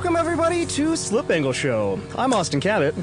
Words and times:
Welcome 0.00 0.16
everybody 0.16 0.64
to 0.64 0.96
Slip 0.96 1.30
Angle 1.30 1.52
Show. 1.52 2.00
I'm 2.16 2.32
Austin 2.32 2.58
Cabot. 2.58 2.94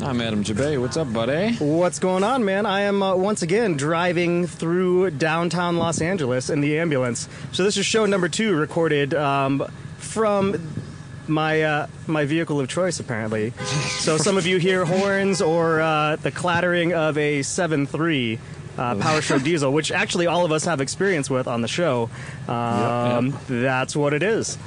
I'm 0.00 0.20
Adam 0.20 0.44
Jabay. 0.44 0.78
What's 0.78 0.98
up, 0.98 1.10
buddy? 1.10 1.54
What's 1.54 1.98
going 1.98 2.22
on, 2.22 2.44
man? 2.44 2.66
I 2.66 2.82
am 2.82 3.02
uh, 3.02 3.16
once 3.16 3.40
again 3.40 3.78
driving 3.78 4.46
through 4.46 5.12
downtown 5.12 5.78
Los 5.78 6.02
Angeles 6.02 6.50
in 6.50 6.60
the 6.60 6.78
ambulance. 6.78 7.30
So 7.52 7.64
this 7.64 7.78
is 7.78 7.86
show 7.86 8.04
number 8.04 8.28
two, 8.28 8.54
recorded 8.54 9.14
um, 9.14 9.66
from 9.96 10.60
my 11.28 11.62
uh, 11.62 11.86
my 12.06 12.26
vehicle 12.26 12.60
of 12.60 12.68
choice, 12.68 13.00
apparently. 13.00 13.54
so 14.00 14.18
some 14.18 14.36
of 14.36 14.46
you 14.46 14.58
hear 14.58 14.84
horns 14.84 15.40
or 15.40 15.80
uh, 15.80 16.16
the 16.16 16.30
clattering 16.30 16.92
of 16.92 17.16
a 17.16 17.40
7.3 17.40 18.38
uh, 18.76 18.96
Power 18.96 19.22
Stroke 19.22 19.42
diesel, 19.44 19.72
which 19.72 19.90
actually 19.90 20.26
all 20.26 20.44
of 20.44 20.52
us 20.52 20.66
have 20.66 20.82
experience 20.82 21.30
with 21.30 21.46
on 21.46 21.62
the 21.62 21.68
show. 21.68 22.10
Um, 22.48 23.28
Yep, 23.28 23.34
That's 23.48 23.96
what 23.96 24.12
it 24.12 24.22
is. 24.22 24.58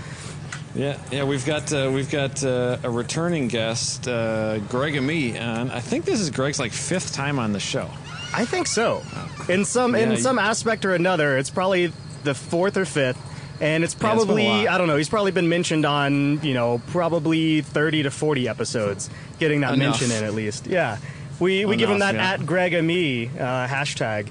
Yeah, 0.75 0.97
yeah. 1.11 1.23
We've 1.23 1.45
got 1.45 1.71
uh, 1.71 1.89
we've 1.93 2.11
got 2.11 2.43
uh, 2.43 2.77
a 2.83 2.89
returning 2.89 3.47
guest, 3.47 4.07
uh, 4.07 4.57
Greg 4.59 4.95
Amy, 4.95 5.37
and 5.37 5.71
I 5.71 5.79
think 5.79 6.03
this 6.05 6.19
is 6.19 6.29
Greg's 6.29 6.59
like 6.59 6.73
fifth 6.73 7.13
time 7.13 7.39
on 7.39 7.53
the 7.53 7.59
show. 7.61 7.89
I 8.33 8.43
think 8.45 8.67
so. 8.67 9.01
In 9.47 9.63
some 9.63 9.95
Yeah, 9.95 10.01
in 10.01 10.11
you- 10.11 10.17
some 10.17 10.37
aspect 10.37 10.83
or 10.83 10.93
another, 10.93 11.37
it's 11.37 11.49
probably 11.49 11.93
the 12.25 12.33
fourth 12.33 12.75
or 12.75 12.83
fifth, 12.83 13.17
and 13.61 13.83
it's 13.85 13.93
Yeah, 13.93 13.95
it's 13.95 13.95
been 13.95 14.09
a 14.09 14.13
probably 14.15 14.47
lot. 14.47 14.67
I 14.67 14.77
don't 14.77 14.87
know. 14.87 14.97
He's 14.97 15.07
probably 15.07 15.31
been 15.31 15.47
mentioned 15.47 15.85
on 15.85 16.41
you 16.43 16.53
know 16.53 16.81
probably 16.87 17.61
thirty 17.61 18.03
to 18.03 18.11
forty 18.11 18.49
episodes, 18.49 19.09
getting 19.39 19.61
that 19.61 19.75
Enough. 19.75 20.01
mention 20.01 20.17
in 20.17 20.25
at 20.25 20.33
least. 20.33 20.67
Yeah, 20.67 20.97
we 21.39 21.63
we 21.63 21.77
give 21.77 21.89
him 21.89 21.99
that 21.99 22.15
yeah. 22.15 22.31
at 22.33 22.45
Greg 22.45 22.73
Amy 22.73 23.27
uh, 23.27 23.65
hashtag. 23.67 24.27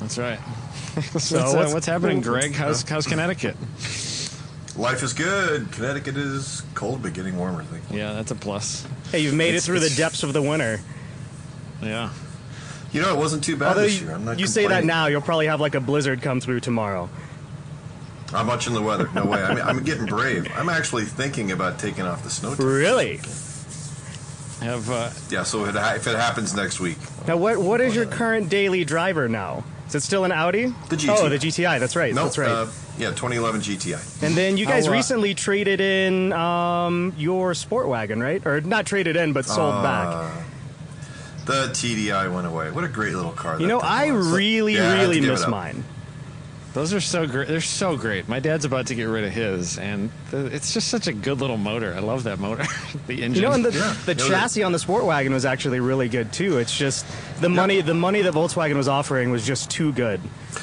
That's 0.00 0.18
right. 0.18 0.38
what's, 1.12 1.26
So 1.26 1.38
uh, 1.38 1.52
what's- 1.54 1.74
what's 1.74 1.86
happening, 1.86 2.22
Greg? 2.22 2.54
How's 2.54 2.82
how's 2.88 3.06
Connecticut? 3.06 3.54
Life 4.76 5.02
is 5.02 5.12
good. 5.12 5.70
Connecticut 5.72 6.16
is 6.16 6.62
cold, 6.74 7.02
but 7.02 7.12
getting 7.12 7.36
warmer. 7.36 7.62
I 7.62 7.64
think. 7.64 7.84
Yeah, 7.90 8.12
that's 8.12 8.30
a 8.30 8.34
plus. 8.34 8.86
Hey, 9.10 9.20
you've 9.20 9.34
made 9.34 9.48
It's- 9.48 9.64
it 9.64 9.66
through 9.66 9.80
the 9.80 9.90
depths 9.90 10.22
of 10.22 10.32
the 10.32 10.40
winter. 10.42 10.80
Yeah. 11.82 12.10
You 12.92 13.02
know, 13.02 13.10
it 13.14 13.18
wasn't 13.18 13.44
too 13.44 13.56
bad 13.56 13.68
Although 13.68 13.82
this 13.82 14.00
year. 14.00 14.12
I'm 14.12 14.24
not 14.24 14.38
you 14.38 14.46
say 14.46 14.66
that 14.66 14.84
now, 14.84 15.06
you'll 15.06 15.20
probably 15.20 15.46
have 15.46 15.60
like 15.60 15.74
a 15.74 15.80
blizzard 15.80 16.22
come 16.22 16.40
through 16.40 16.60
tomorrow. 16.60 17.08
I'm 18.32 18.46
watching 18.46 18.74
the 18.74 18.82
weather. 18.82 19.08
No 19.14 19.24
way. 19.26 19.42
I 19.42 19.54
mean, 19.54 19.64
I'm 19.64 19.82
getting 19.82 20.06
brave. 20.06 20.46
I'm 20.56 20.68
actually 20.68 21.04
thinking 21.04 21.50
about 21.52 21.78
taking 21.78 22.04
off 22.04 22.22
the 22.22 22.30
snow. 22.30 22.50
tips. 22.50 22.60
Really? 22.60 23.16
Have 24.60 24.90
uh, 24.90 25.10
Yeah. 25.30 25.42
So 25.44 25.64
if 25.64 25.74
it, 25.74 25.78
if 25.96 26.06
it 26.06 26.16
happens 26.16 26.54
next 26.54 26.80
week, 26.80 26.98
Now, 27.26 27.36
what 27.36 27.58
what 27.58 27.80
is 27.80 27.94
your 27.94 28.06
current 28.06 28.48
daily 28.48 28.84
driver 28.84 29.28
now? 29.28 29.64
Is 29.88 29.94
it 29.96 30.02
still 30.02 30.24
an 30.24 30.32
Audi? 30.32 30.66
The 30.88 30.96
GTI. 30.96 31.16
Oh, 31.18 31.28
the 31.28 31.38
GTI. 31.38 31.80
That's 31.80 31.96
right. 31.96 32.14
no, 32.14 32.24
that's 32.24 32.38
right. 32.38 32.48
uh, 32.50 32.66
yeah, 33.00 33.08
2011 33.10 33.60
GTI. 33.62 34.22
And 34.22 34.34
then 34.36 34.56
you 34.56 34.66
How, 34.66 34.72
guys 34.72 34.86
uh, 34.88 34.92
recently 34.92 35.34
traded 35.34 35.80
in 35.80 36.32
um, 36.32 37.12
your 37.16 37.54
sport 37.54 37.88
wagon, 37.88 38.20
right? 38.22 38.44
Or 38.46 38.60
not 38.60 38.86
traded 38.86 39.16
in, 39.16 39.32
but 39.32 39.44
sold 39.44 39.74
Uh, 39.74 39.82
back. 39.82 40.46
The 41.46 41.68
TDI 41.72 42.32
went 42.32 42.46
away. 42.46 42.70
What 42.70 42.84
a 42.84 42.88
great 42.88 43.14
little 43.14 43.32
car. 43.32 43.54
You 43.54 43.66
that 43.66 43.68
know, 43.68 43.80
thing 43.80 43.88
I 43.90 44.10
was. 44.12 44.26
really, 44.28 44.74
Yeah, 44.74 44.82
I 44.92 44.96
had 44.96 45.00
really 45.08 45.20
give 45.20 45.24
it 45.30 45.32
miss 45.32 45.42
up. 45.42 45.50
mine. 45.50 45.82
Those 46.72 46.94
are 46.94 47.00
so 47.00 47.26
great. 47.26 47.48
They're 47.48 47.60
so 47.60 47.96
great. 47.96 48.28
My 48.28 48.38
dad's 48.40 48.64
about 48.64 48.86
to 48.88 48.94
get 48.94 49.04
rid 49.04 49.24
of 49.24 49.32
his, 49.32 49.78
and 49.78 50.10
the, 50.30 50.46
it's 50.46 50.72
just 50.72 50.88
such 50.88 51.06
a 51.08 51.12
good 51.12 51.40
little 51.40 51.56
motor. 51.56 51.92
I 51.94 51.98
love 52.00 52.24
that 52.24 52.38
motor. 52.38 52.64
the 53.06 53.22
engine. 53.22 53.34
You 53.42 53.48
know, 53.48 53.52
and 53.54 53.64
the, 53.64 53.72
Yeah. 53.72 53.94
the 54.06 54.14
No, 54.14 54.28
chassis 54.28 54.62
on 54.62 54.72
the 54.72 54.78
sport 54.78 55.04
wagon 55.04 55.32
was 55.32 55.44
actually 55.44 55.80
really 55.80 56.08
good 56.08 56.32
too. 56.32 56.58
It's 56.58 56.76
just 56.76 57.04
the 57.40 57.48
money 57.48 57.80
the 57.80 57.94
money 57.94 58.22
that 58.22 58.34
Volkswagen 58.34 58.76
was 58.76 58.88
offering 58.88 59.30
was 59.30 59.44
just 59.46 59.70
too 59.70 59.92
good. 59.92 60.20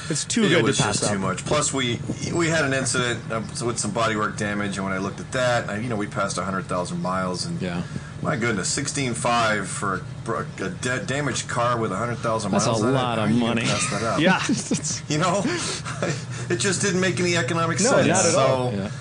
It's 0.10 0.26
too 0.26 0.44
it 0.44 0.50
good 0.50 0.64
was 0.64 0.78
to 0.78 0.84
pass 0.84 1.00
just 1.00 1.12
up. 1.12 1.16
too 1.18 1.20
much. 1.20 1.46
Plus, 1.46 1.74
we 1.74 2.00
we 2.34 2.48
had 2.48 2.64
an 2.66 2.74
incident 2.74 3.20
uh, 3.32 3.42
with 3.66 3.78
some 3.80 3.92
bodywork 3.92 4.38
damage, 4.38 4.78
and 4.78 4.86
when 4.86 4.94
I 4.94 4.98
looked 5.00 5.20
at 5.20 5.32
that, 5.34 5.70
I, 5.70 5.78
you 5.80 5.90
know, 5.90 5.96
we 5.96 6.08
passed 6.08 6.38
100,000 6.38 7.02
miles, 7.02 7.46
and 7.46 7.62
Yeah. 7.62 7.84
My 8.22 8.36
goodness, 8.36 8.76
16.5 8.78 9.66
for 9.66 10.04
a, 10.28 10.64
a 10.64 10.70
da- 10.70 11.04
damaged 11.06 11.48
car 11.48 11.78
with 11.80 11.92
100,000 11.92 12.52
That's 12.52 12.66
miles. 12.66 12.82
a 12.82 12.86
on 12.86 12.90
it, 12.90 12.94
That's 12.94 13.04
a 13.04 13.06
lot 13.08 13.18
how 13.20 13.26
of 13.26 13.32
money. 13.32 13.62
Pass 13.64 13.90
that 13.92 14.04
up? 14.04 14.20
Yeah. 14.20 14.42
you 15.14 15.18
know, 15.20 15.42
it 16.54 16.58
just 16.60 16.82
didn't 16.82 17.00
make 17.02 17.20
any 17.20 17.38
economic 17.38 17.80
No, 17.80 17.92
sense. 17.92 18.08
not 18.08 18.26
at 18.26 18.32
so, 18.32 18.40
all. 18.40 18.74
Yeah. 18.74 18.92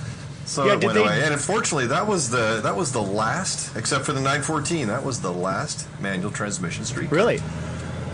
so 0.44 0.66
Yeah, 0.66 0.75
it 0.75 0.84
went 0.84 0.94
they- 0.94 1.00
away. 1.03 1.22
And 1.25 1.32
unfortunately, 1.32 1.87
that 1.88 2.06
was 2.06 2.31
the 2.31 2.60
that 2.62 2.77
was 2.77 2.93
the 2.93 3.03
last, 3.03 3.77
except 3.77 4.04
for 4.04 4.12
the 4.12 4.21
914. 4.21 4.88
That 4.88 5.04
was 5.04 5.21
the 5.21 5.33
last 5.33 5.87
manual 6.00 6.31
transmission 6.31 6.84
street. 6.84 7.10
car. 7.10 7.41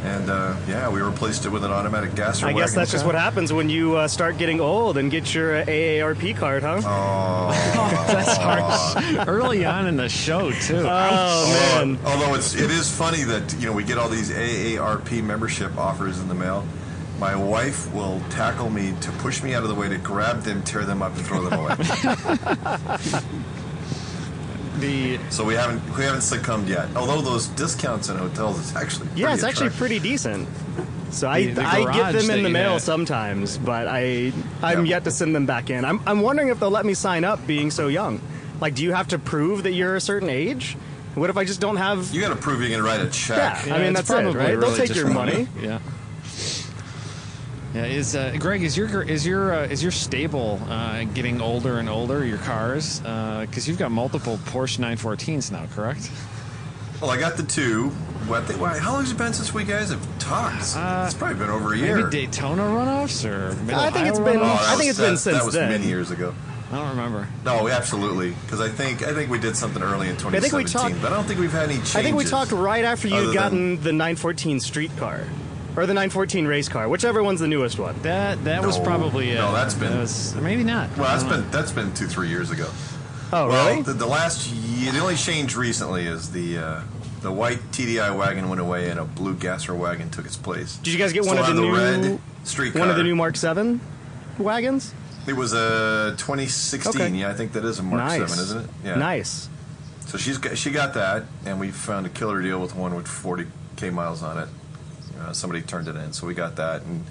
Really? 0.02 0.14
And 0.16 0.30
uh, 0.30 0.56
yeah, 0.68 0.88
we 0.88 1.00
replaced 1.00 1.46
it 1.46 1.50
with 1.50 1.64
an 1.64 1.70
automatic 1.70 2.14
gas. 2.14 2.42
I 2.42 2.52
guess 2.52 2.74
that's 2.74 2.90
just 2.90 3.06
what 3.06 3.14
happens 3.14 3.52
when 3.52 3.68
you 3.68 3.96
uh, 3.96 4.08
start 4.08 4.38
getting 4.38 4.60
old 4.60 4.96
and 4.98 5.10
get 5.10 5.34
your 5.34 5.56
uh, 5.56 5.64
AARP 5.64 6.36
card, 6.36 6.62
huh? 6.62 6.80
Oh, 6.84 8.04
That's 8.06 8.36
harsh. 8.36 9.28
Early 9.28 9.64
on 9.64 9.86
in 9.86 9.96
the 9.96 10.08
show 10.08 10.50
too. 10.52 10.84
Oh, 10.86 11.84
man. 11.84 11.98
Although 12.04 12.34
it's 12.34 12.54
it 12.54 12.70
is 12.70 12.90
funny 12.90 13.22
that 13.24 13.54
you 13.58 13.66
know 13.66 13.72
we 13.72 13.84
get 13.84 13.98
all 13.98 14.08
these 14.08 14.30
AARP 14.30 15.22
membership 15.22 15.76
offers 15.78 16.20
in 16.20 16.28
the 16.28 16.34
mail. 16.34 16.64
My 17.18 17.36
wife 17.36 17.92
will 17.94 18.20
tackle 18.30 18.68
me 18.68 18.94
to 19.00 19.10
push 19.12 19.44
me 19.44 19.54
out 19.54 19.62
of 19.62 19.68
the 19.68 19.76
way 19.76 19.88
to 19.88 19.98
grab 19.98 20.42
them, 20.42 20.62
tear 20.64 20.84
them 20.84 21.02
up, 21.02 21.14
and 21.14 21.24
throw 21.24 21.48
them 21.48 21.60
away. 21.60 21.76
the 24.82 25.18
so 25.30 25.44
we 25.44 25.54
haven't 25.54 25.80
we 25.96 26.04
haven't 26.04 26.20
succumbed 26.20 26.68
yet. 26.68 26.88
Although 26.94 27.22
those 27.22 27.46
discounts 27.48 28.10
in 28.10 28.16
hotels 28.18 28.58
is 28.58 28.76
actually 28.76 29.08
Yeah, 29.16 29.28
pretty 29.28 29.34
it's 29.34 29.44
actually 29.44 29.70
pretty 29.70 29.98
decent. 29.98 30.46
So 31.10 31.28
I, 31.28 31.46
The- 31.46 31.52
the 31.54 31.62
I 31.66 31.92
get 31.92 32.12
them 32.12 32.30
in 32.30 32.42
the 32.42 32.50
mail 32.50 32.74
had. 32.74 32.82
sometimes, 32.82 33.56
but 33.58 33.86
I 33.88 34.32
I'm 34.62 34.84
Yeah. 34.84 34.90
yet 34.96 35.04
to 35.04 35.10
send 35.10 35.34
them 35.34 35.46
back 35.46 35.70
in. 35.70 35.84
I'm 35.86 36.00
I'm 36.06 36.20
wondering 36.20 36.48
if 36.48 36.60
they'll 36.60 36.70
let 36.70 36.84
me 36.86 36.94
sign 36.94 37.24
up 37.24 37.46
being 37.46 37.70
so 37.70 37.88
young. 37.88 38.20
Like, 38.60 38.74
do 38.74 38.82
you 38.82 38.92
have 38.92 39.08
to 39.08 39.18
prove 39.18 39.62
that 39.64 39.72
you're 39.72 39.96
a 39.96 40.00
certain 40.00 40.28
age? 40.30 40.76
What 41.14 41.28
if 41.30 41.36
I 41.36 41.44
just 41.44 41.60
don't 41.60 41.76
have? 41.76 42.14
You 42.14 42.20
got 42.22 42.30
to 42.30 42.36
prove 42.36 42.62
you 42.62 42.68
can 42.70 42.82
write 42.82 43.00
a 43.00 43.08
check. 43.10 43.66
Yeah. 43.66 43.74
I 43.74 43.78
mean, 43.78 43.88
it's 43.88 44.08
that's 44.08 44.10
it, 44.10 44.22
probably 44.22 44.34
right? 44.40 44.58
They'll 44.58 44.74
take 44.74 44.86
just 44.88 44.98
your 45.00 45.10
money. 45.10 45.46
Yeah. 45.60 45.78
Yeah, 47.74 47.86
is 47.86 48.14
uh, 48.14 48.34
Greg? 48.38 48.62
Is 48.62 48.76
your 48.76 49.02
is 49.02 49.26
your 49.26 49.54
uh, 49.54 49.62
is 49.64 49.82
your 49.82 49.92
stable 49.92 50.60
uh, 50.68 51.04
getting 51.04 51.40
older 51.40 51.78
and 51.78 51.88
older? 51.88 52.24
Your 52.24 52.38
cars, 52.38 53.00
because 53.00 53.66
you've 53.66 53.78
got 53.78 53.90
multiple 53.90 54.36
Porsche 54.44 54.78
914s 54.78 55.50
now, 55.50 55.64
correct? 55.74 56.10
Well, 57.00 57.10
I 57.10 57.18
got 57.18 57.36
the 57.36 57.42
two. 57.42 57.88
What? 58.28 58.46
They, 58.46 58.54
why, 58.56 58.78
how 58.78 58.92
long 58.92 59.00
has 59.02 59.10
it 59.12 59.18
been 59.18 59.32
since 59.32 59.52
we 59.54 59.64
guys 59.64 59.90
have 59.90 60.18
talked? 60.18 60.74
Uh, 60.76 61.04
it's 61.06 61.14
probably 61.14 61.38
been 61.38 61.50
over 61.50 61.72
a 61.72 61.78
year. 61.78 61.96
Maybe 61.96 62.10
Daytona 62.10 62.62
runoffs 62.62 63.24
or 63.24 63.54
Mid 63.64 63.74
I 63.74 63.90
think 63.90 64.06
it's 64.06 64.18
Ohio 64.18 64.32
been- 64.34 64.40
Oh, 64.42 64.44
runoffs? 64.44 64.58
I 64.68 64.76
think 64.76 64.78
was- 64.78 64.88
it's 64.90 64.98
been 65.00 65.16
since 65.16 65.38
That 65.38 65.44
was 65.44 65.54
then. 65.54 65.70
many 65.70 65.86
years 65.86 66.10
ago. 66.12 66.32
I 66.70 66.76
don't 66.76 66.90
remember. 66.90 67.26
No, 67.44 67.68
absolutely. 67.68 68.30
Because 68.44 68.60
I 68.60 68.68
think 68.68 69.02
I 69.02 69.12
think 69.14 69.30
we 69.30 69.38
did 69.40 69.56
something 69.56 69.82
early 69.82 70.08
in 70.08 70.16
2017. 70.16 70.36
I 70.36 70.40
think 70.40 70.52
we 70.54 70.64
talked- 70.70 71.02
but 71.02 71.12
I 71.12 71.16
don't 71.16 71.24
think 71.24 71.40
we've 71.40 71.50
had 71.52 71.64
any 71.64 71.74
changes. 71.76 71.96
I 71.96 72.02
think 72.02 72.16
we 72.16 72.24
talked 72.24 72.52
right 72.52 72.84
after 72.84 73.08
you'd 73.08 73.26
than- 73.28 73.34
gotten 73.34 73.82
the 73.82 73.92
914 73.92 74.60
street 74.60 74.96
car, 74.96 75.22
or 75.76 75.86
the 75.86 75.94
914 75.94 76.46
race 76.46 76.68
car, 76.68 76.88
whichever 76.88 77.22
one's 77.22 77.40
the 77.40 77.48
newest 77.48 77.78
one. 77.78 78.00
That 78.02 78.42
that 78.44 78.64
was 78.64 78.78
probably 78.78 79.30
it. 79.30 79.36
No, 79.36 79.52
that's 79.52 79.74
been- 79.74 79.92
That 79.92 80.00
was, 80.00 80.34
maybe 80.36 80.64
not. 80.64 80.90
Well, 80.96 81.06
that's 81.08 81.24
know. 81.24 81.40
been 81.40 81.50
that's 81.50 81.72
been 81.72 81.92
two 81.94 82.06
three 82.06 82.28
years 82.28 82.50
ago. 82.50 82.68
Oh, 83.32 83.48
well, 83.48 83.70
really? 83.70 83.82
The, 83.82 83.94
the 83.94 84.06
last 84.06 84.50
year, 84.50 84.92
the 84.92 84.98
only 85.00 85.16
change 85.16 85.56
recently 85.56 86.06
is 86.06 86.32
the 86.32 86.58
uh, 86.58 86.80
the 87.22 87.32
white 87.32 87.60
TDI 87.72 88.16
wagon 88.16 88.48
went 88.48 88.60
away 88.60 88.90
and 88.90 89.00
a 89.00 89.04
blue 89.04 89.34
gasser 89.34 89.74
wagon 89.74 90.10
took 90.10 90.26
its 90.26 90.36
place. 90.36 90.76
Did 90.78 90.92
you 90.92 90.98
guys 90.98 91.12
get 91.12 91.24
one 91.24 91.38
of 91.38 91.46
the 91.46 91.52
have 91.52 91.60
new 91.60 91.74
red 91.74 92.18
street 92.44 92.74
one 92.74 92.90
of 92.90 92.96
the 92.96 93.02
new 93.04 93.16
Mark 93.16 93.36
Seven 93.36 93.80
wagons? 94.38 94.92
It 95.26 95.34
was 95.34 95.52
a 95.52 96.14
2016. 96.18 97.00
Okay. 97.00 97.14
Yeah, 97.16 97.30
I 97.30 97.34
think 97.34 97.52
that 97.52 97.64
is 97.64 97.78
a 97.78 97.82
Mark 97.82 98.02
nice. 98.02 98.28
7, 98.28 98.42
isn't 98.44 98.64
it? 98.64 98.70
Yeah. 98.84 98.94
Nice. 98.96 99.48
So 100.06 100.18
she's 100.18 100.36
got, 100.36 100.58
she 100.58 100.72
got 100.72 100.94
that, 100.94 101.22
and 101.46 101.60
we 101.60 101.70
found 101.70 102.06
a 102.06 102.08
killer 102.08 102.42
deal 102.42 102.60
with 102.60 102.74
one 102.74 102.94
with 102.96 103.06
40k 103.06 103.92
miles 103.92 104.22
on 104.24 104.36
it. 104.38 104.48
Uh, 105.20 105.32
somebody 105.32 105.62
turned 105.62 105.88
it 105.88 105.96
in, 105.96 106.12
so 106.12 106.26
we 106.26 106.34
got 106.34 106.56
that. 106.56 106.82
And 106.82 107.04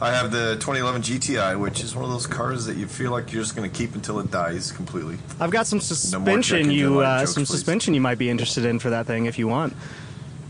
I 0.00 0.12
have 0.12 0.30
the 0.30 0.54
2011 0.60 1.02
GTI, 1.02 1.58
which 1.58 1.82
is 1.82 1.94
one 1.94 2.04
of 2.04 2.10
those 2.10 2.26
cars 2.26 2.66
that 2.66 2.76
you 2.76 2.86
feel 2.86 3.10
like 3.10 3.32
you're 3.32 3.42
just 3.42 3.56
going 3.56 3.68
to 3.68 3.76
keep 3.76 3.94
until 3.94 4.20
it 4.20 4.30
dies 4.30 4.70
completely. 4.70 5.18
I've 5.40 5.50
got 5.50 5.66
some 5.66 5.80
suspension. 5.80 6.42
check 6.42 6.58
engine 6.60 6.70
you 6.70 7.00
uh, 7.00 7.20
jokes, 7.20 7.32
some 7.34 7.42
please. 7.42 7.48
suspension 7.50 7.94
you 7.94 8.00
might 8.00 8.18
be 8.18 8.30
interested 8.30 8.64
in 8.64 8.78
for 8.78 8.90
that 8.90 9.06
thing 9.06 9.26
if 9.26 9.38
you 9.38 9.48
want. 9.48 9.74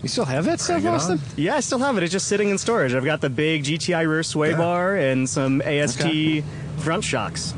You 0.03 0.09
still 0.09 0.27
have 0.27 0.45
that 0.45 0.61
stuff, 0.61 0.83
Bring 0.83 0.93
it 0.93 0.97
Austin? 0.97 1.19
on. 1.19 1.25
Yeah, 1.37 1.57
I 1.57 1.61
still 1.61 1.79
have 1.81 1.97
it. 1.97 2.03
It's 2.05 2.13
just 2.13 2.29
sitting 2.29 2.51
in 2.51 2.59
storage. 2.59 2.95
I've 2.95 3.05
got 3.05 3.21
the 3.21 3.31
big 3.31 3.65
GTI 3.65 4.07
rear 4.07 4.23
sway 4.23 4.51
Yeah. 4.51 4.57
bar 4.59 4.95
and 4.97 5.29
some 5.29 5.61
AST 5.63 6.01
Okay. 6.03 6.45
front 6.77 7.03
shocks, 7.03 7.53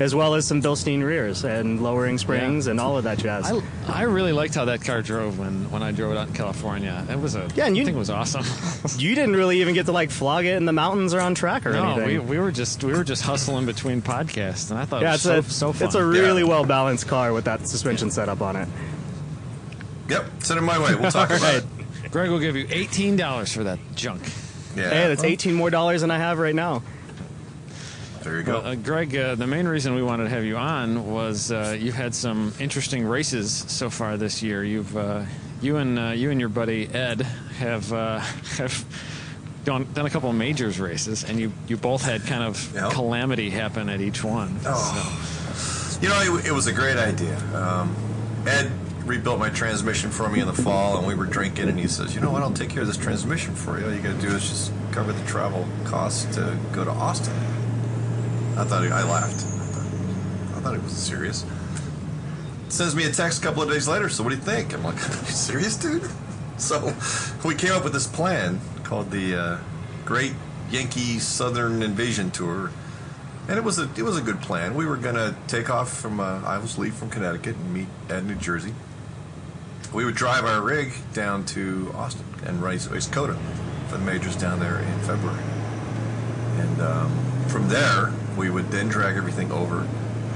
as 0.00 0.14
well 0.14 0.34
as 0.34 0.46
some 0.46 0.60
Bilstein 0.62 1.04
rears 1.04 1.44
and 1.44 1.82
lowering 1.82 2.18
springs 2.18 2.66
Yeah. 2.66 2.70
and 2.72 2.80
all 2.80 2.96
of 2.98 3.04
that 3.04 3.18
jazz. 3.18 3.52
I, 3.52 3.60
I 3.86 4.02
really 4.02 4.32
liked 4.32 4.54
how 4.54 4.64
that 4.64 4.82
car 4.82 5.02
drove 5.02 5.38
when, 5.38 5.70
when 5.70 5.82
I 5.82 5.92
drove 5.92 6.10
it 6.12 6.18
out 6.18 6.26
in 6.28 6.34
California. 6.34 7.06
It 7.08 7.20
was 7.20 7.34
a 7.36 7.46
Yeah, 7.54 7.66
and 7.66 7.76
you- 7.76 7.82
I 7.82 7.84
think 7.84 7.96
it 7.96 7.98
was 7.98 8.10
awesome. 8.10 8.44
you 8.98 9.14
didn't 9.14 9.36
really 9.36 9.60
even 9.60 9.74
get 9.74 9.86
to 9.86 9.92
like 9.92 10.10
flog 10.10 10.44
it 10.46 10.56
in 10.56 10.64
the 10.64 10.72
mountains 10.72 11.14
or 11.14 11.20
on 11.20 11.34
track 11.34 11.66
or 11.66 11.70
anything. 11.70 11.88
no, 11.88 11.96
we, 11.96 12.02
anything. 12.14 12.28
we 12.28 12.38
were 12.38 12.50
just 12.50 12.82
we 12.82 12.92
were 12.92 13.04
just 13.04 13.22
hustling 13.22 13.66
between 13.66 14.00
podcasts, 14.02 14.70
and 14.70 14.80
I 14.80 14.86
thought 14.86 15.02
yeah, 15.02 15.12
it 15.12 15.14
it's 15.16 15.24
was 15.26 15.46
a 15.46 15.50
so, 15.50 15.66
so 15.68 15.72
fun. 15.74 15.86
it's 15.86 15.94
a 15.94 16.04
really 16.04 16.42
Yeah. 16.42 16.48
well 16.48 16.64
balanced 16.64 17.06
car 17.06 17.32
with 17.32 17.44
that 17.44 17.68
suspension 17.68 18.10
setup 18.10 18.40
on 18.40 18.56
it. 18.56 18.68
Yep, 20.08 20.24
send 20.40 20.58
it 20.58 20.62
my 20.62 20.78
way. 20.78 20.94
We'll 20.94 21.10
talk 21.10 21.28
about 21.30 21.42
Right. 21.42 21.62
it. 22.04 22.10
Greg 22.10 22.30
will 22.30 22.40
give 22.40 22.56
you 22.56 22.66
eighteen 22.70 23.16
dollars 23.16 23.52
for 23.52 23.64
that 23.64 23.78
junk. 23.94 24.22
Yeah. 24.76 24.88
Hey, 24.88 25.08
that's 25.08 25.24
18 25.24 25.54
more 25.54 25.68
dollars 25.68 26.00
than 26.00 26.10
I 26.12 26.18
have 26.18 26.38
right 26.38 26.54
now. 26.54 26.82
There 28.22 28.36
you 28.36 28.42
go. 28.42 28.58
Well, 28.60 28.66
uh, 28.66 28.74
Greg, 28.74 29.16
uh, 29.16 29.34
the 29.34 29.46
main 29.46 29.66
reason 29.66 29.94
we 29.94 30.02
wanted 30.02 30.24
to 30.24 30.30
have 30.30 30.44
you 30.44 30.56
on 30.56 31.10
was 31.10 31.50
uh, 31.50 31.76
you've 31.78 31.94
had 31.94 32.14
some 32.14 32.52
interesting 32.60 33.06
races 33.06 33.50
so 33.68 33.88
far 33.88 34.16
this 34.18 34.42
year. 34.42 34.62
You've 34.62 34.94
uh, 34.96 35.24
you 35.62 35.76
and 35.76 35.98
uh, 35.98 36.08
you 36.10 36.30
and 36.30 36.38
your 36.38 36.50
buddy 36.50 36.86
Ed 36.88 37.22
have 37.58 37.90
uh, 37.92 38.18
have 38.58 38.84
done, 39.64 39.86
done 39.94 40.04
a 40.06 40.10
couple 40.10 40.28
of 40.28 40.36
majors 40.36 40.78
races, 40.78 41.24
and 41.24 41.40
you 41.40 41.50
you 41.66 41.76
both 41.78 42.02
had 42.02 42.22
kind 42.26 42.42
of 42.42 42.74
Yep. 42.74 42.92
calamity 42.92 43.48
happen 43.50 43.88
at 43.88 44.00
each 44.02 44.22
one. 44.22 44.58
Oh. 44.66 45.98
You 46.02 46.08
know, 46.08 46.36
it, 46.38 46.46
it 46.46 46.52
was 46.52 46.66
a 46.66 46.72
great 46.72 46.96
idea. 46.96 47.36
Um, 47.54 47.94
Ed 48.46 48.70
rebuilt 49.04 49.38
my 49.38 49.50
transmission 49.50 50.10
for 50.10 50.28
me 50.28 50.40
in 50.40 50.46
the 50.46 50.52
fall, 50.54 50.96
and 50.98 51.06
we 51.06 51.14
were 51.14 51.26
drinking, 51.26 51.68
and 51.70 51.78
he 51.78 51.88
says, 51.88 52.14
"You 52.14 52.20
know 52.20 52.30
what? 52.30 52.42
I'll 52.42 52.52
take 52.52 52.68
care 52.70 52.82
of 52.82 52.86
this 52.86 52.96
transmission 52.98 53.54
for 53.54 53.78
you. 53.78 53.86
All 53.86 53.92
you 53.94 54.00
got 54.02 54.20
to 54.20 54.26
do 54.28 54.34
is 54.34 54.46
just 54.46 54.72
cover 54.92 55.12
the 55.12 55.26
travel 55.26 55.66
costs 55.84 56.34
to 56.36 56.58
go 56.72 56.84
to 56.84 56.90
Austin." 56.90 57.34
I 58.56 58.64
thought 58.64 58.82
I 58.84 59.02
laughed. 59.04 59.44
I 60.56 60.60
thought, 60.60 60.74
it 60.74 60.82
was 60.82 60.92
serious. 60.92 61.46
Sends 62.68 62.94
me 62.94 63.04
a 63.04 63.12
text 63.12 63.40
a 63.40 63.42
couple 63.42 63.62
of 63.62 63.70
days 63.70 63.88
later. 63.88 64.08
So 64.08 64.22
what 64.22 64.30
do 64.30 64.36
you 64.36 64.42
think? 64.42 64.74
I'm 64.74 64.84
like, 64.84 64.96
Are 65.08 65.16
"You 65.24 65.32
serious, 65.32 65.76
dude?" 65.76 66.08
So 66.58 66.94
we 67.44 67.54
came 67.54 67.72
up 67.72 67.84
with 67.84 67.92
this 67.92 68.06
plan 68.06 68.60
called 68.84 69.10
the 69.10 69.34
uh, 69.34 69.58
Great 70.04 70.34
Yankee 70.70 71.18
Southern 71.18 71.82
Invasion 71.82 72.30
Tour. 72.30 72.70
And 73.48 73.58
it 73.58 73.64
was 73.64 73.78
a 73.78 73.88
it 73.96 74.02
was 74.02 74.16
a 74.18 74.20
good 74.20 74.40
plan. 74.40 74.74
We 74.74 74.86
were 74.86 74.96
gonna 74.96 75.34
take 75.48 75.70
off 75.70 75.92
from 75.92 76.20
uh, 76.20 76.42
I 76.44 76.58
was 76.58 76.78
leave 76.78 76.94
from 76.94 77.10
Connecticut 77.10 77.56
and 77.56 77.74
meet 77.74 77.88
at 78.08 78.24
New 78.24 78.36
Jersey. 78.36 78.74
We 79.92 80.04
would 80.04 80.14
drive 80.14 80.44
our 80.44 80.60
rig 80.60 80.92
down 81.14 81.44
to 81.46 81.90
Austin 81.96 82.24
and 82.46 82.62
race, 82.62 82.86
race 82.86 83.08
COTA 83.08 83.36
for 83.88 83.98
the 83.98 84.04
majors 84.04 84.36
down 84.36 84.60
there 84.60 84.78
in 84.78 84.98
February. 85.00 85.42
And 86.58 86.80
um, 86.80 87.44
from 87.48 87.68
there, 87.68 88.12
we 88.36 88.50
would 88.50 88.70
then 88.70 88.88
drag 88.88 89.16
everything 89.16 89.50
over 89.52 89.86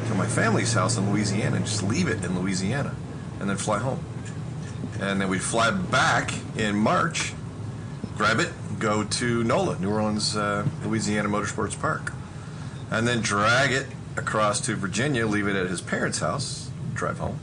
to 0.09 0.15
my 0.15 0.27
family's 0.27 0.73
house 0.73 0.97
in 0.97 1.11
Louisiana 1.11 1.57
and 1.57 1.65
just 1.65 1.83
leave 1.83 2.09
it 2.09 2.23
in 2.25 2.39
Louisiana, 2.39 2.95
and 3.41 3.49
then 3.49 3.57
fly 3.57 3.79
home. 3.79 4.05
And 5.01 5.21
then 5.21 5.29
we'd 5.29 5.43
fly 5.43 5.71
back 5.71 6.33
in 6.57 6.77
March, 6.77 7.33
grab 8.17 8.39
it, 8.41 8.53
go 8.79 9.05
to 9.05 9.43
NOLA, 9.45 9.79
New 9.79 9.91
Orleans, 9.91 10.37
uh, 10.37 10.67
Louisiana 10.85 11.29
Motorsports 11.29 11.79
Park 11.81 12.13
and 12.91 13.09
then 13.09 13.21
drag 13.21 13.73
it 13.73 13.87
across 14.17 14.61
to 14.61 14.77
Virginia, 14.77 15.27
leave 15.27 15.49
it 15.49 15.57
at 15.57 15.67
his 15.69 15.81
parents' 15.81 16.21
house, 16.21 16.71
drive 16.93 17.19
home. 17.19 17.39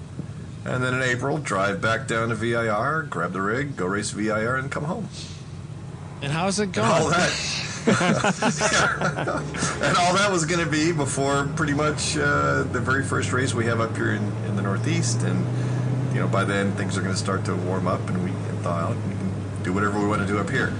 And 0.64 0.82
then 0.84 0.94
in 0.94 1.02
April, 1.02 1.40
drive 1.40 1.82
back 1.82 2.08
down 2.08 2.30
to 2.30 2.36
VIR, 2.36 3.08
grab 3.10 3.34
the 3.34 3.42
rig, 3.42 3.76
go 3.76 3.88
race 3.88 4.12
VIR, 4.12 4.56
and 4.56 4.72
come 4.72 4.84
home. 4.86 5.10
And 6.22 6.32
how's 6.32 6.60
it 6.60 6.66
And 6.66 6.76
going? 6.76 6.88
all 6.90 7.10
that. 7.10 7.32
and 7.88 7.98
all 9.98 10.14
that 10.14 10.30
was 10.32 10.46
going 10.46 10.64
to 10.64 10.70
be 10.70 10.92
before 10.92 11.48
pretty 11.56 11.74
much 11.74 12.16
uh, 12.16 12.64
the 12.64 12.80
very 12.80 13.04
first 13.04 13.32
race 13.32 13.54
we 13.54 13.66
have 13.66 13.82
up 13.82 13.96
here 13.96 14.14
in, 14.14 14.24
in 14.46 14.56
the 14.56 14.62
Northeast. 14.62 15.24
And, 15.24 15.44
you 16.14 16.20
know, 16.20 16.28
by 16.28 16.44
then 16.44 16.74
things 16.74 16.98
are 16.98 17.02
going 17.02 17.14
to 17.14 17.20
start 17.20 17.44
to 17.46 17.56
warm 17.56 17.88
up 17.88 18.08
and 18.08 18.24
we 18.24 18.30
can 18.30 18.58
thaw 18.58 18.76
out 18.76 18.96
and 18.96 19.10
we 19.10 19.16
can 19.16 19.64
do 19.64 19.74
whatever 19.74 20.00
we 20.00 20.08
want 20.08 20.22
to 20.22 20.28
do 20.28 20.38
up 20.38 20.50
here. 20.50 20.74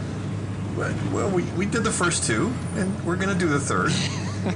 But, 0.76 0.94
well, 1.12 1.30
we, 1.30 1.44
we 1.52 1.66
did 1.66 1.84
the 1.84 1.92
first 1.92 2.24
two, 2.24 2.54
and 2.76 3.06
we're 3.06 3.18
going 3.18 3.30
to 3.30 3.36
do 3.36 3.48
the 3.48 3.60
third. 3.60 3.92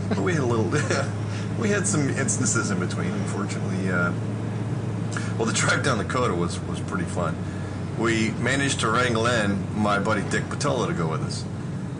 but 0.09 0.19
we 0.19 0.33
had 0.33 0.43
a 0.43 0.45
little, 0.45 0.65
we 1.59 1.69
had 1.69 1.87
some 1.87 2.09
instances 2.09 2.71
in 2.71 2.79
between, 2.79 3.11
unfortunately. 3.11 3.89
Uh, 3.89 4.13
well, 5.37 5.45
the 5.45 5.53
drive 5.53 5.83
down 5.83 6.05
COTA 6.07 6.33
was, 6.33 6.59
was 6.61 6.79
pretty 6.81 7.05
fun. 7.05 7.35
We 7.99 8.31
managed 8.31 8.81
to 8.81 8.89
wrangle 8.89 9.25
in 9.25 9.77
my 9.77 9.99
buddy 9.99 10.21
Dick 10.29 10.43
Patola 10.43 10.87
to 10.87 10.93
go 10.93 11.09
with 11.09 11.23
us. 11.23 11.43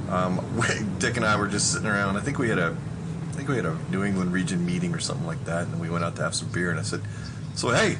Um, 0.09 0.41
Dick 0.99 1.17
and 1.17 1.25
I 1.25 1.35
were 1.35 1.47
just 1.47 1.71
sitting 1.71 1.87
around. 1.87 2.17
I 2.17 2.21
think 2.21 2.37
we 2.37 2.49
had 2.49 2.59
a, 2.59 2.75
I 3.29 3.33
think 3.33 3.49
we 3.49 3.55
had 3.55 3.65
a 3.65 3.77
New 3.89 4.03
England 4.03 4.31
region 4.33 4.65
meeting 4.65 4.93
or 4.93 4.99
something 4.99 5.25
like 5.25 5.43
that, 5.45 5.67
and 5.67 5.79
we 5.79 5.89
went 5.89 6.03
out 6.03 6.15
to 6.17 6.21
have 6.21 6.35
some 6.35 6.49
beer. 6.49 6.71
And 6.71 6.79
I 6.79 6.83
said, 6.83 7.01
"So 7.55 7.69
hey, 7.69 7.97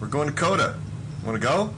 we're 0.00 0.08
going 0.08 0.28
to 0.28 0.34
COTA. 0.34 0.76
Want 1.24 1.40
to 1.40 1.46
go?" 1.46 1.74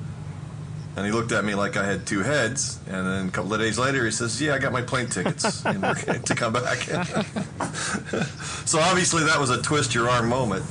And 0.97 1.05
he 1.05 1.11
looked 1.11 1.33
at 1.33 1.45
me 1.45 1.57
like 1.57 1.77
I 1.77 1.85
had 1.85 2.07
two 2.07 2.21
heads. 2.21 2.79
And 2.87 3.05
then 3.07 3.27
a 3.27 3.31
couple 3.31 3.53
of 3.53 3.59
days 3.59 3.79
later, 3.79 4.05
he 4.05 4.13
says, 4.13 4.41
"Yeah, 4.41 4.55
I 4.55 4.59
got 4.59 4.73
my 4.73 4.83
plane 4.83 5.09
tickets 5.09 5.65
and 5.67 5.83
we're 5.83 5.95
to 5.95 6.35
come 6.35 6.53
back." 6.53 6.79
so 8.65 8.79
obviously, 8.79 9.25
that 9.25 9.39
was 9.41 9.51
a 9.51 9.61
twist 9.61 9.95
your 9.95 10.09
arm 10.09 10.29
moment, 10.29 10.65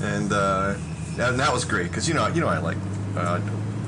and 0.00 0.32
uh, 0.32 0.74
and 1.18 1.38
that 1.38 1.52
was 1.52 1.64
great 1.64 1.88
because 1.88 2.08
you 2.08 2.14
know 2.14 2.26
you 2.28 2.40
know 2.40 2.48
I 2.48 2.58
like 2.58 2.78
uh, 3.16 3.40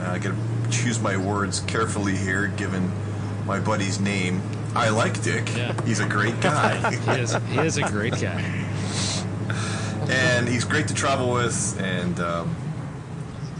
I 0.02 0.18
got 0.18 0.34
to 0.34 0.70
choose 0.70 1.00
my 1.00 1.16
words 1.16 1.60
carefully 1.60 2.14
here, 2.16 2.48
given 2.48 2.92
my 3.46 3.58
buddy's 3.58 3.98
name. 3.98 4.42
I 4.78 4.90
like 4.90 5.20
Dick. 5.22 5.54
Yeah. 5.56 5.74
He's 5.84 6.00
a 6.00 6.06
great 6.08 6.40
guy. 6.40 6.94
he 6.94 7.20
is 7.20 7.34
he 7.50 7.58
is 7.58 7.76
a 7.78 7.82
great 7.82 8.14
guy. 8.20 8.40
and 10.08 10.48
he's 10.48 10.64
great 10.64 10.88
to 10.88 10.94
travel 10.94 11.32
with, 11.32 11.80
and 11.80 12.18
um, 12.20 12.56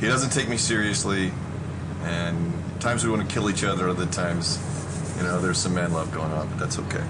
he 0.01 0.07
doesn't 0.07 0.31
take 0.31 0.49
me 0.49 0.57
seriously. 0.57 1.33
And 2.05 2.53
times 2.81 3.05
we 3.05 3.11
want 3.11 3.29
to 3.29 3.35
kill 3.35 3.51
each 3.51 3.65
other, 3.65 3.89
other 3.89 4.07
times, 4.07 4.59
you 5.17 5.25
know, 5.25 5.41
there's 5.41 5.59
some 5.59 5.75
man 5.75 5.93
love 5.93 6.13
going 6.13 6.31
on, 6.33 6.49
but 6.49 6.59
that's 6.59 6.79
okay. 6.79 7.05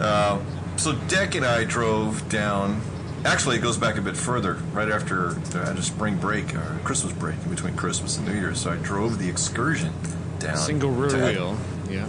Uh, 0.00 0.40
so 0.76 0.94
Dick 1.06 1.34
and 1.36 1.44
I 1.46 1.64
drove 1.64 2.28
down. 2.28 2.80
Actually, 3.24 3.56
it 3.56 3.62
goes 3.62 3.76
back 3.76 3.96
a 3.98 4.02
bit 4.02 4.16
further. 4.16 4.54
Right 4.72 4.88
after 4.90 5.36
I 5.54 5.66
had 5.66 5.78
a 5.78 5.82
spring 5.82 6.16
break 6.16 6.54
or 6.54 6.78
Christmas 6.84 7.12
break 7.12 7.36
in 7.44 7.50
between 7.50 7.76
Christmas 7.76 8.16
and 8.16 8.26
New 8.26 8.34
Year's, 8.34 8.60
so 8.60 8.70
I 8.72 8.76
drove 8.76 9.18
the 9.18 9.28
excursion 9.28 9.92
down. 10.40 10.56
Single 10.56 10.90
rear 10.90 11.16
wheel. 11.16 11.58
Yeah. 11.88 12.08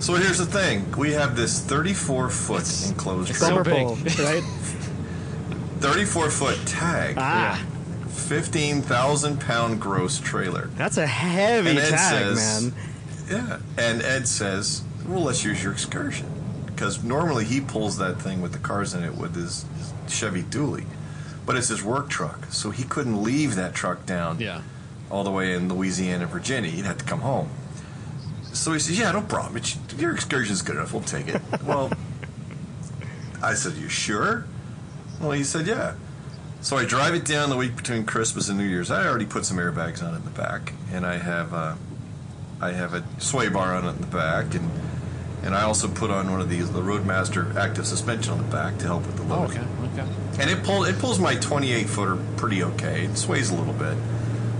So 0.00 0.14
here's 0.14 0.38
the 0.38 0.46
thing: 0.46 0.90
we 0.92 1.12
have 1.12 1.36
this 1.36 1.60
34 1.60 2.28
foot 2.30 2.86
enclosed, 2.88 3.30
it's 3.30 3.38
trailer, 3.38 3.64
so 3.64 3.70
pole, 3.70 3.94
right? 4.24 4.42
34 5.80 6.30
foot 6.30 6.58
tag. 6.66 7.14
Ah, 7.18 7.64
15,000 8.08 9.40
pound 9.40 9.80
gross 9.80 10.18
trailer. 10.18 10.68
that's 10.76 10.96
a 10.96 11.06
heavy 11.06 11.70
And 11.70 11.78
Ed 11.78 11.90
tag, 11.90 12.36
says- 12.36 12.64
man. 12.64 12.74
Yeah. 13.28 13.58
And 13.76 14.02
Ed 14.02 14.28
says, 14.28 14.82
well, 15.06 15.22
let's 15.22 15.44
use 15.44 15.62
your 15.62 15.72
excursion. 15.72 16.26
Because 16.66 17.02
normally 17.02 17.44
he 17.44 17.60
pulls 17.60 17.98
that 17.98 18.20
thing 18.20 18.40
with 18.42 18.52
the 18.52 18.58
cars 18.58 18.94
in 18.94 19.02
it 19.02 19.14
with 19.16 19.34
his 19.34 19.64
Chevy 20.08 20.42
Dually. 20.44 20.84
But 21.44 21.56
it's 21.56 21.68
his 21.68 21.82
work 21.82 22.08
truck. 22.08 22.46
So 22.50 22.70
he 22.70 22.84
couldn't 22.84 23.22
leave 23.22 23.54
that 23.56 23.74
truck 23.74 24.06
down 24.06 24.38
Yeah. 24.40 24.62
all 25.10 25.24
the 25.24 25.30
way 25.30 25.54
in 25.54 25.68
Louisiana, 25.68 26.26
Virginia. 26.26 26.70
He'd 26.70 26.84
have 26.84 26.98
to 26.98 27.04
come 27.04 27.20
home. 27.20 27.48
So 28.56 28.72
he 28.72 28.78
says, 28.78 28.98
yeah, 28.98 29.12
no 29.12 29.20
problem. 29.22 29.56
It's, 29.58 29.76
your 29.98 30.12
excursion's 30.14 30.62
good 30.62 30.76
enough. 30.76 30.92
We'll 30.92 31.02
take 31.02 31.28
it. 31.28 31.40
well, 31.64 31.92
I 33.42 33.54
said, 33.54 33.74
you 33.74 33.88
sure? 33.88 34.46
Well, 35.20 35.32
he 35.32 35.44
said, 35.44 35.66
yeah. 35.66 35.94
So 36.62 36.76
I 36.76 36.84
drive 36.84 37.14
it 37.14 37.24
down 37.24 37.50
the 37.50 37.56
week 37.56 37.76
between 37.76 38.04
Christmas 38.06 38.48
and 38.48 38.58
New 38.58 38.64
Year's. 38.64 38.90
I 38.90 39.06
already 39.06 39.26
put 39.26 39.44
some 39.44 39.58
airbags 39.58 40.02
on 40.02 40.14
in 40.14 40.24
the 40.24 40.30
back, 40.30 40.72
and 40.92 41.06
I 41.06 41.16
have 41.18 41.52
uh, 41.54 41.74
I 42.60 42.72
have 42.72 42.92
a 42.94 43.04
sway 43.20 43.48
bar 43.48 43.74
on 43.74 43.84
it 43.84 43.90
in 43.90 44.00
the 44.00 44.06
back, 44.08 44.54
and 44.54 44.68
and 45.44 45.54
I 45.54 45.62
also 45.62 45.86
put 45.86 46.10
on 46.10 46.28
one 46.32 46.40
of 46.40 46.48
these 46.48 46.72
the 46.72 46.82
Roadmaster 46.82 47.56
active 47.56 47.86
suspension 47.86 48.32
on 48.32 48.38
the 48.38 48.50
back 48.50 48.78
to 48.78 48.86
help 48.86 49.06
with 49.06 49.16
the 49.16 49.22
Oh, 49.24 49.40
load. 49.42 49.50
okay. 49.50 49.64
Okay. 49.92 50.08
And 50.40 50.50
it 50.50 50.64
pulls 50.64 50.88
it 50.88 50.98
pulls 50.98 51.20
my 51.20 51.36
28 51.36 51.88
footer 51.88 52.16
pretty 52.36 52.62
okay. 52.64 53.04
It 53.04 53.16
sways 53.16 53.50
a 53.50 53.54
little 53.54 53.74
bit, 53.74 53.96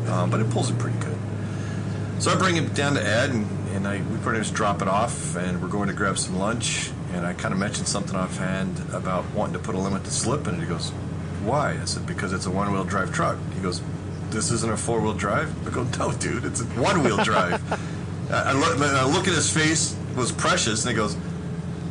um, 0.08 0.30
but 0.30 0.38
it 0.40 0.48
pulls 0.50 0.70
it 0.70 0.78
pretty 0.78 0.98
good. 0.98 1.16
So 2.20 2.30
I 2.30 2.36
bring 2.36 2.56
it 2.56 2.72
down 2.74 2.94
to 2.94 3.04
Ed, 3.04 3.30
and, 3.30 3.46
and 3.76 3.86
I 3.86 3.98
we 4.10 4.16
pretty 4.18 4.38
much 4.38 4.52
drop 4.52 4.80
it 4.82 4.88
off, 4.88 5.36
and 5.36 5.60
we're 5.62 5.68
going 5.68 5.88
to 5.88 5.94
grab 5.94 6.18
some 6.18 6.38
lunch. 6.38 6.90
And 7.12 7.26
I 7.26 7.34
kind 7.34 7.52
of 7.52 7.60
mentioned 7.60 7.86
something 7.86 8.16
offhand 8.16 8.82
about 8.92 9.24
wanting 9.32 9.52
to 9.52 9.58
put 9.58 9.74
a 9.74 9.78
limited 9.78 10.10
slip 10.10 10.46
and. 10.46 10.60
He 10.60 10.66
goes, 10.66 10.90
"Why?" 11.44 11.78
I 11.80 11.84
said, 11.84 12.06
"Because 12.06 12.32
it's 12.32 12.46
a 12.46 12.50
one-wheel 12.50 12.84
drive 12.84 13.12
truck." 13.12 13.36
He 13.54 13.60
goes, 13.60 13.82
"This 14.30 14.50
isn't 14.50 14.72
a 14.72 14.76
four-wheel 14.76 15.14
drive." 15.14 15.48
I 15.66 15.70
go, 15.70 15.84
"No, 15.98 16.12
dude, 16.12 16.44
it's 16.44 16.62
a 16.62 16.64
one-wheel 16.64 17.18
drive." 17.22 17.60
I, 18.32 18.50
I, 18.50 18.52
look, 18.54 18.78
I 18.80 19.04
look 19.04 19.28
at 19.28 19.34
his 19.34 19.50
face 19.52 19.94
was 20.16 20.32
precious, 20.32 20.84
and 20.84 20.90
he 20.90 20.96
goes, 20.96 21.16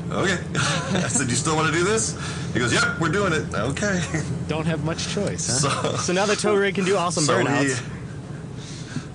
"Okay." 0.09 0.43
I 0.55 1.07
said, 1.07 1.29
"You 1.29 1.35
still 1.35 1.55
want 1.55 1.67
to 1.71 1.73
do 1.73 1.83
this?" 1.83 2.17
He 2.53 2.59
goes, 2.59 2.73
"Yep, 2.73 2.99
we're 2.99 3.09
doing 3.09 3.31
it." 3.31 3.53
Okay. 3.53 4.01
Don't 4.47 4.65
have 4.65 4.83
much 4.83 5.13
choice, 5.13 5.47
huh? 5.47 5.81
So, 5.81 5.97
So 5.97 6.13
now 6.13 6.25
the 6.25 6.35
tow 6.35 6.55
rig 6.55 6.75
can 6.75 6.85
do 6.85 6.97
awesome 6.97 7.23
so 7.23 7.37
burnouts. 7.37 7.81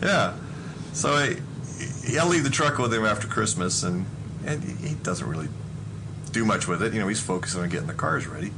Yeah. 0.02 0.34
So 0.92 1.10
I, 1.12 1.36
I 2.18 2.26
leave 2.26 2.44
the 2.44 2.50
truck 2.50 2.78
with 2.78 2.92
him 2.92 3.04
after 3.04 3.26
Christmas, 3.26 3.82
and 3.82 4.06
and 4.44 4.62
he 4.62 4.94
doesn't 4.94 5.28
really 5.28 5.48
do 6.32 6.44
much 6.44 6.66
with 6.66 6.82
it. 6.82 6.92
You 6.92 7.00
know, 7.00 7.08
he's 7.08 7.20
focused 7.20 7.56
on 7.56 7.68
getting 7.68 7.86
the 7.86 7.94
cars 7.94 8.26
ready, 8.26 8.52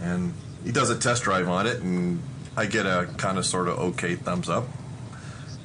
and 0.00 0.34
he 0.64 0.72
does 0.72 0.90
a 0.90 0.98
test 0.98 1.24
drive 1.24 1.48
on 1.48 1.66
it, 1.66 1.80
and 1.82 2.22
I 2.56 2.66
get 2.66 2.86
a 2.86 3.08
kind 3.16 3.38
of 3.38 3.46
sort 3.46 3.68
of 3.68 3.78
okay 3.78 4.14
thumbs 4.14 4.48
up. 4.48 4.64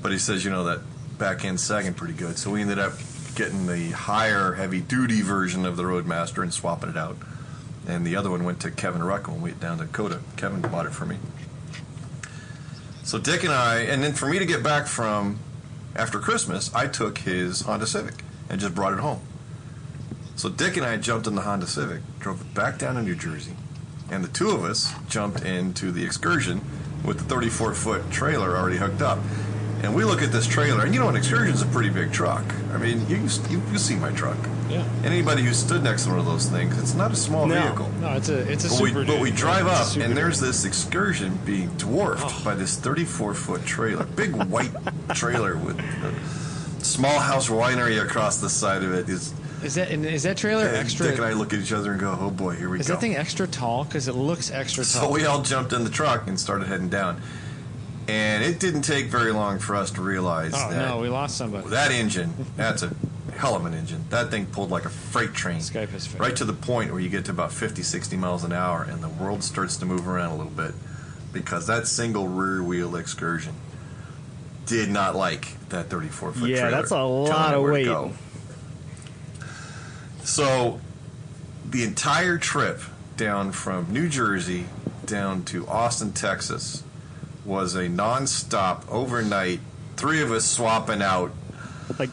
But 0.02 0.12
he 0.12 0.18
says, 0.18 0.44
you 0.44 0.52
know, 0.52 0.66
that 0.66 0.82
back 1.18 1.46
end 1.46 1.60
sagging 1.60 1.94
pretty 1.94 2.14
good. 2.14 2.38
So 2.38 2.52
we 2.52 2.62
ended 2.62 2.80
up 2.80 2.94
getting 3.36 3.68
the 3.68 3.92
higher 3.92 4.54
heavy 4.54 4.82
duty 4.82 5.22
version 5.22 5.66
of 5.66 5.78
the 5.78 5.84
Roadmaster 5.84 6.44
and 6.44 6.54
swapping 6.54 6.90
it 6.90 6.98
out. 6.98 7.18
And 7.88 8.06
the 8.06 8.16
other 8.16 8.30
one 8.30 8.44
went 8.44 8.60
to 8.62 8.72
Kevin 8.72 9.04
Ruck 9.04 9.28
when 9.28 9.38
we 9.38 9.50
went 9.50 9.60
down 9.60 9.78
to 9.80 9.86
COTA. 9.86 10.20
Kevin 10.38 10.62
bought 10.62 10.86
it 10.86 10.94
for 10.94 11.06
me. 11.06 11.18
So 13.04 13.20
Dick 13.20 13.44
and 13.44 13.52
I, 13.52 13.80
and 13.82 14.02
then 14.02 14.14
for 14.14 14.28
me 14.28 14.40
to 14.40 14.46
get 14.46 14.64
back 14.64 14.88
from 14.88 15.40
after 15.96 16.20
Christmas, 16.20 16.74
I 16.74 16.88
took 16.88 17.20
his 17.20 17.62
Honda 17.62 17.86
Civic 17.86 18.24
and 18.50 18.60
just 18.60 18.74
brought 18.74 18.94
it 18.94 19.00
home. 19.00 19.22
So 20.36 20.50
Dick 20.50 20.78
and 20.78 20.86
I 20.86 20.98
jumped 20.98 21.28
in 21.28 21.36
the 21.36 21.42
Honda 21.42 21.68
Civic, 21.68 22.02
drove 22.20 22.42
it 22.42 22.54
back 22.54 22.80
down 22.80 22.96
to 22.96 23.04
New 23.04 23.16
Jersey, 23.16 23.54
and 24.10 24.24
the 24.24 24.28
two 24.28 24.50
of 24.50 24.64
us 24.64 24.92
jumped 25.08 25.44
into 25.44 25.92
the 25.92 26.04
Excursion 26.04 26.62
with 27.06 27.20
the 27.20 27.24
34 27.26 27.74
foot 27.76 28.12
trailer 28.12 28.58
already 28.58 28.78
hooked 28.78 29.02
up. 29.02 29.20
And 29.84 29.94
we 29.94 30.06
look 30.06 30.22
at 30.22 30.32
this 30.32 30.48
trailer, 30.48 30.86
and 30.86 30.94
you 30.94 31.00
know, 31.00 31.10
an 31.10 31.16
Excursion's 31.16 31.62
a 31.62 31.66
pretty 31.68 31.90
big 31.90 32.12
truck. 32.12 32.44
I 32.74 32.78
mean, 32.78 33.08
you 33.08 33.18
you, 33.50 33.62
you 33.72 33.78
see 33.78 33.96
my 33.96 34.12
truck. 34.12 34.38
Yeah. 34.74 34.86
Anybody 35.06 35.44
who 35.44 35.54
stood 35.54 35.84
next 35.84 36.04
to 36.04 36.10
one 36.10 36.20
of 36.20 36.26
those 36.26 36.48
things, 36.48 36.78
it's 36.80 36.94
not 36.94 37.12
a 37.12 37.16
small 37.16 37.46
No. 37.46 37.62
vehicle. 37.62 37.90
No, 38.02 38.14
it's 38.14 38.30
a 38.30 38.40
it's 38.52 38.66
a 38.66 38.70
But 38.70 38.82
we, 38.82 38.90
super. 38.90 39.06
but 39.06 39.20
we 39.20 39.32
drive 39.32 39.68
a 39.68 39.72
up, 39.72 39.96
and 39.98 40.16
there's 40.18 40.40
this 40.40 40.66
excursion 40.66 41.40
being 41.46 41.70
dwarfed 41.78 42.24
Oh. 42.26 42.42
by 42.44 42.56
this 42.56 42.76
34 42.76 43.34
foot 43.34 43.66
trailer. 43.66 44.04
Big 44.06 44.36
white 44.36 44.72
trailer 45.14 45.56
with 45.58 45.80
a 45.80 46.84
small 46.84 47.20
house 47.20 47.50
winery 47.50 48.02
across 48.02 48.38
the 48.38 48.50
side 48.50 48.84
of 48.84 48.94
it. 48.94 49.10
Is, 49.10 49.34
Is 49.64 49.76
that 49.76 49.90
and 49.92 50.06
is 50.06 50.24
that 50.24 50.38
trailer 50.38 50.66
and 50.68 50.76
extra? 50.78 51.08
Dick 51.08 51.16
and 51.18 51.26
I 51.26 51.34
look 51.34 51.54
at 51.54 51.60
each 51.60 51.72
other 51.72 51.92
and 51.92 52.00
go, 52.00 52.18
oh 52.20 52.30
boy, 52.32 52.56
here 52.56 52.70
we 52.70 52.80
is 52.80 52.88
go. 52.88 52.94
Is 52.94 52.98
that 52.98 53.02
thing 53.02 53.16
extra 53.16 53.48
tall? 53.48 53.84
Because 53.86 54.08
it 54.08 54.16
looks 54.16 54.52
extra 54.52 54.84
tall. 54.84 55.04
so 55.04 55.12
we 55.12 55.26
all 55.26 55.42
jumped 55.42 55.72
in 55.74 55.84
the 55.84 55.90
truck 55.90 56.28
and 56.28 56.40
started 56.40 56.68
heading 56.68 56.90
down. 56.90 57.22
And 58.08 58.44
it 58.44 58.60
didn't 58.60 58.82
take 58.82 59.06
very 59.06 59.32
long 59.32 59.60
for 59.60 59.78
us 59.78 59.90
to 59.92 60.02
realize 60.02 60.52
oh 60.54 60.70
that 60.72 60.90
no, 60.90 60.98
we 61.00 61.08
lost 61.08 61.38
somebody. 61.38 61.70
that 61.70 61.90
engine, 61.92 62.34
that's 62.58 62.84
a 62.84 62.94
hell 63.38 63.56
of 63.56 63.66
an 63.66 63.74
engine. 63.74 64.06
That 64.10 64.30
thing 64.32 64.46
pulled 64.48 64.70
like 64.72 64.86
a 64.86 64.90
freight 64.90 65.34
train. 65.34 65.62
Right 66.18 66.36
to 66.36 66.46
the 66.46 66.54
point 66.54 66.92
where 66.92 67.00
you 67.02 67.10
get 67.10 67.26
to 67.26 67.32
about 67.32 67.52
50, 67.52 67.82
60 67.84 68.16
miles 68.18 68.44
an 68.44 68.52
hour 68.54 68.84
and 68.84 69.02
the 69.04 69.10
world 69.10 69.44
starts 69.44 69.78
to 69.78 69.86
move 69.86 70.08
around 70.08 70.32
a 70.32 70.36
little 70.38 70.52
bit 70.52 70.74
because 71.32 71.68
that 71.68 71.88
single 71.88 72.28
rear 72.28 72.62
wheel 72.64 72.96
excursion 72.96 73.54
did 74.66 74.90
not 74.90 75.16
like 75.16 75.58
that 75.70 75.90
34 75.90 76.32
foot 76.34 76.50
Yeah, 76.50 76.56
trailer. 76.62 76.72
that's 76.72 76.92
a 76.92 77.04
lot 77.04 77.54
of 77.54 77.64
weight. 77.64 77.88
So 80.24 80.80
the 81.70 81.84
entire 81.84 82.38
trip 82.38 82.82
down 83.18 83.52
from 83.52 83.92
New 83.92 84.08
Jersey 84.10 84.66
down 85.06 85.44
to 85.46 85.68
Austin, 85.68 86.14
Texas 86.14 86.84
was 87.46 87.76
a 87.76 87.90
non-stop 87.90 88.86
overnight 88.90 89.60
three 89.98 90.22
of 90.22 90.32
us 90.32 90.46
swapping 90.46 91.02
out 91.02 91.32
Like, 92.00 92.10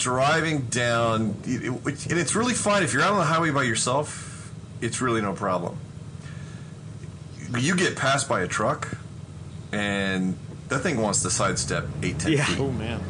driving 0.00 0.62
down, 0.62 1.36
and 1.44 2.18
it's 2.18 2.34
really 2.34 2.54
fun 2.54 2.82
if 2.82 2.92
you're 2.92 3.02
out 3.02 3.12
on 3.12 3.18
the 3.18 3.24
highway 3.24 3.50
by 3.50 3.62
yourself. 3.62 4.50
It's 4.80 5.00
really 5.00 5.20
no 5.20 5.34
problem. 5.34 5.78
You 7.58 7.76
get 7.76 7.96
passed 7.96 8.28
by 8.28 8.40
a 8.42 8.48
truck, 8.48 8.88
and 9.72 10.36
that 10.68 10.80
thing 10.80 11.00
wants 11.00 11.22
to 11.22 11.30
sidestep 11.30 11.86
eight, 12.02 12.18
ten 12.18 12.32
Yeah. 12.32 12.44
feet. 12.44 12.58
Oh 12.58 12.70
man. 12.70 13.00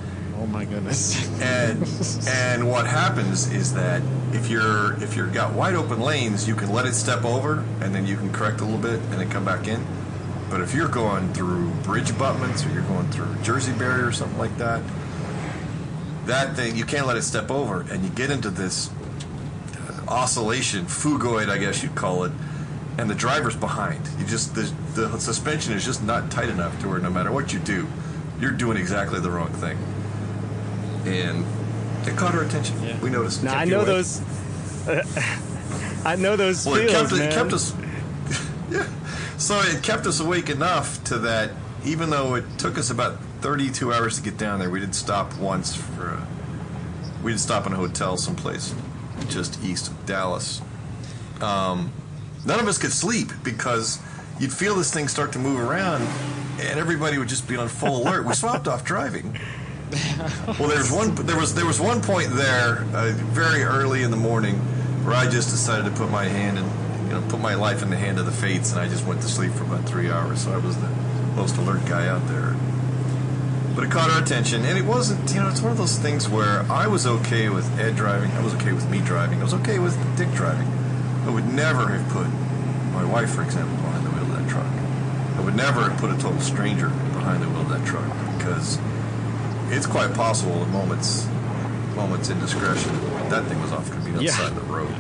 Oh 0.41 0.47
my 0.47 0.65
goodness. 0.65 1.29
And 1.41 1.87
and 2.29 2.69
what 2.71 2.87
happens 2.87 3.51
is 3.53 3.73
that 3.75 4.03
if 4.33 4.51
you're 4.51 4.95
if 5.03 5.15
you're 5.17 5.27
got 5.29 5.53
wide 5.53 5.75
open 5.75 6.01
lanes, 6.01 6.49
you 6.49 6.55
can 6.55 6.71
let 6.73 6.87
it 6.87 6.95
step 6.95 7.25
over, 7.25 7.65
and 7.81 7.95
then 7.95 8.07
you 8.07 8.17
can 8.17 8.33
correct 8.33 8.61
a 8.61 8.65
little 8.65 8.79
bit, 8.81 8.95
and 9.01 9.13
then 9.21 9.31
come 9.31 9.45
back 9.45 9.69
in. 9.69 9.85
But 10.51 10.61
if 10.61 10.75
you're 10.75 10.89
going 10.89 11.33
through 11.35 11.71
bridge 11.85 12.11
abutments 12.11 12.67
or 12.67 12.71
you're 12.71 12.83
going 12.83 13.09
through 13.11 13.33
Jersey 13.43 13.73
barrier 13.73 14.07
or 14.09 14.13
something 14.13 14.39
like 14.39 14.57
that, 14.59 14.83
that 16.31 16.57
thing 16.57 16.77
you 16.77 16.85
can't 16.85 17.07
let 17.07 17.17
it 17.17 17.23
step 17.23 17.51
over, 17.51 17.83
and 17.91 18.03
you 18.03 18.11
get 18.11 18.31
into 18.31 18.51
this 18.51 18.91
uh, 19.77 20.05
oscillation, 20.09 20.87
phugoid, 20.87 21.49
I 21.49 21.59
guess 21.59 21.83
you'd 21.83 21.95
call 21.95 22.25
it, 22.25 22.33
and 22.99 23.11
the 23.11 23.15
driver's 23.15 23.57
behind. 23.57 24.01
You 24.19 24.27
just 24.27 24.55
the, 24.55 24.73
the 24.95 25.19
suspension 25.19 25.73
is 25.75 25.85
just 25.85 26.03
not 26.03 26.31
tight 26.31 26.49
enough 26.49 26.81
to 26.83 26.89
where 26.89 26.99
no 26.99 27.11
matter 27.11 27.31
what 27.33 27.53
you 27.53 27.59
do, 27.59 27.87
you're 28.41 28.53
doing 28.53 28.77
exactly 28.77 29.21
the 29.21 29.31
wrong 29.31 29.53
thing. 29.55 29.77
And 31.05 31.45
it 32.07 32.17
caught 32.17 32.35
our 32.35 32.43
attention. 32.45 32.83
Yeah. 32.83 32.99
We 33.01 33.11
noticed. 33.11 33.43
now 33.43 33.55
I 33.57 33.65
know 33.65 33.79
awake. 33.81 33.87
those. 33.87 34.23
I 36.05 36.17
know 36.17 36.37
those 36.37 36.65
Well, 36.65 36.77
it 36.77 36.91
feels, 36.91 37.11
kept, 37.11 37.13
man. 37.13 37.29
it 37.31 37.35
kept 37.35 37.53
us. 37.53 37.75
yeah. 38.71 38.87
So 39.37 39.61
it 39.61 39.83
kept 39.83 40.07
us 40.07 40.21
awake 40.21 40.49
enough 40.49 41.03
to 41.05 41.19
that 41.19 41.51
even 41.85 42.11
though 42.11 42.35
it 42.35 42.45
took 42.59 42.79
us 42.79 42.91
about 42.91 43.19
32 43.41 43.93
hours 43.93 44.17
to 44.17 44.23
get 44.23 44.37
down 44.37 44.59
there, 44.59 44.71
we 44.71 44.81
did 44.81 44.95
stop 44.95 45.37
once 45.39 45.75
for. 45.75 46.09
A, 46.09 46.27
we 47.23 47.33
did 47.33 47.41
stop 47.41 47.67
in 47.67 47.73
a 47.73 47.77
hotel 47.77 48.17
someplace 48.17 48.75
just 49.29 49.63
east 49.63 49.89
of 49.89 50.07
Dallas. 50.07 50.61
Um, 51.41 51.93
none 52.47 52.61
of 52.61 52.69
us 52.69 52.79
could 52.79 52.93
sleep 52.93 53.29
because 53.43 53.99
you'd 54.39 54.53
feel 54.53 54.75
this 54.75 54.93
thing 54.93 55.09
start 55.09 55.33
to 55.33 55.39
move 55.39 55.61
around, 55.61 56.03
and 56.61 56.79
everybody 56.79 57.19
would 57.19 57.29
just 57.29 57.49
be 57.49 57.57
on 57.57 57.69
full 57.69 58.03
alert. 58.03 58.27
We 58.27 58.35
swapped 58.35 58.69
off 58.69 58.85
driving. 58.85 59.39
Well, 60.59 60.69
there 60.69 60.79
was 60.79 60.93
one. 60.93 61.15
There 61.15 61.37
was 61.37 61.55
there 61.55 61.67
was 61.67 61.81
one 61.81 62.01
point 62.01 62.31
there, 62.31 62.85
uh, 62.95 63.13
very 63.33 63.63
early 63.63 64.03
in 64.03 64.11
the 64.11 64.17
morning, 64.17 64.57
where 65.05 65.17
I 65.17 65.29
just 65.29 65.51
decided 65.51 65.85
to 65.87 65.91
put 65.91 66.11
my 66.11 66.25
hand 66.25 66.59
and 66.59 67.09
you 67.09 67.15
know, 67.15 67.27
put 67.29 67.41
my 67.41 67.55
life 67.55 67.83
in 67.83 67.91
the 67.91 67.97
hand 67.97 68.19
of 68.21 68.27
the 68.27 68.33
fates, 68.33 68.71
and 68.71 68.81
I 68.81 68.89
just 68.89 69.05
went 69.05 69.21
to 69.23 69.29
sleep 69.29 69.53
for 69.53 69.65
about 69.65 69.89
three 69.89 70.11
hours. 70.11 70.45
So 70.45 70.53
I 70.53 70.59
was 70.59 70.77
the 70.77 70.89
most 71.35 71.57
alert 71.57 71.85
guy 71.87 72.07
out 72.07 72.27
there. 72.29 72.55
But 73.75 73.85
it 73.85 73.91
caught 73.91 74.11
our 74.11 74.21
attention, 74.23 74.65
and 74.65 74.77
it 74.77 74.85
wasn't. 74.85 75.33
You 75.33 75.41
know, 75.43 75.49
it's 75.49 75.61
one 75.63 75.71
of 75.73 75.79
those 75.79 75.97
things 75.99 76.29
where 76.29 76.63
I 76.71 76.87
was 76.89 77.07
okay 77.07 77.49
with 77.49 77.67
Ed 77.79 77.97
driving. 77.97 78.31
I 78.33 78.43
was 78.43 78.55
okay 78.57 78.73
with 78.73 78.89
me 78.91 79.01
driving. 79.01 79.41
I 79.41 79.45
was 79.45 79.55
okay 79.55 79.79
with 79.79 79.97
Dick 80.17 80.31
driving. 80.33 80.67
I 81.27 81.31
would 81.31 81.47
never 81.53 81.87
have 81.89 82.09
put 82.11 82.27
my 82.93 83.05
wife, 83.05 83.31
for 83.31 83.43
example, 83.43 83.77
behind 83.77 84.05
the 84.07 84.11
wheel 84.11 84.23
of 84.23 84.33
that 84.39 84.49
truck. 84.51 84.67
I 85.39 85.41
would 85.45 85.55
never 85.55 85.89
have 85.89 85.99
put 86.01 86.11
a 86.11 86.19
total 86.19 86.41
stranger 86.41 86.89
behind 86.89 87.43
the 87.43 87.49
wheel 87.49 87.61
of 87.63 87.69
that 87.69 87.87
truck 87.87 88.05
because 88.39 88.79
it's 89.71 89.87
quite 89.87 90.13
possible 90.15 90.63
at 90.63 90.69
moments, 90.71 91.27
moments 91.95 92.29
indiscretion, 92.29 92.93
that 93.31 93.45
thing 93.45 93.61
was 93.63 93.71
off 93.73 93.89
going 93.91 94.03
to 94.03 94.19
be 94.19 94.25
Yeah. 94.25 94.33
outside 94.33 94.55
the 94.57 94.61
road. 94.63 94.93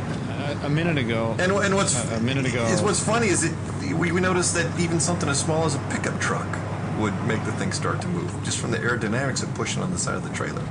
a, 0.62 0.66
a 0.66 0.70
minute 0.70 0.96
ago. 0.96 1.34
And, 1.38 1.50
and 1.52 1.74
what's 1.74 2.02
A- 2.12 2.16
a 2.16 2.20
minute 2.20 2.46
ago- 2.46 2.64
is 2.66 2.80
what's 2.80 3.02
funny 3.04 3.26
is 3.28 3.40
that 3.42 3.94
we, 3.98 4.12
we 4.12 4.20
noticed 4.20 4.54
that 4.54 4.78
even 4.80 5.00
something 5.00 5.28
as 5.28 5.40
small 5.40 5.64
as 5.64 5.74
a 5.74 5.78
pickup 5.90 6.18
truck 6.20 6.46
would 7.00 7.14
make 7.26 7.42
the 7.44 7.52
thing 7.52 7.72
start 7.72 8.00
to 8.02 8.08
move 8.08 8.32
just 8.44 8.58
from 8.58 8.70
the 8.70 8.78
aerodynamics 8.78 9.42
of 9.42 9.52
pushing 9.54 9.82
on 9.82 9.90
the 9.90 9.98
side 9.98 10.14
of 10.16 10.22
the 10.22 10.34
trailer. 10.34 10.62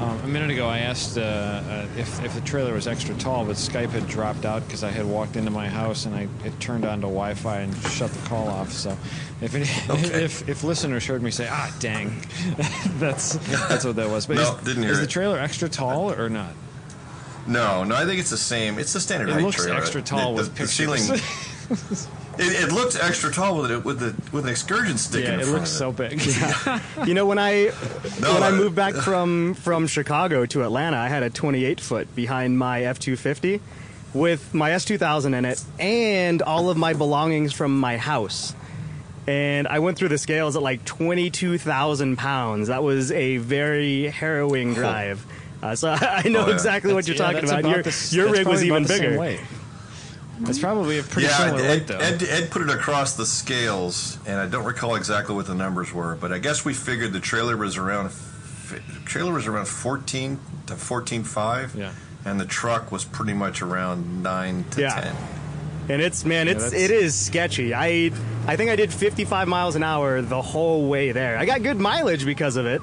Um, 0.00 0.18
a 0.24 0.26
minute 0.26 0.50
ago, 0.50 0.66
I 0.66 0.78
asked 0.78 1.16
uh, 1.16 1.20
uh, 1.20 1.86
if, 1.96 2.24
if 2.24 2.34
the 2.34 2.40
trailer 2.40 2.72
was 2.72 2.88
extra 2.88 3.14
tall, 3.16 3.44
but 3.44 3.54
Skype 3.54 3.90
had 3.90 4.08
dropped 4.08 4.44
out 4.44 4.64
because 4.66 4.82
I 4.82 4.90
had 4.90 5.06
walked 5.06 5.36
into 5.36 5.50
my 5.52 5.68
house 5.68 6.06
and 6.06 6.14
I 6.14 6.26
it 6.44 6.58
turned 6.58 6.84
on 6.84 6.98
to 7.02 7.06
Wi-Fi 7.06 7.58
and 7.60 7.76
shut 7.84 8.10
the 8.10 8.28
call 8.28 8.48
off. 8.48 8.72
So, 8.72 8.96
if 9.40 9.54
any, 9.54 9.66
Okay. 9.90 10.24
if, 10.24 10.48
if 10.48 10.64
listeners 10.64 11.06
heard 11.06 11.22
me 11.22 11.30
say, 11.30 11.46
"Ah, 11.48 11.72
dang," 11.78 12.20
that's 12.98 13.34
that's 13.68 13.84
what 13.84 13.94
that 13.96 14.08
was. 14.10 14.26
But 14.26 14.36
No, 14.38 14.56
is, 14.56 14.64
didn't 14.64 14.82
hear 14.82 14.92
is 14.92 15.00
the 15.00 15.06
trailer 15.06 15.38
extra 15.38 15.68
tall 15.68 16.10
or 16.12 16.28
not? 16.28 16.52
No, 17.46 17.84
no, 17.84 17.94
I 17.94 18.04
think 18.04 18.18
it's 18.18 18.30
the 18.30 18.36
same. 18.36 18.78
It's 18.80 18.92
the 18.92 19.00
standard 19.00 19.28
It 19.28 19.32
height 19.34 19.42
looks 19.44 19.56
trailer. 19.62 19.76
extra 19.78 20.02
tall 20.02 20.32
the, 20.34 20.42
with 20.42 20.54
the, 20.56 20.62
the 20.62 20.68
ceiling. 20.68 21.02
pictures. 22.42 22.64
It, 22.64 22.68
it 22.68 22.72
looked 22.74 22.96
extra 23.00 23.32
tall 23.32 23.60
with 23.62 23.70
it 23.70 23.84
with 23.84 23.98
the 24.00 24.14
with 24.36 24.44
an 24.44 24.50
excursion 24.50 24.98
stick 24.98 25.24
yeah, 25.24 25.34
in 25.34 25.40
it 25.40 25.44
front 25.46 25.58
looks 25.60 25.80
of 25.80 26.00
it. 26.00 26.20
so 26.20 26.72
big. 26.72 26.80
You 27.08 27.14
know, 27.14 27.26
when 27.26 27.38
I 27.38 27.72
No, 28.20 28.34
when 28.34 28.42
I 28.42 28.50
moved 28.50 28.74
back 28.76 28.94
from 29.08 29.54
from 29.54 29.86
Chicago 29.86 30.46
to 30.46 30.62
Atlanta, 30.62 30.96
I 30.96 31.08
had 31.08 31.22
a 31.22 31.30
28 31.30 31.80
foot 31.80 32.14
behind 32.14 32.58
my 32.58 32.80
F250 32.82 33.60
with 34.14 34.52
my 34.52 34.70
S2000 34.70 35.34
in 35.36 35.44
it 35.46 35.62
and 35.78 36.42
all 36.42 36.68
of 36.68 36.76
my 36.76 36.92
belongings 36.92 37.52
from 37.52 37.78
my 37.80 37.96
house. 37.96 38.54
And 39.26 39.68
I 39.68 39.78
went 39.78 39.96
through 39.98 40.08
the 40.08 40.18
scales 40.18 40.56
at 40.56 40.62
like 40.62 40.84
22,000 40.84 42.16
pounds. 42.18 42.68
That 42.68 42.82
was 42.82 43.10
a 43.12 43.36
very 43.38 44.08
harrowing 44.08 44.74
drive. 44.74 45.24
Uh, 45.62 45.76
so 45.76 45.90
I 45.92 46.28
know 46.28 46.42
Oh, 46.44 46.48
yeah. 46.48 46.54
exactly 46.54 46.92
what 46.92 47.06
you're 47.06 47.14
Yeah, 47.16 47.22
talking 47.32 47.46
that's 47.46 47.52
about. 47.52 47.70
Your, 47.72 47.82
the 47.84 48.08
your 48.12 48.30
rig 48.32 48.46
was 48.48 48.64
even 48.64 48.78
about 48.84 48.88
the 48.88 48.94
same 48.94 49.10
bigger. 49.16 49.42
Weight. 50.42 50.46
That's 50.46 50.58
probably 50.58 50.98
a 50.98 51.02
pretty 51.02 51.28
yeah, 51.28 51.38
similar 51.38 51.60
Ed, 51.62 51.68
weight, 51.70 51.86
though. 51.86 51.98
Ed, 51.98 52.22
Ed 52.22 52.50
put 52.50 52.62
it 52.62 52.70
across 52.70 53.14
the 53.16 53.26
scales, 53.26 54.18
and 54.26 54.38
I 54.38 54.46
don't 54.46 54.64
recall 54.64 54.94
exactly 54.96 55.34
what 55.34 55.46
the 55.46 55.54
numbers 55.54 55.92
were, 55.92 56.14
but 56.16 56.32
I 56.32 56.38
guess 56.38 56.64
we 56.64 56.74
figured 56.74 57.12
the 57.12 57.20
trailer 57.20 57.56
was 57.56 57.76
around 57.76 58.10
trailer 59.04 59.32
was 59.34 59.46
around 59.46 59.66
fourteen 59.68 60.38
to 60.66 60.76
fourteen 60.76 61.24
five, 61.24 61.74
Yeah. 61.74 61.92
and 62.24 62.40
the 62.40 62.46
truck 62.46 62.90
was 62.90 63.04
pretty 63.04 63.34
much 63.34 63.60
around 63.62 64.22
nine 64.22 64.64
to 64.72 64.80
Yeah. 64.80 65.00
ten. 65.00 65.16
And 65.88 66.00
it's 66.00 66.24
man, 66.24 66.48
it's 66.48 66.64
that's- 66.64 66.80
it 66.80 66.90
is 66.90 67.14
sketchy. 67.14 67.74
I 67.74 68.12
I 68.46 68.56
think 68.56 68.70
I 68.70 68.76
did 68.76 68.92
55 68.92 69.46
miles 69.48 69.76
an 69.76 69.82
hour 69.82 70.22
the 70.22 70.40
whole 70.40 70.88
way 70.88 71.12
there. 71.12 71.36
I 71.38 71.44
got 71.44 71.62
good 71.62 71.78
mileage 71.78 72.24
because 72.24 72.56
of 72.56 72.66
it, 72.66 72.80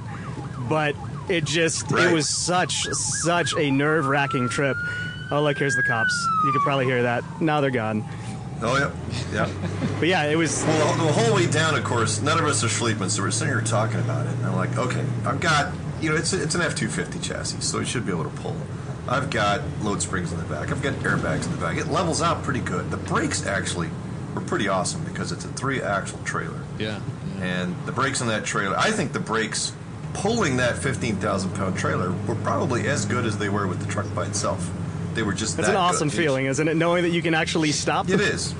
but 0.69 0.95
it 1.29 1.43
just 1.45 1.89
Right. 1.91 2.07
it 2.07 2.13
was 2.13 2.27
such 2.29 2.83
such 2.91 3.53
a 3.57 3.71
nerve 3.71 4.05
wracking 4.05 4.49
trip. 4.49 4.77
Oh 5.31 5.43
look, 5.43 5.57
here's 5.57 5.75
the 5.75 5.83
cops. 5.83 6.27
You 6.43 6.51
could 6.51 6.62
probably 6.62 6.86
hear 6.86 7.03
that. 7.03 7.24
Now 7.39 7.62
they're 7.62 7.69
gone. 7.69 8.03
Oh 8.62 8.77
yeah, 8.77 8.91
yeah. 9.31 9.50
But 10.00 10.07
yeah, 10.07 10.25
it 10.25 10.36
was 10.36 10.63
Well, 10.63 10.98
the, 10.98 11.03
the 11.03 11.13
whole 11.13 11.36
way 11.36 11.48
down, 11.48 11.75
of 11.75 11.83
course, 11.83 12.21
none 12.21 12.39
of 12.39 12.45
us 12.45 12.63
are 12.63 12.69
sleeping, 12.69 13.09
so 13.09 13.21
we're 13.21 13.31
sitting 13.31 13.53
here 13.53 13.62
talking 13.62 14.00
about 14.00 14.25
it. 14.25 14.33
And 14.33 14.48
I'm 14.48 14.55
like, 14.55 14.77
okay, 14.77 15.05
I've 15.25 15.39
got, 15.39 15.74
you 16.01 16.09
know, 16.09 16.15
it's 16.15 16.33
a, 16.33 16.41
it's 16.41 16.55
an 16.55 16.62
F250 16.62 17.24
chassis, 17.24 17.62
so 17.62 17.79
it 17.79 17.88
should 17.88 18.05
be 18.05 18.12
able 18.12 18.25
to 18.25 18.29
pull. 18.29 18.55
I've 19.07 19.29
got 19.29 19.62
load 19.81 20.01
springs 20.01 20.33
in 20.33 20.39
the 20.39 20.45
back. 20.45 20.71
I've 20.71 20.81
got 20.81 20.93
airbags 20.95 21.45
in 21.45 21.51
the 21.51 21.57
back. 21.57 21.77
It 21.77 21.88
levels 21.88 22.21
out 22.21 22.43
pretty 22.43 22.59
good. 22.59 22.91
The 22.91 22.98
brakes 22.98 23.45
actually 23.45 23.89
were 24.36 24.41
pretty 24.41 24.67
awesome 24.67 25.03
because 25.05 25.31
it's 25.31 25.45
a 25.45 25.50
three-axle 25.50 26.19
trailer, 26.25 26.62
yeah. 26.77 27.00
and 27.41 27.75
the 27.86 27.91
brakes 27.91 28.21
on 28.21 28.27
that 28.27 28.45
trailer. 28.45 28.77
I 28.77 28.91
think 28.91 29.13
the 29.13 29.19
brakes 29.19 29.74
pulling 30.13 30.57
that 30.57 30.77
15,000 30.77 31.51
pound 31.55 31.77
trailer 31.77 32.12
were 32.27 32.36
probably 32.36 32.88
as 32.88 33.05
good 33.05 33.25
as 33.25 33.38
they 33.38 33.50
were 33.50 33.67
with 33.67 33.79
the 33.79 33.91
truck 33.91 34.13
by 34.13 34.25
itself. 34.25 34.69
They 35.19 35.23
were 35.23 35.33
just 35.33 35.57
That's 35.57 35.67
that 35.67 35.75
an 35.75 35.81
awesome 35.81 36.07
good. 36.07 36.15
feeling, 36.15 36.45
isn't 36.45 36.65
it? 36.65 36.77
Knowing 36.77 37.03
that 37.03 37.09
you 37.09 37.21
can 37.21 37.33
actually 37.33 37.73
stop. 37.73 38.07
It 38.09 38.21
is. 38.21 38.55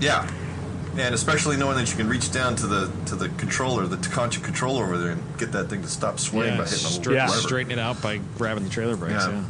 Yeah. 0.00 0.28
And 0.98 1.14
especially 1.14 1.56
knowing 1.56 1.76
that 1.76 1.88
you 1.92 1.96
can 1.96 2.08
reach 2.08 2.32
down 2.32 2.56
to 2.56 2.66
the 2.66 2.90
to 3.06 3.14
the 3.14 3.28
controller, 3.28 3.86
the 3.86 3.96
Tekonsha 3.98 4.42
controller 4.42 4.82
over 4.82 4.98
there, 4.98 5.12
and 5.12 5.22
get 5.38 5.52
that 5.52 5.68
thing 5.70 5.82
to 5.82 5.88
stop 5.88 6.18
swaying 6.18 6.54
Yeah, 6.54 6.58
by 6.58 6.64
hitting 6.64 6.86
a 6.86 6.88
stra- 6.90 7.12
little 7.12 7.14
Yeah. 7.28 7.30
lever. 7.30 7.40
straighten 7.42 7.70
it 7.70 7.78
out 7.78 8.02
by 8.02 8.18
grabbing 8.36 8.64
the 8.64 8.70
trailer 8.70 8.96
brakes. 8.96 9.24
Yeah. 9.24 9.30
Yeah. 9.30 9.42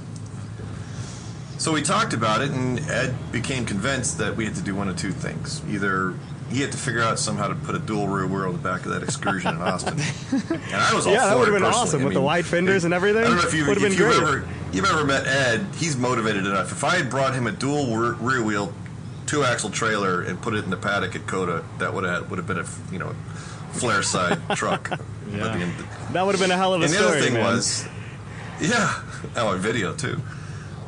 So 1.56 1.72
we 1.72 1.80
talked 1.80 2.12
about 2.12 2.42
it, 2.42 2.50
and 2.50 2.78
Ed 2.90 3.14
became 3.32 3.64
convinced 3.64 4.18
that 4.18 4.36
we 4.36 4.44
had 4.44 4.56
to 4.56 4.62
do 4.62 4.74
one 4.74 4.90
of 4.90 4.96
two 4.96 5.12
things. 5.12 5.62
Either 5.70 6.12
he 6.50 6.60
had 6.60 6.70
to 6.72 6.76
figure 6.78 7.00
out 7.02 7.18
somehow 7.18 7.48
to 7.48 7.54
put 7.54 7.74
a 7.74 7.78
dual 7.78 8.08
rear 8.08 8.26
wheel 8.26 8.42
on 8.44 8.52
the 8.52 8.58
back 8.58 8.84
of 8.84 8.92
that 8.92 9.02
excursion 9.02 9.54
in 9.56 9.62
Austin, 9.62 9.98
and 10.50 10.74
I 10.74 10.92
was 10.92 11.06
all 11.06 11.14
Yeah, 11.14 11.24
that 11.28 11.38
would 11.38 11.48
have 11.48 11.54
been 11.54 11.62
personally. 11.62 11.82
awesome 11.82 12.02
I 12.02 12.04
with 12.04 12.12
the 12.14 12.20
wide 12.20 12.44
fenders 12.44 12.84
and 12.84 12.92
everything. 12.92 13.24
I 13.24 13.28
don't 13.28 13.36
know 13.38 13.42
if 13.44 13.54
you've, 13.54 13.66
Would 13.68 13.78
have 13.80 13.84
if 13.92 13.96
been 13.98 14.06
you've 14.06 14.18
great. 14.18 14.28
ever 14.28 14.44
you've 14.74 14.84
ever 14.86 15.04
met 15.04 15.26
Ed. 15.26 15.66
He's 15.76 15.96
motivated 15.96 16.46
enough. 16.46 16.72
If 16.72 16.84
I 16.84 16.96
had 16.96 17.08
brought 17.10 17.34
him 17.34 17.46
a 17.46 17.52
dual 17.52 17.96
rear, 17.96 18.12
rear 18.14 18.42
wheel, 18.42 18.72
two 19.26 19.42
axle 19.44 19.70
trailer 19.70 20.22
and 20.22 20.40
put 20.40 20.54
it 20.54 20.64
in 20.64 20.70
the 20.70 20.76
paddock 20.76 21.14
at 21.16 21.26
COTA, 21.26 21.64
that 21.78 21.94
would 21.94 22.04
have 22.04 22.28
would 22.30 22.38
have 22.38 22.46
been 22.46 22.58
a 22.58 22.66
you 22.92 22.98
know 22.98 23.14
flare 23.72 24.02
side 24.02 24.38
truck. 24.56 24.88
The 24.90 24.98
Yeah. 25.38 25.54
end- 25.54 25.72
That 26.12 26.26
would 26.26 26.34
have 26.34 26.40
been 26.40 26.50
a 26.50 26.56
hell 26.56 26.74
of 26.74 26.80
a 26.82 26.84
and 26.84 26.92
the 26.92 26.98
other 27.06 27.20
thing 27.20 27.34
man. 27.34 27.44
was, 27.44 27.84
yeah, 28.60 29.00
oh, 29.36 29.48
on 29.48 29.58
video 29.58 29.94
too. 29.94 30.20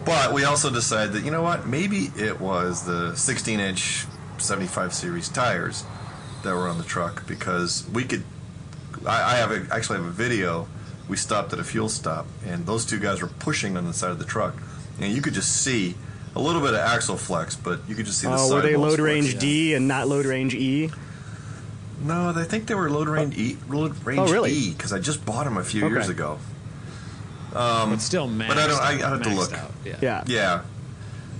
But 0.05 0.33
we 0.33 0.45
also 0.45 0.71
decided 0.71 1.14
that 1.14 1.25
you 1.25 1.31
know 1.33 1.43
what, 1.43 1.66
maybe 1.66 2.11
it 2.16 2.40
was 2.40 2.85
the 2.85 3.11
16-inch 3.12 4.07
75 4.38 4.95
series 4.95 5.28
tires 5.28 5.83
that 6.45 6.55
were 6.55 6.69
on 6.69 6.78
the 6.78 6.85
truck 6.85 7.26
because 7.26 7.85
we 7.93 8.05
could. 8.05 8.23
I, 9.05 9.33
I 9.33 9.37
have 9.37 9.50
a, 9.50 9.66
actually 9.75 9.99
have 9.99 10.07
a 10.07 10.11
video. 10.11 10.69
We 11.08 11.16
stopped 11.16 11.52
at 11.52 11.58
a 11.58 11.64
fuel 11.64 11.88
stop, 11.88 12.26
and 12.46 12.66
those 12.66 12.84
two 12.84 12.98
guys 12.98 13.22
were 13.22 13.28
pushing 13.28 13.76
on 13.76 13.84
the 13.86 13.92
side 13.92 14.10
of 14.10 14.18
the 14.18 14.25
truck, 14.25 14.54
and 15.00 15.12
you 15.12 15.22
could 15.22 15.34
just 15.34 15.62
see 15.62 15.94
a 16.34 16.40
little 16.40 16.60
bit 16.60 16.70
of 16.75 16.80
axle 16.80 17.16
flex, 17.16 17.54
but 17.56 17.80
you 17.88 17.94
could 17.94 18.06
just 18.06 18.18
see 18.18 18.26
the 18.26 18.36
side 18.36 18.50
Oh, 18.50 18.54
were 18.56 18.60
they 18.62 18.72
sidewalls 18.72 18.90
load 18.98 19.00
range 19.00 19.26
flex. 19.30 19.40
D 19.40 19.75
and 19.75 19.86
not 19.88 20.08
load 20.08 20.26
range 20.26 20.54
E? 20.54 20.90
No, 22.02 22.32
I 22.36 22.44
think 22.44 22.66
they 22.66 22.75
were 22.75 22.90
load 22.90 23.08
range 23.08 23.38
E. 23.38 23.56
Load 23.68 24.04
range 24.04 24.20
Oh, 24.20 24.30
really? 24.32 24.50
E 24.52 24.70
because 24.72 24.92
I 24.92 24.98
just 24.98 25.25
bought 25.25 25.44
them 25.44 25.56
a 25.56 25.64
few 25.64 25.84
Okay. 25.86 25.94
years 25.94 26.08
ago. 26.08 26.38
but 27.52 27.96
still 27.98 28.28
maxed 28.28 28.48
but 28.48 28.58
I 28.58 28.66
don't- 28.66 28.80
I- 28.82 29.06
I 29.06 29.10
have 29.10 29.22
to 29.22 29.30
look. 29.30 29.52
Out. 29.54 29.72
Yeah. 29.84 29.96
Yeah. 30.02 30.25
Yeah. 30.26 30.60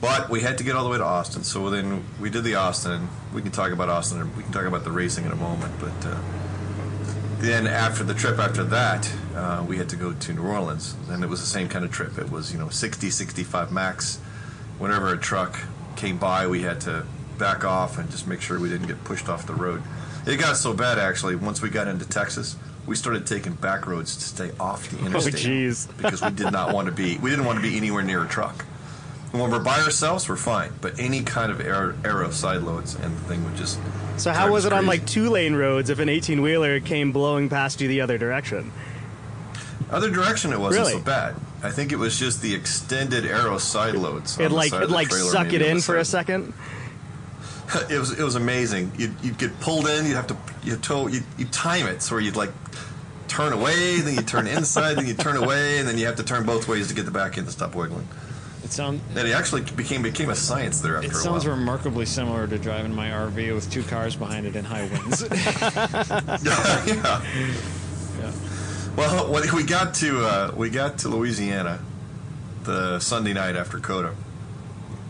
But 0.01 0.31
we 0.31 0.41
had 0.41 0.59
to 0.59 0.65
get 0.65 0.77
all 0.77 0.85
the 0.85 0.91
way 0.91 0.99
to 0.99 1.05
Austin, 1.05 1.43
so 1.45 1.69
then 1.71 2.05
we 2.21 2.31
did 2.31 2.45
the 2.45 2.55
Austin. 2.55 3.09
We 3.35 3.43
can 3.43 3.51
talk 3.51 3.71
about 3.73 3.89
Austin, 3.91 4.21
and 4.21 4.35
we 4.37 4.43
can 4.45 4.53
talk 4.53 4.65
about 4.65 4.85
the 4.85 4.91
racing 4.93 5.25
in 5.27 5.33
a 5.33 5.37
moment. 5.37 5.73
But 5.81 6.09
uh, 6.09 6.15
then 7.41 7.67
after 7.67 8.03
the 8.05 8.15
trip 8.15 8.39
after 8.39 8.63
that, 8.65 9.11
uh, 9.37 9.65
we 9.69 9.77
had 9.77 9.89
to 9.91 9.97
go 9.97 10.13
to 10.13 10.33
New 10.33 10.43
Orleans, 10.47 10.95
and 11.11 11.23
it 11.23 11.29
was 11.29 11.41
the 11.41 11.47
same 11.47 11.69
kind 11.69 11.85
of 11.85 11.93
trip. 11.93 12.19
It 12.19 12.31
was 12.31 12.53
you 12.53 12.59
know 12.59 12.69
60, 12.69 13.11
65 13.11 13.71
max. 13.71 14.19
Whenever 14.79 15.13
a 15.13 15.19
truck 15.19 15.59
came 15.97 16.19
by, 16.19 16.47
we 16.47 16.63
had 16.63 16.81
to 16.83 17.07
back 17.39 17.65
off 17.65 17.99
and 17.99 18.11
just 18.11 18.27
make 18.27 18.41
sure 18.41 18.59
we 18.59 18.69
didn't 18.69 18.87
get 18.87 19.03
pushed 19.05 19.29
off 19.29 19.47
the 19.47 19.55
road. 19.55 19.83
It 20.27 20.39
got 20.39 20.57
so 20.57 20.73
bad 20.73 20.99
actually. 20.99 21.37
Once 21.37 21.63
we 21.63 21.71
got 21.71 21.87
into 21.87 22.09
Texas, 22.09 22.57
we 22.87 22.97
started 22.97 23.27
taking 23.27 23.53
back 23.55 23.87
roads 23.87 24.17
to 24.17 24.23
stay 24.23 24.51
off 24.59 24.89
the 24.91 25.05
interstate 25.05 25.35
Oh, 25.35 25.39
jeez. 25.39 25.97
because 25.97 26.23
we 26.23 26.31
did 26.31 26.51
not 26.53 26.75
want 26.75 26.87
to 26.87 26.93
be 26.93 27.19
we 27.19 27.31
didn't 27.31 27.45
want 27.45 27.59
to 27.59 27.63
be 27.63 27.77
anywhere 27.77 28.03
near 28.03 28.25
a 28.25 28.29
truck. 28.29 28.65
And 29.33 29.41
when 29.43 29.51
we're 29.51 29.63
by 29.63 29.81
ourselves, 29.81 30.29
we're 30.29 30.37
fine. 30.37 30.73
But 30.81 30.99
any 30.99 31.23
kind 31.23 31.53
of 31.53 31.61
aero 31.61 32.31
side 32.31 32.63
loads, 32.63 32.95
and 32.95 33.15
the 33.17 33.21
thing 33.23 33.45
would 33.45 33.57
just. 33.57 33.79
So 34.17 34.33
how 34.33 34.51
was 34.51 34.65
it 34.65 34.73
on 34.73 34.87
like 34.87 35.05
two 35.07 35.29
lane 35.29 35.55
roads 35.55 35.91
if 35.91 35.99
an 35.99 36.09
18 36.09 36.41
wheeler 36.41 36.81
came 36.81 37.13
blowing 37.13 37.51
past 37.51 37.81
you 37.81 37.89
the 37.89 38.01
other 38.01 38.17
direction? 38.17 38.73
Other 39.91 40.11
direction? 40.11 40.53
It 40.53 40.59
wasn't 40.61 40.87
Really? 40.87 40.99
so 40.99 41.05
bad. 41.05 41.37
I 41.63 41.71
think 41.71 41.93
it 41.93 41.97
was 41.97 42.19
just 42.19 42.43
the 42.43 42.55
extended 42.55 43.25
aero 43.25 43.59
side 43.59 43.95
loads. 43.95 44.39
It 44.39 44.51
like 44.51 44.73
it 44.73 44.91
like 44.91 45.13
suck 45.13 45.53
it 45.53 45.63
in 45.63 45.81
for 45.81 45.97
a 45.97 46.05
second. 46.05 46.53
It 47.91 47.99
was 47.99 48.17
it 48.17 48.23
was 48.23 48.37
amazing. 48.37 48.93
You'd, 48.97 49.17
you'd 49.25 49.39
get 49.39 49.59
pulled 49.59 49.89
in. 49.89 50.07
You'd 50.07 50.15
have 50.15 50.29
to 50.29 50.37
you 50.63 50.77
tow 50.77 51.09
you 51.09 51.23
you 51.37 51.47
time 51.47 51.89
it 51.89 52.01
so 52.01 52.15
where 52.15 52.23
you'd 52.23 52.37
like 52.37 52.53
turn 53.27 53.53
away, 53.53 54.01
then 54.01 54.15
you 54.15 54.23
turn 54.23 54.47
inside, 54.47 54.95
then 54.95 55.07
you 55.07 55.15
turn 55.15 55.37
away, 55.37 55.79
and 55.79 55.89
then 55.89 55.99
you 55.99 56.07
have 56.07 56.15
to 56.17 56.23
turn 56.23 56.47
both 56.47 56.69
ways 56.69 56.87
to 56.89 56.95
get 56.95 57.07
the 57.07 57.11
back 57.11 57.37
end 57.37 57.49
to 57.49 57.53
stop 57.53 57.75
wiggling. 57.75 58.07
It 58.63 58.73
sounds. 58.73 59.01
And 59.17 59.29
it 59.29 59.33
actually 59.33 59.63
became 59.63 60.03
became 60.03 60.31
a 60.31 60.35
science 60.35 60.81
there 60.81 60.97
after 60.97 61.09
a 61.09 61.11
while. 61.11 61.19
It 61.19 61.23
sounds 61.23 61.47
remarkably 61.47 62.07
similar 62.07 62.47
to 62.47 62.59
driving 62.59 62.95
my 62.95 63.11
RV 63.11 63.55
with 63.55 63.71
two 63.71 63.83
cars 63.83 64.17
behind 64.17 64.47
it 64.47 64.57
in 64.57 64.65
high 64.65 64.89
winds. 64.89 65.23
yeah. 66.45 66.85
yeah. 66.87 67.23
Well, 68.97 69.31
when 69.31 69.55
we 69.55 69.63
got 69.63 69.95
to 69.97 70.25
uh, 70.25 70.53
we 70.57 70.71
got 70.71 70.99
to 70.99 71.09
Louisiana 71.09 71.81
the 72.63 72.99
Sunday 72.99 73.35
night 73.35 73.55
after 73.55 73.79
COTA, 73.79 74.15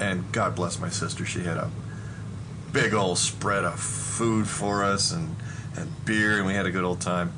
and 0.01 0.31
God 0.33 0.57
bless 0.57 0.81
my 0.81 0.89
sister, 0.89 1.25
she 1.25 1.45
had 1.45 1.57
a 1.57 1.71
big 2.73 2.93
old 2.93 3.19
spread 3.19 3.65
of 3.65 3.79
food 3.79 4.49
for 4.49 4.83
us 4.83 5.13
and 5.13 5.37
and 5.77 6.05
beer, 6.05 6.39
and 6.39 6.47
we 6.47 6.55
had 6.55 6.67
a 6.67 6.71
good 6.71 6.85
old 6.85 7.01
time. 7.01 7.33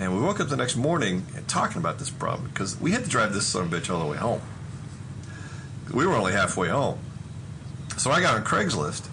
And 0.00 0.14
we 0.14 0.22
woke 0.22 0.40
up 0.40 0.48
the 0.48 0.56
next 0.56 0.76
morning 0.76 1.26
talking 1.48 1.78
about 1.78 1.98
this 1.98 2.08
problem 2.08 2.48
because 2.48 2.80
we 2.80 2.92
had 2.92 3.04
to 3.04 3.10
drive 3.10 3.34
this 3.34 3.46
son 3.46 3.66
of 3.66 3.72
a 3.72 3.76
bitch 3.76 3.92
all 3.92 3.98
the 4.00 4.06
way 4.06 4.16
home. 4.16 4.40
We 5.92 6.06
were 6.06 6.14
only 6.14 6.32
halfway 6.32 6.68
home, 6.68 6.98
so 7.98 8.10
I 8.10 8.20
got 8.20 8.36
on 8.36 8.44
Craigslist. 8.44 9.08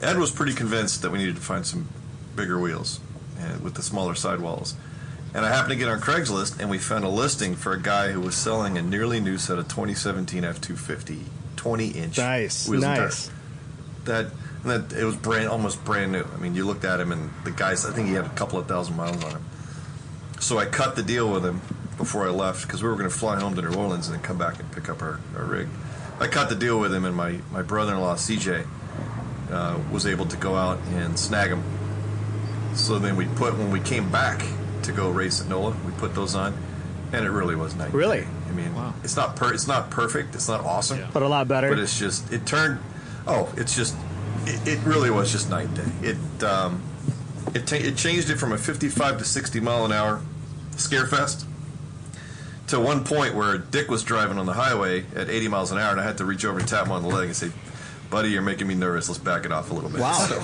Ed 0.00 0.16
was 0.16 0.30
pretty 0.30 0.54
convinced 0.54 1.02
that 1.02 1.10
we 1.10 1.18
needed 1.18 1.34
to 1.34 1.42
find 1.42 1.66
some 1.66 1.88
bigger 2.36 2.58
wheels 2.58 3.00
with 3.62 3.74
the 3.74 3.82
smaller 3.82 4.14
sidewalls. 4.14 4.74
And 5.34 5.44
I 5.44 5.48
happened 5.50 5.72
to 5.72 5.76
get 5.76 5.88
on 5.88 6.00
Craigslist, 6.00 6.58
and 6.58 6.70
we 6.70 6.78
found 6.78 7.04
a 7.04 7.08
listing 7.08 7.54
for 7.54 7.72
a 7.72 7.80
guy 7.80 8.12
who 8.12 8.20
was 8.20 8.34
selling 8.34 8.78
a 8.78 8.82
nearly 8.82 9.20
new 9.20 9.36
set 9.36 9.58
of 9.58 9.68
2017 9.68 10.42
F250 10.42 11.22
20 11.56 11.88
inch 11.88 12.18
Nice, 12.18 12.68
nice. 12.68 13.30
That 14.04 14.26
and 14.62 14.70
that 14.70 14.98
it 14.98 15.04
was 15.04 15.16
brand 15.16 15.48
almost 15.48 15.84
brand 15.84 16.12
new. 16.12 16.24
I 16.24 16.36
mean, 16.38 16.54
you 16.54 16.64
looked 16.64 16.84
at 16.84 17.00
him, 17.00 17.12
and 17.12 17.30
the 17.44 17.50
guy's 17.50 17.84
I 17.84 17.92
think 17.92 18.08
he 18.08 18.14
had 18.14 18.24
a 18.24 18.30
couple 18.30 18.58
of 18.58 18.66
thousand 18.66 18.96
miles 18.96 19.22
on 19.22 19.32
him. 19.32 19.44
So 20.40 20.58
I 20.58 20.66
cut 20.66 20.96
the 20.96 21.02
deal 21.02 21.30
with 21.30 21.44
him 21.44 21.60
before 21.96 22.26
I 22.26 22.30
left 22.30 22.66
because 22.66 22.82
we 22.82 22.88
were 22.88 22.94
going 22.96 23.10
to 23.10 23.14
fly 23.14 23.38
home 23.38 23.54
to 23.56 23.62
New 23.62 23.74
Orleans 23.74 24.08
and 24.08 24.16
then 24.16 24.22
come 24.22 24.38
back 24.38 24.60
and 24.60 24.70
pick 24.72 24.88
up 24.88 25.02
our, 25.02 25.20
our 25.36 25.44
rig. 25.44 25.68
I 26.20 26.28
cut 26.28 26.48
the 26.48 26.54
deal 26.54 26.80
with 26.80 26.94
him, 26.94 27.04
and 27.04 27.14
my, 27.14 27.38
my 27.52 27.62
brother-in-law 27.62 28.16
CJ 28.16 28.66
uh, 29.50 29.78
was 29.92 30.06
able 30.06 30.26
to 30.26 30.36
go 30.36 30.54
out 30.54 30.78
and 30.92 31.18
snag 31.18 31.50
him. 31.50 31.62
So 32.74 32.98
then 32.98 33.16
we 33.16 33.26
put 33.26 33.58
when 33.58 33.70
we 33.70 33.80
came 33.80 34.10
back 34.10 34.44
to 34.88 34.92
go 34.92 35.08
race 35.10 35.40
at 35.40 35.46
NOLA, 35.48 35.74
we 35.86 35.92
put 35.92 36.14
those 36.14 36.34
on, 36.34 36.52
and 37.12 37.24
it 37.24 37.30
really 37.30 37.54
was 37.56 37.74
nice. 37.76 37.92
Really? 37.92 38.26
I 38.48 38.52
mean, 38.52 38.74
Wow. 38.74 38.92
it's 39.04 39.16
not 39.16 39.36
per, 39.36 39.52
it's 39.54 39.66
not 39.68 39.90
perfect, 39.90 40.34
it's 40.34 40.48
not 40.48 40.64
awesome, 40.64 40.98
Yeah. 40.98 41.06
But 41.12 41.22
a 41.22 41.28
lot 41.28 41.46
better. 41.48 41.68
but 41.68 41.78
it's 41.78 41.98
just 41.98 42.32
it 42.32 42.44
turned. 42.46 42.80
Oh, 43.26 43.52
it's 43.56 43.74
just 43.76 43.94
it, 44.46 44.66
it 44.66 44.78
really 44.84 45.10
was 45.10 45.30
just 45.30 45.48
night 45.50 45.66
and 45.68 45.76
day. 45.76 46.08
It 46.10 46.44
um, 46.44 46.82
it 47.54 47.66
ta- 47.66 47.76
it 47.76 47.96
changed 47.96 48.30
it 48.30 48.36
from 48.36 48.52
a 48.52 48.58
55 48.58 49.18
to 49.18 49.24
60 49.24 49.60
mile 49.60 49.84
an 49.84 49.92
hour 49.92 50.20
scarefest 50.72 51.44
to 52.68 52.78
one 52.80 53.04
point 53.04 53.34
where 53.34 53.56
Dick 53.58 53.90
was 53.90 54.02
driving 54.02 54.38
on 54.38 54.44
the 54.46 54.52
highway 54.52 55.04
at 55.16 55.28
80 55.30 55.48
miles 55.48 55.72
an 55.72 55.78
hour, 55.78 55.90
and 55.90 56.00
I 56.00 56.04
had 56.04 56.18
to 56.18 56.24
reach 56.24 56.44
over 56.44 56.58
and 56.58 56.68
tap 56.68 56.86
him 56.86 56.92
on 56.92 57.02
the 57.02 57.08
leg 57.08 57.26
and 57.26 57.36
say, 57.36 57.50
"Buddy, 58.10 58.30
you're 58.30 58.42
making 58.42 58.66
me 58.66 58.74
nervous. 58.74 59.08
Let's 59.08 59.18
back 59.18 59.44
it 59.44 59.52
off 59.52 59.70
a 59.70 59.74
little 59.74 59.90
bit." 59.90 60.00
Wow. 60.00 60.12
So 60.28 60.40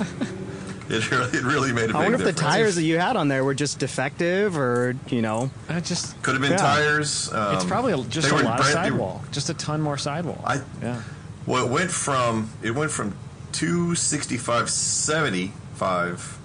it 0.88 1.10
really, 1.10 1.38
it 1.38 1.44
really 1.44 1.72
made 1.72 1.84
a 1.84 1.86
big 1.86 1.86
difference. 1.88 1.94
I 1.94 1.98
wonder 2.10 2.28
if 2.28 2.34
the 2.34 2.40
tires 2.40 2.74
that 2.76 2.82
you 2.82 2.98
had 2.98 3.16
on 3.16 3.28
there 3.28 3.44
were 3.44 3.54
just 3.54 3.78
defective, 3.78 4.56
or 4.58 4.94
you 5.08 5.22
know, 5.22 5.50
I 5.68 5.80
just. 5.80 6.20
could 6.22 6.34
have 6.34 6.42
been 6.42 6.52
Yeah. 6.52 6.56
tires. 6.58 7.32
Um, 7.32 7.54
It's 7.56 7.64
probably 7.64 7.92
just 8.08 8.30
a 8.30 8.34
lot 8.34 8.40
of 8.40 8.44
brand- 8.44 8.58
they 8.58 8.90
were- 8.90 8.98
sidewall. 8.98 9.24
Just 9.32 9.50
a 9.50 9.54
ton 9.54 9.80
more 9.80 9.96
sidewall. 9.98 10.40
I 10.46 10.60
yeah. 10.82 11.02
Well, 11.46 11.66
it 11.66 11.70
went 11.70 11.90
from 11.90 12.50
it 12.62 12.72
went 12.72 12.90
from 12.90 13.16
two 13.52 13.94
sixty 13.94 14.36
five 14.38 14.68
seventy 14.70 15.52
five 15.74 16.38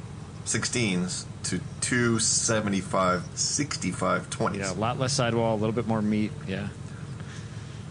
16s 0.45 1.25
to 1.43 1.59
two 1.81 2.19
seventy 2.19 2.81
five 2.81 3.23
sixty 3.35 3.91
five 3.91 4.29
20s. 4.29 4.57
Yeah, 4.57 4.71
a 4.71 4.73
lot 4.73 4.99
less 4.99 5.13
sidewall, 5.13 5.53
a 5.55 5.59
little 5.59 5.71
bit 5.73 5.87
more 5.87 6.01
meat. 6.01 6.31
Yeah. 6.47 6.67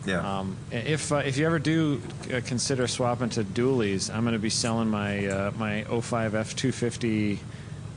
Yeah. 0.08 0.38
Um, 0.40 0.56
if 0.72 1.12
uh, 1.12 1.16
if 1.16 1.36
you 1.36 1.46
ever 1.46 1.58
do 1.58 2.00
uh, 2.32 2.40
consider 2.44 2.86
swapping 2.86 3.28
to 3.30 3.44
dualies, 3.44 4.12
I'm 4.12 4.22
going 4.22 4.32
to 4.32 4.38
be 4.38 4.50
selling 4.50 4.88
my 4.88 5.26
uh, 5.26 5.50
my 5.58 5.82
05 5.84 6.32
F250 6.32 7.38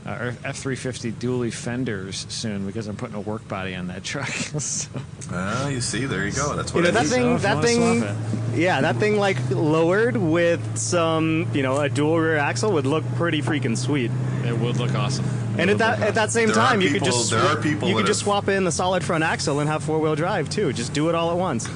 uh, 0.05 0.09
or 0.09 0.31
F350 0.43 1.13
dually 1.13 1.53
fenders 1.53 2.25
soon 2.29 2.65
because 2.65 2.87
I'm 2.87 2.95
putting 2.95 3.15
a 3.15 3.21
work 3.21 3.47
body 3.47 3.75
on 3.75 3.87
that 3.87 4.03
truck. 4.11 4.27
so, 4.29 4.89
Ah, 5.31 5.67
you 5.69 5.79
see, 5.79 6.05
there 6.05 6.25
you 6.25 6.33
go. 6.33 6.55
That's 6.55 6.73
you 6.73 6.81
what 6.81 6.91
know 6.93 6.99
I 6.99 7.03
that 7.03 7.03
need. 7.03 7.39
So 7.41 7.63
thing. 7.63 7.99
that 8.01 8.15
thing. 8.15 8.59
Yeah, 8.59 8.81
that 8.81 8.97
thing 8.97 9.17
like 9.17 9.37
lowered 9.49 10.17
with 10.17 10.77
some, 10.77 11.47
you 11.53 11.63
know, 11.63 11.79
a 11.79 11.87
dual 11.87 12.19
rear 12.19 12.37
axle 12.37 12.73
would 12.73 12.85
look 12.85 13.05
pretty 13.15 13.41
freaking 13.41 13.77
sweet. 13.77 14.11
it 14.43 14.57
would 14.57 14.77
look 14.77 14.93
awesome. 14.95 15.23
And 15.57 15.69
at 15.69 15.77
that 15.79 16.01
at 16.01 16.15
that 16.15 16.31
same 16.31 16.47
There 16.49 16.57
are 16.57 16.67
time, 16.69 16.81
you 16.81 16.89
could 16.91 17.03
just 17.03 17.29
there 17.29 17.41
are 17.41 17.61
people 17.61 17.87
you 17.89 17.95
could 17.95 18.05
just 18.07 18.21
swap 18.21 18.47
in 18.47 18.63
the 18.63 18.71
solid 18.71 19.03
front 19.03 19.23
axle 19.23 19.59
and 19.59 19.69
have 19.69 19.83
four 19.83 19.99
wheel 19.99 20.15
drive 20.15 20.49
too. 20.49 20.73
Just 20.73 20.93
do 20.93 21.09
it 21.09 21.15
all 21.15 21.29
at 21.29 21.37
once. 21.37 21.67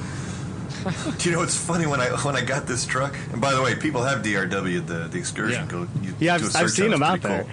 Do 1.18 1.28
you 1.28 1.34
know 1.34 1.40
what's 1.40 1.56
funny 1.56 1.86
when 1.86 2.00
I 2.00 2.08
when 2.22 2.36
I 2.36 2.42
got 2.42 2.66
this 2.66 2.86
truck? 2.86 3.14
And 3.32 3.40
by 3.40 3.52
the 3.54 3.62
way, 3.62 3.74
people 3.74 4.02
have 4.02 4.22
DRW 4.22 4.86
the 4.86 5.08
the 5.08 5.18
excursion. 5.18 5.64
Yeah. 5.64 5.70
Go, 5.70 5.88
you 6.02 6.14
Yeah, 6.20 6.34
I've, 6.34 6.54
a 6.54 6.58
I've 6.58 6.70
seen 6.70 6.90
them 6.90 7.02
out 7.02 7.22
there. 7.22 7.42
cool. 7.44 7.52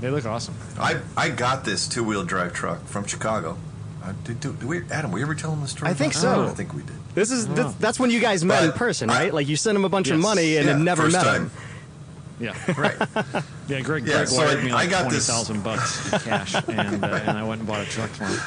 They 0.00 0.10
look 0.10 0.26
awesome. 0.26 0.54
I 0.78 0.98
I 1.16 1.28
got 1.30 1.64
this 1.64 1.86
two 1.88 2.02
wheel 2.04 2.24
drive 2.24 2.52
truck 2.52 2.84
from 2.86 3.04
Chicago, 3.06 3.56
Uh, 4.02 4.12
did, 4.24 4.40
did, 4.40 4.58
did 4.58 4.68
we, 4.68 4.82
Adam, 4.90 5.12
were 5.12 5.16
we 5.16 5.22
ever 5.22 5.34
tell 5.36 5.52
him 5.52 5.60
the 5.60 5.68
story? 5.68 5.90
I 5.90 5.94
think 5.94 6.12
so. 6.12 6.46
I 6.46 6.48
think 6.50 6.72
we 6.74 6.82
did. 6.82 6.96
This 7.14 7.30
is 7.30 7.46
Oh. 7.48 7.52
that's, 7.54 7.74
that's 7.74 8.00
when 8.00 8.10
you 8.10 8.18
guys 8.18 8.44
met 8.44 8.64
in 8.64 8.70
But 8.70 8.78
person, 8.78 9.10
I- 9.10 9.24
right? 9.24 9.34
like 9.34 9.46
you 9.48 9.54
sent 9.56 9.76
him 9.76 9.84
a 9.84 9.88
bunch 9.88 10.10
of 10.10 10.18
money 10.18 10.56
and 10.56 10.66
Yeah, 10.66 10.72
then 10.72 10.84
never 10.84 11.02
first 11.04 11.14
met 11.16 11.24
time. 11.24 11.42
him. 11.42 11.50
Yeah, 12.40 12.74
Right. 12.76 12.96
yeah. 13.68 13.80
Greg, 13.80 14.04
Yeah, 14.04 14.14
Greg 14.24 14.28
so 14.28 14.38
wired 14.38 14.58
I- 14.58 14.62
me 14.64 14.70
I 14.72 14.74
like 14.74 14.90
got 14.90 15.00
twenty 15.02 15.16
this- 15.16 15.28
thousand 15.28 15.62
bucks 15.62 16.12
in 16.12 16.18
cash, 16.18 16.54
and 16.56 17.04
uh, 17.04 17.06
and 17.06 17.38
I 17.38 17.44
went 17.44 17.60
and 17.60 17.68
bought 17.68 17.80
a 17.86 17.88
truck 17.88 18.10
for 18.10 18.24
him. 18.24 18.40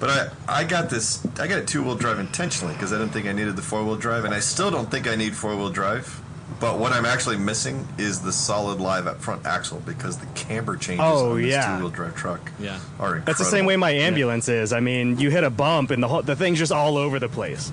But 0.00 0.10
I, 0.48 0.60
I 0.60 0.64
got 0.64 0.90
this. 0.90 1.26
I 1.40 1.46
got 1.48 1.58
a 1.58 1.64
two 1.64 1.82
wheel 1.82 1.96
drive 1.96 2.18
intentionally 2.20 2.74
because 2.74 2.92
I 2.92 2.98
didn't 2.98 3.12
think 3.12 3.26
I 3.26 3.32
needed 3.32 3.56
the 3.56 3.62
four 3.62 3.82
wheel 3.84 3.96
drive, 3.96 4.24
and 4.24 4.32
I 4.34 4.40
still 4.40 4.70
don't 4.70 4.90
think 4.90 5.08
I 5.08 5.16
need 5.16 5.34
four 5.34 5.56
wheel 5.56 5.70
drive. 5.70 6.20
But 6.60 6.78
what 6.78 6.92
I'm 6.92 7.04
actually 7.04 7.36
missing 7.36 7.86
is 7.98 8.20
the 8.20 8.32
solid 8.32 8.80
live 8.80 9.06
up 9.06 9.20
front 9.20 9.44
axle 9.46 9.80
because 9.84 10.18
the 10.18 10.26
camber 10.34 10.76
changes 10.76 11.04
Oh, 11.06 11.32
on 11.32 11.42
this 11.42 11.50
yeah. 11.52 11.76
two 11.76 11.82
wheel 11.82 11.90
drive 11.90 12.16
truck 12.16 12.40
Yeah. 12.58 12.78
are 12.98 13.16
incredible. 13.16 13.24
That's 13.26 13.38
the 13.38 13.44
same 13.44 13.66
way 13.66 13.76
my 13.76 13.90
ambulance 13.90 14.48
is. 14.48 14.72
I 14.72 14.80
mean, 14.80 15.18
you 15.18 15.30
hit 15.30 15.44
a 15.44 15.50
bump 15.50 15.90
and 15.90 16.02
the 16.02 16.08
whole, 16.08 16.22
the 16.22 16.34
thing's 16.34 16.58
just 16.58 16.72
all 16.72 16.96
over 16.96 17.18
the 17.18 17.28
place. 17.28 17.70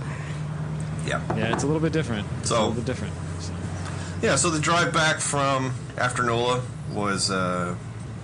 Yeah. 1.08 1.22
Yeah, 1.38 1.54
it's 1.54 1.64
a 1.64 1.68
little 1.68 1.82
bit 1.82 1.94
different. 1.94 2.28
It's 2.42 2.52
a 2.52 2.54
little 2.56 2.72
bit 2.74 2.86
different. 2.86 3.14
So, 3.40 3.54
Yeah, 4.22 4.36
so 4.36 4.50
the 4.50 4.60
drive 4.60 4.94
back 4.94 5.20
from 5.20 5.74
after 5.98 6.22
NOLA 6.24 6.62
was 6.92 7.32
uh, 7.32 7.76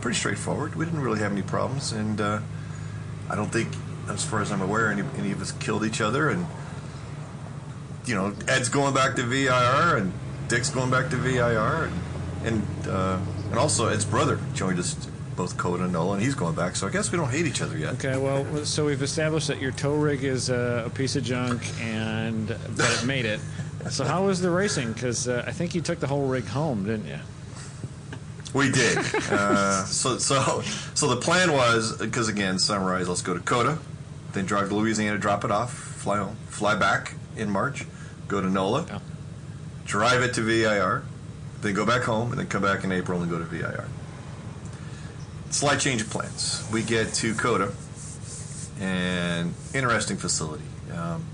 pretty 0.01 0.17
straightforward. 0.17 0.75
We 0.75 0.85
didn't 0.85 1.01
really 1.01 1.19
have 1.19 1.31
any 1.31 1.43
problems, 1.43 1.91
and 1.91 2.19
uh, 2.19 2.39
I 3.29 3.35
don't 3.35 3.51
think, 3.51 3.69
as 4.13 4.25
far 4.25 4.41
as 4.41 4.51
I'm 4.51 4.61
aware, 4.61 4.91
any, 4.91 5.03
any 5.17 5.31
of 5.31 5.41
us 5.41 5.51
killed 5.53 5.85
each 5.85 6.01
other. 6.01 6.29
And 6.29 6.45
you 8.05 8.15
know, 8.15 8.33
Ed's 8.47 8.69
going 8.69 8.93
back 8.93 9.15
to 9.15 9.23
VIR, 9.23 9.97
and 9.97 10.13
Dick's 10.47 10.69
going 10.69 10.91
back 10.91 11.09
to 11.09 11.17
VIR, 11.17 11.85
and 11.85 12.01
and, 12.43 12.87
uh, 12.87 13.19
and 13.49 13.59
also 13.59 13.87
Ed's 13.87 14.05
brother 14.05 14.39
joined 14.53 14.79
us, 14.79 14.95
both 15.35 15.57
COTA 15.57 15.83
and 15.83 15.93
NOLA, 15.93 16.13
and 16.13 16.21
he's 16.23 16.35
going 16.35 16.55
back. 16.55 16.75
So 16.75 16.87
I 16.87 16.89
guess 16.89 17.11
we 17.11 17.17
don't 17.17 17.29
hate 17.29 17.45
each 17.45 17.61
other 17.61 17.77
yet. 17.77 17.93
okay, 17.93 18.17
well, 18.17 18.65
so 18.65 18.85
we've 18.85 19.01
established 19.01 19.47
that 19.47 19.61
your 19.61 19.71
tow 19.71 19.95
rig 19.95 20.23
is 20.23 20.49
uh, 20.49 20.83
a 20.85 20.89
piece 20.89 21.15
of 21.15 21.23
junk, 21.23 21.61
and 21.81 22.47
but 22.47 22.91
it 22.91 23.05
made 23.05 23.25
it. 23.25 23.39
So 23.89 24.03
how 24.03 24.25
was 24.25 24.41
the 24.41 24.49
racing? 24.49 24.93
Because 24.93 25.27
uh, 25.27 25.43
I 25.47 25.51
think 25.51 25.73
you 25.73 25.81
took 25.81 25.99
the 25.99 26.07
whole 26.07 26.27
rig 26.27 26.45
home, 26.45 26.85
didn't 26.85 27.07
you? 27.07 27.19
We 28.53 28.69
did. 28.69 28.97
uh, 29.31 29.85
so, 29.85 30.17
so, 30.17 30.61
so 30.93 31.07
the 31.07 31.15
plan 31.15 31.53
was 31.53 31.97
because 31.97 32.27
again, 32.27 32.59
summarize. 32.59 33.07
Let's 33.07 33.21
go 33.21 33.33
to 33.33 33.39
COTA, 33.39 33.79
then 34.33 34.45
drive 34.45 34.69
to 34.69 34.75
Louisiana, 34.75 35.17
drop 35.17 35.43
it 35.43 35.51
off, 35.51 35.73
fly 35.73 36.17
home, 36.17 36.35
fly 36.47 36.75
back 36.75 37.15
in 37.35 37.49
March, 37.49 37.85
go 38.27 38.41
to 38.41 38.49
NOLA, 38.49 38.85
Yeah. 38.87 38.99
drive 39.85 40.21
it 40.21 40.33
to 40.35 40.41
VIR, 40.41 41.03
then 41.61 41.73
go 41.73 41.85
back 41.85 42.03
home, 42.03 42.31
and 42.31 42.39
then 42.39 42.47
come 42.47 42.61
back 42.61 42.83
in 42.83 42.91
April 42.91 43.21
and 43.21 43.29
go 43.29 43.37
to 43.37 43.45
VIR. 43.45 43.85
Slight 45.49 45.79
change 45.79 46.01
of 46.01 46.09
plans. 46.09 46.63
We 46.71 46.81
get 46.81 47.13
to 47.15 47.33
COTA, 47.35 47.71
and 48.79 49.53
interesting 49.73 50.17
facility. 50.17 50.63
Um, 50.95 51.25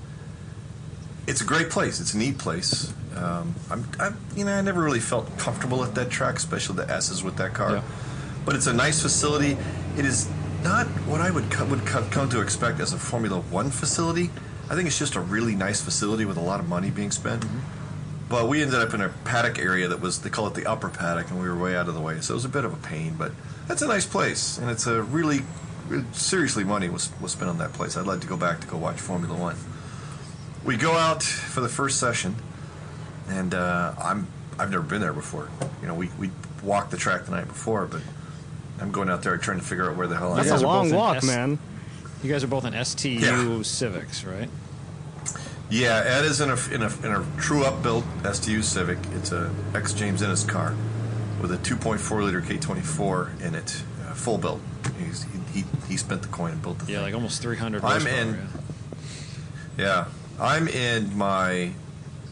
it's 1.27 1.41
a 1.41 1.45
great 1.45 1.69
place. 1.69 1.99
It's 1.99 2.13
a 2.13 2.17
neat 2.17 2.37
place. 2.37 2.93
Um, 3.15 3.55
I'm, 3.69 3.87
I'm, 3.99 4.17
you 4.35 4.45
know, 4.45 4.53
I 4.53 4.61
never 4.61 4.81
really 4.81 4.99
felt 4.99 5.37
comfortable 5.37 5.83
at 5.83 5.95
that 5.95 6.09
track, 6.09 6.35
especially 6.37 6.77
the 6.77 6.89
S's 6.91 7.23
with 7.23 7.35
that 7.37 7.53
car. 7.53 7.73
Yeah. 7.75 7.81
But 8.45 8.55
it's 8.55 8.67
a 8.67 8.73
nice 8.73 9.01
facility. 9.01 9.57
It 9.97 10.05
is 10.05 10.29
not 10.63 10.87
what 11.07 11.21
I 11.21 11.31
would 11.31 11.49
co- 11.51 11.65
would 11.65 11.85
co- 11.85 12.07
come 12.11 12.29
to 12.29 12.41
expect 12.41 12.79
as 12.79 12.93
a 12.93 12.97
Formula 12.97 13.39
One 13.39 13.69
facility. 13.69 14.29
I 14.69 14.75
think 14.75 14.87
it's 14.87 14.99
just 14.99 15.15
a 15.15 15.21
really 15.21 15.55
nice 15.55 15.81
facility 15.81 16.25
with 16.25 16.37
a 16.37 16.41
lot 16.41 16.59
of 16.59 16.67
money 16.67 16.89
being 16.89 17.11
spent. 17.11 17.45
But 18.29 18.49
we 18.49 18.61
ended 18.61 18.79
up 18.79 18.93
in 18.93 18.99
a 19.01 19.09
paddock 19.23 19.57
area 19.57 19.87
that 19.87 20.01
was 20.01 20.21
they 20.21 20.29
call 20.29 20.47
it 20.47 20.53
the 20.53 20.65
upper 20.65 20.89
paddock, 20.89 21.29
and 21.29 21.39
we 21.39 21.47
were 21.47 21.55
way 21.55 21.75
out 21.77 21.87
of 21.87 21.93
the 21.93 22.01
way, 22.01 22.19
so 22.19 22.33
it 22.33 22.35
was 22.35 22.45
a 22.45 22.49
bit 22.49 22.65
of 22.65 22.73
a 22.73 22.77
pain. 22.77 23.15
But 23.17 23.31
that's 23.67 23.81
a 23.81 23.87
nice 23.87 24.05
place, 24.05 24.57
and 24.57 24.69
it's 24.69 24.85
a 24.87 25.01
really 25.01 25.39
seriously 26.11 26.65
money 26.65 26.89
was 26.89 27.09
was 27.21 27.31
spent 27.31 27.49
on 27.49 27.57
that 27.59 27.71
place. 27.73 27.95
I'd 27.95 28.05
like 28.05 28.19
to 28.21 28.27
go 28.27 28.35
back 28.35 28.59
to 28.61 28.67
go 28.67 28.77
watch 28.77 28.99
Formula 28.99 29.33
One. 29.37 29.55
We 30.65 30.75
go 30.75 30.93
out 30.93 31.23
for 31.23 31.61
the 31.61 31.69
first 31.69 31.99
session, 31.99 32.35
and 33.29 33.53
uh, 33.53 33.93
I'm 33.97 34.27
I've 34.59 34.71
never 34.71 34.83
been 34.83 34.99
there 34.99 35.13
before. 35.13 35.47
You 35.81 35.87
know, 35.87 35.93
we 35.93 36.09
we 36.19 36.31
walked 36.61 36.91
the 36.91 36.97
track 36.97 37.23
the 37.25 37.31
night 37.31 37.47
before, 37.47 37.85
but 37.85 38.01
I'm 38.79 38.91
going 38.91 39.09
out 39.09 39.23
there 39.23 39.37
trying 39.37 39.59
to 39.59 39.65
figure 39.65 39.89
out 39.89 39.97
where 39.97 40.07
the 40.07 40.15
hell 40.17 40.33
I 40.33 40.43
That's 40.43 40.47
You 40.47 40.53
am. 40.53 40.59
guys 40.59 40.63
a 40.63 40.65
are 40.67 40.75
long 40.75 40.91
walk, 40.91 41.17
S- 41.17 41.23
man. 41.25 41.59
You 42.23 42.31
guys 42.31 42.43
are 42.43 42.47
both 42.47 42.65
in 42.65 42.73
STU 42.85 43.09
Yeah. 43.09 43.61
Civics, 43.63 44.23
right? 44.23 44.49
Yeah, 45.69 46.01
Ed 46.05 46.23
is 46.25 46.39
in 46.41 46.49
a 46.49 46.57
in 46.71 46.81
a, 46.81 46.87
in 47.05 47.11
a 47.21 47.25
true 47.37 47.63
up 47.65 47.83
built 47.83 48.05
STU 48.31 48.61
Civic. 48.61 48.97
It's 49.13 49.31
a 49.31 49.51
ex 49.75 49.93
James 49.93 50.21
Ennis 50.21 50.43
car 50.45 50.73
with 51.41 51.51
a 51.51 51.57
2.4 51.57 52.23
liter 52.23 52.41
K24 52.41 53.41
in 53.41 53.53
it, 53.55 53.83
uh, 54.07 54.13
full 54.13 54.37
built. 54.37 54.61
He's, 54.97 55.23
he, 55.53 55.59
he 55.61 55.65
he 55.89 55.97
spent 55.97 56.21
the 56.21 56.29
coin 56.29 56.51
and 56.53 56.61
built 56.61 56.79
the 56.79 56.85
Yeah, 56.91 56.97
thing. 56.99 57.05
like 57.07 57.13
almost 57.15 57.41
300 57.41 57.83
I'm 57.83 57.91
horsepower, 58.01 58.13
in. 58.19 58.27
yeah. 58.27 58.45
Yeah, 59.77 60.05
I'm 60.39 60.67
in 60.69 61.15
my 61.17 61.71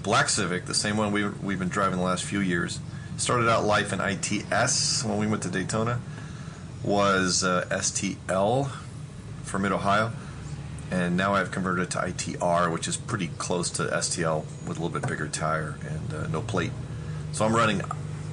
black 0.02 0.30
Civic, 0.30 0.66
the 0.66 0.74
same 0.74 0.96
one 0.98 1.12
we 1.12 1.28
we've 1.28 1.60
been 1.60 1.68
driving 1.70 1.98
the 1.98 2.06
last 2.06 2.24
few 2.24 2.40
years. 2.40 2.80
Started 3.18 3.50
out 3.50 3.66
life 3.66 3.92
in 3.94 4.00
ITS 4.02 5.04
when 5.04 5.18
we 5.18 5.28
went 5.28 5.44
to 5.44 5.50
Daytona. 5.50 6.00
Was 6.86 7.44
uh, 7.44 7.66
STL 7.72 8.70
for 9.44 9.58
Mid 9.58 9.72
Ohio, 9.72 10.12
and 10.92 11.18
now 11.18 11.34
I've 11.34 11.50
converted 11.52 11.90
to 11.92 11.98
ITR, 11.98 12.72
which 12.72 12.88
is 12.88 12.96
pretty 12.96 13.30
close 13.40 13.72
to 13.72 13.84
STL 13.84 14.46
with 14.68 14.78
a 14.78 14.82
little 14.84 14.90
bit 14.90 15.08
bigger 15.10 15.28
tire 15.28 15.78
and 15.90 16.14
uh, 16.14 16.28
no 16.28 16.42
plate. 16.42 16.72
So 17.32 17.44
I'm 17.44 17.56
running 17.56 17.80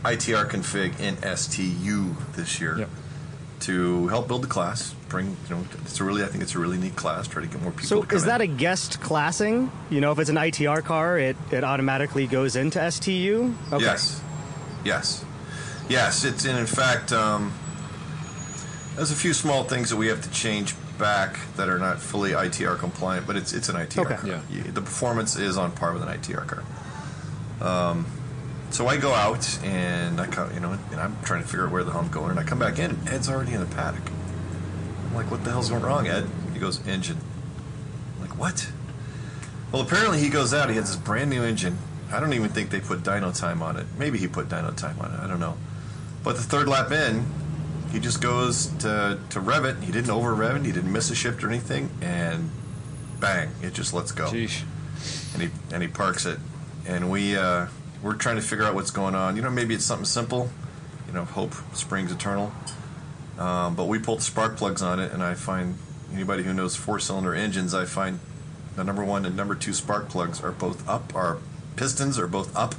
ITR 0.04 0.50
config 0.50 1.00
in 1.00 1.16
STU 1.36 2.14
this 2.36 2.60
year 2.60 2.80
Yep. 2.80 2.88
to 3.60 4.08
help 4.08 4.28
build 4.28 4.42
the 4.42 4.48
class. 4.48 4.94
Bring 5.08 5.28
you 5.48 5.54
know, 5.56 5.64
it's 5.84 5.98
a 6.00 6.04
really 6.04 6.22
I 6.22 6.26
think 6.26 6.42
it's 6.42 6.54
a 6.54 6.58
really 6.58 6.76
neat 6.76 6.94
class. 6.94 7.26
Try 7.28 7.40
to 7.42 7.48
get 7.48 7.62
more 7.62 7.70
people. 7.72 7.86
So 7.86 8.00
to 8.02 8.06
come 8.06 8.16
is 8.18 8.26
that 8.26 8.42
in. 8.42 8.50
a 8.50 8.54
guest 8.54 9.00
classing? 9.00 9.72
You 9.88 10.02
know, 10.02 10.12
if 10.12 10.18
it's 10.18 10.30
an 10.30 10.36
ITR 10.36 10.84
car, 10.84 11.18
it, 11.18 11.36
it 11.50 11.64
automatically 11.64 12.26
goes 12.26 12.54
into 12.56 12.90
STU? 12.90 13.54
Okay. 13.72 13.82
Yes. 13.82 14.20
Yes. 14.84 15.24
Yes. 15.88 16.24
It's 16.24 16.44
and 16.44 16.58
in 16.58 16.66
fact, 16.66 17.12
um, 17.12 17.52
there's 18.96 19.10
a 19.10 19.14
few 19.16 19.32
small 19.32 19.64
things 19.64 19.90
that 19.90 19.96
we 19.96 20.08
have 20.08 20.20
to 20.22 20.30
change 20.30 20.74
back 20.98 21.38
that 21.56 21.68
are 21.68 21.78
not 21.78 21.98
fully 21.98 22.30
ITR 22.32 22.78
compliant, 22.78 23.26
but 23.26 23.36
it's 23.36 23.52
it's 23.52 23.68
an 23.68 23.76
ITR 23.76 24.04
Okay. 24.04 24.14
car. 24.16 24.28
Yeah. 24.50 24.62
The 24.72 24.82
performance 24.82 25.36
is 25.36 25.56
on 25.56 25.72
par 25.72 25.92
with 25.92 26.02
an 26.02 26.08
ITR 26.08 26.46
car. 26.46 26.62
Um, 27.60 28.06
so 28.70 28.86
I 28.86 28.96
go 28.96 29.12
out 29.12 29.58
and 29.64 30.20
I 30.20 30.26
come, 30.26 30.52
you 30.54 30.60
know, 30.60 30.72
and 30.90 31.00
I'm 31.00 31.16
trying 31.24 31.42
to 31.42 31.48
figure 31.48 31.66
out 31.66 31.72
where 31.72 31.84
the 31.84 31.92
hell 31.92 32.00
I'm 32.00 32.08
going, 32.10 32.30
and 32.30 32.40
I 32.40 32.44
come 32.44 32.58
back 32.58 32.78
in, 32.78 32.90
and 32.92 33.08
Ed's 33.08 33.28
already 33.28 33.52
in 33.52 33.60
the 33.60 33.66
paddock. 33.74 34.02
I'm 35.06 35.14
like, 35.14 35.30
"What 35.30 35.44
the 35.44 35.50
hell's 35.50 35.70
going 35.70 35.82
wrong, 35.82 36.06
Ed?" 36.06 36.26
He 36.52 36.58
goes, 36.58 36.86
"Engine." 36.86 37.18
I'm 38.16 38.28
like, 38.28 38.38
"What?" 38.38 38.68
Well, 39.72 39.82
apparently 39.82 40.20
he 40.20 40.28
goes 40.28 40.52
out. 40.52 40.68
He 40.70 40.76
has 40.76 40.88
this 40.88 40.96
brand 40.96 41.30
new 41.30 41.42
engine. 41.42 41.78
I 42.12 42.20
don't 42.20 42.34
even 42.34 42.50
think 42.50 42.68
they 42.70 42.80
put 42.80 43.02
dyno 43.02 43.36
time 43.38 43.62
on 43.62 43.78
it. 43.78 43.86
Maybe 43.98 44.18
he 44.18 44.28
put 44.28 44.48
dyno 44.50 44.74
time 44.76 44.98
on 45.00 45.12
it. 45.14 45.20
I 45.20 45.26
don't 45.26 45.40
know. 45.40 45.56
But 46.22 46.36
the 46.36 46.42
third 46.42 46.68
lap 46.68 46.92
in, 46.92 47.24
he 47.92 48.00
just 48.00 48.20
goes 48.20 48.66
to 48.78 49.18
to 49.30 49.40
rev 49.40 49.64
it. 49.64 49.76
He 49.82 49.92
didn't 49.92 50.10
over 50.10 50.34
rev 50.34 50.56
it. 50.56 50.64
He 50.64 50.72
didn't 50.72 50.92
miss 50.92 51.10
a 51.10 51.14
shift 51.14 51.44
or 51.44 51.48
anything, 51.48 51.90
and 52.00 52.50
bang, 53.20 53.50
it 53.62 53.74
just 53.74 53.92
lets 53.94 54.12
go. 54.12 54.26
Sheesh. 54.26 54.62
And 55.34 55.42
he 55.42 55.50
and 55.72 55.82
he 55.82 55.88
parks 55.88 56.26
it. 56.26 56.38
And 56.86 57.10
we 57.10 57.36
uh, 57.36 57.66
we're 58.02 58.14
trying 58.14 58.36
to 58.36 58.42
figure 58.42 58.64
out 58.64 58.74
what's 58.74 58.90
going 58.90 59.14
on. 59.14 59.36
You 59.36 59.42
know, 59.42 59.50
maybe 59.50 59.74
it's 59.74 59.84
something 59.84 60.06
simple. 60.06 60.50
You 61.06 61.12
know, 61.12 61.24
hope 61.24 61.54
springs 61.74 62.10
eternal. 62.10 62.52
Um, 63.38 63.74
but 63.74 63.84
we 63.84 63.98
pulled 63.98 64.18
the 64.18 64.24
spark 64.24 64.56
plugs 64.56 64.82
on 64.82 64.98
it, 65.00 65.12
and 65.12 65.22
I 65.22 65.34
find 65.34 65.76
anybody 66.12 66.42
who 66.42 66.52
knows 66.52 66.76
four 66.76 66.98
cylinder 66.98 67.34
engines, 67.34 67.74
I 67.74 67.84
find 67.84 68.20
the 68.76 68.84
number 68.84 69.04
one 69.04 69.26
and 69.26 69.36
number 69.36 69.54
two 69.54 69.72
spark 69.72 70.08
plugs 70.08 70.42
are 70.42 70.52
both 70.52 70.86
up. 70.88 71.14
Our 71.14 71.38
pistons 71.76 72.18
are 72.18 72.26
both 72.26 72.54
up. 72.56 72.74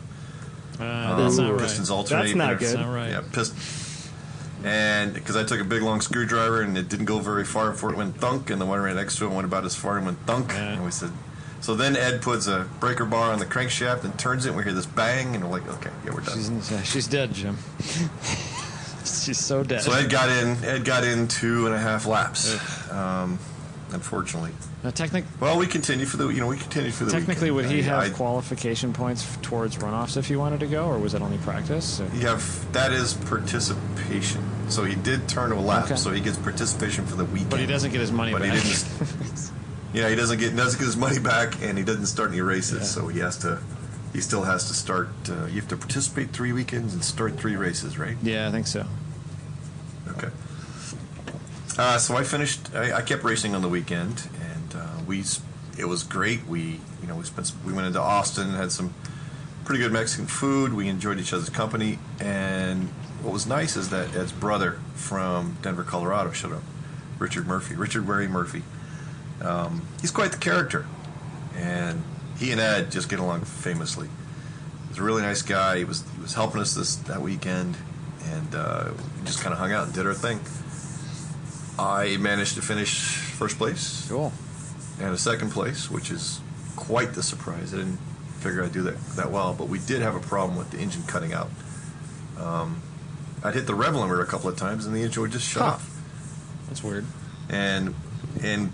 Uh, 0.79 1.15
that's 1.15 1.37
not 1.37 1.51
right. 1.51 1.61
Pistons 1.61 1.89
alternate. 1.89 2.23
That's 2.23 2.35
not 2.35 2.59
good. 2.59 2.67
That's 2.67 2.73
not 2.75 2.93
right. 2.93 3.11
Yeah, 3.11 3.21
pist- 3.31 3.53
And 4.63 5.13
because 5.13 5.35
I 5.35 5.43
took 5.43 5.59
a 5.59 5.65
big 5.65 5.81
long 5.81 6.01
screwdriver 6.01 6.61
and 6.61 6.77
it 6.77 6.89
didn't 6.89 7.05
go 7.05 7.19
very 7.19 7.43
far 7.43 7.71
before 7.71 7.91
it 7.91 7.97
went 7.97 8.15
thunk, 8.17 8.49
and 8.49 8.61
the 8.61 8.65
one 8.65 8.79
right 8.79 8.95
next 8.95 9.17
to 9.17 9.25
it 9.25 9.31
went 9.31 9.45
about 9.45 9.65
as 9.65 9.75
far 9.75 9.97
and 9.97 10.05
went 10.05 10.19
thunk. 10.19 10.51
Yeah. 10.51 10.73
And 10.73 10.85
we 10.85 10.91
said, 10.91 11.11
so 11.59 11.75
then 11.75 11.95
Ed 11.95 12.21
puts 12.21 12.47
a 12.47 12.67
breaker 12.79 13.05
bar 13.05 13.31
on 13.31 13.39
the 13.39 13.45
crankshaft 13.45 14.03
and 14.03 14.17
turns 14.19 14.45
it, 14.45 14.49
and 14.49 14.57
we 14.57 14.63
hear 14.63 14.73
this 14.73 14.85
bang, 14.85 15.35
and 15.35 15.43
we're 15.43 15.49
like, 15.49 15.67
okay, 15.67 15.91
yeah, 16.05 16.13
we're 16.13 16.21
done. 16.21 16.35
She's, 16.35 16.71
yeah, 16.71 16.81
she's 16.83 17.07
dead, 17.07 17.33
Jim. 17.33 17.57
she's 17.79 19.39
so 19.39 19.63
dead. 19.63 19.81
So 19.81 19.93
Ed 19.93 20.09
got 20.09 20.29
in. 20.29 20.63
Ed 20.63 20.85
got 20.85 21.03
in 21.03 21.27
two 21.27 21.65
and 21.65 21.75
a 21.75 21.79
half 21.79 22.05
laps. 22.05 22.89
Um, 22.91 23.39
unfortunately. 23.93 24.51
now, 24.83 24.89
technic- 24.89 25.25
Well, 25.39 25.57
we 25.57 25.67
continue 25.67 26.05
for 26.05 26.17
the 26.17 26.27
you 26.29 26.39
know 26.41 26.47
we 26.47 26.57
continue 26.57 26.91
for 26.91 27.05
the 27.05 27.11
technically, 27.11 27.51
weekend. 27.51 27.71
would 27.71 27.75
he 27.75 27.81
I- 27.89 27.93
have 27.93 28.03
I- 28.03 28.09
qualification 28.09 28.93
points 28.93 29.25
towards 29.41 29.77
runoffs 29.77 30.17
if 30.17 30.27
he 30.27 30.35
wanted 30.35 30.59
to 30.61 30.67
go, 30.67 30.85
or 30.85 30.97
was 30.99 31.11
that 31.13 31.21
only 31.21 31.37
practice? 31.39 31.99
Or- 31.99 32.07
have 32.19 32.71
that 32.73 32.91
is 32.91 33.13
participation. 33.13 34.43
So 34.69 34.83
he 34.85 34.95
did 34.95 35.27
turn 35.27 35.49
to 35.51 35.55
a 35.55 35.59
lap, 35.59 35.85
Okay. 35.85 35.95
so 35.95 36.11
he 36.11 36.21
gets 36.21 36.37
participation 36.37 37.05
for 37.05 37.15
the 37.15 37.25
weekend. 37.25 37.49
But 37.49 37.59
he 37.59 37.65
doesn't 37.65 37.91
get 37.91 38.01
his 38.01 38.11
money 38.11 38.31
But 38.31 38.43
he 38.43 38.49
back. 38.51 38.61
didn't. 38.63 39.51
Yeah, 39.93 40.09
he 40.09 40.15
doesn't 40.15 40.39
get 40.39 40.55
doesn't 40.55 40.79
get 40.79 40.85
his 40.87 40.97
money 40.97 41.19
back, 41.19 41.61
and 41.61 41.77
he 41.77 41.83
doesn't 41.83 42.07
start 42.07 42.31
any 42.31 42.41
races. 42.41 42.79
Yeah. 42.79 42.83
So 42.85 43.07
he 43.09 43.19
has 43.19 43.37
to. 43.39 43.59
He 44.11 44.21
still 44.21 44.41
has 44.41 44.67
to 44.69 44.73
start. 44.73 45.09
Uh, 45.29 45.45
you 45.45 45.59
have 45.61 45.67
to 45.69 45.77
participate 45.77 46.31
three 46.31 46.51
weekends 46.51 46.95
and 46.95 47.03
start 47.03 47.37
three 47.37 47.55
races, 47.55 47.99
right? 47.99 48.17
yeah, 48.23 48.47
I 48.47 48.51
think 48.51 48.65
so. 48.65 48.85
Uh, 51.77 51.97
so 51.97 52.15
I 52.15 52.23
finished. 52.23 52.73
I, 52.75 52.93
I 52.97 53.01
kept 53.01 53.23
racing 53.23 53.55
on 53.55 53.61
the 53.61 53.69
weekend, 53.69 54.27
and 54.39 54.75
uh, 54.75 54.87
we. 55.07 55.23
It 55.77 55.85
was 55.85 56.03
great. 56.03 56.45
We, 56.45 56.79
you 57.01 57.07
know, 57.07 57.15
we 57.15 57.23
spent. 57.23 57.47
s- 57.47 57.55
We 57.65 57.73
went 57.73 57.87
into 57.87 57.99
Austin, 57.99 58.49
had 58.51 58.71
some 58.71 58.93
pretty 59.65 59.81
good 59.81 59.91
Mexican 59.91 60.27
food. 60.27 60.73
We 60.73 60.87
enjoyed 60.87 61.19
each 61.19 61.33
other's 61.33 61.49
company, 61.49 61.97
and 62.19 62.89
what 63.23 63.33
was 63.33 63.47
nice 63.47 63.75
is 63.75 63.89
that 63.89 64.15
Ed's 64.15 64.31
brother 64.31 64.79
from 64.93 65.57
Denver, 65.63 65.83
Colorado, 65.83 66.31
showed 66.31 66.53
up. 66.53 66.61
Richard 67.17 67.47
Murphy, 67.47 67.75
Richard 67.75 68.07
Wary 68.07 68.27
Murphy. 68.27 68.63
Um, 69.41 69.87
he's 70.01 70.11
quite 70.11 70.31
the 70.31 70.37
character, 70.37 70.85
and 71.55 72.03
he 72.37 72.51
and 72.51 72.61
Ed 72.61 72.91
just 72.91 73.09
get 73.09 73.19
along 73.19 73.41
famously. 73.45 74.09
He's 74.89 74.99
a 74.99 75.03
really 75.03 75.21
nice 75.23 75.41
guy. 75.41 75.79
He 75.79 75.85
was 75.85 76.03
he 76.15 76.21
was 76.21 76.35
helping 76.35 76.61
us 76.61 76.75
this 76.75 76.95
that 77.07 77.21
weekend, 77.21 77.77
and 78.25 78.53
uh, 78.53 78.89
we 79.17 79.25
just 79.25 79.41
kind 79.41 79.53
of 79.53 79.59
hung 79.59 79.71
out 79.71 79.85
and 79.85 79.93
did 79.93 80.05
our 80.05 80.13
thing. 80.13 80.39
I 81.79 82.17
managed 82.17 82.55
to 82.55 82.61
finish 82.61 83.15
first 83.15 83.57
place 83.57 84.05
Cool. 84.09 84.31
and 84.99 85.13
a 85.13 85.17
second 85.17 85.51
place, 85.51 85.89
which 85.89 86.11
is 86.11 86.39
quite 86.75 87.13
the 87.13 87.23
surprise. 87.23 87.73
I 87.73 87.77
didn't 87.77 87.97
figure 88.39 88.63
I'd 88.63 88.71
do 88.73 88.83
that 88.83 88.99
that 89.15 89.31
well, 89.31 89.53
but 89.53 89.69
we 89.69 89.79
did 89.79 90.01
have 90.01 90.15
a 90.15 90.19
problem 90.19 90.57
with 90.57 90.69
the 90.71 90.77
engine 90.79 91.03
cutting 91.07 91.33
out. 91.33 91.49
Um, 92.39 92.81
I'd 93.43 93.53
hit 93.55 93.67
the 93.67 93.75
rev 93.75 93.93
limiter 93.93 94.21
a 94.21 94.25
couple 94.25 94.49
of 94.49 94.55
times, 94.57 94.85
and 94.85 94.95
the 94.95 95.01
engine 95.01 95.21
would 95.21 95.31
just 95.31 95.47
shut 95.47 95.63
Huh. 95.63 95.69
off. 95.69 95.89
That's 96.67 96.83
weird. 96.83 97.05
And 97.49 97.93
and 98.41 98.71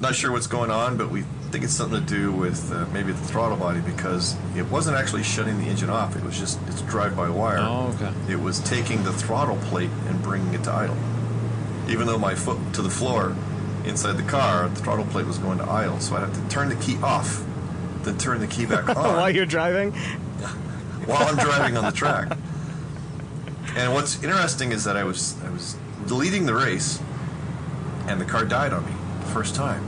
not 0.00 0.14
sure 0.14 0.30
what's 0.32 0.46
going 0.46 0.70
on, 0.70 0.96
but 0.96 1.10
we 1.10 1.22
think 1.50 1.62
it's 1.64 1.72
something 1.72 2.00
to 2.04 2.06
do 2.06 2.32
with 2.32 2.72
uh, 2.72 2.84
maybe 2.92 3.12
the 3.12 3.18
throttle 3.26 3.56
body 3.56 3.80
because 3.80 4.34
it 4.56 4.66
wasn't 4.70 4.96
actually 4.96 5.22
shutting 5.22 5.56
the 5.58 5.66
engine 5.66 5.88
off. 5.90 6.16
It 6.16 6.22
was 6.24 6.38
just 6.38 6.58
it's 6.68 6.80
drive-by-wire. 6.82 7.58
Oh, 7.60 7.94
okay. 7.94 8.12
It 8.32 8.40
was 8.40 8.58
taking 8.60 9.02
the 9.04 9.12
throttle 9.12 9.56
plate 9.68 9.90
and 10.08 10.20
bringing 10.22 10.52
it 10.54 10.64
to 10.64 10.72
idle. 10.72 10.96
Even 11.88 12.06
though 12.06 12.18
my 12.18 12.34
foot 12.34 12.58
to 12.74 12.82
the 12.82 12.90
floor 12.90 13.36
inside 13.84 14.12
the 14.12 14.22
car, 14.22 14.68
the 14.68 14.76
throttle 14.76 15.04
plate 15.06 15.26
was 15.26 15.38
going 15.38 15.58
to 15.58 15.64
idle, 15.64 16.00
so 16.00 16.16
I'd 16.16 16.20
have 16.20 16.34
to 16.34 16.48
turn 16.48 16.68
the 16.68 16.76
key 16.76 16.96
off, 17.02 17.44
then 18.02 18.16
turn 18.18 18.40
the 18.40 18.46
key 18.46 18.66
back 18.66 18.88
on 18.96 18.96
While 18.96 19.30
you're 19.30 19.46
driving, 19.46 19.92
while 21.06 21.22
I'm 21.28 21.36
driving 21.36 21.76
on 21.76 21.84
the 21.84 21.92
track. 21.92 22.36
And 23.76 23.92
what's 23.92 24.22
interesting 24.22 24.72
is 24.72 24.84
that 24.84 24.96
I 24.96 25.04
was 25.04 25.36
I 25.44 25.50
was 25.50 25.76
leading 26.08 26.46
the 26.46 26.54
race, 26.54 27.00
and 28.06 28.20
the 28.20 28.24
car 28.24 28.44
died 28.44 28.72
on 28.72 28.84
me 28.86 28.92
the 29.20 29.26
first 29.26 29.54
time, 29.54 29.84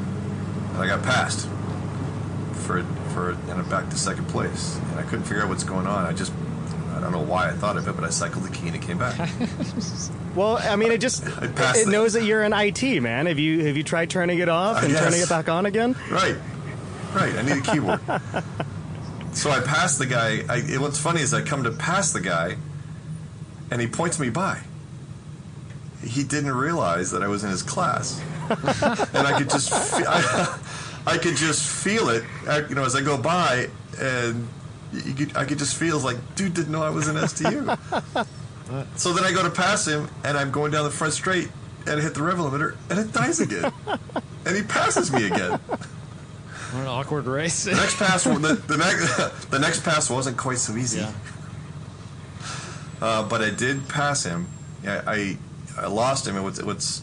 and 0.72 0.78
I 0.78 0.86
got 0.86 1.02
passed 1.02 1.48
for 2.52 2.82
for 3.14 3.30
and 3.30 3.52
I'm 3.52 3.68
back 3.68 3.88
to 3.90 3.96
second 3.96 4.26
place, 4.28 4.78
and 4.90 4.98
I 5.00 5.02
couldn't 5.02 5.24
figure 5.24 5.42
out 5.42 5.48
what's 5.48 5.64
going 5.64 5.86
on. 5.86 6.04
I 6.04 6.12
just 6.12 6.32
I 6.96 7.00
don't 7.00 7.12
know 7.12 7.20
why 7.20 7.48
I 7.50 7.52
thought 7.52 7.76
of 7.76 7.86
it, 7.86 7.94
but 7.94 8.04
I 8.04 8.10
cycled 8.10 8.44
the 8.44 8.50
key 8.50 8.68
and 8.68 8.74
it 8.76 8.82
came 8.82 8.98
back. 8.98 9.18
well, 10.34 10.56
I 10.58 10.76
mean, 10.76 10.90
it 10.92 11.00
just 11.00 11.24
it, 11.26 11.50
it. 11.58 11.88
knows 11.88 12.14
that 12.14 12.24
you're 12.24 12.42
an 12.42 12.52
IT 12.54 13.00
man. 13.02 13.26
Have 13.26 13.38
you 13.38 13.66
have 13.66 13.76
you 13.76 13.82
tried 13.82 14.08
turning 14.10 14.38
it 14.38 14.48
off 14.48 14.78
I 14.78 14.86
and 14.86 14.96
turning 14.96 15.20
it 15.20 15.28
back 15.28 15.48
on 15.48 15.66
again? 15.66 15.94
Right, 16.10 16.36
right. 17.14 17.34
I 17.34 17.42
need 17.42 17.58
a 17.58 17.60
keyboard. 17.60 18.00
so 19.32 19.50
I 19.50 19.60
passed 19.60 19.98
the 19.98 20.06
guy. 20.06 20.40
I, 20.48 20.62
it, 20.66 20.80
what's 20.80 20.98
funny 20.98 21.20
is 21.20 21.34
I 21.34 21.42
come 21.42 21.64
to 21.64 21.70
pass 21.70 22.12
the 22.12 22.20
guy, 22.20 22.56
and 23.70 23.80
he 23.80 23.86
points 23.86 24.18
me 24.18 24.30
by. 24.30 24.60
He 26.04 26.22
didn't 26.24 26.52
realize 26.54 27.10
that 27.10 27.22
I 27.22 27.26
was 27.28 27.42
in 27.44 27.50
his 27.50 27.62
class, 27.62 28.20
and 28.48 29.26
I 29.26 29.36
could 29.36 29.50
just, 29.50 29.70
fe- 29.70 30.04
I, 30.06 30.58
I 31.06 31.18
could 31.18 31.36
just 31.36 31.68
feel 31.68 32.10
it. 32.10 32.22
uh, 32.46 32.62
You 32.68 32.74
know, 32.76 32.84
as 32.84 32.94
I 32.94 33.02
go 33.02 33.18
by, 33.18 33.68
and 33.98 34.46
you 35.04 35.14
could, 35.14 35.36
I 35.36 35.44
could 35.44 35.58
just 35.58 35.76
feel 35.76 35.98
like, 35.98 36.16
dude 36.34 36.54
didn't 36.54 36.72
know 36.72 36.82
I 36.82 36.90
was 36.90 37.08
in 37.08 37.16
STU. 37.28 37.66
so 38.96 39.12
then 39.12 39.24
I 39.24 39.32
go 39.32 39.42
to 39.42 39.50
pass 39.50 39.86
him, 39.86 40.08
and 40.24 40.36
I'm 40.36 40.50
going 40.50 40.72
down 40.72 40.84
the 40.84 40.90
front 40.90 41.12
straight, 41.12 41.48
and 41.86 42.00
I 42.00 42.02
hit 42.02 42.14
the 42.14 42.22
rev 42.22 42.38
limiter, 42.38 42.76
and 42.90 42.98
it 42.98 43.12
dies 43.12 43.40
again, 43.40 43.72
and 44.44 44.56
he 44.56 44.62
passes 44.62 45.12
me 45.12 45.26
again. 45.26 45.60
What 46.72 46.80
an 46.80 46.86
awkward 46.88 47.26
race. 47.26 47.64
The 47.64 47.72
next 47.72 47.96
pass, 47.96 48.24
the, 48.24 48.62
the 48.66 48.76
next, 48.76 49.50
the 49.50 49.58
next 49.58 49.84
pass 49.84 50.10
wasn't 50.10 50.36
quite 50.36 50.58
so 50.58 50.76
easy. 50.76 50.98
yeah. 50.98 51.12
Uh, 53.00 53.22
but 53.28 53.40
I 53.40 53.50
did 53.50 53.88
pass 53.88 54.24
him. 54.24 54.48
Yeah, 54.82 55.02
I, 55.06 55.38
I 55.78 55.86
lost 55.86 56.26
him. 56.26 56.34
And 56.34 56.44
what's, 56.44 56.62
what's, 56.62 57.02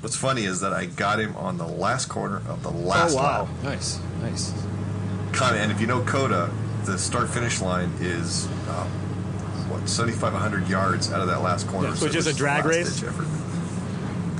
what's 0.00 0.16
funny 0.16 0.44
is 0.44 0.60
that 0.60 0.72
I 0.72 0.86
got 0.86 1.20
him 1.20 1.36
on 1.36 1.58
the 1.58 1.66
last 1.66 2.06
corner 2.06 2.42
of 2.48 2.62
the 2.62 2.70
last 2.70 3.14
oh 3.14 3.16
wow! 3.16 3.42
lap. 3.42 3.64
Nice. 3.64 4.00
Nice. 4.22 4.52
Kind 5.32 5.56
of, 5.56 5.62
and 5.62 5.72
if 5.72 5.80
you 5.80 5.86
know 5.86 6.00
COTA, 6.02 6.50
the 6.86 6.98
start 6.98 7.28
finish 7.28 7.60
line 7.60 7.90
is 8.00 8.46
uh, 8.68 8.84
what 9.68 9.88
7,500 9.88 10.68
yards 10.68 11.12
out 11.12 11.20
of 11.20 11.26
that 11.28 11.42
last 11.42 11.66
corner. 11.68 11.88
Yeah, 11.88 11.94
So 11.94 12.06
which 12.06 12.14
is 12.16 12.26
a 12.26 12.32
drag 12.34 12.64
race? 12.64 13.00
ditch 13.00 13.08
effort. 13.08 13.26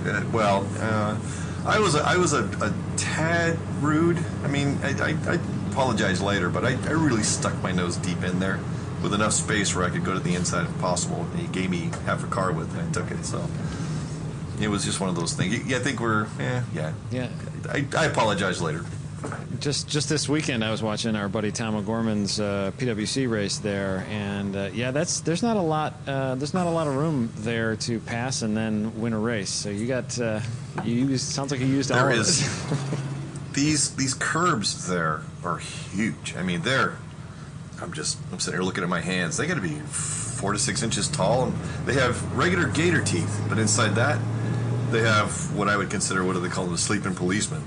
Uh, 0.08 0.22
well, 0.32 0.66
uh, 0.78 1.18
I 1.66 1.80
was 1.80 1.96
a, 1.96 2.00
I 2.02 2.16
was 2.16 2.32
a, 2.32 2.44
a 2.62 2.72
tad 2.96 3.58
rude. 3.82 4.18
I 4.44 4.48
mean, 4.48 4.78
I, 4.84 4.90
I, 4.90 5.16
I 5.32 5.38
apologize 5.72 6.22
later, 6.22 6.48
but 6.48 6.64
I, 6.64 6.70
I 6.86 6.92
really 6.92 7.24
stuck 7.24 7.60
my 7.62 7.72
nose 7.72 7.96
deep 7.96 8.22
in 8.22 8.38
there 8.38 8.60
with 9.02 9.12
enough 9.12 9.32
space 9.32 9.74
where 9.74 9.84
I 9.84 9.90
could 9.90 10.04
go 10.04 10.14
to 10.14 10.20
the 10.20 10.34
inside 10.36 10.66
if 10.66 10.78
possible. 10.80 11.26
And 11.32 11.40
he 11.40 11.48
gave 11.48 11.68
me 11.68 11.90
half 12.04 12.22
a 12.22 12.28
car 12.28 12.52
with 12.52 12.72
it, 12.76 12.80
and 12.80 12.88
I 12.88 12.92
took 12.92 13.10
it. 13.10 13.24
So 13.24 13.44
it 14.60 14.68
was 14.68 14.84
just 14.84 15.00
one 15.00 15.08
of 15.10 15.16
those 15.16 15.32
things. 15.32 15.66
Yeah, 15.66 15.78
I 15.78 15.80
think 15.80 15.98
we're, 16.00 16.26
eh, 16.38 16.62
yeah. 16.72 16.92
Yeah. 17.10 17.28
I, 17.68 17.84
I 17.96 18.04
apologize 18.04 18.62
later. 18.62 18.84
Just 19.60 19.88
just 19.88 20.08
this 20.08 20.28
weekend, 20.28 20.62
I 20.62 20.70
was 20.70 20.82
watching 20.82 21.16
our 21.16 21.28
buddy 21.28 21.50
Tom 21.50 21.74
O'Gorman's 21.74 22.38
uh, 22.38 22.72
PWC 22.76 23.28
race 23.30 23.58
there, 23.58 24.06
and 24.10 24.54
uh, 24.54 24.68
yeah, 24.72 24.90
that's 24.90 25.20
there's 25.20 25.42
not 25.42 25.56
a 25.56 25.62
lot 25.62 25.94
uh, 26.06 26.34
there's 26.34 26.52
not 26.52 26.66
a 26.66 26.70
lot 26.70 26.86
of 26.86 26.94
room 26.96 27.32
there 27.38 27.76
to 27.76 27.98
pass 28.00 28.42
and 28.42 28.56
then 28.56 29.00
win 29.00 29.14
a 29.14 29.18
race. 29.18 29.50
So 29.50 29.70
you 29.70 29.86
got 29.86 30.18
uh, 30.20 30.40
you 30.84 30.94
used 30.94 31.24
sounds 31.24 31.50
like 31.50 31.60
you 31.60 31.66
used 31.66 31.90
all 31.90 31.98
There 31.98 32.10
of 32.10 32.18
is 32.18 32.46
these 33.54 33.94
these 33.96 34.14
curbs 34.14 34.86
there 34.86 35.22
are 35.42 35.58
huge. 35.58 36.36
I 36.36 36.42
mean, 36.42 36.62
they're. 36.62 36.98
I'm 37.80 37.92
just 37.92 38.18
I'm 38.32 38.38
sitting 38.38 38.58
here 38.58 38.64
looking 38.64 38.84
at 38.84 38.90
my 38.90 39.00
hands. 39.00 39.36
They 39.36 39.46
got 39.46 39.54
to 39.54 39.60
be 39.60 39.80
four 40.36 40.52
to 40.52 40.58
six 40.58 40.82
inches 40.82 41.08
tall, 41.08 41.44
and 41.44 41.54
they 41.86 41.94
have 41.94 42.36
regular 42.36 42.68
gator 42.68 43.02
teeth, 43.02 43.42
but 43.48 43.58
inside 43.58 43.94
that, 43.96 44.20
they 44.90 45.02
have 45.02 45.54
what 45.54 45.68
I 45.68 45.76
would 45.76 45.90
consider 45.90 46.24
what 46.24 46.34
do 46.34 46.40
they 46.40 46.48
call 46.48 46.64
them, 46.64 46.72
the 46.72 46.78
sleeping 46.78 47.14
policeman, 47.14 47.62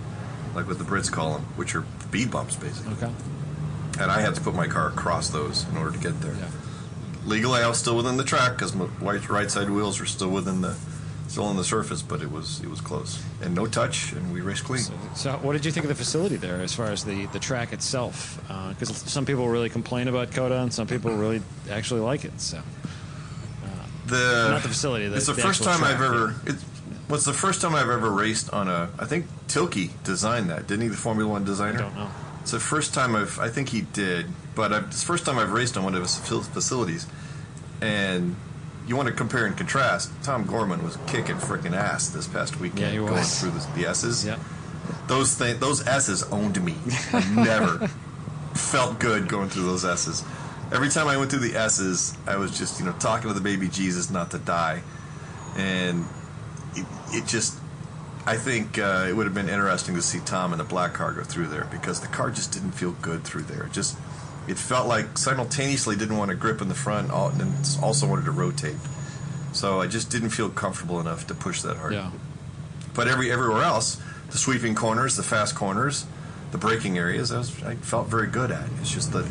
like 0.59 0.67
what 0.67 0.77
the 0.77 0.83
Brits 0.83 1.11
call 1.11 1.33
them, 1.33 1.43
which 1.55 1.73
are 1.75 1.83
speed 2.01 2.29
bumps 2.31 2.55
basically. 2.55 2.93
Okay. 2.93 3.11
And 3.99 4.11
I 4.11 4.21
had 4.21 4.35
to 4.35 4.41
put 4.41 4.53
my 4.55 4.67
car 4.67 4.89
across 4.89 5.29
those 5.29 5.65
in 5.69 5.77
order 5.77 5.91
to 5.91 5.99
get 5.99 6.19
there. 6.21 6.33
Yeah. 6.33 6.47
Legally, 7.25 7.61
I 7.61 7.67
was 7.67 7.77
still 7.77 7.95
within 7.97 8.17
the 8.17 8.23
track 8.23 8.53
because 8.53 8.73
my 8.75 8.85
right, 9.01 9.27
right 9.29 9.49
side 9.49 9.69
wheels 9.69 9.99
were 9.99 10.05
still 10.05 10.29
within 10.29 10.61
the 10.61 10.75
still 11.27 11.43
on 11.43 11.55
the 11.57 11.63
surface, 11.63 12.01
but 12.01 12.21
it 12.21 12.31
was 12.31 12.59
it 12.61 12.69
was 12.69 12.81
close 12.81 13.21
and 13.41 13.53
no 13.55 13.67
touch, 13.67 14.13
and 14.13 14.33
we 14.33 14.41
raced 14.41 14.63
clean. 14.63 14.81
So, 14.81 14.93
so 15.15 15.31
what 15.41 15.53
did 15.53 15.63
you 15.65 15.71
think 15.71 15.83
of 15.85 15.89
the 15.89 15.95
facility 15.95 16.35
there, 16.37 16.59
as 16.61 16.73
far 16.73 16.87
as 16.87 17.03
the, 17.05 17.25
the 17.27 17.39
track 17.39 17.71
itself? 17.71 18.41
Uh, 18.49 18.69
because 18.73 18.89
some 18.97 19.25
people 19.25 19.47
really 19.47 19.69
complain 19.69 20.07
about 20.07 20.31
COTA, 20.31 20.59
and 20.61 20.73
some 20.73 20.87
people 20.87 21.11
really 21.11 21.41
actually 21.69 22.01
like 22.01 22.25
it. 22.25 22.39
So 22.41 22.57
uh, 22.57 22.61
the 24.07 24.49
Not 24.51 24.63
the 24.63 24.69
facility, 24.69 25.07
the- 25.07 25.17
it's 25.17 25.27
the, 25.27 25.33
the 25.33 25.41
first 25.41 25.63
time 25.63 25.83
I've 25.83 25.97
track, 25.97 26.09
ever. 26.09 26.35
It's 26.47 26.63
what's 27.09 27.25
the 27.25 27.33
first 27.33 27.59
time 27.61 27.75
I've 27.75 27.89
ever 27.89 28.09
raced 28.09 28.49
on 28.53 28.69
a. 28.69 28.89
I 28.97 29.05
think 29.05 29.25
Tilke 29.47 29.91
designed 30.03 30.49
that, 30.49 30.67
didn't 30.67 30.83
he? 30.83 30.87
The 30.87 30.95
Formula 30.97 31.29
One 31.29 31.41
I 31.41 31.45
designer. 31.45 31.79
don't 31.79 31.95
know. 31.95 32.09
It's 32.41 32.51
the 32.51 32.59
first 32.59 32.93
time 32.93 33.15
I've. 33.15 33.37
I 33.39 33.49
think 33.49 33.69
he 33.69 33.81
did, 33.81 34.27
but 34.55 34.71
I've, 34.71 34.83
it's 34.85 35.01
the 35.01 35.05
first 35.07 35.25
time 35.25 35.37
I've 35.37 35.51
raced 35.51 35.75
on 35.75 35.83
one 35.83 35.95
of 35.95 36.01
his 36.01 36.17
facilities, 36.17 37.05
and. 37.81 38.35
You 38.87 38.95
want 38.95 39.07
to 39.07 39.13
compare 39.13 39.45
and 39.45 39.55
contrast? 39.55 40.11
Tom 40.23 40.45
Gorman 40.47 40.83
was 40.83 40.97
kicking 41.05 41.35
freaking 41.35 41.73
ass 41.75 42.09
this 42.09 42.27
past 42.27 42.59
weekend, 42.59 42.79
Yeah, 42.81 42.89
he 42.89 42.97
going 42.97 43.21
through 43.23 43.51
the, 43.51 43.67
the 43.75 43.87
S's. 43.87 44.25
Yeah. 44.25 44.39
Those 45.05 45.37
th- 45.37 45.59
those 45.59 45.85
S's 45.85 46.23
owned 46.31 46.59
me. 46.65 46.73
I 47.13 47.23
never 47.35 47.87
felt 48.55 48.97
good 48.99 49.27
going 49.27 49.49
through 49.49 49.65
those 49.65 49.85
S's. 49.85 50.23
Every 50.71 50.89
time 50.89 51.07
I 51.07 51.17
went 51.17 51.29
through 51.29 51.41
the 51.41 51.55
S's, 51.55 52.17
I 52.25 52.37
was 52.37 52.57
just 52.57 52.79
you 52.79 52.85
know 52.87 52.93
talking 52.93 53.27
to 53.27 53.33
the 53.35 53.41
baby 53.41 53.67
Jesus 53.67 54.09
not 54.09 54.31
to 54.31 54.39
die, 54.39 54.81
and 55.55 56.03
it, 56.75 56.86
it 57.12 57.27
just. 57.27 57.58
I 58.25 58.36
think 58.36 58.77
uh, 58.77 59.08
it 59.10 59.13
would 59.15 59.25
have 59.25 59.34
been 59.34 59.49
interesting 59.49 59.95
to 59.95 60.01
see 60.01 60.19
Tom 60.19 60.51
in 60.51 60.60
the 60.60 60.63
black 60.63 60.93
car 60.93 61.13
go 61.13 61.23
through 61.23 61.47
there 61.47 61.67
because 61.71 62.01
the 62.01 62.08
car 62.08 62.29
just 62.29 62.51
didn't 62.51 62.73
feel 62.73 62.91
good 62.91 63.23
through 63.23 63.43
there. 63.43 63.63
It 63.63 63.71
just 63.71 63.97
it 64.47 64.58
felt 64.58 64.88
like 64.88 65.17
simultaneously 65.17 65.95
didn't 65.95 66.17
want 66.17 66.29
to 66.29 66.36
grip 66.36 66.62
in 66.62 66.67
the 66.67 66.75
front 66.75 67.12
and 67.12 67.79
also 67.82 68.08
wanted 68.08 68.25
to 68.25 68.32
rotate. 68.32 68.77
So 69.53 69.79
I 69.79 69.88
just 69.88 70.10
didn't 70.10 70.29
feel 70.29 70.49
comfortable 70.49 70.99
enough 70.99 71.27
to 71.27 71.34
push 71.34 71.62
that 71.62 71.77
hard. 71.77 71.93
Yeah. 71.93 72.12
But 72.93 73.08
every 73.08 73.32
everywhere 73.32 73.63
else, 73.63 74.01
the 74.29 74.38
sweeping 74.38 74.75
corners, 74.75 75.15
the 75.15 75.23
fast 75.23 75.55
corners, 75.55 76.05
the 76.51 76.58
braking 76.58 76.97
areas, 76.97 77.32
I, 77.32 77.38
was, 77.38 77.63
I 77.63 77.75
felt 77.75 78.08
very 78.08 78.27
good 78.27 78.51
at. 78.51 78.67
It's 78.82 78.91
just 78.91 79.12
that, 79.13 79.25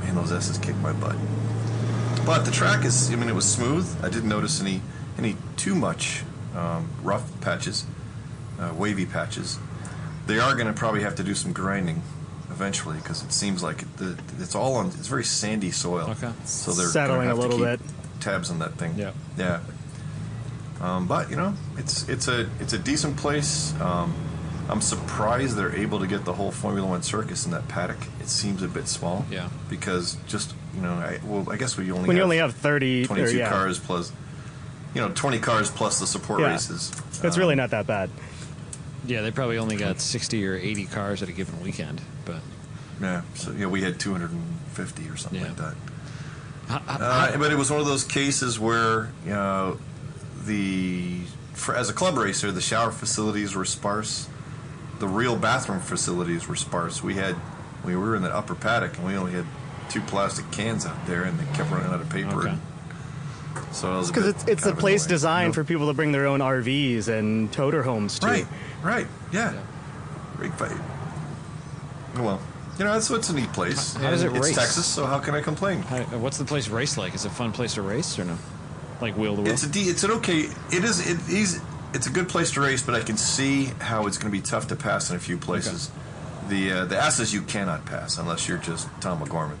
man, 0.00 0.16
those 0.16 0.32
S's 0.32 0.58
kicked 0.58 0.78
my 0.78 0.92
butt. 0.92 1.16
But 2.24 2.44
the 2.44 2.50
track 2.50 2.84
is, 2.84 3.10
I 3.12 3.16
mean, 3.16 3.28
it 3.28 3.34
was 3.34 3.48
smooth. 3.48 3.86
I 4.02 4.08
didn't 4.08 4.28
notice 4.28 4.60
any 4.60 4.82
any 5.16 5.36
too 5.56 5.74
much 5.74 6.24
um, 6.56 6.88
rough 7.02 7.40
patches, 7.40 7.84
uh, 8.58 8.72
wavy 8.76 9.06
patches. 9.06 9.58
They 10.26 10.38
are 10.40 10.54
going 10.54 10.66
to 10.66 10.72
probably 10.72 11.02
have 11.02 11.14
to 11.16 11.22
do 11.22 11.34
some 11.34 11.52
grinding 11.52 12.02
eventually 12.50 12.96
because 12.96 13.22
it 13.22 13.32
seems 13.32 13.62
like 13.62 13.78
the, 13.96 14.18
it's 14.38 14.54
all 14.54 14.76
on. 14.76 14.86
It's 14.86 15.08
very 15.08 15.24
sandy 15.24 15.70
soil. 15.70 16.10
Okay. 16.10 16.32
So 16.44 16.72
they're 16.72 16.86
Settling 16.86 17.18
gonna 17.18 17.28
have 17.28 17.38
a 17.38 17.40
little 17.40 17.58
to 17.58 17.76
keep 17.76 17.86
bit. 17.86 18.20
Tabs 18.20 18.50
on 18.50 18.58
that 18.60 18.74
thing. 18.74 18.94
Yeah. 18.96 19.12
Yeah. 19.36 19.60
Um, 20.80 21.06
but 21.06 21.30
you 21.30 21.36
know, 21.36 21.54
it's 21.78 22.08
it's 22.08 22.28
a 22.28 22.48
it's 22.60 22.72
a 22.72 22.78
decent 22.78 23.16
place. 23.16 23.78
Um, 23.80 24.14
I'm 24.68 24.80
surprised 24.80 25.56
they're 25.56 25.76
able 25.76 26.00
to 26.00 26.06
get 26.06 26.24
the 26.24 26.32
whole 26.32 26.50
Formula 26.50 26.88
One 26.88 27.02
circus 27.02 27.44
in 27.44 27.52
that 27.52 27.68
paddock. 27.68 27.98
It 28.20 28.28
seems 28.28 28.62
a 28.62 28.68
bit 28.68 28.88
small. 28.88 29.24
Yeah. 29.30 29.48
Because 29.70 30.16
just 30.26 30.54
you 30.74 30.82
know, 30.82 30.92
I, 30.92 31.20
well, 31.24 31.46
I 31.50 31.56
guess 31.56 31.76
we 31.76 31.90
only 31.92 32.08
when 32.08 32.16
have 32.16 32.16
you 32.16 32.22
only 32.22 32.38
have 32.38 32.54
30 32.54 33.04
or, 33.04 33.06
22 33.06 33.38
yeah, 33.38 33.48
cars 33.48 33.78
plus, 33.78 34.12
you 34.96 35.02
know, 35.02 35.10
20 35.10 35.38
cars 35.40 35.70
plus 35.70 36.00
the 36.00 36.06
support 36.06 36.40
Yeah. 36.40 36.52
races. 36.52 36.90
It's 37.22 37.22
Um, 37.36 37.38
really 37.40 37.54
not 37.54 37.68
that 37.70 37.86
bad. 37.86 38.08
Yeah, 39.06 39.20
they 39.20 39.30
probably 39.30 39.58
only 39.58 39.76
got 39.76 40.00
60 40.00 40.46
or 40.46 40.54
80 40.56 40.86
cars 40.86 41.22
at 41.22 41.28
a 41.28 41.32
given 41.32 41.60
weekend, 41.62 42.00
but 42.24 42.40
Yeah. 43.00 43.20
So 43.34 43.50
yeah, 43.52 43.66
we 43.66 43.82
had 43.82 44.00
250 44.00 45.06
or 45.10 45.18
something 45.18 45.38
Yeah. 45.42 45.48
like 45.48 45.56
that. 45.56 45.74
How- 46.68 46.82
how- 46.86 46.96
Uh, 47.04 47.36
but 47.36 47.52
it 47.52 47.58
was 47.58 47.70
one 47.70 47.78
of 47.78 47.84
those 47.86 48.04
cases 48.04 48.58
where 48.58 49.10
you 49.26 49.32
know 49.34 49.76
the 50.46 51.20
for, 51.52 51.74
as 51.74 51.88
a 51.90 51.92
club 51.92 52.16
racer, 52.16 52.50
the 52.50 52.60
shower 52.62 52.90
facilities 52.90 53.54
were 53.54 53.64
sparse. 53.66 54.28
The 54.98 55.08
real 55.08 55.36
bathroom 55.36 55.80
facilities 55.80 56.48
were 56.48 56.56
sparse. 56.56 57.02
We 57.02 57.14
had 57.16 57.36
we 57.84 57.94
were 57.96 58.16
in 58.16 58.22
the 58.22 58.34
upper 58.34 58.54
paddock 58.54 58.96
and 58.96 59.06
we 59.06 59.14
only 59.14 59.32
had 59.32 59.44
two 59.90 60.00
plastic 60.00 60.50
cans 60.50 60.84
out 60.86 61.06
there, 61.06 61.22
and 61.22 61.38
they 61.38 61.44
kept 61.56 61.70
running 61.70 61.92
out 61.92 62.00
of 62.00 62.08
paper. 62.08 62.48
Okay. 62.48 62.56
And 63.56 63.74
so 63.74 63.94
it 63.94 63.96
was 63.98 64.08
Because 64.10 64.24
bit 64.24 64.34
it's, 64.36 64.44
it's 64.48 64.66
a 64.66 64.74
place 64.74 65.02
annoying, 65.04 65.14
designed 65.14 65.46
you 65.48 65.52
for 65.54 65.64
people 65.64 65.86
to 65.88 65.94
bring 65.94 66.12
their 66.12 66.26
own 66.26 66.40
RVs 66.40 67.08
and 67.08 67.52
toter 67.52 67.82
homes 67.82 68.18
to. 68.20 68.26
Right, 68.26 68.46
right, 68.82 69.06
yeah. 69.32 69.52
Yeah. 69.54 69.60
Great 70.36 70.54
fight. 70.54 70.76
Well, 72.18 72.40
you 72.78 72.84
know, 72.84 72.96
it's 72.96 73.10
it's 73.10 73.30
a 73.30 73.34
neat 73.34 73.52
place. 73.52 73.94
How- 73.94 74.02
how 74.04 74.10
does 74.10 74.22
it 74.22 74.32
it's 74.32 74.46
race? 74.48 74.56
Texas, 74.56 74.86
so 74.86 75.06
how 75.06 75.18
can 75.18 75.34
I 75.34 75.40
complain? 75.40 75.82
how- 75.82 76.02
what's 76.18 76.38
the 76.38 76.44
place 76.44 76.68
race 76.68 76.96
like? 76.96 77.14
Is 77.14 77.24
it 77.24 77.28
a 77.32 77.34
fun 77.34 77.52
place 77.52 77.74
to 77.74 77.82
race 77.82 78.18
or 78.18 78.24
no? 78.24 78.36
Like 79.00 79.16
wheel 79.16 79.36
to 79.36 79.42
wheel? 79.42 79.52
It's 79.52 79.62
a 79.62 79.68
D, 79.68 79.82
it's 79.82 80.04
an 80.04 80.10
okay. 80.12 80.48
It 80.72 80.84
is 80.84 81.00
it 81.10 81.28
is 81.28 81.60
it's 81.94 82.06
a 82.06 82.10
good 82.10 82.28
place 82.28 82.50
to 82.52 82.60
race, 82.60 82.82
but 82.82 82.94
I 82.94 83.00
can 83.00 83.16
see 83.16 83.66
how 83.80 84.06
it's 84.06 84.18
going 84.18 84.30
to 84.32 84.36
be 84.38 84.42
tough 84.42 84.68
to 84.68 84.76
pass 84.76 85.10
in 85.10 85.16
a 85.16 85.18
few 85.18 85.36
places. 85.38 85.90
The 86.48 86.72
uh, 86.72 86.84
the 86.86 86.96
S's 87.02 87.32
you 87.34 87.42
cannot 87.42 87.84
pass 87.86 88.18
unless 88.18 88.48
you're 88.48 88.58
just 88.58 88.88
Tom 89.00 89.20
McGorman. 89.24 89.56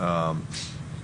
Um, 0.00 0.46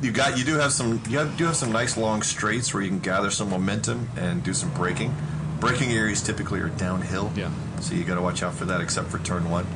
you 0.01 0.13
got 0.13 0.39
you 0.39 0.45
do 0.45 0.55
have 0.57 0.73
some 0.73 1.01
you 1.09 1.19
have, 1.19 1.37
do 1.37 1.45
have 1.47 1.57
some 1.57 1.73
nice 1.73 1.97
long 1.97 2.23
straights 2.23 2.73
where 2.73 2.83
you 2.83 2.89
can 2.89 3.01
gather 3.01 3.31
some 3.31 3.51
momentum 3.51 4.09
and 4.17 4.43
do 4.43 4.53
some 4.55 4.71
braking. 4.75 5.15
Braking 5.61 5.91
areas 5.91 6.23
typically 6.23 6.61
are 6.61 6.69
downhill, 6.69 7.33
Yeah. 7.35 7.51
so 7.81 7.95
you 7.95 8.05
got 8.05 8.15
to 8.15 8.23
watch 8.23 8.43
out 8.45 8.55
for 8.55 8.65
that. 8.67 8.81
Except 8.81 9.09
for 9.09 9.19
turn 9.19 9.51
one. 9.51 9.67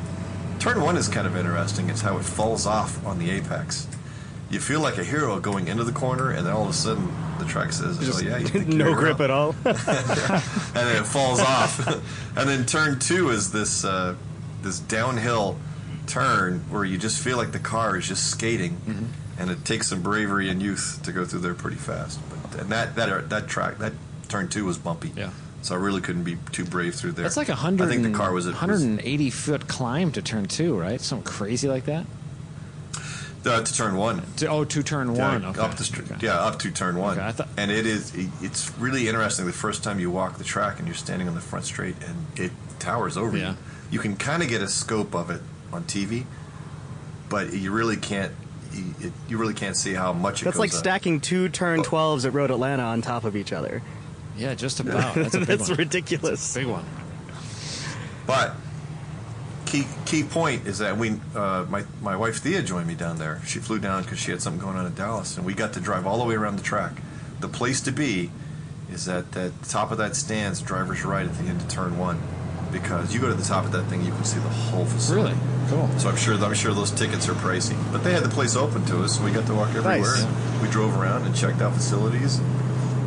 Turn 0.61 0.81
one 0.81 0.97
is 0.97 1.09
kind 1.09 1.27
of 1.27 1.37
interesting. 1.37 1.91
It's 1.91 2.03
how 2.03 2.19
it 2.19 2.25
falls 2.25 2.67
off 2.67 3.05
on 3.05 3.19
the 3.19 3.31
apex. 3.31 3.89
You 4.49 4.61
feel 4.61 4.79
like 4.81 4.97
a 4.99 5.03
hero 5.03 5.41
going 5.41 5.67
into 5.67 5.83
the 5.83 5.91
corner, 5.93 6.31
and 6.31 6.47
then 6.47 6.53
all 6.53 6.63
of 6.65 6.69
a 6.71 6.73
sudden 6.73 7.09
the 7.41 7.45
track 7.47 7.73
says, 7.73 7.99
"Oh 8.01 8.21
yeah, 8.21 8.39
no 8.67 8.85
a 8.85 8.89
hero." 8.91 8.95
grip 8.95 9.21
at 9.21 9.31
all. 9.31 9.57
and 9.65 9.77
then 9.77 10.97
it 11.03 11.07
falls 11.07 11.41
off. 11.41 11.85
and 12.37 12.49
then 12.49 12.65
turn 12.65 13.01
two 13.01 13.31
is 13.31 13.51
this 13.51 13.85
uh, 13.85 14.15
this 14.63 14.79
downhill 14.79 15.59
turn 16.07 16.61
where 16.71 16.85
you 16.85 16.97
just 16.99 17.21
feel 17.23 17.37
like 17.39 17.51
the 17.53 17.59
car 17.59 17.97
is 17.97 18.07
just 18.07 18.31
skating, 18.31 18.77
Mm-hmm. 18.87 19.05
And 19.39 19.51
it 19.51 19.65
takes 19.65 19.89
some 19.89 20.03
bravery 20.03 20.49
and 20.49 20.61
youth 20.63 21.01
to 21.05 21.13
go 21.13 21.25
through 21.25 21.41
there 21.41 21.55
pretty 21.55 21.77
fast. 21.79 22.21
But 22.51 22.61
and 22.61 22.71
that 22.71 22.95
that 22.97 23.31
that 23.31 23.49
track 23.49 23.79
that 23.79 23.93
turn 24.29 24.49
two 24.49 24.65
was 24.65 24.79
bumpy. 24.79 25.13
Yeah. 25.17 25.31
So 25.63 25.75
I 25.77 25.79
really 25.79 26.01
couldn't 26.01 26.25
be 26.25 26.37
too 26.51 26.65
brave 26.65 26.95
through 26.97 27.13
there. 27.13 27.23
That's 27.23 27.37
like 27.37 27.49
a 27.49 27.55
hundred. 27.55 27.85
I 27.87 27.89
think 27.89 28.03
the 28.03 28.11
car 28.11 28.33
was 28.33 28.47
at 28.47 28.53
180 28.55 29.31
foot 29.31 29.69
climb 29.69 30.11
to 30.13 30.23
turn 30.23 30.47
two, 30.47 30.77
right? 30.79 31.01
Something 31.01 31.25
crazy 31.33 31.69
like 31.69 31.85
that. 31.85 32.05
uh, 33.47 33.63
to 33.63 33.75
turn 33.75 33.97
one. 33.97 34.23
To, 34.39 34.47
oh, 34.49 34.65
to 34.65 34.83
turn 34.83 35.15
Yeah, 35.15 35.33
one. 35.33 35.45
Okay. 35.45 35.61
up 35.61 35.77
the 35.77 35.85
street. 35.85 36.11
Okay. 36.11 36.27
Yeah, 36.27 36.39
up 36.41 36.59
to 36.61 36.71
turn 36.71 36.97
one. 36.97 37.19
Okay, 37.19 37.33
thought- 37.33 37.49
and 37.57 37.71
it 37.71 37.87
is. 37.87 38.13
It's 38.41 38.77
really 38.79 39.09
interesting. 39.09 39.47
The 39.47 39.53
first 39.53 39.83
time 39.85 39.99
you 40.01 40.11
walk 40.11 40.39
the 40.39 40.45
track 40.45 40.79
and 40.79 40.87
you're 40.89 40.95
standing 40.97 41.29
on 41.29 41.35
the 41.35 41.41
front 41.41 41.65
straight 41.65 41.97
and 42.07 42.27
it 42.37 42.51
towers 42.79 43.17
over 43.17 43.37
Yeah. 43.37 43.51
you. 43.51 43.57
You 43.93 43.99
can 44.01 44.17
kind 44.17 44.43
of 44.43 44.49
get 44.49 44.63
a 44.63 44.69
scope 44.69 45.15
of 45.15 45.31
it 45.31 45.43
on 45.73 45.85
TV, 45.85 46.25
but 47.29 47.53
you 47.53 47.71
really 47.73 47.97
can't. 47.97 48.33
You, 48.75 48.95
it, 49.09 49.13
you 49.29 49.39
really 49.39 49.55
can't 49.55 49.77
see 49.77 49.93
how 49.95 50.13
much 50.13 50.43
it 50.43 50.45
That's 50.47 50.57
goes 50.57 50.61
like 50.61 50.71
up. 50.73 50.77
stacking 50.79 51.21
two 51.21 51.49
turn 51.49 51.83
12s 51.83 52.25
at 52.25 52.33
Road 52.33 52.51
Atlanta 52.51 52.83
on 52.85 53.03
top 53.03 53.25
of 53.25 53.37
each 53.37 53.53
other. 53.53 53.83
Yeah, 54.37 54.55
just 54.55 54.81
about. 54.81 55.15
That's 55.15 55.35
a 55.35 55.39
big 55.41 55.49
That's 55.49 55.69
one. 55.69 55.79
ridiculous. 55.79 56.55
Big 56.55 56.67
one. 56.67 56.85
But 58.27 58.55
key 59.67 59.85
key 60.07 60.23
point 60.23 60.67
is 60.67 60.79
that 60.79 60.97
we, 60.97 61.19
uh, 61.35 61.67
my 61.69 61.85
my 62.01 62.17
wife 62.17 62.39
Thea 62.39 62.63
joined 62.63 62.87
me 62.87 62.95
down 62.95 63.19
there. 63.19 63.41
She 63.47 63.59
flew 63.59 63.79
down 63.79 64.03
because 64.03 64.19
she 64.19 64.31
had 64.31 64.41
something 64.43 64.61
going 64.63 64.77
on 64.77 64.87
in 64.87 64.95
Dallas, 64.95 65.37
and 65.37 65.45
we 65.47 65.55
got 65.55 65.73
to 65.75 65.81
drive 65.81 66.07
all 66.07 66.19
the 66.19 66.25
way 66.25 66.35
around 66.35 66.57
the 66.57 66.63
track. 66.63 66.93
The 67.41 67.49
place 67.49 67.81
to 67.83 67.93
be 67.93 68.31
is 68.91 69.09
at 69.09 69.33
the 69.33 69.53
top 69.69 69.91
of 69.91 69.99
that 69.99 70.15
stands, 70.17 70.61
driver's 70.61 71.05
right 71.05 71.27
at 71.27 71.35
the 71.39 71.45
end 71.45 71.61
of 71.61 71.69
turn 71.69 71.99
one, 71.99 72.21
because 72.73 73.13
you 73.15 73.21
go 73.21 73.29
to 73.29 73.35
the 73.35 73.45
top 73.45 73.65
of 73.65 73.73
that 73.73 73.85
thing, 73.85 74.03
you 74.05 74.11
can 74.13 74.25
see 74.25 74.39
the 74.41 74.49
whole 74.49 74.85
facility. 74.87 75.35
Really 75.35 75.69
cool. 75.69 75.89
So 75.99 76.09
I'm 76.09 76.17
sure 76.17 76.35
I'm 76.35 76.55
sure 76.55 76.73
those 76.75 76.91
tickets 76.91 77.29
are 77.29 77.35
pricey, 77.35 77.77
but 77.93 78.03
they 78.03 78.13
had 78.13 78.23
the 78.25 78.29
place 78.29 78.57
open 78.57 78.85
to 78.87 79.03
us, 79.05 79.17
so 79.19 79.25
we 79.25 79.31
got 79.31 79.47
to 79.47 79.55
walk 79.55 79.69
everywhere. 79.75 80.01
Nice. 80.01 80.63
We 80.63 80.69
drove 80.69 80.99
around 80.99 81.25
and 81.27 81.35
checked 81.37 81.61
out 81.61 81.75
facilities, 81.75 82.41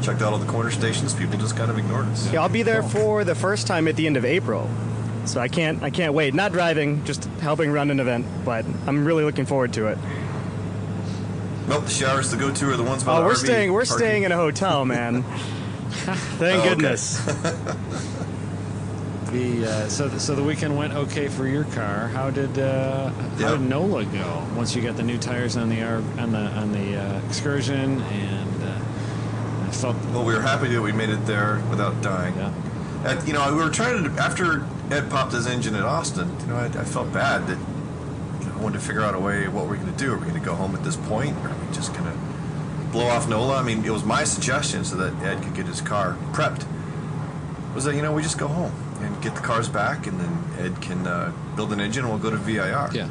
checked 0.02 0.22
out 0.22 0.32
all 0.34 0.40
the 0.40 0.52
corner 0.52 0.72
stations. 0.72 1.14
People 1.14 1.38
just 1.38 1.58
kind 1.58 1.70
of 1.72 1.78
ignored 1.78 2.06
us. 2.08 2.32
Yeah, 2.32 2.42
I'll 2.42 2.50
be 2.50 2.64
there 2.64 2.84
for 2.84 3.24
the 3.24 3.36
first 3.36 3.68
time 3.68 3.88
at 3.88 3.96
the 3.96 4.06
end 4.08 4.18
of 4.18 4.24
April. 4.26 4.70
So 5.26 5.40
I 5.42 5.48
can't 5.48 5.82
I 5.82 5.90
can't 5.90 6.14
wait. 6.14 6.34
Not 6.36 6.52
driving, 6.52 7.04
just 7.04 7.26
helping 7.42 7.72
run 7.72 7.90
an 7.90 8.00
event, 8.00 8.26
but 8.46 8.64
I'm 8.86 9.04
really 9.06 9.24
looking 9.24 9.46
forward 9.48 9.74
to 9.74 9.88
it. 9.88 9.98
Nope, 11.68 11.86
the 11.86 11.90
showers 11.90 12.30
to 12.30 12.38
go 12.38 12.54
to 12.54 12.72
are 12.72 12.78
the 12.78 12.84
ones 12.84 13.04
by 13.04 13.14
Oh, 13.18 13.22
the 13.22 13.26
we're 13.26 13.34
RV 13.34 13.38
staying 13.38 13.74
we're 13.74 13.86
parking. 13.86 13.98
staying 14.06 14.24
in 14.24 14.32
a 14.32 14.36
hotel, 14.38 14.86
man. 14.86 15.24
Thank 16.38 16.64
Oh, 16.64 16.70
goodness. 16.70 17.20
The 19.32 19.66
uh, 19.66 19.90
so 19.90 20.08
the, 20.08 20.20
so 20.20 20.36
the 20.36 20.44
weekend 20.44 20.78
went 20.78 20.94
okay 20.94 21.28
for 21.28 21.48
your 21.48 21.64
car. 21.66 22.08
How 22.10 22.30
did 22.30 22.58
uh, 22.60 23.10
how 23.10 23.28
Yeah. 23.40 23.52
did 23.52 23.62
NOLA 23.62 24.06
go 24.06 24.46
once 24.56 24.76
you 24.76 24.82
got 24.82 24.96
the 24.98 25.04
new 25.04 25.18
tires 25.18 25.58
on 25.58 25.70
the 25.70 25.82
on 25.84 26.32
the 26.32 26.40
on 26.40 26.72
the 26.72 26.98
uh, 26.98 27.22
excursion 27.28 28.02
and 28.02 28.64
uh, 28.64 29.68
I 29.68 29.72
felt 29.72 29.96
Well, 30.14 30.24
we 30.24 30.34
were 30.34 30.42
happy 30.42 30.68
that 30.70 30.82
we 30.82 30.92
made 30.92 31.10
it 31.10 31.26
there 31.26 31.62
without 31.70 32.02
dying. 32.02 32.36
yeah 32.36 32.54
And, 33.06 33.28
you 33.28 33.34
know, 33.34 33.52
we 33.54 33.62
were 33.64 33.70
trying 33.70 34.04
to 34.04 34.10
after 34.22 34.66
Ed 34.92 35.10
popped 35.10 35.34
his 35.34 35.48
engine 35.48 35.76
at 35.76 35.84
Austin. 35.84 36.30
You 36.42 36.48
know, 36.48 36.56
I, 36.58 36.66
I 36.66 36.84
felt 36.86 37.12
bad 37.12 37.48
that 37.48 37.58
you 38.40 38.46
know, 38.48 38.56
I 38.60 38.62
wanted 38.62 38.80
to 38.80 38.86
figure 38.86 39.02
out 39.02 39.16
a 39.16 39.20
way 39.20 39.48
what 39.48 39.68
we're 39.68 39.78
going 39.78 39.92
to 39.92 39.98
do. 39.98 40.14
Are 40.14 40.18
we 40.18 40.28
going 40.28 40.40
to 40.40 40.46
go 40.46 40.54
home 40.56 40.76
at 40.76 40.84
this 40.84 40.96
point, 40.96 41.36
or 41.44 41.50
are 41.50 41.56
we 41.68 41.74
just 41.76 41.94
going 41.94 42.06
to 42.06 42.18
blow 42.92 43.08
off 43.08 43.28
NOLA? 43.28 43.58
I 43.58 43.64
mean, 43.64 43.84
it 43.84 43.92
was 43.92 44.04
my 44.06 44.24
suggestion 44.24 44.86
so 44.86 44.96
that 44.98 45.14
Ed 45.24 45.42
could 45.44 45.56
get 45.56 45.66
his 45.66 45.82
car 45.82 46.16
prepped. 46.32 46.66
Was 47.74 47.84
that 47.86 47.96
you 47.96 48.02
know 48.04 48.14
we 48.14 48.22
just 48.22 48.38
go 48.38 48.48
home 48.48 48.72
and 49.02 49.22
get 49.22 49.36
the 49.36 49.42
cars 49.42 49.68
back, 49.70 50.08
and 50.08 50.20
then 50.20 50.44
Ed 50.66 50.82
can 50.82 51.06
uh, 51.08 51.32
build 51.56 51.72
an 51.74 51.80
engine, 51.80 52.04
and 52.06 52.12
we'll 52.14 52.22
go 52.22 52.30
to 52.32 52.38
VIR. 52.38 52.58
yeah 52.60 52.90
yeah 52.94 53.08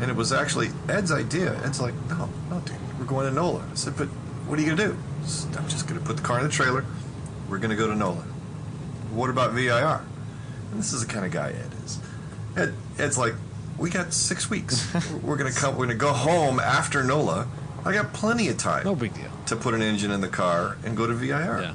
And 0.00 0.10
it 0.10 0.16
was 0.16 0.32
actually 0.32 0.68
Ed's 0.88 1.12
idea. 1.12 1.60
Ed's 1.64 1.80
like, 1.80 1.94
no, 2.08 2.28
no, 2.50 2.60
dude, 2.60 2.76
we're 2.98 3.04
going 3.04 3.26
to 3.28 3.34
NOLA. 3.34 3.64
I 3.70 3.74
said, 3.74 3.96
but 3.96 4.08
what 4.46 4.58
are 4.58 4.62
you 4.62 4.74
going 4.74 4.78
to 4.78 4.86
do? 4.94 4.98
Said, 5.26 5.56
I'm 5.56 5.68
just 5.68 5.86
going 5.86 6.00
to 6.00 6.06
put 6.06 6.16
the 6.16 6.22
car 6.22 6.38
in 6.38 6.44
the 6.44 6.50
trailer. 6.50 6.84
We're 7.48 7.58
going 7.58 7.70
to 7.70 7.76
go 7.76 7.86
to 7.86 7.94
NOLA. 7.94 8.24
What 9.12 9.30
about 9.30 9.52
VIR? 9.52 10.02
And 10.70 10.80
this 10.80 10.92
is 10.92 11.06
the 11.06 11.12
kind 11.12 11.24
of 11.26 11.32
guy 11.32 11.50
Ed 11.50 11.70
is. 11.84 11.98
Ed, 12.56 12.74
Ed's 12.98 13.18
like, 13.18 13.34
we 13.78 13.90
got 13.90 14.12
six 14.12 14.48
weeks. 14.48 14.92
we're 15.22 15.36
going 15.36 15.52
to 15.52 15.58
come. 15.58 15.72
We're 15.76 15.86
going 15.86 15.98
to 15.98 16.04
go 16.04 16.12
home 16.12 16.58
after 16.60 17.02
NOLA. 17.04 17.46
I 17.84 17.92
got 17.92 18.12
plenty 18.12 18.48
of 18.48 18.58
time 18.58 18.84
no 18.84 18.94
big 18.94 19.12
deal 19.12 19.30
to 19.46 19.56
put 19.56 19.74
an 19.74 19.82
engine 19.82 20.12
in 20.12 20.20
the 20.20 20.28
car 20.28 20.76
and 20.84 20.96
go 20.96 21.06
to 21.06 21.14
VIR. 21.14 21.60
yeah 21.62 21.74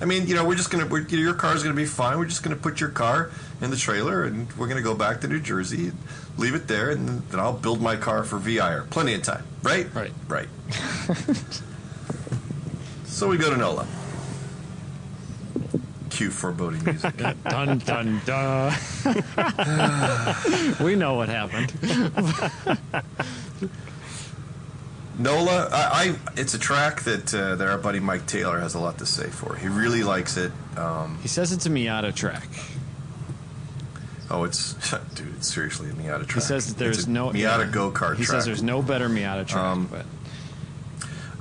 I 0.00 0.04
mean, 0.04 0.26
you 0.28 0.34
know, 0.34 0.46
we're 0.46 0.54
just 0.54 0.70
gonna. 0.70 0.86
We're, 0.86 1.00
your 1.00 1.34
car's 1.34 1.62
gonna 1.62 1.74
be 1.74 1.84
fine. 1.84 2.18
We're 2.18 2.26
just 2.26 2.42
gonna 2.42 2.56
put 2.56 2.80
your 2.80 2.90
car 2.90 3.30
in 3.60 3.70
the 3.70 3.76
trailer, 3.76 4.24
and 4.24 4.50
we're 4.52 4.68
gonna 4.68 4.82
go 4.82 4.94
back 4.94 5.20
to 5.22 5.28
New 5.28 5.40
Jersey, 5.40 5.92
leave 6.36 6.54
it 6.54 6.68
there, 6.68 6.90
and 6.90 7.22
then 7.28 7.40
I'll 7.40 7.52
build 7.52 7.80
my 7.80 7.96
car 7.96 8.22
for 8.22 8.38
VIR. 8.38 8.86
Plenty 8.90 9.14
of 9.14 9.22
time, 9.22 9.44
right? 9.62 9.92
Right. 9.92 10.12
Right. 10.28 10.48
so 13.04 13.28
we 13.28 13.38
go 13.38 13.50
to 13.50 13.56
NOLA. 13.56 13.86
Cue 16.10 16.30
foreboding 16.30 16.84
music. 16.84 17.16
dun 17.48 17.78
dun 17.78 18.20
dun. 18.24 18.72
we 20.80 20.94
know 20.94 21.14
what 21.14 21.28
happened. 21.28 21.72
NOLA, 25.18 25.68
I, 25.72 26.14
I 26.14 26.14
it's 26.40 26.54
a 26.54 26.58
track 26.58 27.02
that 27.02 27.34
uh, 27.34 27.56
that 27.56 27.68
our 27.68 27.78
buddy 27.78 27.98
Mike 28.00 28.26
Taylor 28.26 28.58
has 28.60 28.74
a 28.74 28.78
lot 28.78 28.98
to 28.98 29.06
say 29.06 29.28
for. 29.28 29.56
He 29.56 29.66
really 29.68 30.02
likes 30.04 30.36
it. 30.36 30.52
Um, 30.76 31.18
He 31.22 31.28
says 31.28 31.50
it's 31.52 31.66
a 31.66 31.70
Miata 31.70 32.14
track. 32.14 32.46
oh, 34.30 34.44
it's 34.44 34.74
dude, 35.14 35.34
it's 35.36 35.52
seriously 35.52 35.90
a 35.90 35.92
Miata 35.92 36.20
track. 36.26 36.34
He 36.34 36.40
says 36.40 36.68
that 36.68 36.78
there's 36.78 37.08
no 37.08 37.30
Miata 37.30 37.36
yeah. 37.66 37.70
go 37.72 37.90
kart. 37.90 37.98
Track. 37.98 38.18
He 38.18 38.24
track. 38.24 38.36
says 38.36 38.44
there's 38.46 38.62
no 38.62 38.80
better 38.80 39.08
Miata 39.08 39.46
track, 39.46 39.64
Um, 39.64 39.86
but 39.90 40.06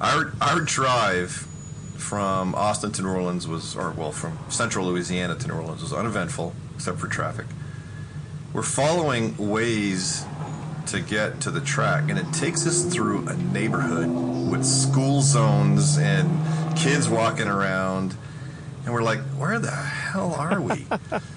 Our 0.01 0.33
our 0.41 0.59
drive 0.61 1.31
from 1.31 2.55
Austin 2.55 2.91
to 2.93 3.01
New 3.01 3.09
Orleans 3.09 3.47
was, 3.47 3.75
or 3.75 3.91
well, 3.91 4.11
from 4.11 4.37
Central 4.49 4.85
Louisiana 4.87 5.35
to 5.35 5.47
New 5.47 5.53
Orleans 5.55 5.81
was 5.81 5.93
uneventful 5.93 6.53
except 6.75 6.99
for 6.99 7.07
traffic. 7.07 7.45
We're 8.53 8.61
following 8.63 9.35
ways 9.37 10.25
to 10.87 10.99
get 11.01 11.41
to 11.41 11.51
the 11.51 11.61
track, 11.61 12.09
and 12.09 12.17
it 12.17 12.31
takes 12.33 12.65
us 12.67 12.83
through 12.85 13.27
a 13.27 13.35
neighborhood 13.35 14.07
with 14.51 14.65
school 14.65 15.21
zones 15.21 15.97
and 15.97 16.29
kids 16.77 17.09
walking 17.09 17.47
around. 17.47 18.15
and 18.85 18.93
we're 18.93 19.03
like, 19.03 19.19
where 19.37 19.59
the 19.59 19.71
hell 19.71 20.33
are 20.33 20.61
we? 20.61 20.85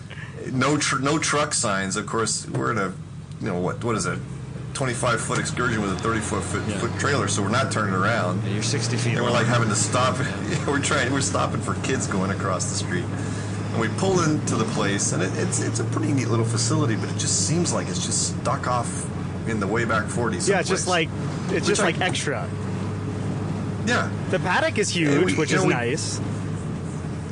no, 0.52 0.76
tr- 0.76 0.98
no 1.00 1.18
truck 1.18 1.52
signs. 1.54 1.96
Of 1.96 2.06
course, 2.06 2.46
we're 2.48 2.70
in 2.72 2.78
a, 2.78 2.92
you 3.40 3.46
know, 3.48 3.58
what 3.58 3.82
what 3.84 3.96
is 3.96 4.06
it? 4.06 4.18
25 4.74 5.20
foot 5.20 5.38
excursion 5.38 5.82
with 5.82 5.92
a 5.92 5.96
30 5.96 6.20
foot 6.20 6.42
foot, 6.42 6.62
Yeah. 6.68 6.78
foot 6.78 6.92
trailer, 6.98 7.26
so 7.28 7.42
we're 7.42 7.48
not 7.50 7.72
turning 7.72 7.94
around. 7.94 8.42
You're 8.46 8.62
60 8.62 8.96
feet. 8.96 9.14
And 9.16 9.24
we're 9.24 9.30
like 9.32 9.46
having 9.46 9.68
to 9.68 9.74
stop. 9.74 10.16
we're 10.66 10.80
trying. 10.80 11.12
We're 11.12 11.20
stopping 11.20 11.60
for 11.60 11.74
kids 11.82 12.06
going 12.06 12.30
across 12.30 12.70
the 12.70 12.76
street. 12.76 13.04
And 13.72 13.80
we 13.80 13.88
pull 13.98 14.20
into 14.22 14.56
the 14.56 14.64
place, 14.66 15.12
and 15.12 15.22
it, 15.22 15.30
it's 15.36 15.60
it's 15.60 15.80
a 15.80 15.84
pretty 15.84 16.12
neat 16.12 16.28
little 16.28 16.44
facility, 16.46 16.96
but 16.96 17.08
it 17.10 17.18
just 17.18 17.46
seems 17.48 17.72
like 17.72 17.88
it's 17.88 18.04
just 18.06 18.38
stuck 18.40 18.66
off 18.68 18.88
in 19.50 19.60
the 19.60 19.66
way 19.66 19.84
back 19.84 20.06
40s. 20.06 20.48
Yeah, 20.48 20.60
it's 20.60 20.68
just 20.68 20.86
like 20.86 21.08
it's 21.50 21.66
just 21.66 21.80
I- 21.82 21.86
like 21.86 22.00
extra. 22.00 22.48
yeah, 23.86 24.08
The 24.30 24.38
paddock 24.38 24.78
is 24.78 24.88
huge, 24.88 25.24
we- 25.32 25.34
which 25.34 25.52
is 25.52 25.60
know, 25.62 25.66
we- 25.66 25.74
nice. 25.74 26.20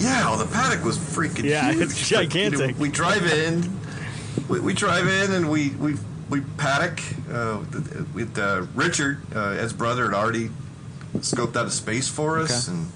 yeah. 0.00 0.28
Well, 0.28 0.38
the 0.38 0.46
paddock 0.46 0.84
was 0.84 0.98
freaking 0.98 1.44
Yeah, 1.44 1.70
huge. 1.72 1.82
it's 1.84 1.94
But, 1.94 2.10
you 2.10 2.16
know, 2.16 2.22
gigantic. 2.24 2.78
we 2.78 2.88
drive 2.90 3.24
in, 3.26 3.70
we, 4.48 4.60
we 4.60 4.74
drive 4.74 5.06
in, 5.06 5.32
and 5.32 5.48
we 5.50 5.70
we 5.70 5.94
we 6.28 6.40
paddock 6.58 7.00
uh, 7.32 7.58
with- 8.12 8.38
uh, 8.38 8.66
Richard, 8.74 9.20
uh, 9.34 9.50
Ed's 9.62 9.72
brother, 9.72 10.04
had 10.06 10.14
already 10.14 10.50
scoped 11.18 11.56
out 11.56 11.66
a 11.66 11.70
space 11.70 12.08
for 12.08 12.38
us, 12.38 12.68
Okay. 12.68 12.76
and 12.76 12.92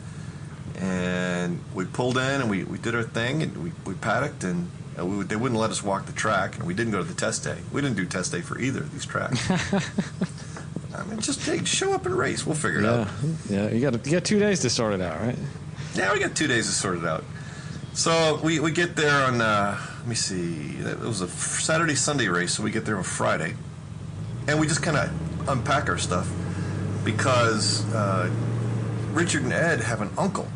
and 0.83 1.61
we 1.75 1.85
pulled 1.85 2.17
in 2.19 2.41
and 2.41 2.51
we, 2.51 2.65
we 2.65 2.77
did 2.79 2.95
our 2.95 3.05
thing 3.05 3.41
and 3.43 3.57
we, 3.63 3.71
we 3.87 3.95
paddocked 3.95 4.43
and 4.43 4.69
uh, 4.99 5.05
would- 5.07 5.29
they 5.29 5.37
wouldn't 5.37 5.61
let 5.61 5.71
us 5.71 5.83
walk 5.83 6.07
the 6.07 6.13
track 6.13 6.57
and 6.57 6.65
we 6.67 6.75
didn't 6.75 6.93
go 6.93 6.99
to 6.99 7.05
the 7.05 7.15
test 7.15 7.45
day. 7.45 7.59
We 7.73 7.81
didn't 7.81 7.97
do 7.97 8.05
test 8.07 8.33
day 8.33 8.41
for 8.41 8.59
either 8.59 8.81
of 8.81 8.93
these 8.93 9.07
tracks. 9.07 9.51
I 10.95 11.05
mean, 11.05 11.21
just 11.21 11.45
hey, 11.47 11.65
show 11.65 11.95
up 11.95 12.05
and 12.07 12.15
race. 12.17 12.45
We'll 12.47 12.55
figure 12.55 12.81
it 12.81 12.85
Yeah, 12.85 12.91
out. 13.01 13.09
yeah. 13.49 13.69
You 13.71 13.81
got 13.91 14.05
you 14.07 14.13
got 14.13 14.25
two 14.25 14.39
days 14.39 14.61
to 14.61 14.71
sort 14.71 14.93
it 14.93 15.01
out, 15.01 15.21
right? 15.21 15.39
Yeah, 15.95 16.13
we 16.13 16.19
got 16.21 16.35
two 16.37 16.47
days 16.47 16.67
to 16.67 16.73
sort 16.73 16.99
it 16.99 17.05
out. 17.05 17.25
So 17.95 18.41
we, 18.43 18.59
we 18.61 18.71
get 18.73 18.97
there 18.97 19.25
on, 19.27 19.41
uh, 19.43 19.79
let 19.99 20.07
me 20.09 20.15
see, 20.15 20.77
it 20.79 20.99
was 21.01 21.21
a 21.21 21.29
Saturday 21.29 21.95
Sunday 21.95 22.29
race, 22.29 22.55
so 22.55 22.63
we 22.63 22.71
get 22.71 22.87
there 22.87 22.97
on 22.97 23.03
Friday. 23.03 23.55
And 24.49 24.59
we 24.59 24.67
just 24.67 24.83
kind 24.83 24.97
of 24.97 25.49
unpack 25.49 25.89
our 25.91 25.99
stuff 25.99 26.27
because 27.05 27.85
uh, 27.95 28.31
Richard 29.13 29.43
and 29.43 29.53
Ed 29.53 29.81
have 29.81 30.01
an 30.01 30.11
uncle 30.17 30.49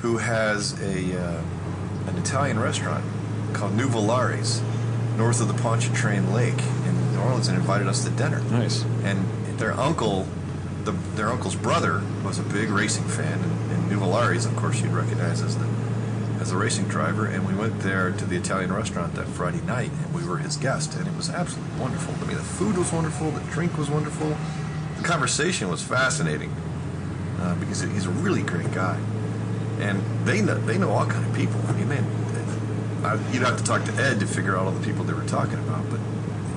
who 0.00 0.18
has 0.18 0.78
a 0.82 1.18
uh, 1.18 1.42
an 2.06 2.16
Italian 2.18 2.58
restaurant 2.58 3.04
called 3.52 3.76
Nuvolari's 3.76 4.62
north 5.16 5.40
of 5.40 5.48
the 5.48 5.54
Pontchartrain 5.54 6.32
Lake 6.32 6.60
in 6.86 7.12
New 7.12 7.20
Orleans 7.20 7.48
and 7.48 7.56
invited 7.56 7.86
us 7.86 8.04
to 8.04 8.10
dinner. 8.10 8.40
Nice. 8.50 8.84
And 9.04 9.26
their 9.58 9.72
uncle, 9.72 10.26
the, 10.84 10.92
their 11.14 11.28
uncle's 11.28 11.56
brother, 11.56 12.02
was 12.24 12.38
a 12.38 12.42
big 12.42 12.70
racing 12.70 13.04
fan, 13.04 13.38
and, 13.38 13.70
and 13.72 13.90
Nuvolari's, 13.90 14.46
of 14.46 14.56
course, 14.56 14.80
you'd 14.80 14.92
recognize 14.92 15.42
as 15.42 15.56
the 15.56 15.68
as 16.40 16.52
a 16.52 16.56
racing 16.56 16.88
driver. 16.88 17.26
And 17.26 17.46
we 17.46 17.54
went 17.54 17.80
there 17.80 18.12
to 18.12 18.24
the 18.24 18.36
Italian 18.36 18.72
restaurant 18.72 19.14
that 19.14 19.26
Friday 19.26 19.60
night, 19.60 19.90
and 19.90 20.14
we 20.14 20.26
were 20.26 20.38
his 20.38 20.56
guest, 20.56 20.96
and 20.96 21.06
it 21.06 21.14
was 21.14 21.28
absolutely 21.28 21.78
wonderful. 21.78 22.14
I 22.14 22.26
mean, 22.26 22.38
the 22.38 22.42
food 22.42 22.78
was 22.78 22.90
wonderful, 22.92 23.30
the 23.30 23.40
drink 23.52 23.76
was 23.76 23.90
wonderful, 23.90 24.34
the 24.96 25.02
conversation 25.02 25.68
was 25.68 25.82
fascinating 25.82 26.50
uh, 27.40 27.54
because 27.56 27.82
he's 27.82 28.06
a 28.06 28.10
really 28.10 28.42
great 28.42 28.72
guy, 28.72 28.98
and 29.80 30.02
they 30.26 30.40
know 30.40 30.54
they 30.54 30.78
know 30.78 30.90
all 30.90 31.06
kind 31.06 31.26
of 31.26 31.34
people. 31.34 31.60
I 31.68 31.72
mean, 31.72 31.88
they, 31.88 32.00
I, 33.04 33.14
you'd 33.32 33.42
have 33.42 33.56
to 33.56 33.64
talk 33.64 33.84
to 33.84 33.92
Ed 33.94 34.20
to 34.20 34.26
figure 34.26 34.56
out 34.56 34.66
all 34.66 34.72
the 34.72 34.84
people 34.84 35.04
they 35.04 35.12
were 35.12 35.24
talking 35.26 35.58
about, 35.58 35.88
but 35.90 36.00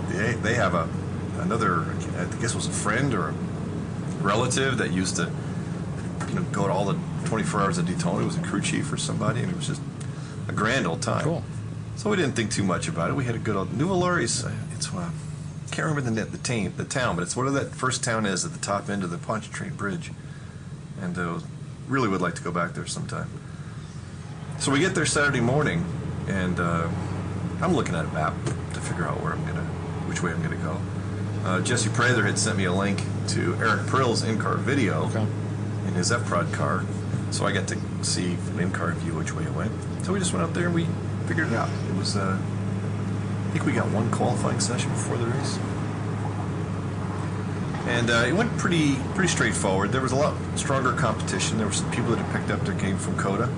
they 0.10 0.34
they 0.34 0.56
have 0.56 0.74
a 0.74 0.90
another 1.40 1.84
I 2.18 2.26
guess 2.42 2.52
it 2.52 2.56
was 2.56 2.68
a 2.68 2.72
friend 2.72 3.14
or 3.14 3.30
a 3.30 3.34
relative 4.22 4.78
that 4.78 4.92
used 4.92 5.16
to 5.18 5.32
you 6.30 6.36
know 6.36 6.44
go 6.52 6.68
to 6.68 6.74
all 6.74 6.86
the 6.86 7.00
24 7.26 7.62
hours 7.62 7.78
of 7.78 7.88
Daytona. 7.88 8.22
It 8.22 8.26
was 8.26 8.38
a 8.38 8.42
crew 8.42 8.62
chief 8.62 8.92
or 8.92 8.98
somebody, 8.98 9.42
and 9.42 9.50
it 9.50 9.56
was 9.56 9.68
just 9.68 9.82
a 10.48 10.52
grand 10.52 10.86
old 10.86 11.02
time. 11.02 11.24
Cool. 11.24 11.44
So 11.96 12.10
we 12.10 12.18
didn't 12.18 12.34
think 12.34 12.52
too 12.52 12.64
much 12.64 12.88
about 12.88 13.10
it. 13.10 13.14
We 13.14 13.26
had 13.26 13.36
a 13.36 13.40
good 13.40 13.56
old 13.56 13.70
Nuvolari's. 13.70 14.46
It's 14.74 14.94
uh, 14.94 15.10
can't 15.72 15.88
remember 15.88 16.10
the 16.10 16.26
the, 16.26 16.38
team, 16.38 16.74
the 16.78 16.86
town, 16.86 17.16
but 17.16 17.24
it's 17.24 17.36
whatever 17.36 17.60
that 17.60 17.74
first 17.74 18.04
town 18.04 18.26
is 18.26 18.46
at 18.46 18.52
the 18.52 18.60
top 18.60 18.90
end 18.90 19.04
of 19.04 19.10
the 19.10 19.18
Pontchartrain 19.18 19.76
Bridge, 19.76 20.12
and 21.02 21.18
uh, 21.18 21.40
really 21.88 22.08
would 22.08 22.22
like 22.22 22.36
to 22.36 22.44
go 22.44 22.52
back 22.52 22.74
there 22.74 22.86
sometime. 22.86 23.30
So 24.60 24.72
we 24.72 24.80
get 24.80 24.94
there 24.94 25.06
Saturday 25.06 25.42
morning, 25.42 25.84
and 26.28 26.60
uh, 26.60 26.88
I'm 27.62 27.74
looking 27.74 27.96
at 27.96 28.06
a 28.06 28.10
map 28.10 28.34
to 28.74 28.80
figure 28.82 29.06
out 29.06 29.22
where 29.22 29.34
I'm 29.34 29.46
gonna, 29.46 29.64
which 30.08 30.22
way 30.22 30.32
I'm 30.32 30.42
gonna 30.42 30.56
go. 30.58 30.78
Uh, 31.46 31.62
Jesse 31.62 31.90
Prather 31.90 32.24
had 32.24 32.38
sent 32.40 32.58
me 32.58 32.66
a 32.66 32.72
link 32.74 33.02
to 33.30 33.56
Eric 33.56 33.86
Prill's 33.88 34.24
in-car 34.24 34.56
video 34.58 35.06
Okay. 35.08 35.26
in 35.88 35.94
his 35.94 36.12
F-Prod 36.12 36.52
car, 36.54 36.84
so 37.32 37.46
I 37.46 37.52
got 37.52 37.68
to 37.68 37.78
see 38.02 38.36
from 38.36 38.60
in-car 38.60 38.92
view 38.94 39.14
which 39.14 39.34
way 39.34 39.44
it 39.44 39.54
went. 39.54 39.72
So 40.04 40.14
we 40.14 40.20
just 40.20 40.34
went 40.34 40.46
out 40.46 40.54
there 40.54 40.68
and 40.68 40.76
we 40.76 40.88
figured 41.28 41.48
it 41.48 41.54
out. 41.54 41.70
It 41.90 41.96
was, 41.98 42.16
uh, 42.16 42.38
I 42.40 43.52
think 43.52 43.66
we 43.66 43.74
got 43.74 43.90
one 43.92 44.10
qualifying 44.12 44.60
session 44.62 44.90
before 44.92 45.18
the 45.18 45.26
race, 45.28 45.60
and 47.88 48.10
uh, 48.10 48.24
it 48.28 48.34
went 48.34 48.58
pretty 48.58 48.96
pretty 49.14 49.28
straightforward. 49.28 49.92
There 49.92 50.02
was 50.02 50.14
a 50.14 50.16
lot 50.16 50.34
stronger 50.56 50.94
competition. 50.94 51.58
There 51.58 51.68
were 51.68 51.74
some 51.74 51.92
people 51.92 52.12
that 52.12 52.20
had 52.20 52.34
picked 52.40 52.52
up 52.52 52.62
their 52.66 52.76
game 52.76 52.98
from 52.98 53.18
COTA, 53.18 53.50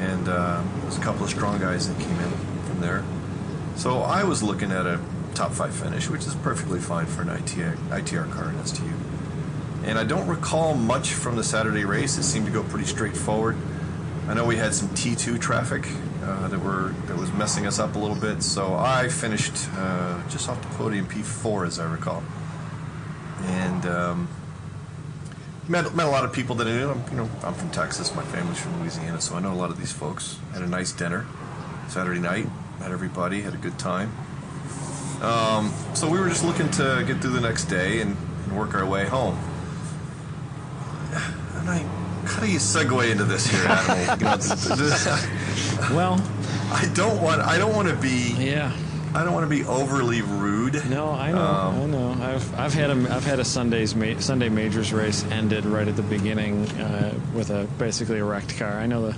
and 0.00 0.28
uh, 0.28 0.62
there 0.62 0.86
was 0.86 0.98
a 0.98 1.00
couple 1.00 1.24
of 1.24 1.30
strong 1.30 1.58
guys 1.58 1.88
that 1.88 1.98
came 2.00 2.18
in 2.20 2.30
from 2.66 2.80
there. 2.80 3.04
So 3.76 4.00
I 4.00 4.24
was 4.24 4.42
looking 4.42 4.72
at 4.72 4.86
a 4.86 5.00
top 5.34 5.52
five 5.52 5.74
finish, 5.74 6.08
which 6.08 6.26
is 6.26 6.34
perfectly 6.36 6.80
fine 6.80 7.06
for 7.06 7.22
an 7.22 7.28
ITR, 7.28 7.76
ITR 7.88 8.30
car 8.32 8.50
in 8.50 8.64
STU. 8.64 8.84
And 9.84 9.98
I 9.98 10.04
don't 10.04 10.26
recall 10.26 10.74
much 10.74 11.12
from 11.12 11.36
the 11.36 11.44
Saturday 11.44 11.84
race. 11.84 12.18
It 12.18 12.24
seemed 12.24 12.46
to 12.46 12.52
go 12.52 12.62
pretty 12.64 12.86
straightforward. 12.86 13.56
I 14.28 14.34
know 14.34 14.44
we 14.44 14.56
had 14.56 14.74
some 14.74 14.88
T2 14.88 15.40
traffic 15.40 15.86
uh, 16.24 16.48
that 16.48 16.58
were 16.58 16.92
that 17.06 17.16
was 17.16 17.32
messing 17.32 17.66
us 17.66 17.78
up 17.78 17.94
a 17.94 17.98
little 17.98 18.16
bit. 18.16 18.42
So 18.42 18.74
I 18.74 19.08
finished 19.08 19.68
uh, 19.76 20.20
just 20.28 20.48
off 20.48 20.60
the 20.60 20.76
podium 20.76 21.06
P4, 21.06 21.66
as 21.66 21.78
I 21.78 21.88
recall, 21.90 22.24
and 23.44 23.86
um, 23.86 24.28
met 25.68 25.94
met 25.94 26.06
a 26.06 26.10
lot 26.10 26.24
of 26.24 26.32
people 26.32 26.54
that 26.56 26.66
I 26.66 26.70
knew. 26.72 26.90
I'm, 26.90 27.02
you 27.10 27.16
know, 27.16 27.30
I'm 27.42 27.54
from 27.54 27.70
Texas. 27.70 28.14
My 28.14 28.22
family's 28.24 28.58
from 28.58 28.80
Louisiana, 28.80 29.20
so 29.20 29.36
I 29.36 29.40
know 29.40 29.52
a 29.52 29.54
lot 29.54 29.70
of 29.70 29.78
these 29.78 29.92
folks. 29.92 30.38
Had 30.52 30.62
a 30.62 30.66
nice 30.66 30.92
dinner 30.92 31.26
Saturday 31.88 32.20
night. 32.20 32.46
Met 32.80 32.90
everybody. 32.92 33.42
Had 33.42 33.54
a 33.54 33.58
good 33.58 33.78
time. 33.78 34.12
Um, 35.22 35.72
so 35.94 36.08
we 36.10 36.18
were 36.20 36.28
just 36.28 36.44
looking 36.44 36.70
to 36.72 37.02
get 37.06 37.20
through 37.22 37.30
the 37.32 37.40
next 37.40 37.64
day 37.66 38.00
and, 38.02 38.16
and 38.44 38.56
work 38.56 38.74
our 38.74 38.84
way 38.84 39.06
home. 39.06 39.38
And 41.56 41.70
I, 41.70 41.78
how 42.26 42.40
do 42.42 42.50
you 42.50 42.58
segue 42.58 43.10
into 43.10 43.24
this 43.24 43.46
here, 43.46 43.64
Adam? 43.66 44.18
You 44.20 44.24
know, 44.26 44.36
th- 44.36 44.62
th- 44.62 44.78
th- 44.78 45.90
Well, 45.92 46.20
I 46.70 46.90
don't 46.94 47.22
want. 47.22 47.40
I 47.40 47.56
don't 47.58 47.74
want 47.74 47.88
to 47.88 47.96
be. 47.96 48.34
yeah. 48.38 48.72
I 49.14 49.24
don't 49.24 49.32
want 49.32 49.44
to 49.44 49.50
be 49.50 49.64
overly 49.64 50.20
rude. 50.20 50.55
No, 50.88 51.10
I 51.10 51.32
know. 51.32 51.38
Um, 51.40 51.80
I 51.82 51.86
know. 51.86 52.10
I've 52.24 52.58
I've 52.58 52.74
had 52.74 52.90
a 52.90 53.14
I've 53.14 53.24
had 53.24 53.38
a 53.40 53.44
Sunday's 53.44 53.94
ma- 53.94 54.18
Sunday 54.18 54.48
majors 54.48 54.92
race 54.92 55.24
ended 55.30 55.64
right 55.64 55.86
at 55.88 55.96
the 55.96 56.02
beginning 56.02 56.66
uh, 56.80 57.14
with 57.34 57.50
a 57.50 57.64
basically 57.78 58.18
a 58.18 58.24
wrecked 58.24 58.56
car. 58.58 58.72
I 58.72 58.86
know 58.86 59.08
the 59.08 59.16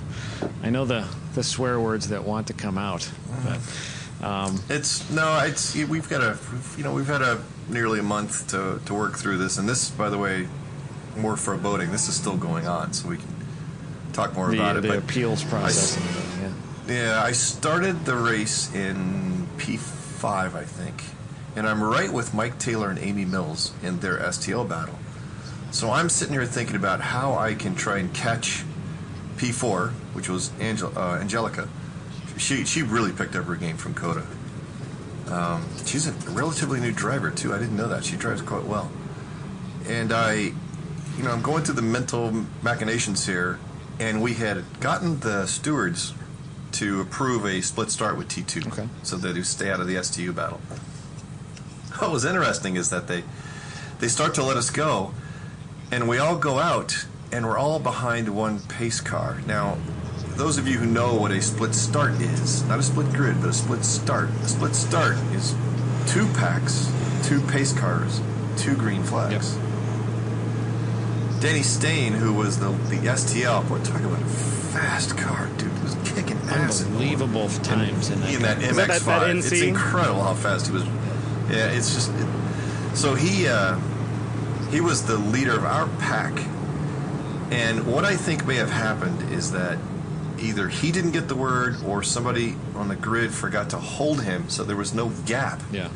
I 0.63 0.69
know 0.69 0.85
the 0.85 1.05
the 1.35 1.43
swear 1.43 1.79
words 1.79 2.09
that 2.09 2.23
want 2.23 2.47
to 2.47 2.53
come 2.53 2.77
out. 2.77 3.09
But, 3.43 4.25
um, 4.27 4.61
It's 4.69 5.09
no. 5.09 5.39
It's 5.39 5.75
we've 5.75 6.09
got 6.09 6.21
a. 6.21 6.37
You 6.77 6.83
know, 6.83 6.93
we've 6.93 7.07
had 7.07 7.21
a 7.21 7.41
nearly 7.69 7.99
a 7.99 8.03
month 8.03 8.47
to 8.49 8.79
to 8.85 8.93
work 8.93 9.17
through 9.17 9.37
this, 9.37 9.57
and 9.57 9.67
this, 9.67 9.89
by 9.89 10.09
the 10.09 10.17
way, 10.17 10.47
more 11.17 11.37
for 11.37 11.55
boating. 11.57 11.91
This 11.91 12.07
is 12.09 12.15
still 12.15 12.37
going 12.37 12.67
on, 12.67 12.93
so 12.93 13.07
we 13.09 13.17
can 13.17 13.27
talk 14.13 14.33
more 14.35 14.51
about 14.53 14.73
the 14.73 14.79
it. 14.79 14.91
the 14.91 14.97
appeals 14.97 15.43
process. 15.43 15.97
I- 15.97 16.41
yeah. 16.41 16.51
Yeah, 16.87 17.23
I 17.23 17.33
started 17.33 18.03
the 18.05 18.15
race 18.15 18.73
in 18.73 19.47
P5, 19.59 20.55
I 20.55 20.63
think. 20.63 21.03
And 21.59 21.67
I'm 21.67 21.83
right 21.83 22.09
with 22.09 22.33
Mike 22.33 22.57
Taylor 22.57 22.89
and 22.89 22.97
Amy 22.99 23.25
Mills 23.25 23.73
in 23.83 23.99
their 23.99 24.17
STL 24.17 24.65
battle. 24.69 24.97
So 25.71 25.91
I'm 25.91 26.07
sitting 26.07 26.33
here 26.33 26.45
thinking 26.45 26.77
about 26.77 27.01
how 27.01 27.33
I 27.33 27.53
can 27.53 27.75
try 27.75 27.97
and 27.97 28.13
catch 28.13 28.63
P4, 29.35 29.89
which 30.13 30.29
was 30.29 30.51
Angel- 30.61 30.97
uh, 30.97 31.17
Angelica. 31.19 31.67
She, 32.37 32.63
she 32.63 32.81
really 32.81 33.11
picked 33.11 33.35
up 33.35 33.43
her 33.43 33.57
game 33.57 33.75
from 33.75 33.93
COTA. 33.93 34.25
Um, 35.27 35.65
she's 35.85 36.07
a 36.07 36.13
relatively 36.31 36.79
new 36.79 36.93
driver, 36.93 37.29
too. 37.29 37.53
I 37.53 37.59
didn't 37.59 37.75
know 37.75 37.89
that. 37.89 38.05
She 38.05 38.15
drives 38.15 38.41
quite 38.41 38.63
well. 38.63 38.89
And 39.85 40.13
I, 40.13 40.53
you 41.17 41.23
know, 41.23 41.31
I'm 41.31 41.41
going 41.41 41.65
through 41.65 41.75
the 41.75 41.81
mental 41.81 42.45
machinations 42.63 43.25
here, 43.25 43.59
and 43.99 44.21
we 44.21 44.35
had 44.35 44.63
gotten 44.79 45.19
the 45.19 45.45
stewards 45.45 46.13
to 46.71 47.01
approve 47.01 47.45
a 47.45 47.59
split 47.59 47.91
start 47.91 48.17
with 48.17 48.29
T2, 48.29 48.67
Okay. 48.67 48.87
so 49.03 49.17
that 49.17 49.35
you 49.35 49.43
stay 49.43 49.69
out 49.69 49.81
of 49.81 49.87
the 49.87 50.01
STU 50.01 50.31
battle. 50.31 50.61
What 52.01 52.11
was 52.11 52.25
interesting 52.25 52.75
is 52.75 52.89
that 52.91 53.07
they 53.07 53.23
they 53.99 54.07
start 54.07 54.33
to 54.35 54.43
let 54.43 54.55
us 54.57 54.69
go, 54.69 55.11
and 55.91 56.07
we 56.07 56.17
all 56.17 56.37
go 56.37 56.59
out, 56.59 57.05
and 57.31 57.45
we're 57.45 57.57
all 57.57 57.79
behind 57.79 58.33
one 58.33 58.59
pace 58.61 59.01
car. 59.01 59.41
Now, 59.45 59.77
those 60.37 60.57
of 60.57 60.67
you 60.67 60.77
who 60.77 60.85
know 60.85 61.15
what 61.15 61.31
a 61.31 61.41
split 61.41 61.75
start 61.75 62.13
is, 62.21 62.63
not 62.63 62.79
a 62.79 62.83
split 62.83 63.11
grid, 63.11 63.41
but 63.41 63.49
a 63.49 63.53
split 63.53 63.83
start. 63.83 64.29
A 64.29 64.47
split 64.47 64.75
start 64.75 65.17
is 65.33 65.53
two 66.07 66.25
packs, 66.33 66.89
two 67.23 67.41
pace 67.41 67.73
cars, 67.77 68.21
two 68.55 68.75
green 68.75 69.03
flags. 69.03 69.55
Yep. 69.55 69.65
Danny 71.41 71.61
Stain, 71.63 72.13
who 72.13 72.33
was 72.33 72.59
the, 72.59 72.69
the 72.89 72.97
STL, 72.97 73.67
boy, 73.67 73.79
talk 73.83 74.01
about 74.01 74.21
a 74.21 74.25
fast 74.25 75.17
car, 75.17 75.47
dude. 75.57 75.71
was 75.83 75.95
kicking 76.05 76.37
ass. 76.49 76.85
Unbelievable 76.85 77.47
times 77.49 78.09
in 78.09 78.19
that. 78.21 78.33
in 78.33 78.41
that 78.41 78.57
car. 78.59 78.69
Is 78.69 78.75
that 78.77 78.87
that- 78.87 79.05
that 79.05 79.35
MX-5. 79.35 79.51
It's 79.51 79.61
incredible 79.61 80.23
how 80.23 80.33
fast 80.33 80.67
he 80.67 80.73
was. 80.73 80.83
Yeah, 81.49 81.67
it's 81.71 81.93
just. 81.93 82.11
It, 82.13 82.27
so 82.95 83.15
he 83.15 83.47
uh, 83.47 83.77
he 84.71 84.81
was 84.81 85.05
the 85.05 85.17
leader 85.17 85.53
of 85.53 85.63
our 85.63 85.87
pack, 85.99 86.33
and 87.51 87.87
what 87.87 88.05
I 88.05 88.15
think 88.15 88.45
may 88.45 88.55
have 88.55 88.69
happened 88.71 89.31
is 89.31 89.51
that 89.51 89.77
either 90.39 90.69
he 90.69 90.91
didn't 90.91 91.11
get 91.11 91.27
the 91.27 91.35
word 91.35 91.75
or 91.85 92.01
somebody 92.03 92.55
on 92.75 92.87
the 92.87 92.95
grid 92.95 93.31
forgot 93.33 93.69
to 93.71 93.77
hold 93.77 94.21
him, 94.23 94.47
so 94.49 94.63
there 94.63 94.75
was 94.77 94.93
no 94.93 95.09
gap 95.25 95.61
Yeah. 95.71 95.89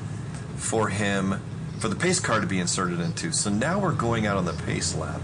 for 0.57 0.89
him 0.89 1.39
for 1.79 1.87
the 1.87 1.95
pace 1.95 2.19
car 2.19 2.39
to 2.41 2.47
be 2.47 2.59
inserted 2.59 2.99
into. 2.99 3.31
So 3.31 3.49
now 3.49 3.79
we're 3.79 3.93
going 3.93 4.25
out 4.25 4.37
on 4.37 4.45
the 4.45 4.53
pace 4.53 4.95
lap, 4.95 5.21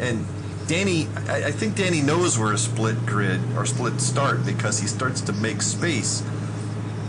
and 0.00 0.24
Danny, 0.66 1.08
I, 1.28 1.46
I 1.46 1.50
think 1.50 1.76
Danny 1.76 2.00
knows 2.00 2.38
we're 2.38 2.54
a 2.54 2.58
split 2.58 3.04
grid 3.04 3.40
or 3.56 3.66
split 3.66 4.00
start 4.00 4.46
because 4.46 4.80
he 4.80 4.86
starts 4.86 5.20
to 5.22 5.32
make 5.34 5.60
space, 5.60 6.22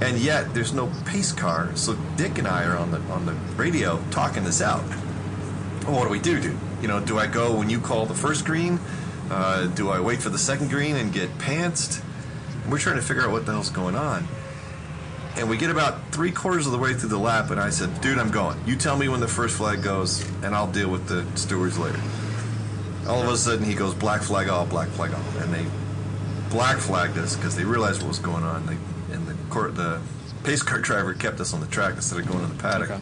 and 0.02 0.18
yet 0.18 0.54
there's 0.54 0.74
no 0.74 0.92
pace 1.06 1.32
car. 1.32 1.76
So 1.76 1.96
Dick 2.16 2.38
and 2.38 2.48
I 2.48 2.66
are 2.66 2.78
on 2.78 2.92
the 2.92 3.00
on 3.12 3.26
the 3.26 3.34
radio 3.56 4.02
talking 4.12 4.44
this 4.44 4.62
out. 4.62 4.84
Well, 5.84 5.98
what 5.98 6.04
do 6.04 6.10
we 6.10 6.20
do, 6.20 6.40
dude? 6.40 6.58
You 6.82 6.88
know, 6.88 7.00
do 7.00 7.18
I 7.18 7.28
go 7.28 7.58
when 7.58 7.70
you 7.70 7.80
call 7.80 8.06
the 8.06 8.16
first 8.16 8.46
green? 8.46 8.80
Uh, 9.30 9.68
do 9.68 9.90
I 9.90 10.00
wait 10.00 10.22
for 10.22 10.30
the 10.30 10.38
second 10.38 10.70
green 10.70 10.96
and 10.96 11.12
get 11.12 11.30
pantsed? 11.38 12.04
We're 12.70 12.80
trying 12.80 12.98
to 12.98 13.02
figure 13.02 13.24
out 13.24 13.32
what 13.32 13.46
the 13.46 13.54
hell's 13.54 13.70
going 13.70 13.96
on. 13.96 14.28
And 15.38 15.50
we 15.50 15.58
get 15.58 15.70
about 15.70 16.12
three 16.12 16.32
quarters 16.32 16.66
of 16.66 16.72
the 16.72 16.78
way 16.78 16.94
through 16.94 17.10
the 17.10 17.18
lap, 17.18 17.52
and 17.52 17.60
I 17.60 17.70
said, 17.70 18.00
dude, 18.02 18.18
I'm 18.18 18.32
going. 18.32 18.58
You 18.66 18.76
tell 18.78 18.98
me 18.98 19.10
when 19.10 19.20
the 19.20 19.28
first 19.28 19.58
flag 19.58 19.84
goes, 19.84 20.26
and 20.44 20.56
I'll 20.56 20.72
deal 20.72 20.90
with 20.90 21.08
the 21.08 21.26
stewards 21.38 21.78
later. 21.78 22.00
All 23.08 23.22
of 23.22 23.28
a 23.28 23.38
sudden, 23.38 23.66
he 23.66 23.74
goes, 23.74 23.94
black 23.94 24.22
flag 24.22 24.48
all, 24.48 24.66
black 24.66 24.88
flag 24.90 25.14
all. 25.14 25.42
And 25.44 25.54
they 25.54 25.66
black 26.50 26.78
flagged 26.78 27.18
us 27.18 27.36
because 27.36 27.56
they 27.56 27.66
realized 27.66 28.02
what 28.02 28.08
was 28.08 28.20
going 28.20 28.44
on. 28.44 28.66
They, 28.66 28.78
and 29.56 29.76
the, 29.78 30.02
pace 30.44 30.62
car 30.62 30.78
driver 30.80 31.14
kept 31.16 31.40
us 31.40 31.54
on 31.56 31.60
the 31.60 31.66
track 31.66 31.96
instead 31.96 32.20
of 32.20 32.28
going 32.28 32.40
to 32.48 32.54
the 32.54 32.62
paddock. 32.62 32.92
Okay. 32.92 33.02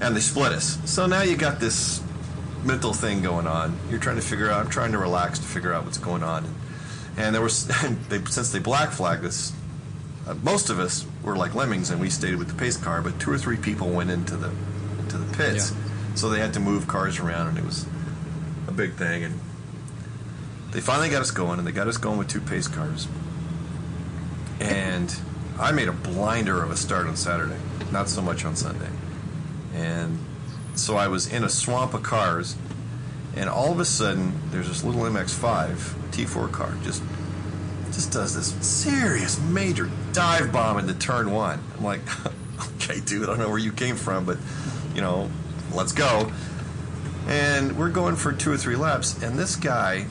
And 0.00 0.14
they 0.14 0.20
split 0.20 0.52
us. 0.52 0.78
So 0.84 1.06
now 1.06 1.22
you 1.22 1.36
got 1.36 1.58
this 1.58 2.00
mental 2.64 2.92
thing 2.92 3.20
going 3.20 3.48
on. 3.48 3.76
You're 3.90 3.98
trying 3.98 4.14
to 4.16 4.22
figure 4.22 4.48
out, 4.48 4.64
I'm 4.64 4.70
trying 4.70 4.92
to 4.92 4.98
relax 4.98 5.40
to 5.40 5.44
figure 5.44 5.72
out 5.72 5.84
what's 5.84 5.98
going 5.98 6.22
on. 6.22 6.44
And 7.16 7.34
there 7.34 7.42
was, 7.42 7.66
they, 8.08 8.22
since 8.26 8.52
they 8.52 8.60
black 8.60 8.90
flagged 8.92 9.24
us, 9.24 9.52
uh, 10.28 10.34
most 10.34 10.70
of 10.70 10.78
us 10.78 11.04
were 11.24 11.36
like 11.36 11.54
lemmings 11.56 11.90
and 11.90 12.00
we 12.00 12.10
stayed 12.10 12.36
with 12.36 12.46
the 12.48 12.54
pace 12.54 12.76
car, 12.76 13.02
but 13.02 13.18
two 13.18 13.32
or 13.32 13.38
three 13.38 13.56
people 13.56 13.88
went 13.90 14.10
into 14.10 14.36
the 14.36 14.52
into 15.00 15.18
the 15.18 15.36
pits, 15.36 15.72
Yeah. 15.72 16.14
so 16.14 16.28
they 16.28 16.38
had 16.38 16.52
to 16.54 16.60
move 16.60 16.86
cars 16.86 17.18
around, 17.18 17.48
and 17.48 17.58
it 17.58 17.64
was 17.64 17.86
a 18.68 18.72
big 18.72 18.92
thing. 18.94 19.24
And 19.24 19.40
they 20.70 20.80
finally 20.80 21.08
got 21.08 21.22
us 21.22 21.30
going, 21.30 21.58
and 21.58 21.66
they 21.66 21.72
got 21.72 21.88
us 21.88 21.96
going 21.96 22.18
with 22.18 22.28
two 22.28 22.42
pace 22.42 22.68
cars. 22.68 23.08
And 24.60 25.14
I 25.58 25.72
made 25.72 25.88
a 25.88 25.92
blinder 25.92 26.62
of 26.62 26.70
a 26.70 26.76
start 26.76 27.06
on 27.06 27.16
Saturday, 27.16 27.58
not 27.92 28.08
so 28.08 28.22
much 28.22 28.44
on 28.44 28.56
Sunday. 28.56 28.90
And 29.74 30.18
so 30.74 30.96
I 30.96 31.08
was 31.08 31.32
in 31.32 31.44
a 31.44 31.48
swamp 31.48 31.94
of 31.94 32.02
cars, 32.02 32.56
and 33.36 33.48
all 33.48 33.72
of 33.72 33.80
a 33.80 33.84
sudden, 33.84 34.40
there's 34.50 34.68
this 34.68 34.84
little 34.84 35.02
MX-5 35.02 35.76
T4 36.10 36.50
car 36.50 36.74
just 36.82 37.02
just 37.92 38.12
does 38.12 38.34
this 38.34 38.54
serious 38.64 39.40
major 39.40 39.90
dive 40.12 40.52
bomb 40.52 40.78
into 40.78 40.94
turn 40.94 41.32
one. 41.32 41.60
I'm 41.76 41.84
like, 41.84 42.00
okay, 42.76 43.00
dude, 43.00 43.24
I 43.24 43.26
don't 43.26 43.38
know 43.38 43.48
where 43.48 43.58
you 43.58 43.72
came 43.72 43.96
from, 43.96 44.24
but 44.24 44.38
you 44.94 45.00
know, 45.00 45.30
let's 45.72 45.92
go. 45.92 46.30
And 47.26 47.76
we're 47.76 47.90
going 47.90 48.16
for 48.16 48.32
two 48.32 48.52
or 48.52 48.56
three 48.56 48.76
laps, 48.76 49.22
and 49.22 49.38
this 49.38 49.56
guy, 49.56 50.06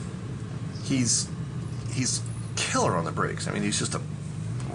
he's 0.84 1.28
he's 1.92 2.20
killer 2.56 2.96
on 2.96 3.04
the 3.04 3.12
brakes. 3.12 3.48
I 3.48 3.52
mean, 3.52 3.62
he's 3.62 3.78
just 3.78 3.94
a 3.94 4.00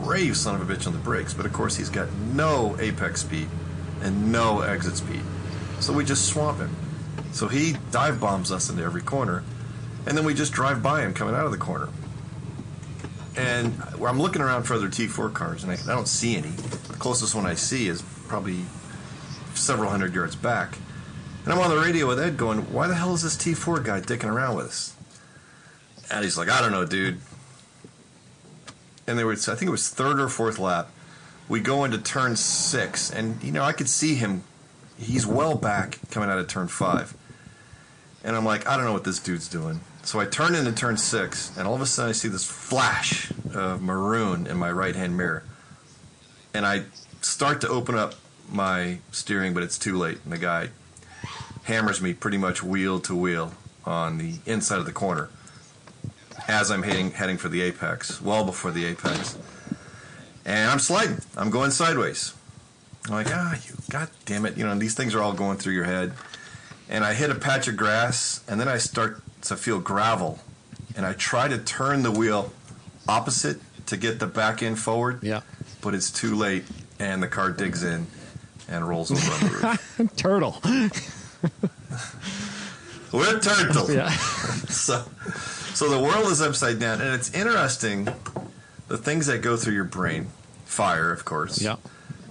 brave 0.04 0.36
son 0.38 0.60
of 0.60 0.70
a 0.70 0.74
bitch 0.74 0.86
on 0.86 0.93
the 0.93 0.99
brakes, 0.99 1.34
but 1.34 1.45
of 1.45 1.54
course 1.54 1.78
he's 1.78 1.89
got 1.89 2.12
no 2.34 2.76
apex 2.80 3.22
speed 3.22 3.47
and 4.01 4.32
no 4.32 4.62
exit 4.62 4.97
speed. 4.97 5.22
So 5.80 5.93
we 5.93 6.06
just 6.06 6.28
swamp 6.28 6.60
him. 6.60 6.76
So 7.32 7.47
he 7.47 7.78
dive 7.91 8.20
bombs 8.20 8.51
us 8.51 8.70
into 8.70 8.84
every 8.84 9.01
corner, 9.01 9.43
and 10.06 10.18
then 10.18 10.26
we 10.26 10.34
just 10.34 10.54
drive 10.54 10.84
by 10.84 11.01
him 11.01 11.14
coming 11.14 11.36
out 11.36 11.45
of 11.45 11.51
the 11.51 11.58
corner. 11.58 11.89
And 13.36 13.74
I'm 13.99 14.20
looking 14.20 14.41
around 14.41 14.64
for 14.64 14.76
other 14.76 14.89
T4 14.89 15.34
cars, 15.34 15.64
and 15.64 15.72
I, 15.72 15.76
I 15.76 15.95
don't 15.95 16.08
see 16.08 16.36
any. 16.36 16.49
The 16.49 16.97
closest 16.99 17.34
one 17.34 17.45
I 17.45 17.56
see 17.56 17.88
is 17.88 18.04
probably 18.28 18.60
several 19.56 19.89
hundred 19.89 20.14
yards 20.14 20.36
back. 20.36 20.78
And 21.43 21.51
I'm 21.51 21.60
on 21.60 21.70
the 21.70 21.82
radio 21.82 22.08
with 22.08 22.20
Ed 22.20 22.38
going, 22.38 22.60
Why 22.72 22.88
the 22.88 22.95
hell 22.95 23.14
is 23.14 23.24
this 23.24 23.36
T4 23.36 23.84
guy 23.84 24.01
dicking 24.01 24.32
around 24.32 24.56
with 24.56 24.68
us? 24.68 24.95
And 26.12 26.24
he's 26.24 26.38
like, 26.38 26.49
I 26.49 26.62
don't 26.62 26.72
know, 26.72 26.86
dude. 26.86 27.20
And 29.08 29.18
there 29.18 29.28
was, 29.28 29.49
I 29.49 29.56
think 29.56 29.68
it 29.68 29.72
was 29.72 29.89
third 29.89 30.20
or 30.20 30.30
fourth 30.30 30.60
lap. 30.60 30.89
We 31.49 31.60
go 31.60 31.84
into 31.84 31.97
turn 31.97 32.36
six, 32.36 33.12
and, 33.12 33.43
you 33.43 33.51
know, 33.51 33.64
I 33.64 33.74
could 33.74 33.89
see 33.89 34.16
him. 34.16 34.43
He's 34.97 35.26
well 35.28 35.56
back 35.56 35.99
coming 36.10 36.30
out 36.30 36.38
of 36.38 36.47
turn 36.47 36.68
five. 36.68 37.16
And 38.24 38.36
I'm 38.36 38.45
like, 38.45 38.68
I 38.68 38.78
don't 38.78 38.86
know 38.86 38.93
what 38.93 39.04
this 39.04 39.20
dude's 39.20 39.49
doing. 39.49 39.82
So 40.04 40.20
I 40.20 40.26
turn 40.26 40.56
into 40.56 40.72
turn 40.72 40.95
six, 40.97 41.56
and 41.58 41.68
all 41.68 41.76
of 41.76 41.82
a 41.82 41.86
sudden 41.86 42.10
I 42.10 42.14
see 42.14 42.30
this 42.30 42.45
flash 42.45 43.32
of 43.54 43.82
maroon 43.82 44.47
in 44.47 44.58
my 44.58 44.72
right 44.72 44.95
hand 44.95 45.18
mirror. 45.18 45.43
And 46.54 46.66
I 46.66 46.84
start 47.22 47.60
to 47.62 47.68
open 47.68 47.95
up 47.95 48.14
my 48.49 48.99
steering, 49.12 49.54
but 49.54 49.64
it's 49.64 49.78
too 49.78 49.97
late. 49.97 50.20
And 50.24 50.32
the 50.32 50.38
guy 50.38 50.70
hammers 51.64 52.01
me 52.01 52.14
pretty 52.14 52.38
much 52.38 52.64
wheel 52.64 52.99
to 53.01 53.16
wheel 53.16 53.54
on 53.86 54.18
the 54.18 54.36
inside 54.45 54.80
of 54.80 54.86
the 54.86 54.91
corner 54.93 55.30
as 56.47 56.71
I'm 56.71 56.84
heading, 56.84 57.11
heading 57.11 57.38
for 57.38 57.49
the 57.49 57.61
apex, 57.61 58.21
well 58.21 58.45
before 58.45 58.71
the 58.71 58.86
apex. 58.86 59.38
And 60.45 60.69
I'm 60.69 60.79
sliding. 60.79 61.19
I'm 61.38 61.49
going 61.49 61.71
sideways. 61.71 62.34
I'm 63.07 63.13
like, 63.13 63.27
ah, 63.29 63.55
you, 63.65 63.75
god 63.89 64.09
damn 64.25 64.45
it. 64.45 64.57
You 64.57 64.65
know, 64.65 64.75
these 64.75 64.93
things 64.95 65.13
are 65.15 65.21
all 65.21 65.34
going 65.34 65.57
through 65.57 65.73
your 65.73 65.84
head. 65.86 66.13
And 66.89 67.03
I 67.03 67.13
hit 67.13 67.29
a 67.29 67.36
patch 67.36 67.67
of 67.67 67.77
grass, 67.77 68.43
and 68.47 68.59
then 68.59 68.67
I 68.67 68.77
start 68.77 69.21
to 69.43 69.55
feel 69.55 69.79
gravel. 69.79 70.39
And 70.95 71.05
I 71.05 71.13
try 71.13 71.47
to 71.47 71.57
turn 71.57 72.03
the 72.03 72.11
wheel 72.11 72.51
opposite 73.07 73.57
to 73.88 73.97
get 73.97 74.19
the 74.19 74.27
back 74.27 74.61
end 74.63 74.79
forward, 74.79 75.19
Yeah. 75.23 75.41
but 75.81 75.93
it's 75.93 76.11
too 76.11 76.36
late, 76.36 76.63
and 76.99 77.21
the 77.23 77.27
car 77.27 77.51
digs 77.51 77.84
in 77.84 78.07
and 78.69 78.88
rolls 78.88 79.11
over 79.11 79.31
on 79.31 79.39
the 79.39 79.79
roof. 79.99 80.13
Turtle. 80.15 80.61
We're 83.11 83.39
turtle. 83.39 83.91
Yeah. 83.91 84.09
so, 84.69 85.03
so 85.74 85.89
the 85.89 85.99
world 85.99 86.28
is 86.32 86.41
upside 86.41 86.80
down, 86.80 87.01
and 87.01 87.13
it's 87.13 87.34
interesting 87.34 88.07
the 88.88 88.97
things 88.97 89.28
that 89.28 89.41
go 89.41 89.55
through 89.57 89.74
your 89.76 89.84
brain. 89.86 90.28
Fire, 90.65 91.11
of 91.11 91.24
course. 91.26 91.61
Yeah. 91.61 91.76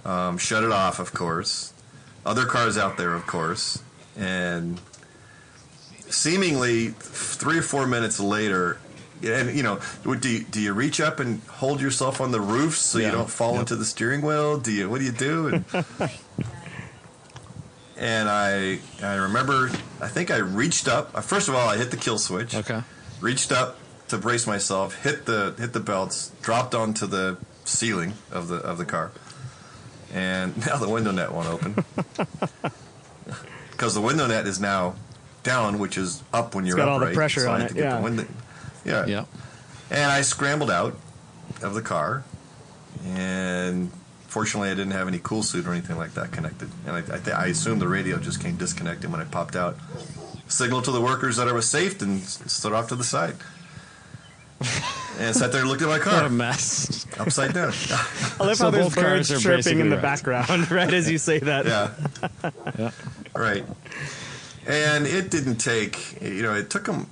Um, 0.05 0.37
shut 0.37 0.63
it 0.63 0.71
off, 0.71 0.99
of 0.99 1.13
course. 1.13 1.73
Other 2.25 2.45
cars 2.45 2.77
out 2.77 2.97
there, 2.97 3.13
of 3.13 3.25
course. 3.25 3.81
And 4.17 4.79
seemingly 6.09 6.89
three 6.89 7.57
or 7.57 7.61
four 7.61 7.87
minutes 7.87 8.19
later, 8.19 8.77
and 9.23 9.55
you 9.55 9.63
know, 9.63 9.79
do 10.19 10.29
you, 10.29 10.43
do 10.43 10.59
you 10.61 10.73
reach 10.73 10.99
up 10.99 11.19
and 11.19 11.41
hold 11.43 11.79
yourself 11.81 12.19
on 12.21 12.31
the 12.31 12.41
roof 12.41 12.77
so 12.77 12.97
Yeah. 12.99 13.05
you 13.07 13.11
don't 13.13 13.29
fall 13.29 13.51
Yep. 13.53 13.59
into 13.61 13.75
the 13.77 13.85
steering 13.85 14.21
wheel? 14.21 14.57
Do 14.59 14.71
you? 14.71 14.89
What 14.89 14.99
do 14.99 15.05
you 15.05 15.11
do? 15.13 15.47
And, 15.47 15.65
and 17.97 18.29
I 18.29 18.79
I 19.01 19.15
remember 19.15 19.69
I 20.01 20.07
think 20.07 20.31
I 20.31 20.37
reached 20.37 20.87
up. 20.87 21.21
First 21.23 21.47
of 21.47 21.55
all, 21.55 21.69
I 21.69 21.77
hit 21.77 21.91
the 21.91 21.97
kill 21.97 22.17
switch 22.17 22.55
Okay. 22.55 22.81
Reached 23.23 23.51
up 23.51 23.77
to 24.09 24.17
brace 24.17 24.45
myself, 24.45 25.01
hit 25.03 25.25
the 25.25 25.55
hit 25.57 25.73
the 25.73 25.79
belts, 25.79 26.31
dropped 26.41 26.75
onto 26.75 27.07
the 27.07 27.37
ceiling 27.65 28.13
of 28.31 28.49
the 28.49 28.57
of 28.57 28.77
the 28.77 28.85
car, 28.85 29.11
and 30.13 30.55
now 30.67 30.77
the 30.77 30.89
window 30.89 31.11
net 31.11 31.31
won't 31.31 31.47
open 31.47 31.83
because 33.71 33.95
the 33.95 34.01
window 34.01 34.27
net 34.27 34.45
is 34.45 34.59
now 34.59 34.95
down, 35.41 35.79
which 35.79 35.97
is 35.97 36.21
up 36.33 36.53
when 36.53 36.65
you're 36.65 36.77
got 36.77 36.87
all 36.89 36.99
the 36.99 37.05
upright. 37.05 37.15
pressure 37.15 37.39
so 37.41 37.51
I 37.51 37.53
on 37.55 37.61
had 37.61 37.65
it, 37.65 37.73
to 37.73 37.75
get 37.75 37.83
yeah. 37.83 37.97
The 37.97 38.03
window, 38.03 38.25
yeah, 38.85 39.05
Yeah. 39.05 39.25
And 39.89 40.11
I 40.11 40.21
scrambled 40.21 40.71
out 40.71 40.97
of 41.61 41.73
the 41.73 41.81
car, 41.81 42.23
and 43.05 43.91
fortunately, 44.27 44.69
I 44.69 44.73
didn't 44.73 44.93
have 44.93 45.07
any 45.07 45.19
cool 45.19 45.43
suit 45.43 45.65
or 45.67 45.71
anything 45.71 45.97
like 45.97 46.13
that 46.15 46.31
connected. 46.31 46.69
And 46.85 46.95
I, 46.95 46.99
I, 46.99 47.19
th- 47.19 47.35
I 47.35 47.45
assumed 47.47 47.81
the 47.81 47.87
radio 47.87 48.17
just 48.17 48.41
came 48.41 48.55
disconnected 48.55 49.11
when 49.11 49.21
I 49.21 49.25
popped 49.25 49.55
out. 49.55 49.77
Signaled 50.47 50.85
to 50.85 50.91
the 50.91 51.01
workers 51.01 51.37
that 51.37 51.47
I 51.47 51.51
was 51.53 51.67
safe 51.69 52.01
and 52.01 52.21
s- 52.21 52.39
stood 52.51 52.73
off 52.73 52.89
to 52.89 52.95
the 52.95 53.03
side. 53.03 53.35
and 55.19 55.35
sat 55.35 55.51
there 55.51 55.61
and 55.61 55.69
looked 55.69 55.81
at 55.81 55.87
my 55.87 55.99
car. 55.99 56.13
What 56.13 56.19
a 56.25 56.27
car 56.27 56.29
mess. 56.29 57.05
upside 57.19 57.53
down. 57.53 57.73
I 58.39 58.43
love 58.45 58.57
So 58.57 58.65
how 58.65 58.69
there's 58.71 58.85
both 58.85 58.95
cars 58.95 59.29
birds 59.29 59.31
are 59.31 59.39
chirping 59.39 59.57
basically 59.57 59.81
in 59.81 59.89
the 59.89 59.95
right. 59.97 60.01
background 60.01 60.71
right 60.71 60.93
as 60.93 61.09
you 61.09 61.17
say 61.17 61.39
that. 61.39 61.65
yeah. 61.65 61.91
Yeah. 62.77 62.91
Right. 63.35 63.65
And 64.67 65.05
it 65.05 65.29
didn't 65.29 65.57
take, 65.57 66.21
you 66.21 66.41
know, 66.43 66.53
it 66.53 66.69
took 66.69 66.85
them, 66.85 67.07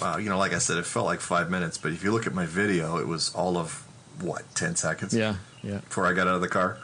wow, 0.00 0.16
you 0.16 0.28
know, 0.30 0.38
like 0.38 0.52
I 0.54 0.58
said, 0.58 0.78
it 0.78 0.86
felt 0.86 1.04
like 1.06 1.20
five 1.20 1.50
minutes. 1.50 1.76
But 1.78 1.92
if 1.92 2.02
you 2.04 2.12
look 2.12 2.26
at 2.26 2.34
my 2.34 2.46
video, 2.46 2.96
it 2.98 3.06
was 3.06 3.34
all 3.34 3.58
of, 3.58 3.86
what, 4.20 4.42
10 4.54 4.76
seconds? 4.76 5.14
Yeah. 5.14 5.34
Yeah. 5.62 5.78
before 5.78 6.06
I 6.06 6.12
got 6.12 6.26
out 6.28 6.34
of 6.36 6.40
the 6.42 6.48
car. 6.48 6.78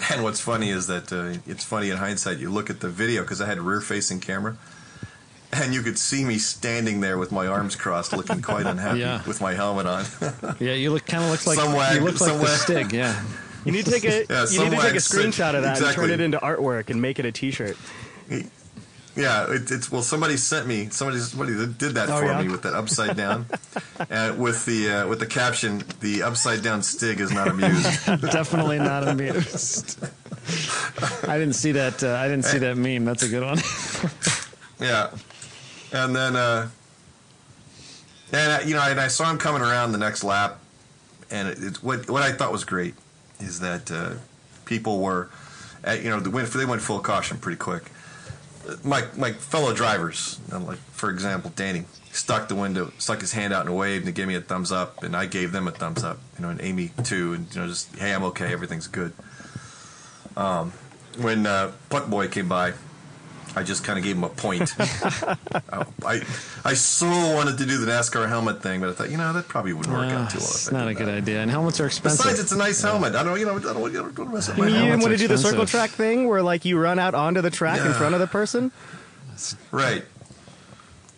And 0.12 0.22
what's 0.22 0.40
funny 0.40 0.70
is 0.70 0.86
that 0.86 1.12
uh, 1.12 1.38
it's 1.46 1.64
funny 1.64 1.90
in 1.90 1.96
hindsight. 1.96 2.38
You 2.38 2.50
look 2.50 2.70
at 2.70 2.80
the 2.80 2.88
video 2.88 3.22
because 3.22 3.40
I 3.40 3.46
had 3.46 3.58
rear-facing 3.58 4.20
camera, 4.20 4.56
and 5.52 5.74
you 5.74 5.82
could 5.82 5.98
see 5.98 6.24
me 6.24 6.38
standing 6.38 7.00
there 7.00 7.18
with 7.18 7.32
my 7.32 7.46
arms 7.46 7.74
crossed, 7.76 8.12
looking 8.12 8.40
quite 8.42 8.66
unhappy 8.74 9.00
Yeah. 9.00 9.22
with 9.26 9.40
my 9.40 9.54
helmet 9.54 9.86
on. 9.86 10.04
Yeah, 10.60 10.74
you 10.74 10.92
look 10.92 11.06
kind 11.06 11.24
of 11.24 11.30
looks 11.30 11.46
like 11.46 11.58
Some 11.58 11.72
wag- 11.74 11.96
you 11.96 12.00
look 12.02 12.20
like 12.20 12.28
some 12.30 12.38
the 12.38 12.44
wag- 12.44 12.58
Stig. 12.60 12.92
Yeah, 12.92 13.20
You 13.64 13.72
need 13.72 13.84
to 13.86 13.90
take 13.90 14.04
a 14.04 14.24
Yeah, 14.28 14.46
you 14.50 14.60
need 14.60 14.70
to 14.70 14.76
take 14.76 14.90
a 14.90 14.92
wax 14.94 15.04
said- 15.06 15.18
screenshot 15.24 15.54
of 15.54 15.62
that 15.62 15.76
and 15.76 15.78
exactly. 15.78 16.04
turn 16.08 16.10
it 16.12 16.20
into 16.20 16.38
artwork 16.38 16.90
and 16.90 17.00
make 17.02 17.18
it 17.18 17.24
a 17.26 17.32
T-shirt. 17.32 17.76
Yeah, 19.18 19.52
it, 19.52 19.68
it's 19.72 19.90
well. 19.90 20.02
Somebody 20.02 20.36
sent 20.36 20.68
me 20.68 20.90
somebody 20.90 21.18
somebody 21.18 21.54
did 21.76 21.94
that 21.94 22.08
Oh, 22.08 22.20
for 22.20 22.26
yeah? 22.26 22.40
me 22.40 22.48
with 22.48 22.62
that 22.62 22.74
upside 22.74 23.16
down, 23.16 23.46
uh, 24.10 24.32
with 24.38 24.64
the 24.64 24.90
uh, 24.90 25.08
with 25.08 25.18
the 25.18 25.26
caption: 25.26 25.82
"The 25.98 26.22
upside 26.22 26.62
down 26.62 26.84
stig 26.84 27.18
is 27.18 27.32
not 27.32 27.48
amused." 27.48 28.06
definitely 28.06 28.78
not 28.78 29.08
amused. 29.08 29.98
I 31.26 31.36
didn't 31.36 31.54
see 31.54 31.72
that. 31.72 32.00
Uh, 32.04 32.14
I 32.14 32.28
didn't 32.28 32.44
see 32.44 32.58
that 32.58 32.76
meme. 32.76 33.04
That's 33.04 33.24
a 33.24 33.28
good 33.28 33.42
one. 33.42 33.58
yeah, 34.80 35.10
and 35.92 36.14
then 36.14 36.36
uh, 36.36 36.68
and 38.32 38.68
you 38.68 38.76
know, 38.76 38.82
and 38.82 39.00
I 39.00 39.08
saw 39.08 39.28
him 39.28 39.38
coming 39.38 39.62
around 39.62 39.90
the 39.90 39.98
next 39.98 40.22
lap, 40.22 40.60
and 41.28 41.48
it, 41.48 41.58
it, 41.60 41.82
what 41.82 42.08
what 42.08 42.22
I 42.22 42.30
thought 42.30 42.52
was 42.52 42.64
great 42.64 42.94
is 43.40 43.58
that 43.60 43.90
uh, 43.90 44.12
people 44.64 45.00
were, 45.00 45.28
uh, 45.84 45.92
you 45.92 46.08
know, 46.08 46.18
went, 46.30 46.48
they 46.52 46.64
went 46.64 46.82
full 46.82 47.00
caution 47.00 47.38
pretty 47.38 47.58
quick. 47.58 47.90
My 48.84 49.04
my 49.16 49.32
fellow 49.32 49.74
drivers, 49.74 50.38
like 50.50 50.78
for 50.92 51.10
example, 51.10 51.52
Danny 51.56 51.84
stuck 52.12 52.48
the 52.48 52.54
window, 52.54 52.92
stuck 52.98 53.20
his 53.20 53.32
hand 53.32 53.52
out 53.52 53.66
and 53.66 53.76
waved 53.76 54.06
and 54.06 54.14
gave 54.14 54.28
me 54.28 54.34
a 54.34 54.40
thumbs 54.40 54.72
up, 54.72 55.02
and 55.02 55.16
I 55.16 55.26
gave 55.26 55.52
them 55.52 55.68
a 55.68 55.70
thumbs 55.70 56.04
up, 56.04 56.18
you 56.36 56.42
know, 56.42 56.50
and 56.50 56.60
Amy 56.60 56.90
too, 57.04 57.34
and 57.34 57.54
you 57.54 57.60
know, 57.60 57.66
just 57.68 57.96
hey, 57.96 58.12
I'm 58.12 58.24
okay, 58.24 58.52
everything's 58.52 58.88
good. 58.88 59.12
Um, 60.36 60.72
when 61.18 61.46
uh, 61.46 61.72
Puck 61.88 62.08
Boy 62.08 62.28
came 62.28 62.48
by, 62.48 62.72
I 63.56 63.62
just 63.62 63.82
kind 63.84 63.98
of 63.98 64.04
gave 64.04 64.16
him 64.16 64.24
a 64.24 64.28
point. 64.28 64.74
I 64.78 66.22
I 66.64 66.74
so 66.74 67.06
wanted 67.34 67.58
to 67.58 67.66
do 67.66 67.78
the 67.78 67.90
NASCAR 67.90 68.28
helmet 68.28 68.62
thing, 68.62 68.80
but 68.80 68.90
I 68.90 68.92
thought, 68.92 69.10
you 69.10 69.16
know, 69.16 69.32
that 69.32 69.48
probably 69.48 69.72
wouldn't 69.72 69.94
work 69.94 70.10
Uh, 70.10 70.16
out 70.16 70.30
too 70.30 70.38
well. 70.38 70.46
it's 70.48 70.70
not 70.70 70.88
a 70.88 70.94
good 70.94 71.08
that. 71.08 71.14
idea, 71.16 71.40
and 71.40 71.50
helmets 71.50 71.80
are 71.80 71.86
expensive. 71.86 72.18
Besides, 72.24 72.40
it's 72.40 72.52
a 72.52 72.56
nice 72.58 72.80
helmet. 72.82 73.14
I 73.14 73.22
don't, 73.22 73.38
you 73.40 73.46
know, 73.46 73.56
I 73.56 73.60
don't, 73.60 73.76
I 73.88 73.92
don't, 73.92 74.14
don't 74.14 74.32
mess 74.34 74.48
up 74.48 74.58
my 74.58 74.66
You 74.66 74.72
helmet. 74.74 74.90
didn't 74.90 75.02
want 75.02 75.12
to 75.12 75.18
do 75.18 75.28
the 75.28 75.38
circle 75.38 75.66
track 75.66 75.90
thing 75.90 76.28
where 76.28 76.42
like 76.42 76.64
you 76.64 76.78
run 76.78 76.98
out 76.98 77.14
onto 77.14 77.40
the 77.40 77.50
track 77.50 77.80
in 77.80 77.92
front 77.94 78.14
of 78.14 78.20
the 78.20 78.26
person. 78.26 78.70
Right. 79.70 80.04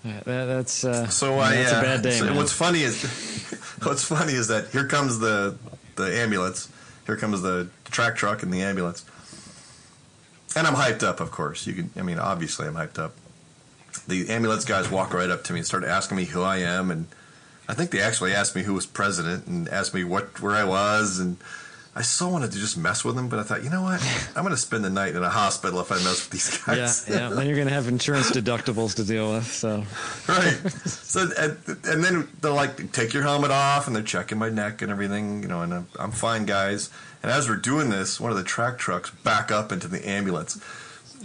Yeah, 0.05 0.21
that, 0.25 0.45
that's 0.47 0.85
uh, 0.85 1.09
So 1.09 1.39
I. 1.39 1.57
that's 1.57 1.73
uh, 1.75 1.79
a 1.79 1.83
bad 1.83 2.03
day. 2.03 2.13
so 2.13 2.35
what's 2.35 2.53
funny 2.53 2.83
is, 2.83 3.03
what's 3.83 4.05
funny 4.05 4.33
is 4.33 4.49
that 4.49 4.69
here 4.69 4.87
comes 4.87 5.19
the 5.19 5.57
the 5.97 6.17
ambulance. 6.21 6.69
Here 7.07 7.17
comes 7.17 7.43
the 7.43 7.69
track 7.91 8.17
truck 8.17 8.43
and 8.43 8.53
the 8.53 8.63
ambulance. 8.63 9.05
And 10.57 10.67
I'm 10.67 10.75
hyped 10.75 11.03
up, 11.03 11.21
of 11.21 11.31
course. 11.31 11.67
You 11.67 11.75
can. 11.75 11.91
I 11.97 12.03
mean, 12.03 12.19
obviously, 12.19 12.67
I'm 12.67 12.75
hyped 12.75 12.99
up. 12.99 13.15
The 14.07 14.29
ambulance 14.31 14.65
guys 14.65 14.91
walk 14.91 15.15
right 15.15 15.31
up 15.31 15.45
to 15.45 15.53
me 15.53 15.61
and 15.61 15.67
start 15.67 15.85
asking 15.85 16.17
me 16.17 16.25
who 16.25 16.43
I 16.43 16.59
am, 16.59 16.91
and 16.91 17.07
I 17.69 17.75
think 17.75 17.91
they 17.91 18.01
actually 18.01 18.33
asked 18.33 18.57
me 18.57 18.63
who 18.63 18.75
was 18.75 18.87
president 18.87 19.47
and 19.47 19.69
asked 19.69 19.95
me 19.95 20.05
what 20.05 20.41
where 20.41 20.55
I 20.55 20.65
was, 20.65 21.19
and 21.19 21.37
I 21.95 22.03
so 22.03 22.29
wanted 22.29 22.53
to 22.53 22.59
just 22.59 22.79
mess 22.79 23.05
with 23.05 23.17
them, 23.17 23.29
but 23.29 23.41
I 23.41 23.43
thought, 23.43 23.65
you 23.65 23.71
know 23.71 23.83
what? 23.83 24.01
I'm 24.37 24.43
going 24.43 24.55
to 24.55 24.61
spend 24.61 24.85
the 24.85 24.91
night 24.91 25.17
in 25.17 25.23
a 25.23 25.29
hospital 25.29 25.81
if 25.81 25.91
I 25.91 25.97
mess 25.97 26.25
with 26.25 26.31
these 26.31 26.61
yeah, 26.67 26.75
guys. 26.77 27.07
yeah. 27.09 27.29
Then 27.31 27.47
you're 27.47 27.57
gonna 27.57 27.71
have 27.71 27.89
insurance 27.89 28.31
deductibles 28.31 28.95
to 28.97 29.05
deal 29.05 29.33
with. 29.33 29.47
So 29.47 29.85
right. 30.29 30.55
So 30.87 31.29
and, 31.37 31.57
and 31.85 32.05
then 32.05 32.29
they're 32.41 32.53
like, 32.53 32.93
take 32.93 33.13
your 33.13 33.25
helmet 33.25 33.51
off, 33.51 33.87
and 33.87 33.97
they're 33.97 34.03
checking 34.05 34.39
my 34.39 34.51
neck 34.51 34.83
and 34.83 34.91
everything, 34.91 35.43
you 35.43 35.49
know, 35.49 35.63
and 35.63 35.75
I'm, 35.75 35.89
I'm 35.99 36.13
fine, 36.13 36.45
guys. 36.45 36.91
And 37.23 37.31
as 37.31 37.49
we're 37.49 37.57
doing 37.57 37.91
this, 37.91 38.19
one 38.19 38.31
of 38.31 38.39
the 38.39 38.45
track 38.45 38.79
trucks 38.79 39.11
back 39.11 39.51
up 39.51 39.73
into 39.73 39.89
the 39.89 40.07
ambulance. 40.09 40.63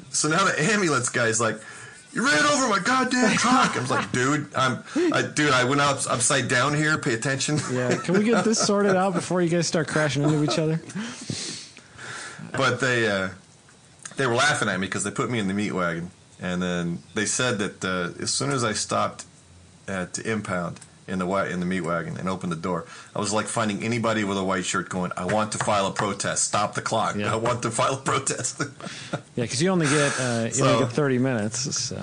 So 0.10 0.28
now 0.28 0.44
the 0.44 0.62
ambulance 0.62 1.10
guy's 1.10 1.40
like, 1.40 1.60
you 2.12 2.26
ran 2.26 2.46
over 2.46 2.70
my 2.70 2.80
goddamn 2.80 3.36
truck. 3.36 3.76
I 3.76 3.80
was 3.80 3.92
like, 3.92 4.12
dude, 4.12 4.48
I'm, 4.56 4.84
I, 4.96 5.22
dude, 5.22 5.52
I 5.52 5.66
went 5.66 5.82
up, 5.82 6.00
upside 6.10 6.48
down 6.48 6.74
here. 6.74 6.98
Pay 6.98 7.14
attention. 7.14 7.60
yeah, 7.72 7.98
can 7.98 8.18
we 8.18 8.24
get 8.24 8.46
this 8.46 8.58
sorted 8.60 8.96
out 8.96 9.14
before 9.14 9.42
you 9.42 9.50
guys 9.50 9.68
start 9.68 9.88
crashing 9.90 10.24
into 10.24 10.42
each 10.44 10.58
other? 10.58 10.80
but 12.54 12.80
they 12.80 13.08
uh, 13.10 13.30
they 14.16 14.28
were 14.28 14.36
laughing 14.36 14.70
at 14.70 14.80
me 14.80 14.88
because 14.88 15.04
they 15.04 15.12
put 15.12 15.30
me 15.30 15.40
in 15.40 15.48
the 15.50 15.54
meat 15.54 15.74
wagon, 15.74 16.10
and 16.40 16.62
then 16.62 17.00
they 17.16 17.26
said 17.26 17.60
that 17.60 17.84
uh, 17.84 18.22
as 18.22 18.32
soon 18.32 18.52
as 18.52 18.64
I 18.64 18.72
stopped 18.72 19.26
at 19.88 20.14
the 20.14 20.32
impound 20.32 20.80
in 21.08 21.20
the 21.20 21.28
in 21.52 21.60
the 21.60 21.66
meat 21.66 21.82
wagon 21.82 22.18
and 22.18 22.28
opened 22.28 22.52
the 22.52 22.56
door, 22.58 22.86
I 23.16 23.20
was 23.20 23.32
like 23.32 23.46
finding 23.48 23.84
anybody 23.84 24.24
with 24.24 24.38
a 24.38 24.44
white 24.44 24.66
shirt 24.66 24.90
going, 24.90 25.12
"I 25.18 25.26
want 25.26 25.52
to 25.52 25.58
file 25.60 25.88
a 25.88 25.92
protest. 25.92 26.44
Stop 26.46 26.74
the 26.76 26.82
clock. 26.82 27.16
Yeah. 27.16 27.32
I 27.34 27.36
want 27.36 27.62
to 27.64 27.72
file 27.72 27.94
a 27.94 27.98
protest." 27.98 28.62
Yeah, 29.38 29.44
because 29.44 29.62
you 29.62 29.70
only 29.70 29.86
get 29.88 30.14
uh, 30.20 30.44
you 30.46 30.52
So- 30.54 30.66
only 30.68 30.86
get 30.86 30.94
30 30.94 31.18
minutes. 31.20 31.76
So 31.78 32.02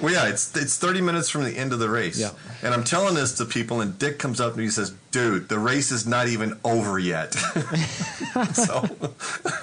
well, 0.00 0.12
yeah, 0.12 0.28
it's 0.28 0.56
it's 0.56 0.76
thirty 0.78 1.00
minutes 1.00 1.28
from 1.28 1.44
the 1.44 1.50
end 1.56 1.72
of 1.72 1.78
the 1.78 1.88
race, 1.88 2.18
Yeah. 2.18 2.30
and 2.62 2.72
I'm 2.74 2.84
telling 2.84 3.14
this 3.14 3.32
to 3.38 3.44
people, 3.44 3.80
and 3.82 3.98
Dick 3.98 4.18
comes 4.18 4.40
up 4.40 4.52
to 4.52 4.58
me 4.58 4.64
and 4.64 4.72
says, 4.72 4.92
"Dude, 5.10 5.48
the 5.48 5.58
race 5.58 5.90
is 5.92 6.06
not 6.06 6.26
even 6.28 6.58
over 6.64 6.98
yet." 6.98 7.34
so, 8.54 8.88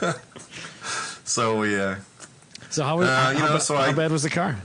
so 1.23 1.59
we. 1.59 1.79
Uh, 1.79 1.95
so 2.69 2.83
how 2.83 2.97
was 2.99 3.09
Uh, 3.09 3.15
how, 3.23 3.29
you 3.31 3.39
know, 3.39 3.57
so 3.57 3.75
how 3.75 3.83
I- 3.83 3.93
bad 3.93 4.11
was 4.11 4.23
the 4.23 4.29
car? 4.29 4.55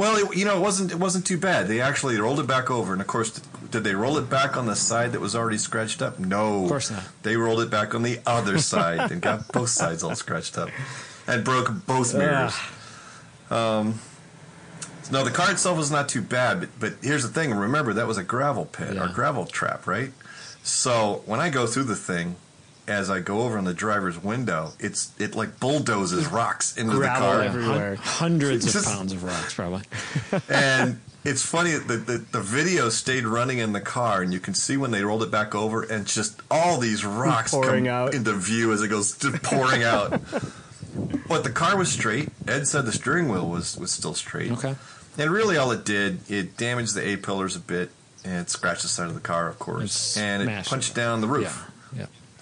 Well, 0.00 0.16
it, 0.16 0.34
you 0.34 0.46
know, 0.46 0.56
it 0.56 0.60
wasn't 0.60 0.92
it 0.92 0.98
wasn't 0.98 1.26
too 1.26 1.36
bad. 1.36 1.68
They 1.68 1.82
actually 1.82 2.18
rolled 2.18 2.40
it 2.40 2.46
back 2.46 2.70
over, 2.70 2.94
and 2.94 3.02
of 3.02 3.06
course, 3.06 3.38
did 3.70 3.84
they 3.84 3.94
roll 3.94 4.16
it 4.16 4.30
back 4.30 4.56
on 4.56 4.64
the 4.64 4.74
side 4.74 5.12
that 5.12 5.20
was 5.20 5.36
already 5.36 5.58
scratched 5.58 6.00
up? 6.00 6.18
No, 6.18 6.62
Of 6.62 6.70
course 6.70 6.90
not. 6.90 7.02
They 7.22 7.36
rolled 7.36 7.60
it 7.60 7.68
back 7.70 7.94
on 7.94 8.02
the 8.02 8.18
other 8.26 8.56
side 8.72 9.12
and 9.12 9.20
got 9.20 9.52
both 9.52 9.68
sides 9.68 10.02
all 10.02 10.14
scratched 10.14 10.56
up, 10.56 10.70
and 11.26 11.44
broke 11.44 11.84
both 11.84 12.14
mirrors. 12.14 12.56
Um, 13.50 14.00
no, 15.12 15.22
the 15.22 15.30
car 15.30 15.50
itself 15.50 15.76
was 15.76 15.90
not 15.90 16.08
too 16.08 16.22
bad, 16.22 16.60
but, 16.60 16.68
but 16.80 16.92
here's 17.02 17.22
the 17.22 17.28
thing. 17.28 17.52
Remember, 17.52 17.92
that 17.92 18.06
was 18.06 18.16
a 18.16 18.24
gravel 18.24 18.64
pit 18.64 18.96
or 18.96 19.08
gravel 19.08 19.44
trap, 19.44 19.86
right? 19.86 20.12
So 20.62 21.22
when 21.26 21.40
I 21.40 21.50
go 21.50 21.66
through 21.66 21.84
the 21.84 21.96
thing, 21.96 22.36
as 22.90 23.08
I 23.08 23.20
go 23.20 23.42
over 23.42 23.56
on 23.56 23.64
the 23.64 23.72
driver's 23.74 24.22
window, 24.22 24.72
it's 24.80 25.12
it 25.18 25.34
like 25.34 25.60
bulldozes 25.60 26.26
rocks 26.26 26.76
into 26.76 26.96
Gravel 26.96 27.28
the 27.28 27.34
car. 27.36 27.42
everywhere. 27.42 27.94
Hun- 27.96 28.04
hundreds 28.32 28.74
of 28.74 28.84
pounds 28.84 29.12
of 29.12 29.22
rocks, 29.24 29.54
probably. 29.54 29.82
and 30.50 31.00
it's 31.24 31.42
funny 31.42 31.72
that 31.72 31.86
the, 31.86 31.96
the, 31.96 32.18
the 32.18 32.40
video 32.40 32.88
stayed 32.88 33.24
running 33.24 33.58
in 33.58 33.72
the 33.72 33.80
car, 33.80 34.22
and 34.22 34.32
you 34.32 34.40
can 34.40 34.54
see 34.54 34.76
when 34.76 34.90
they 34.90 35.02
rolled 35.04 35.22
it 35.22 35.30
back 35.30 35.54
over, 35.54 35.82
and 35.82 36.06
just 36.06 36.40
all 36.50 36.78
these 36.78 37.04
rocks 37.04 37.52
Pouring 37.52 37.84
come 37.84 37.94
out. 37.94 38.14
into 38.14 38.32
view 38.34 38.72
as 38.72 38.82
it 38.82 38.88
goes 38.88 39.16
just 39.16 39.42
pouring 39.42 39.82
out. 39.84 40.20
But 41.28 41.44
the 41.44 41.50
car 41.50 41.76
was 41.76 41.90
straight. 41.92 42.30
Ed 42.48 42.66
said 42.66 42.84
the 42.86 42.92
steering 42.92 43.28
wheel 43.28 43.48
was, 43.48 43.76
was 43.76 43.90
still 43.92 44.14
straight. 44.14 44.50
Okay. 44.52 44.74
And 45.18 45.30
really, 45.30 45.56
all 45.56 45.70
it 45.70 45.84
did, 45.84 46.28
it 46.30 46.56
damaged 46.56 46.94
the 46.94 47.06
A 47.06 47.16
pillars 47.16 47.54
a 47.54 47.60
bit, 47.60 47.90
and 48.24 48.40
it 48.40 48.50
scratched 48.50 48.82
the 48.82 48.88
side 48.88 49.06
of 49.08 49.14
the 49.14 49.20
car, 49.20 49.48
of 49.48 49.56
It 49.56 49.58
course, 49.58 50.16
and 50.16 50.42
it 50.48 50.64
punched 50.66 50.92
it. 50.92 50.94
down 50.96 51.20
the 51.20 51.28
roof. 51.28 51.44
Yeah, 51.44 51.70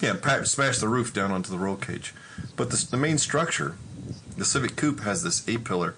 yeah. 0.00 0.14
Pa- 0.20 0.42
the 0.80 0.88
roof 0.88 1.12
down 1.12 1.30
onto 1.30 1.50
the 1.50 1.58
roll 1.58 1.76
cage. 1.76 2.14
But 2.56 2.70
the, 2.70 2.86
the 2.90 2.96
main 2.96 3.18
structure, 3.18 3.76
the 4.36 4.44
Civic 4.44 4.76
Coupe 4.76 5.00
has 5.00 5.22
this 5.22 5.46
A 5.48 5.58
pillar 5.58 5.94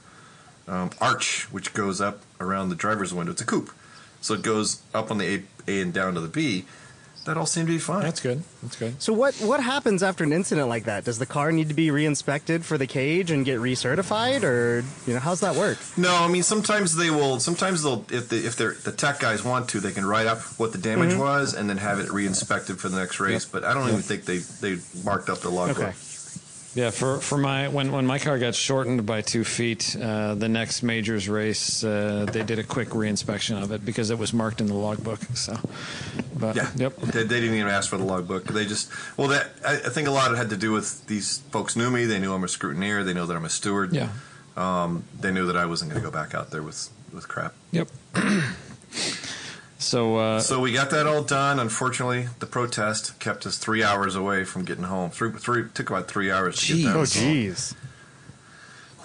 um, 0.68 0.90
arch 1.00 1.48
which 1.50 1.74
goes 1.74 2.00
up 2.00 2.22
around 2.40 2.68
the 2.68 2.74
driver's 2.76 3.12
window. 3.12 3.32
It's 3.32 3.40
a 3.42 3.46
coupe, 3.46 3.70
so 4.20 4.34
it 4.34 4.42
goes 4.42 4.82
up 4.94 5.10
on 5.10 5.18
the 5.18 5.44
A, 5.66 5.70
A 5.70 5.80
and 5.80 5.92
down 5.92 6.14
to 6.14 6.20
the 6.20 6.28
B. 6.28 6.64
That 7.30 7.36
all 7.38 7.46
seemed 7.46 7.68
to 7.68 7.72
be 7.72 7.78
fine. 7.78 8.02
That's 8.02 8.18
good. 8.18 8.42
That's 8.60 8.74
good. 8.74 9.00
So 9.00 9.12
what 9.12 9.36
what 9.36 9.60
happens 9.62 10.02
after 10.02 10.24
an 10.24 10.32
incident 10.32 10.66
like 10.68 10.82
that? 10.86 11.04
Does 11.04 11.20
the 11.20 11.26
car 11.26 11.52
need 11.52 11.68
to 11.68 11.74
be 11.74 11.92
re-inspected 11.92 12.64
for 12.64 12.76
the 12.76 12.88
cage 12.88 13.30
and 13.30 13.44
get 13.44 13.60
recertified, 13.60 14.42
or 14.42 14.82
you 15.06 15.14
know 15.14 15.20
how's 15.20 15.38
that 15.40 15.54
work? 15.54 15.78
No, 15.96 16.12
I 16.12 16.26
mean 16.26 16.42
sometimes 16.42 16.96
they 16.96 17.08
will. 17.10 17.38
Sometimes 17.38 17.84
they'll 17.84 18.04
if 18.10 18.28
the 18.30 18.44
if 18.44 18.56
they're 18.56 18.74
the 18.74 18.90
tech 18.90 19.20
guys 19.20 19.44
want 19.44 19.68
to, 19.68 19.78
they 19.78 19.92
can 19.92 20.04
write 20.04 20.26
up 20.26 20.40
what 20.58 20.72
the 20.72 20.78
damage 20.78 21.10
Mm-hmm. 21.10 21.20
was 21.20 21.54
and 21.54 21.70
then 21.70 21.76
have 21.76 22.00
it 22.00 22.10
re-inspected 22.10 22.80
for 22.80 22.88
the 22.88 22.98
next 22.98 23.20
race. 23.20 23.44
But 23.44 23.62
I 23.62 23.74
don't 23.74 23.86
even 23.88 24.02
think 24.02 24.24
they 24.24 24.38
they 24.38 24.78
marked 25.04 25.30
up 25.30 25.38
the 25.38 25.50
logbook. 25.50 25.78
Okay. 25.78 25.92
Yeah, 26.72 26.90
for, 26.90 27.18
for 27.18 27.36
my 27.36 27.66
when, 27.66 27.90
when 27.90 28.06
my 28.06 28.20
car 28.20 28.38
got 28.38 28.54
shortened 28.54 29.04
by 29.04 29.22
two 29.22 29.42
feet, 29.42 29.96
uh, 30.00 30.36
the 30.36 30.48
next 30.48 30.84
majors 30.84 31.28
race, 31.28 31.82
uh, 31.82 32.26
they 32.32 32.44
did 32.44 32.60
a 32.60 32.62
quick 32.62 32.90
reinspection 32.90 33.60
of 33.60 33.72
it 33.72 33.84
because 33.84 34.10
it 34.10 34.18
was 34.18 34.32
marked 34.32 34.60
in 34.60 34.68
the 34.68 34.74
logbook. 34.74 35.18
So, 35.34 35.58
but 36.38 36.54
Yeah. 36.54 36.70
yep, 36.76 36.96
They, 36.98 37.24
they 37.24 37.40
didn't 37.40 37.56
even 37.56 37.66
ask 37.68 37.90
for 37.90 37.96
the 37.98 38.04
logbook. 38.04 38.44
They 38.44 38.66
just 38.66 38.88
well, 39.16 39.26
that 39.28 39.50
I, 39.66 39.74
I 39.78 39.88
think 39.90 40.06
a 40.06 40.12
lot 40.12 40.28
of 40.28 40.34
it 40.34 40.36
had 40.36 40.50
to 40.50 40.56
do 40.56 40.70
with 40.70 41.04
these 41.08 41.38
folks 41.50 41.74
knew 41.74 41.90
me. 41.90 42.04
They 42.04 42.20
knew 42.20 42.32
I'm 42.32 42.44
a 42.44 42.48
scrutineer. 42.48 43.04
They 43.04 43.14
know 43.14 43.26
that 43.26 43.36
I'm 43.36 43.44
a 43.44 43.50
steward. 43.50 43.92
yeah, 43.92 44.10
Um, 44.56 45.02
they 45.18 45.32
knew 45.32 45.46
that 45.46 45.56
I 45.56 45.66
wasn't 45.66 45.90
going 45.90 46.02
to 46.04 46.08
go 46.08 46.12
back 46.12 46.34
out 46.36 46.50
there 46.52 46.62
with 46.62 46.88
with 47.12 47.26
crap. 47.26 47.54
yep. 47.72 47.88
So, 49.80 50.16
uh, 50.16 50.40
So 50.40 50.60
we 50.60 50.72
got 50.72 50.90
that 50.90 51.06
all 51.06 51.22
done. 51.22 51.58
Unfortunately, 51.58 52.28
the 52.38 52.46
protest 52.46 53.18
kept 53.18 53.46
us 53.46 53.56
three 53.56 53.82
hours 53.82 54.14
away 54.14 54.44
from 54.44 54.64
getting 54.64 54.84
home. 54.84 55.10
Three, 55.10 55.32
three 55.32 55.64
took 55.72 55.88
about 55.90 56.06
three 56.06 56.30
hours 56.30 56.56
to 56.66 56.72
Jeez. 56.74 56.76
get 56.82 56.84
down. 56.84 56.96
Oh, 56.96 57.02
jeez. 57.02 57.74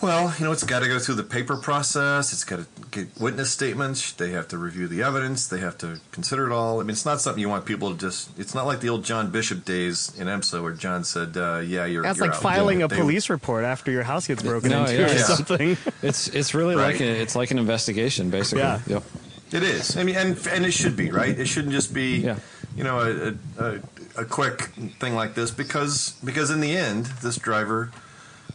Well, 0.01 0.33
you 0.37 0.43
know, 0.45 0.51
it's 0.51 0.63
got 0.65 0.79
to 0.81 0.87
go 0.89 0.99
through 0.99 1.15
the 1.15 1.23
paper 1.23 1.55
process. 1.55 2.33
It's 2.33 2.43
got 2.43 2.59
to 2.59 2.65
get 2.91 3.07
witness 3.19 3.49
statements. 3.51 4.11
They 4.11 4.31
have 4.31 4.49
to 4.49 4.57
review 4.57 4.87
the 4.89 5.01
evidence. 5.01 5.47
They 5.47 5.59
have 5.61 5.77
to 5.77 6.01
consider 6.11 6.45
it 6.45 6.51
all. 6.53 6.81
I 6.81 6.83
mean, 6.83 6.89
it's 6.89 7.05
not 7.05 7.21
something 7.21 7.39
you 7.39 7.47
want 7.47 7.65
people 7.65 7.91
to 7.91 7.97
just. 7.97 8.37
It's 8.37 8.53
not 8.53 8.65
like 8.67 8.81
the 8.81 8.89
old 8.89 9.05
John 9.05 9.31
Bishop 9.31 9.63
days 9.63 10.11
in 10.19 10.27
IMSA 10.27 10.61
where 10.61 10.73
John 10.73 11.05
said, 11.05 11.37
uh, 11.37 11.59
"Yeah, 11.65 11.85
you're." 11.85 12.03
That's 12.03 12.17
you're 12.17 12.27
like 12.27 12.35
out." 12.35 12.41
filing 12.41 12.79
Yeah, 12.79 12.85
a 12.85 12.89
they- 12.89 12.97
police 12.97 13.29
report 13.29 13.63
after 13.63 13.89
your 13.89 14.03
house 14.03 14.27
gets 14.27 14.43
broken 14.43 14.71
No, 14.71 14.81
into 14.81 14.95
yeah, 14.95 15.05
or 15.05 15.13
yeah. 15.13 15.23
something. 15.23 15.77
It's 16.01 16.27
it's 16.27 16.53
really 16.53 16.75
Right. 16.75 16.91
like 16.91 16.99
a, 17.01 17.21
it's 17.21 17.35
like 17.37 17.51
an 17.51 17.57
investigation, 17.57 18.29
basically. 18.29 18.63
Yeah. 18.63 18.81
Yep. 18.87 19.03
It 19.51 19.63
is. 19.63 19.95
I 19.95 20.03
mean, 20.03 20.15
and 20.15 20.37
and 20.47 20.65
it 20.65 20.71
should 20.71 20.97
be 20.97 21.11
right. 21.11 21.37
It 21.37 21.47
shouldn't 21.47 21.73
just 21.73 21.93
be, 21.93 22.17
Yeah. 22.17 22.37
you 22.75 22.83
know, 22.83 22.99
a, 22.99 23.63
a, 23.63 23.79
a, 24.17 24.25
quick 24.25 24.61
thing 24.99 25.15
like 25.15 25.35
this 25.35 25.51
because 25.51 26.15
because 26.23 26.49
in 26.49 26.61
the 26.61 26.75
end, 26.75 27.05
this 27.21 27.37
driver 27.37 27.91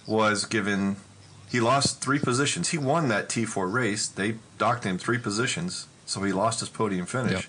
was 0.06 0.44
given. 0.44 0.96
He 1.48 1.60
lost 1.60 2.00
three 2.00 2.18
positions. 2.18 2.68
He 2.70 2.78
won 2.78 3.08
that 3.08 3.28
T4 3.28 3.72
race. 3.72 4.06
They 4.08 4.36
docked 4.58 4.84
him 4.84 4.98
three 4.98 5.18
positions, 5.18 5.86
so 6.06 6.22
he 6.22 6.32
lost 6.32 6.60
his 6.60 6.68
podium 6.68 7.06
finish. 7.06 7.32
Yep. 7.32 7.44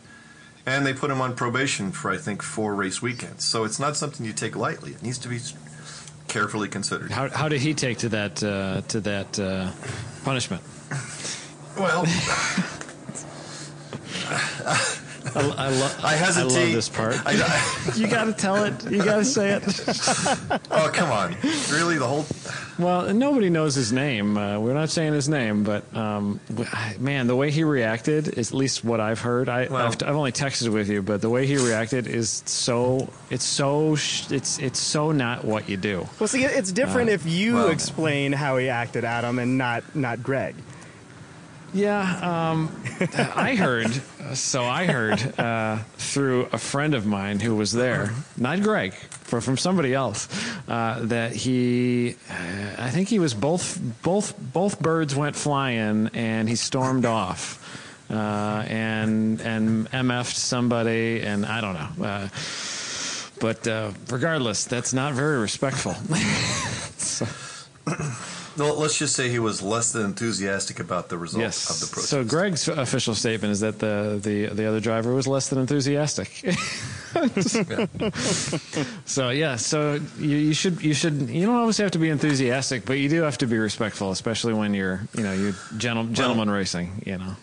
And 0.66 0.86
they 0.86 0.94
put 0.94 1.10
him 1.10 1.22
on 1.22 1.36
probation 1.36 1.92
for 1.92 2.12
I 2.12 2.18
think 2.18 2.42
four 2.44 2.76
race 2.76 3.02
weekends. 3.02 3.44
So 3.44 3.64
it's 3.64 3.80
not 3.80 3.96
something 3.98 4.26
you 4.26 4.34
take 4.34 4.56
lightly. 4.56 4.92
It 4.92 5.02
needs 5.04 5.18
to 5.20 5.28
be 5.28 5.39
carefully 6.28 6.68
considered. 6.68 7.12
How 7.12 7.30
how 7.30 7.50
did 7.50 7.62
he 7.62 7.74
take 7.74 7.98
to 8.00 8.10
that 8.10 8.44
uh, 8.44 8.82
to 8.89 9.00
that 9.02 9.39
uh, 9.39 9.72
punishment? 10.24 10.62
Well, 11.78 12.06
I, 15.36 15.39
I, 15.39 15.69
lo- 15.69 15.91
I 16.03 16.13
hesitate. 16.15 16.55
I 16.57 16.63
love 16.65 16.71
this 16.73 16.89
part. 16.89 17.15
I, 17.25 17.32
I, 17.34 17.91
You 17.95 18.07
got 18.07 18.25
to 18.25 18.34
tell 18.34 18.63
it. 18.63 18.89
You 18.91 19.03
got 19.03 19.17
to 19.17 19.25
say 19.25 19.51
it. 19.53 19.63
oh 20.71 20.89
come 20.93 21.11
on! 21.11 21.36
Really, 21.71 21.97
the 21.97 22.07
whole 22.07 22.25
Well, 22.79 23.13
nobody 23.13 23.49
knows 23.49 23.75
his 23.75 23.91
name. 23.93 24.38
Uh, 24.38 24.59
we're 24.59 24.73
not 24.73 24.89
saying 24.89 25.13
his 25.13 25.29
name, 25.29 25.63
but 25.63 25.84
um, 25.95 26.39
man, 26.99 27.27
the 27.27 27.36
way 27.36 27.51
he 27.51 27.63
reacted 27.63 28.38
is 28.38 28.51
at 28.51 28.57
least 28.57 28.84
what 28.84 28.99
I've 28.99 29.19
heard. 29.19 29.49
I, 29.49 29.67
Well- 29.67 29.88
I've, 29.88 30.01
I've 30.03 30.15
only 30.15 30.32
texted 30.32 30.71
with 30.73 30.89
you, 30.89 31.01
but 31.01 31.21
the 31.21 31.29
way 31.29 31.45
he 31.45 31.57
reacted 31.57 32.07
is 32.07 32.43
so 32.45 33.09
it's 33.29 33.45
so 33.45 33.95
sh- 33.95 34.32
it's 34.32 34.59
it's 34.59 34.79
so 34.79 35.11
not 35.11 35.45
what 35.45 35.69
you 35.69 35.77
do. 35.77 36.07
Well, 36.19 36.27
see, 36.27 36.43
it's 36.43 36.71
different 36.71 37.09
Uh, 37.09 37.13
if 37.13 37.25
you 37.25 37.55
well- 37.55 37.69
explain 37.69 38.32
how 38.34 38.57
he 38.57 38.69
acted, 38.69 39.03
Adam, 39.05 39.39
and 39.39 39.57
not 39.57 39.95
not 39.95 40.21
Greg. 40.23 40.55
Yeah, 41.74 42.51
um, 42.51 42.69
I 43.36 43.55
heard. 43.55 43.91
So 44.34 44.63
I 44.63 44.86
heard 44.86 45.39
uh, 45.39 45.80
through 45.97 46.49
a 46.51 46.57
friend 46.57 46.93
of 46.93 47.05
mine 47.05 47.39
who 47.39 47.55
was 47.55 47.72
there, 47.72 48.11
not 48.38 48.61
Greg, 48.61 48.93
but 49.30 49.41
from 49.43 49.57
somebody 49.57 49.93
else, 49.93 50.28
uh, 50.67 50.99
that 51.03 51.34
he, 51.34 52.15
uh, 52.30 52.76
I 52.78 52.89
think 52.89 53.07
he 53.07 53.19
was 53.19 53.34
both 53.34 53.80
both 54.03 54.38
both 54.38 54.80
birds 54.82 55.15
went 55.15 55.36
flying 55.36 56.09
and 56.13 56.49
he 56.49 56.55
stormed 56.55 57.05
off. 57.05 57.57
Uh, 58.09 58.65
and 58.67 59.39
and 59.39 59.88
mf'd 59.89 60.36
somebody, 60.36 61.22
and 61.22 61.45
I 61.45 61.61
don't 61.61 61.76
know. 61.76 62.05
Uh, 62.05 62.28
but 63.39 63.65
uh, 63.67 63.91
regardless, 64.09 64.65
that's 64.65 64.93
not 64.93 65.13
very 65.13 65.39
respectful. 65.39 65.93
so, 66.97 67.26
Well, 68.58 68.78
let's 68.78 68.97
just 68.97 69.16
say 69.16 69.30
he 69.30 69.39
was 69.39 69.62
less 69.62 69.91
than 69.91 70.04
enthusiastic 70.04 70.80
about 70.80 71.10
the 71.10 71.18
result 71.18 71.41
yes. 71.41 71.70
of 71.70 71.80
the 71.80 71.93
protest. 71.93 72.10
So 72.10 72.24
Greg's 72.26 72.68
official 72.68 73.16
statement 73.16 73.52
is 73.54 73.62
that 73.62 73.80
the, 73.80 74.20
the, 74.22 74.47
the 74.47 74.66
other 74.66 74.80
driver 74.82 75.14
was 75.14 75.26
less 75.26 75.49
than 75.49 75.60
enthusiastic. 75.60 76.28
so 79.06 79.30
yeah, 79.30 79.56
so 79.56 79.99
you, 80.18 80.38
you 80.38 80.54
should 80.54 80.82
you 80.82 80.93
should 80.93 81.30
you 81.30 81.45
don't 81.45 81.56
always 81.56 81.78
have 81.78 81.91
to 81.91 81.99
be 81.99 82.10
enthusiastic, 82.10 82.86
but 82.86 82.93
you 82.93 83.10
do 83.10 83.22
have 83.22 83.38
to 83.38 83.47
be 83.47 83.58
respectful, 83.58 84.12
especially 84.12 84.54
when 84.54 84.74
you're 84.74 85.02
you 85.18 85.24
know 85.24 85.34
you 85.34 85.54
gentle, 85.78 86.06
gentleman 86.06 86.49
racing. 86.49 87.04
You 87.06 87.18
know, 87.18 87.36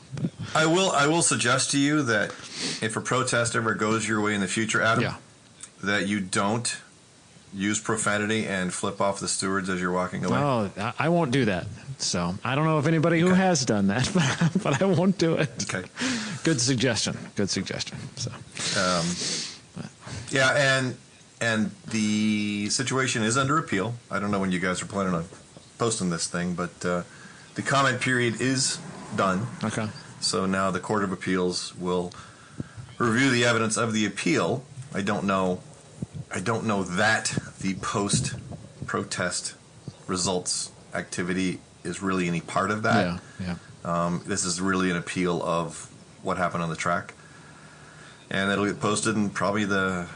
I 0.54 0.64
will 0.66 0.90
I 0.92 1.06
will 1.06 1.22
suggest 1.22 1.70
to 1.72 1.78
you 1.78 2.02
that 2.04 2.30
if 2.80 2.96
a 2.96 3.00
protest 3.00 3.56
ever 3.56 3.74
goes 3.74 4.08
your 4.08 4.22
way 4.22 4.34
in 4.34 4.40
the 4.40 4.48
future, 4.48 4.80
Adam, 4.80 5.04
yeah. 5.04 5.16
that 5.82 6.08
you 6.08 6.20
don't 6.20 6.74
use 7.54 7.80
profanity 7.80 8.46
and 8.46 8.72
flip 8.72 9.00
off 9.00 9.20
the 9.20 9.28
stewards 9.28 9.68
as 9.68 9.80
you're 9.80 9.92
walking 9.92 10.24
away. 10.24 10.36
Oh, 10.38 10.70
I- 10.98 11.08
won't 11.08 11.30
do 11.30 11.44
that. 11.46 11.66
So 11.98 12.34
I 12.44 12.54
don't 12.54 12.64
know 12.66 12.78
of 12.78 12.86
anybody 12.86 13.18
who 13.20 13.28
Okay. 13.28 13.36
has 13.38 13.64
done 13.64 13.88
that, 13.88 14.08
but, 14.14 14.62
but 14.62 14.82
I 14.82 14.84
won't 14.84 15.18
do 15.18 15.34
it. 15.34 15.50
Okay. 15.74 15.88
Good 16.44 16.60
suggestion. 16.60 17.16
Good 17.34 17.50
suggestion. 17.50 17.98
So 18.16 18.30
Yeah, 20.30 20.52
and 20.56 20.96
and 21.40 21.70
the 21.90 22.68
situation 22.70 23.22
is 23.22 23.36
under 23.36 23.58
appeal. 23.58 23.94
I 24.10 24.18
don't 24.18 24.30
know 24.30 24.40
when 24.40 24.52
you 24.52 24.58
guys 24.60 24.82
are 24.82 24.86
planning 24.86 25.14
on 25.14 25.24
posting 25.78 26.10
this 26.10 26.26
thing, 26.26 26.54
but 26.54 26.84
uh, 26.84 27.02
the 27.54 27.62
comment 27.62 28.00
period 28.00 28.40
is 28.40 28.78
done. 29.16 29.46
okay. 29.64 29.88
So 30.20 30.46
now 30.46 30.70
the 30.72 30.80
Court 30.80 31.04
of 31.04 31.12
Appeals 31.12 31.74
will 31.76 32.12
review 32.98 33.30
the 33.30 33.44
evidence 33.44 33.76
of 33.76 33.92
the 33.92 34.04
appeal. 34.04 34.64
I 34.92 35.00
don't 35.02 35.24
know. 35.24 35.60
I 36.30 36.40
don't 36.40 36.66
know 36.66 36.82
that 36.82 37.36
the 37.60 37.74
post 37.74 38.34
protest 38.86 39.54
results 40.06 40.70
activity 40.94 41.60
is 41.84 42.02
really 42.02 42.28
any 42.28 42.40
part 42.40 42.70
of 42.70 42.82
that. 42.82 43.20
Yeah. 43.40 43.56
Yeah. 43.84 44.04
Um, 44.04 44.22
this 44.26 44.44
is 44.44 44.60
really 44.60 44.90
an 44.90 44.96
appeal 44.96 45.42
of 45.42 45.90
what 46.22 46.36
happened 46.36 46.62
on 46.62 46.68
the 46.68 46.76
track, 46.76 47.14
and 48.30 48.50
it'll 48.50 48.66
get 48.66 48.80
posted 48.80 49.16
in 49.16 49.30
probably 49.30 49.64
the. 49.64 50.06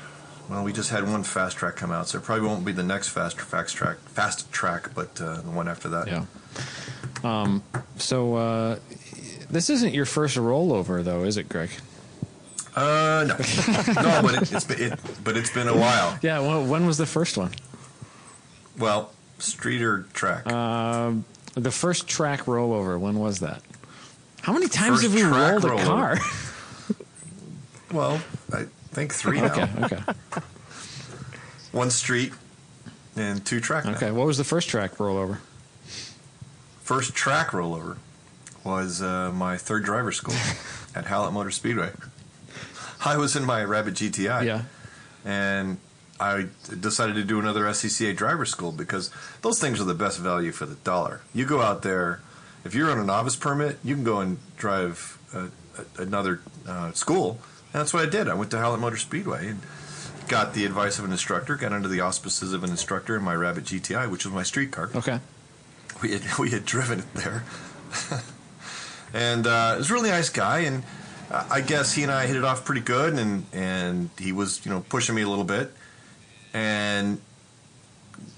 Well, 0.51 0.65
we 0.65 0.73
just 0.73 0.91
had 0.91 1.09
one 1.09 1.23
fast 1.23 1.57
track 1.57 1.77
come 1.77 1.93
out, 1.93 2.09
so 2.09 2.19
it 2.19 2.25
probably 2.25 2.47
won't 2.47 2.65
be 2.65 2.73
the 2.73 2.83
next 2.83 3.09
fast 3.11 3.41
fast 3.41 3.75
track 3.77 3.97
fast 4.07 4.51
track, 4.53 4.91
but 4.95 5.21
uh, 5.21 5.41
the 5.41 5.51
one 5.51 5.69
after 5.69 5.89
that. 5.91 6.09
Yeah. 6.09 6.25
Um, 7.23 7.63
so 7.97 8.35
uh, 8.35 8.79
this 9.49 9.71
isn't 9.71 9.95
your 9.95 10.05
first 10.05 10.37
rollover, 10.37 11.03
though, 11.05 11.23
is 11.23 11.37
it, 11.37 11.49
Greg? 11.49 11.71
Uh, 12.75 13.25
no, 13.29 13.37
no, 14.03 14.23
but 14.23 14.35
it, 14.35 14.53
it's 14.53 14.65
been, 14.65 14.81
it, 14.93 15.01
but 15.23 15.37
it's 15.37 15.51
been 15.53 15.69
a 15.69 15.77
while. 15.77 16.19
Yeah. 16.23 16.41
Well, 16.41 16.65
when 16.65 16.87
was 16.87 16.97
the 16.99 17.07
first 17.07 17.37
one? 17.37 17.51
Well, 18.79 19.13
street 19.39 19.83
or 19.83 20.05
track? 20.15 20.47
Um, 20.51 21.25
the 21.55 21.71
first 21.71 22.09
track 22.09 22.45
rollover. 22.45 22.99
When 22.99 23.19
was 23.19 23.41
that? 23.41 23.61
How 24.41 24.53
many 24.53 24.69
times 24.69 25.03
First 25.03 25.05
have 25.05 25.15
we 25.15 25.23
rolled 25.23 25.65
a 25.65 25.69
rollover. 25.69 25.85
car? 25.85 26.19
well, 27.93 28.21
I 28.53 28.65
think 28.91 29.13
three 29.13 29.41
now. 29.41 29.53
okay. 29.53 29.69
Okay. 29.85 30.03
One 31.73 31.91
street 31.91 32.33
and 33.17 33.45
two 33.45 33.61
track. 33.61 33.85
now. 33.85 33.93
Okay. 33.93 34.11
What 34.11 34.27
was 34.27 34.39
the 34.39 34.45
first 34.45 34.69
track 34.69 34.97
rollover? 34.97 35.39
First 36.83 37.15
track 37.15 37.49
rollover 37.49 37.99
was 38.65 39.01
uh, 39.03 39.31
my 39.33 39.57
third 39.57 39.85
driver 39.85 40.13
school 40.13 40.35
at 40.95 41.07
Hallett 41.07 41.33
Motor 41.33 41.51
Speedway. 41.51 41.91
I 43.05 43.17
was 43.17 43.37
in 43.37 43.45
my 43.45 43.63
Rabbit 43.65 43.95
GTI. 43.95 44.45
Yeah. 44.45 44.63
and 45.25 45.79
I 46.21 46.47
decided 46.79 47.17
to 47.17 47.25
do 47.25 47.41
another 47.41 47.65
SCCA 47.65 48.17
driver 48.17 48.45
school 48.45 48.71
because 48.71 49.11
those 49.41 49.59
things 49.59 49.81
are 49.81 49.85
the 49.85 49.95
best 49.95 50.19
value 50.21 50.53
for 50.53 50.67
the 50.67 50.77
dollar. 50.77 51.23
You 51.35 51.47
go 51.47 51.61
out 51.61 51.83
there, 51.83 52.21
if 52.65 52.75
you're 52.75 52.91
on 52.91 52.99
a 52.99 53.05
novice 53.05 53.35
permit, 53.35 53.79
you 53.83 53.97
can 53.97 54.05
go 54.05 54.21
and 54.21 54.39
drive 54.57 55.19
a, 55.35 55.47
a, 55.81 56.03
another 56.03 56.41
uh, 56.69 56.93
school. 56.93 57.41
And 57.73 57.81
that's 57.81 57.93
what 57.93 58.07
I 58.07 58.09
did. 58.09 58.29
I 58.29 58.35
went 58.35 58.53
to 58.53 58.59
Hallett 58.59 58.81
Motor 58.81 58.99
Speedway 58.99 59.49
and 59.49 59.61
got 60.29 60.55
the 60.55 60.65
advice 60.65 60.99
of 61.01 61.05
an 61.05 61.11
instructor, 61.11 61.57
got 61.57 61.73
under 61.73 61.89
the 61.89 62.01
auspices 62.01 62.53
of 62.53 62.63
an 62.63 62.71
instructor 62.71 63.17
in 63.17 63.23
my 63.23 63.35
Rabbit 63.35 63.65
GTI, 63.65 64.09
which 64.09 64.25
was 64.25 64.33
my 64.33 64.45
street 64.45 64.71
car. 64.71 64.91
Okay. 64.95 65.19
We 66.01 66.13
had, 66.13 66.23
we 66.39 66.51
had 66.51 66.65
driven 66.65 67.01
it 67.01 67.15
there. 67.15 67.43
and 69.13 69.47
uh, 69.47 69.73
it 69.75 69.79
was 69.79 69.91
a 69.91 69.95
really 69.95 70.11
nice 70.11 70.29
guy. 70.29 70.61
And 70.61 70.85
I 71.51 71.61
guess 71.63 71.93
he 71.95 72.03
and 72.03 72.13
I 72.13 72.27
hit 72.27 72.37
it 72.37 72.45
off 72.45 72.65
pretty 72.65 72.81
good. 72.83 73.15
And, 73.15 73.47
and 73.53 74.11
he 74.19 74.33
was, 74.33 74.65
you 74.65 74.71
know, 74.71 74.85
pushing 74.89 75.15
me 75.15 75.23
a 75.23 75.29
little 75.29 75.45
bit. 75.45 75.73
And 76.55 77.21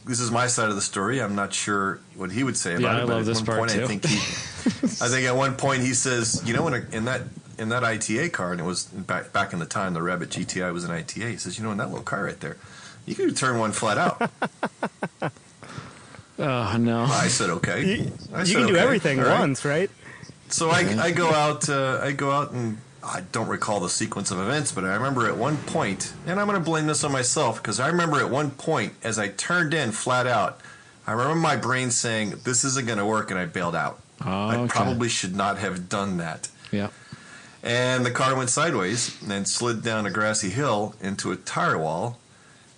this 0.07 0.21
is 0.21 0.31
my 0.31 0.47
side 0.47 0.69
of 0.69 0.77
the 0.77 0.81
story. 0.83 1.21
I'm 1.21 1.35
not 1.35 1.53
sure 1.53 1.99
what 2.15 2.31
he 2.31 2.45
would 2.45 2.57
say 2.57 2.75
about 2.75 2.83
Yeah, 2.83 2.91
it. 2.91 2.97
I 2.97 3.01
but 3.01 3.09
love 3.09 3.21
at 3.21 3.27
this 3.27 3.39
one 3.39 3.47
part 3.47 3.59
point, 3.59 3.71
I 3.73 3.75
too. 3.77 3.87
think 3.87 4.05
he, 4.07 4.17
I 5.05 5.09
think 5.09 5.27
at 5.27 5.35
one 5.37 5.57
point 5.57 5.83
he 5.83 5.95
says, 5.95 6.43
you 6.47 6.55
know, 6.55 6.67
in, 6.69 6.75
a, 6.75 6.97
in 6.97 7.05
that 7.07 7.23
in 7.57 7.69
that 7.69 7.85
ITA 7.85 8.31
car, 8.31 8.51
and 8.51 8.61
it 8.61 8.65
was 8.65 8.85
back 8.85 9.33
back 9.33 9.53
in 9.53 9.59
the 9.61 9.67
time 9.67 9.95
the 9.95 10.03
Rabbit 10.03 10.29
GTI 10.31 10.73
was 10.73 10.85
an 10.85 10.91
ITA. 10.91 11.31
He 11.31 11.37
says, 11.37 11.57
you 11.59 11.65
know, 11.65 11.71
in 11.71 11.79
that 11.79 11.89
little 11.89 12.03
car 12.03 12.25
right 12.25 12.39
there, 12.41 12.57
you 13.07 13.15
could 13.15 13.37
turn 13.37 13.59
one 13.59 13.73
flat 13.73 13.99
out. 13.99 14.31
Oh 16.37 16.77
no. 16.79 17.05
I 17.05 17.29
said, 17.29 17.49
okay. 17.51 17.85
You, 17.85 18.13
I 18.35 18.43
you 18.43 18.55
can 18.57 18.67
do 18.67 18.73
"Okay, 18.75 18.81
everything 18.83 19.21
all 19.21 19.27
right." 19.27 19.39
once, 19.39 19.65
right? 19.65 19.89
So 20.49 20.69
I, 20.69 20.81
I 21.01 21.11
go 21.13 21.31
out, 21.31 21.69
uh, 21.69 22.01
I 22.03 22.11
go 22.11 22.33
out, 22.33 22.51
and 22.51 22.79
I 23.05 23.23
don't 23.33 23.49
recall 23.49 23.81
the 23.81 23.91
sequence 23.91 24.31
of 24.31 24.39
events, 24.39 24.73
but 24.73 24.85
I 24.85 24.95
remember 24.95 25.29
at 25.29 25.37
one 25.37 25.59
point, 25.59 26.13
and 26.27 26.41
I'm 26.41 26.47
going 26.47 26.59
to 26.59 26.65
blame 26.65 26.87
this 26.87 27.05
on 27.05 27.13
myself 27.13 27.63
because 27.63 27.79
I 27.79 27.89
remember 27.89 28.19
at 28.19 28.31
one 28.31 28.51
point 28.51 28.95
as 29.03 29.19
I 29.19 29.29
turned 29.29 29.75
in 29.75 29.93
flat 29.93 30.27
out, 30.27 30.61
I 31.07 31.13
remember 31.13 31.35
my 31.37 31.57
brain 31.57 31.91
saying, 31.91 32.41
"This 32.45 32.65
isn't 32.65 32.87
going 32.87 32.99
to 32.99 33.05
work," 33.05 33.31
and 33.31 33.39
I 33.39 33.45
bailed 33.45 33.77
out. 33.77 34.01
Oh, 34.25 34.49
I 34.49 34.67
probably 34.69 35.09
should 35.09 35.37
not 35.37 35.59
have 35.59 35.89
done 35.89 36.17
that. 36.17 36.49
Yeah. 36.71 36.89
And 37.63 38.07
the 38.07 38.11
car 38.11 38.35
went 38.35 38.51
sideways 38.51 39.17
and 39.29 39.47
slid 39.47 39.83
down 39.83 40.07
a 40.07 40.11
grassy 40.11 40.51
hill 40.51 40.95
into 41.01 41.31
a 41.31 41.37
tire 41.37 41.79
wall. 41.79 42.19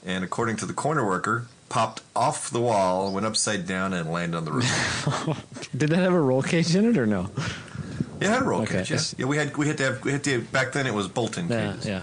And 0.05 0.25
according 0.25 0.57
to 0.57 0.67
the 0.67 0.73
corner 0.73 1.05
worker, 1.05 1.47
popped 1.69 2.03
off 2.15 2.51
the 2.51 2.61
wall, 2.61 3.13
went 3.13 3.27
upside 3.27 3.67
down, 3.67 3.93
and 3.93 4.11
landed 4.11 4.37
on 4.37 4.45
the 4.45 4.53
roof. 4.53 5.71
Did 5.77 5.91
that 5.91 5.99
have 5.99 6.13
a 6.13 6.21
roll 6.21 6.43
cage 6.43 6.75
in 6.77 6.85
it 6.85 6.97
or 6.97 7.07
no? 7.07 7.31
It 8.21 8.29
had 8.29 8.43
roll 8.43 8.63
Okay. 8.63 8.79
cage. 8.79 8.91
Yeah. 8.91 9.01
yeah, 9.19 9.27
we 9.27 9.37
had 9.37 9.57
we 9.57 9.67
had 9.69 9.79
to 9.79 9.85
have 9.85 10.05
we 10.05 10.13
had 10.13 10.25
to 10.25 10.41
back 10.43 10.73
then 10.73 10.87
it 10.87 10.95
was 10.95 11.09
bolt-in 11.09 11.49
Yeah, 11.49 11.73
cages. 11.73 11.87
yeah. 11.87 12.03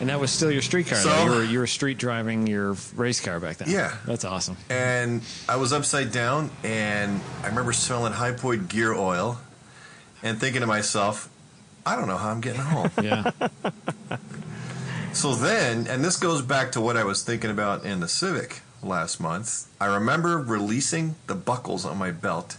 And 0.00 0.08
that 0.08 0.18
was 0.18 0.30
still 0.32 0.50
your 0.50 0.62
street 0.62 0.88
car. 0.88 0.98
So- 0.98 1.08
though. 1.10 1.24
you 1.24 1.30
were 1.30 1.44
you 1.44 1.58
were 1.60 1.66
street 1.66 1.96
driving 1.98 2.46
your 2.46 2.76
race 2.96 3.20
car 3.20 3.38
back 3.40 3.58
then. 3.58 3.70
Yeah. 3.70 3.94
that's 4.04 4.24
awesome. 4.24 4.56
and 4.68 5.22
I 5.48 5.56
was 5.56 5.72
upside 5.72 6.10
down, 6.12 6.50
and 6.64 7.20
I 7.42 7.46
remember 7.48 7.72
smelling 7.72 8.12
hypoid 8.14 8.68
gear 8.68 8.92
oil, 8.94 9.38
and 10.22 10.38
thinking 10.40 10.60
to 10.60 10.66
myself, 10.66 11.28
I 11.86 11.96
don't 11.96 12.08
know 12.08 12.16
how 12.18 12.30
I'm 12.30 12.40
getting 12.40 12.60
home. 12.60 12.90
Yeah, 13.02 13.30
so 15.12 15.34
then, 15.34 15.86
and 15.86 16.02
this 16.04 16.16
goes 16.16 16.42
back 16.42 16.72
to 16.72 16.80
what 16.80 16.96
I 16.96 17.04
was 17.04 17.22
thinking 17.22 17.50
about 17.50 17.84
in 17.84 18.00
the 18.00 18.08
Civic 18.08 18.62
last 18.82 19.20
month. 19.20 19.66
I 19.80 19.86
remember 19.86 20.38
releasing 20.38 21.16
the 21.26 21.34
buckles 21.34 21.84
on 21.84 21.98
my 21.98 22.10
belt, 22.10 22.56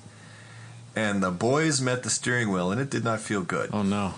and 0.95 1.21
the 1.23 1.31
boys 1.31 1.81
met 1.81 2.03
the 2.03 2.09
steering 2.09 2.51
wheel, 2.51 2.71
and 2.71 2.79
it 2.81 2.89
did 2.89 3.03
not 3.03 3.19
feel 3.19 3.41
good, 3.41 3.69
oh 3.73 3.83
no, 3.83 4.13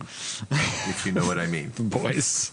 if 0.00 1.02
you 1.06 1.12
know 1.12 1.26
what 1.26 1.38
I 1.38 1.46
mean. 1.46 1.72
boys. 1.78 2.52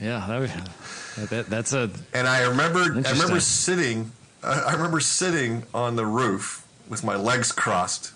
Yeah, 0.00 0.24
that, 0.26 0.38
would- 0.40 1.28
that 1.30 1.46
that's 1.46 1.72
a 1.72 1.90
And 2.14 2.26
I 2.28 2.42
remember, 2.48 2.80
I 2.80 3.10
remember 3.12 3.40
sitting, 3.40 4.12
I 4.42 4.60
I 4.60 4.72
remember 4.72 5.00
sitting 5.00 5.64
on 5.74 5.96
the 5.96 6.06
roof 6.06 6.66
with 6.88 7.02
my 7.04 7.16
legs 7.16 7.52
crossed, 7.52 8.12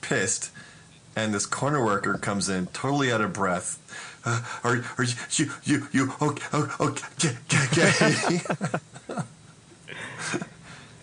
pissed, 0.00 0.50
and 1.16 1.32
this 1.34 1.46
corner 1.46 1.84
worker 1.84 2.16
comes 2.18 2.48
in, 2.48 2.66
totally 2.68 3.10
out 3.12 3.20
of 3.20 3.32
breath. 3.32 3.78
Uh, 4.24 4.40
are, 4.62 4.84
are 4.98 5.04
you, 5.04 5.14
you, 5.32 5.50
you, 5.64 5.88
you, 5.92 6.12
okay, 6.22 6.46
okay, 6.54 7.06
okay, 7.18 7.36
okay. 7.72 8.40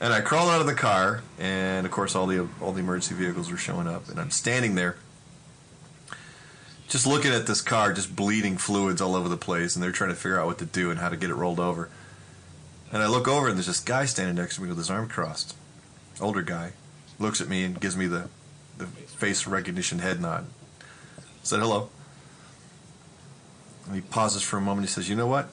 and 0.02 0.14
I 0.14 0.22
crawled 0.22 0.50
out 0.50 0.62
of 0.62 0.68
the 0.68 0.74
car, 0.74 1.22
and 1.38 1.86
of 1.86 1.92
course, 1.92 2.16
all 2.16 2.26
the 2.26 2.48
all 2.62 2.72
the 2.72 2.80
emergency 2.80 3.16
vehicles 3.16 3.52
were 3.52 3.58
showing 3.58 3.88
up, 3.88 4.10
and 4.10 4.20
I'm 4.20 4.32
standing 4.32 4.76
there, 4.76 4.96
just 6.88 7.06
looking 7.06 7.32
at 7.32 7.48
this 7.48 7.62
car, 7.62 7.94
just 7.94 8.16
bleeding 8.16 8.58
fluids 8.58 9.02
all 9.02 9.16
over 9.16 9.28
the 9.28 9.38
place, 9.38 9.76
and 9.76 9.84
they're 9.84 9.92
trying 9.92 10.12
to 10.12 10.16
figure 10.16 10.40
out 10.40 10.48
what 10.48 10.58
to 10.60 10.66
do 10.66 10.90
and 10.90 11.00
how 11.00 11.10
to 11.10 11.18
get 11.18 11.30
it 11.30 11.36
rolled 11.36 11.60
over. 11.60 11.90
And 12.92 13.04
I 13.04 13.08
look 13.08 13.28
over, 13.28 13.48
and 13.48 13.58
there's 13.58 13.68
this 13.68 13.80
guy 13.80 14.06
standing 14.06 14.36
next 14.36 14.56
to 14.56 14.64
me 14.64 14.70
with 14.70 14.78
his 14.78 14.90
arm 14.90 15.08
crossed, 15.08 15.56
older 16.20 16.42
guy, 16.42 16.72
looks 17.20 17.42
at 17.42 17.48
me 17.48 17.64
and 17.64 17.80
gives 17.80 17.96
me 17.96 18.08
the 18.08 18.30
the 18.78 18.88
face 18.88 19.46
recognition 19.46 20.00
head 20.00 20.22
nod. 20.22 20.46
Said 21.44 21.60
hello. 21.60 21.90
And 23.86 23.96
he 23.96 24.02
pauses 24.02 24.42
for 24.42 24.58
a 24.58 24.62
moment. 24.62 24.88
He 24.88 24.92
says, 24.92 25.10
"You 25.10 25.16
know 25.16 25.28
what? 25.28 25.50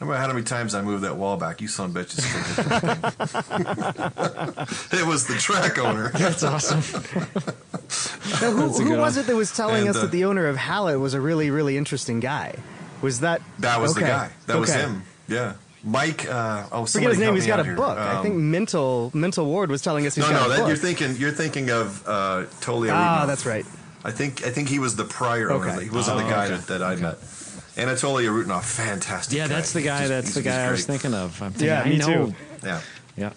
No 0.00 0.08
matter 0.08 0.18
how 0.20 0.26
many 0.28 0.42
times 0.42 0.74
I 0.74 0.82
moved 0.82 1.04
that 1.04 1.16
wall 1.16 1.36
back, 1.36 1.60
you 1.60 1.68
son 1.68 1.90
of 1.90 1.92
bitches 1.96 2.20
still 2.20 2.78
get 2.78 2.92
the 2.92 4.66
thing." 4.90 5.00
it 5.00 5.06
was 5.06 5.26
the 5.26 5.34
track 5.34 5.78
owner. 5.78 6.10
that's 6.10 6.42
awesome. 6.42 6.78
Now, 6.80 8.50
who 8.50 8.66
That's 8.66 8.78
who 8.80 8.96
was 8.98 9.16
one. 9.16 9.24
it 9.24 9.26
that 9.28 9.36
was 9.36 9.54
telling 9.56 9.82
And, 9.82 9.90
us 9.90 9.96
uh, 9.96 10.02
that 10.02 10.10
the 10.10 10.24
owner 10.24 10.46
of 10.46 10.56
Hallett 10.56 10.98
was 10.98 11.14
a 11.14 11.20
really, 11.20 11.50
really 11.50 11.76
interesting 11.76 12.20
guy? 12.20 12.54
Was 13.02 13.20
that 13.20 13.40
That 13.60 13.80
was 13.80 13.94
the 13.94 14.00
guy. 14.00 14.30
That 14.46 14.58
was 14.58 14.72
him. 14.74 15.02
Yeah, 15.28 15.54
Mike. 15.84 16.28
Uh, 16.28 16.66
oh, 16.72 16.86
Forget 16.86 17.10
his 17.10 17.18
name. 17.20 17.34
He's 17.34 17.46
got 17.46 17.60
a 17.60 17.64
here. 17.64 17.76
book. 17.76 17.96
I 17.96 18.16
Um, 18.16 18.22
think 18.22 18.34
Mental 18.34 19.10
Mental 19.14 19.46
Ward 19.46 19.70
was 19.70 19.80
telling 19.82 20.06
us 20.06 20.14
he's 20.16 20.24
No, 20.24 20.30
got 20.30 20.40
no, 20.40 20.46
a 20.46 20.48
that 20.50 20.58
book. 20.60 20.68
you're 20.68 20.76
thinking. 20.76 21.16
You're 21.16 21.30
thinking 21.32 21.70
of 21.70 22.02
uh, 22.06 22.44
totally. 22.60 22.90
ah, 22.90 23.24
that's 23.26 23.46
right. 23.46 23.64
I 24.04 24.10
think 24.10 24.44
I 24.46 24.50
think 24.50 24.68
he 24.68 24.78
was 24.78 24.96
the 24.96 25.04
prior 25.04 25.50
owner. 25.52 25.70
Okay. 25.70 25.84
He 25.84 25.90
wasn't 25.90 26.18
the 26.18 26.26
Oh, 26.26 26.30
guy 26.30 26.46
okay. 26.46 26.56
that, 26.56 26.66
that 26.66 26.82
I 26.82 26.96
met. 26.96 27.16
Anatoly 27.76 28.24
Arutunoff, 28.28 28.64
fantastic. 28.64 29.36
Yeah, 29.36 29.44
guy. 29.48 29.54
that's 29.54 29.72
the 29.72 29.82
guy. 29.82 29.98
just- 29.98 30.08
that's 30.10 30.26
he's- 30.28 30.34
the 30.34 30.40
he's 30.42 30.52
guy 30.52 30.66
I 30.66 30.70
was 30.70 30.84
thinking 30.86 31.14
of. 31.14 31.42
I'm 31.42 31.50
thinking, 31.52 31.66
Yeah, 31.68 31.80
I 31.82 31.88
me 31.88 31.96
know. 31.98 32.26
too. 32.26 32.34
Yeah, 32.64 32.80
Yeah. 33.16 33.30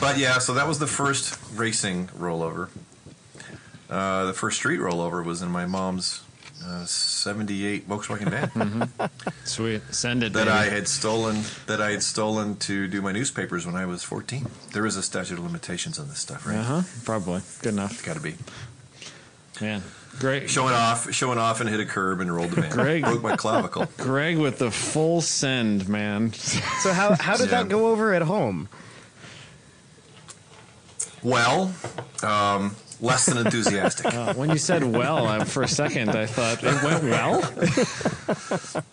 but 0.00 0.18
yeah, 0.18 0.38
so 0.38 0.54
that 0.54 0.66
was 0.68 0.78
the 0.78 0.86
first 0.86 1.38
racing 1.54 2.08
rollover. 2.08 2.68
Uh, 3.90 4.26
the 4.26 4.34
first 4.34 4.58
street 4.58 4.80
rollover 4.80 5.24
was 5.24 5.40
in 5.42 5.50
my 5.50 5.64
mom's 5.66 6.20
uh, 6.64 6.84
'78 6.84 7.88
Volkswagen 7.88 8.28
van 8.30 9.10
Sweet. 9.44 9.80
Send 9.90 10.22
it. 10.22 10.32
that 10.34 10.44
baby. 10.46 10.50
I 10.50 10.64
had 10.68 10.86
stolen. 10.88 11.42
That 11.66 11.80
I 11.80 11.92
had 11.92 12.02
stolen 12.02 12.56
to 12.56 12.86
do 12.88 13.00
my 13.00 13.12
newspapers 13.12 13.64
when 13.64 13.76
I 13.76 13.86
was 13.86 14.02
14. 14.02 14.46
There 14.72 14.84
is 14.84 14.96
a 14.96 15.02
statute 15.02 15.38
of 15.38 15.44
limitations 15.44 15.98
on 15.98 16.08
this 16.08 16.18
stuff, 16.18 16.46
right? 16.46 16.58
Uh 16.58 16.62
huh. 16.64 16.82
Probably. 17.04 17.40
Good 17.62 17.72
enough. 17.72 18.04
Got 18.04 18.16
to 18.16 18.20
be 18.22 18.34
Man. 19.60 19.82
Greg. 20.18 20.48
showing 20.48 20.74
off, 20.74 21.12
showing 21.12 21.38
off, 21.38 21.60
and 21.60 21.70
hit 21.70 21.78
a 21.80 21.84
curb 21.86 22.20
and 22.20 22.34
rolled 22.34 22.50
the 22.50 22.62
van. 22.62 22.70
Greg. 22.70 23.02
broke 23.04 23.22
my 23.22 23.36
clavicle. 23.36 23.86
Greg 23.98 24.36
with 24.38 24.58
the 24.58 24.70
full 24.70 25.20
send, 25.20 25.88
man. 25.88 26.32
So 26.32 26.92
how 26.92 27.14
how 27.14 27.36
did 27.36 27.50
Yeah. 27.50 27.62
that 27.62 27.68
go 27.68 27.86
over 27.88 28.12
at 28.14 28.22
home? 28.22 28.68
Well, 31.22 31.72
um, 32.22 32.74
less 33.00 33.26
than 33.26 33.38
enthusiastic. 33.38 34.06
Uh, 34.14 34.34
when 34.34 34.50
you 34.50 34.58
said 34.58 34.82
well, 34.84 35.26
I, 35.26 35.44
for 35.44 35.62
a 35.62 35.68
second 35.68 36.08
I 36.10 36.26
thought 36.26 36.62
it 36.64 36.82
went 36.82 37.04
well. 37.04 38.82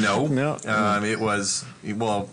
No, 0.00 0.26
No. 0.26 0.58
Um, 0.66 1.04
it 1.04 1.20
was 1.20 1.64
well. 1.84 2.28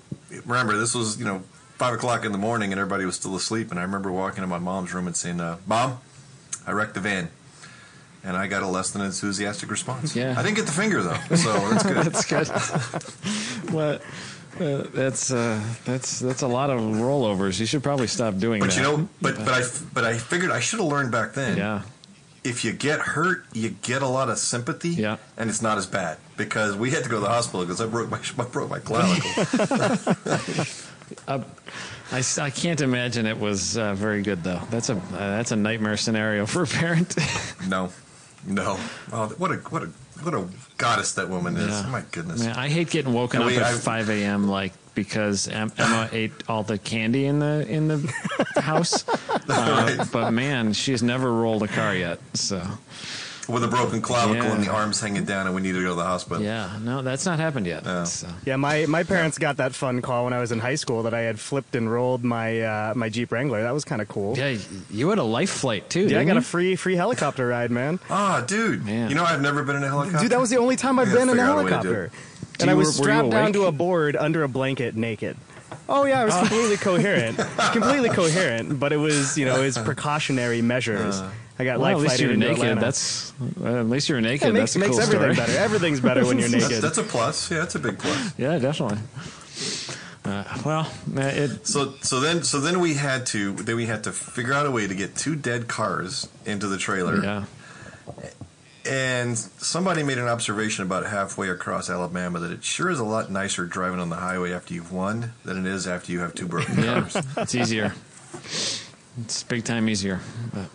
Remember, 0.45 0.75
this 0.77 0.95
was 0.95 1.19
you 1.19 1.25
know 1.25 1.43
five 1.77 1.93
o'clock 1.93 2.25
in 2.25 2.31
the 2.31 2.37
morning, 2.39 2.71
and 2.71 2.79
everybody 2.81 3.05
was 3.05 3.15
still 3.15 3.35
asleep. 3.35 3.69
And 3.69 3.79
I 3.79 3.83
remember 3.83 4.11
walking 4.11 4.41
in 4.43 4.49
my 4.49 4.57
mom's 4.57 4.91
room 4.93 5.05
and 5.05 5.15
saying, 5.15 5.39
uh, 5.39 5.57
"Mom, 5.67 5.99
I 6.65 6.71
wrecked 6.71 6.95
the 6.95 6.99
van," 6.99 7.29
and 8.23 8.35
I 8.37 8.47
got 8.47 8.63
a 8.63 8.67
less 8.67 8.91
than 8.91 9.01
enthusiastic 9.01 9.69
response. 9.71 10.15
Yeah. 10.15 10.35
I 10.37 10.43
didn't 10.43 10.55
get 10.57 10.65
the 10.65 10.71
finger 10.71 11.01
though, 11.03 11.35
so 11.35 11.53
that's 11.69 11.83
good. 11.83 11.97
That's 12.05 12.25
good. 12.25 13.71
what? 13.73 14.01
Uh, 14.59 14.87
that's 14.91 15.29
uh, 15.31 15.61
that's 15.85 16.19
that's 16.19 16.41
a 16.41 16.47
lot 16.47 16.71
of 16.71 16.79
rollovers. 16.81 17.59
You 17.59 17.67
should 17.67 17.83
probably 17.83 18.07
stop 18.07 18.37
doing 18.39 18.59
but 18.59 18.71
that. 18.71 18.77
you 18.77 18.81
know, 18.81 19.07
but 19.21 19.37
but 19.37 19.49
I 19.49 19.61
but 19.93 20.03
I 20.03 20.17
figured 20.17 20.49
I 20.49 20.59
should 20.61 20.79
have 20.79 20.89
learned 20.89 21.11
back 21.11 21.33
then. 21.33 21.57
yeah, 21.57 21.83
If 22.43 22.65
you 22.65 22.73
get 22.73 22.99
hurt, 22.99 23.45
you 23.53 23.69
get 23.69 24.01
a 24.01 24.07
lot 24.07 24.29
of 24.29 24.39
sympathy. 24.39 24.89
Yeah. 24.89 25.17
and 25.37 25.47
it's 25.51 25.61
not 25.61 25.77
as 25.77 25.85
bad 25.85 26.17
because 26.37 26.75
we 26.75 26.89
had 26.89 27.03
to 27.03 27.09
go 27.09 27.17
to 27.17 27.21
the 27.21 27.29
hospital 27.29 27.61
because 27.67 27.79
I 27.81 27.85
broke 27.85 28.09
my 28.09 28.17
I 28.39 28.43
broke 28.47 28.69
my 28.71 28.79
clavicle. 28.79 30.65
I 32.11 32.23
I 32.39 32.49
can't 32.49 32.81
imagine 32.81 33.25
it 33.27 33.39
was 33.39 33.77
uh, 33.77 33.93
very 33.93 34.21
good 34.23 34.43
though. 34.43 34.61
That's 34.71 34.89
a 34.89 34.95
uh, 34.95 35.01
that's 35.11 35.51
a 35.51 35.55
nightmare 35.55 35.97
scenario 35.97 36.45
for 36.47 36.63
a 36.63 36.67
parent. 36.67 37.15
no, 37.67 37.91
no. 38.47 38.79
Oh, 39.11 39.27
what 39.37 39.51
a 39.51 39.55
what 39.57 39.83
a 39.83 39.89
what 40.23 40.33
a 40.33 40.47
goddess 40.77 41.13
that 41.13 41.29
woman 41.29 41.55
is. 41.57 41.67
Yeah. 41.67 41.83
Oh 41.85 41.89
my 41.91 42.03
goodness. 42.11 42.39
Man, 42.43 42.55
I 42.55 42.69
hate 42.69 42.89
getting 42.89 43.13
woken 43.13 43.41
And 43.41 43.49
up 43.49 43.55
we- 43.55 43.61
at 43.61 43.73
I- 43.73 43.77
5 43.77 44.09
a.m. 44.09 44.47
like 44.47 44.73
because 44.95 45.47
Emma 45.51 46.09
ate 46.11 46.31
all 46.49 46.63
the 46.63 46.77
candy 46.79 47.25
in 47.25 47.37
the 47.39 47.65
in 47.69 47.87
the 47.87 48.13
house. 48.61 49.07
Uh, 49.07 49.37
Right. 49.47 50.07
But 50.11 50.31
man, 50.31 50.73
she's 50.73 51.03
never 51.03 51.31
rolled 51.31 51.61
a 51.63 51.67
car 51.67 51.93
yet. 51.95 52.19
So 52.33 52.61
with 53.47 53.63
a 53.63 53.67
broken 53.67 54.01
clavicle 54.01 54.43
Yeah. 54.45 54.53
and 54.55 54.63
the 54.63 54.71
arms 54.71 54.99
hanging 54.99 55.25
down, 55.25 55.45
and 55.45 55.55
we 55.55 55.61
need 55.61 55.73
to 55.73 55.81
go 55.81 55.89
to 55.89 55.95
the 55.95 56.03
hospital. 56.03 56.43
yeah, 56.43 56.77
no, 56.81 57.01
that's 57.01 57.25
not 57.25 57.39
happened 57.39 57.65
yet. 57.65 57.85
No. 57.85 58.03
So. 58.05 58.27
Yeah, 58.45 58.55
my, 58.57 58.85
my 58.87 59.03
parents 59.03 59.37
got 59.37 59.57
that 59.57 59.73
fun 59.73 60.01
call 60.01 60.25
when 60.25 60.33
I 60.33 60.39
was 60.39 60.51
in 60.51 60.59
high 60.59 60.75
school 60.75 61.03
that 61.03 61.13
I 61.13 61.21
had 61.21 61.39
flipped 61.39 61.75
and 61.75 61.91
rolled 61.91 62.23
my 62.23 62.61
uh, 62.61 62.93
my 62.95 63.09
Jeep 63.09 63.31
Wrangler. 63.31 63.61
That 63.63 63.73
was 63.73 63.85
kind 63.85 64.01
of 64.01 64.07
cool. 64.07 64.37
Yeah, 64.37 64.57
you 64.91 65.09
had 65.09 65.19
a 65.19 65.23
life 65.23 65.49
flight 65.49 65.89
too. 65.89 66.01
Yeah, 66.01 66.05
I 66.05 66.09
didn't 66.09 66.27
got 66.27 66.33
you? 66.33 66.39
a 66.39 66.43
free 66.43 66.75
free 66.75 66.95
helicopter 66.95 67.47
ride, 67.47 67.71
man. 67.71 67.99
Ah, 68.09 68.43
dude. 68.45 68.85
Man. 68.85 69.09
You 69.09 69.15
know, 69.15 69.23
I've 69.23 69.41
never 69.41 69.63
been 69.63 69.75
in 69.75 69.83
a 69.83 69.87
helicopter. 69.87 70.19
Dude, 70.19 70.31
that 70.31 70.39
was 70.39 70.49
the 70.49 70.57
only 70.57 70.75
time 70.75 70.99
I've 70.99 71.11
been 71.11 71.29
in 71.29 71.29
a 71.29 71.31
figure 71.31 71.45
a 71.45 71.55
way 71.55 71.63
to 71.63 71.69
helicopter. 71.69 72.11
Do 72.57 72.61
And 72.63 72.69
I 72.69 72.73
was 72.73 72.87
were 72.87 72.91
you 72.91 73.03
strapped 73.03 73.29
down 73.29 73.53
to 73.53 73.65
a 73.65 73.71
board 73.71 74.15
under 74.15 74.43
a 74.43 74.47
blanket 74.49 74.95
naked. 74.95 75.37
Oh 75.89 76.05
yeah, 76.05 76.21
I 76.21 76.25
was 76.25 76.35
completely 76.35 76.77
coherent. 76.77 77.37
completely 77.71 78.09
coherent, 78.09 78.79
but 78.79 78.91
it 78.91 78.97
was, 78.97 79.37
you 79.37 79.45
know, 79.45 79.61
it's 79.61 79.77
precautionary 79.77 80.61
measures. 80.61 81.21
I 81.59 81.63
got 81.63 81.79
Well, 81.79 81.91
life 81.91 81.95
at 81.95 81.99
least 82.01 82.09
flighted 82.17 82.23
you're 82.25 82.33
into 82.33 82.47
naked. 82.47 82.63
Atlanta. 82.63 82.81
That's 82.81 83.33
uh, 83.61 83.79
at 83.79 83.89
least 83.89 84.09
you're 84.09 84.21
naked. 84.21 84.47
yeah, 84.47 84.51
makes, 84.53 84.73
that's 84.73 84.75
a 84.75 84.79
makes 84.79 84.91
cool 84.91 85.01
everything 85.01 85.33
story. 85.33 85.47
better. 85.47 85.57
Everything's 85.59 85.99
better 85.99 86.25
when 86.25 86.37
you're 86.39 86.49
naked. 86.59 86.81
that's 86.83 86.97
a 86.99 87.03
plus. 87.03 87.49
Yeah, 87.51 87.59
that's 87.59 87.75
a 87.75 87.79
big 87.79 87.97
plus. 87.99 88.33
Yeah, 88.37 88.57
definitely. 88.59 88.99
Uh, 90.25 90.43
well, 90.65 90.91
it 91.15 91.65
So, 91.65 91.93
so 92.01 92.19
then, 92.19 92.43
so 92.43 92.59
then 92.59 92.79
we 92.81 92.95
had 92.95 93.25
to, 93.27 93.53
then 93.53 93.75
we 93.77 93.85
had 93.85 94.03
to 94.03 94.11
figure 94.11 94.53
out 94.53 94.65
a 94.65 94.71
way 94.71 94.85
to 94.85 94.93
get 94.93 95.15
two 95.15 95.35
dead 95.37 95.67
cars 95.67 96.27
into 96.45 96.67
the 96.67 96.77
trailer. 96.77 97.23
yeah. 97.23 97.45
And 98.89 99.37
somebody 99.37 100.01
made 100.03 100.17
an 100.17 100.27
observation 100.29 100.85
about 100.85 101.05
halfway 101.05 101.49
across 101.49 101.89
Alabama 101.89 102.39
that 102.39 102.51
it 102.51 102.63
sure 102.63 102.89
is 102.89 102.99
a 102.99 103.03
lot 103.03 103.29
nicer 103.29 103.65
driving 103.65 103.99
on 103.99 104.09
the 104.09 104.15
highway 104.15 104.53
after 104.53 104.73
you've 104.73 104.93
won 104.93 105.33
than 105.43 105.57
it 105.57 105.69
is 105.69 105.87
after 105.87 106.11
you 106.13 106.19
have 106.21 106.33
two 106.33 106.47
broken 106.47 106.75
cars. 106.75 107.15
Yeah, 107.15 107.21
it's 107.37 107.53
easier. 107.55 107.93
It's 108.43 109.43
big 109.43 109.65
time 109.65 109.89
easier. 109.89 110.21
But 110.53 110.69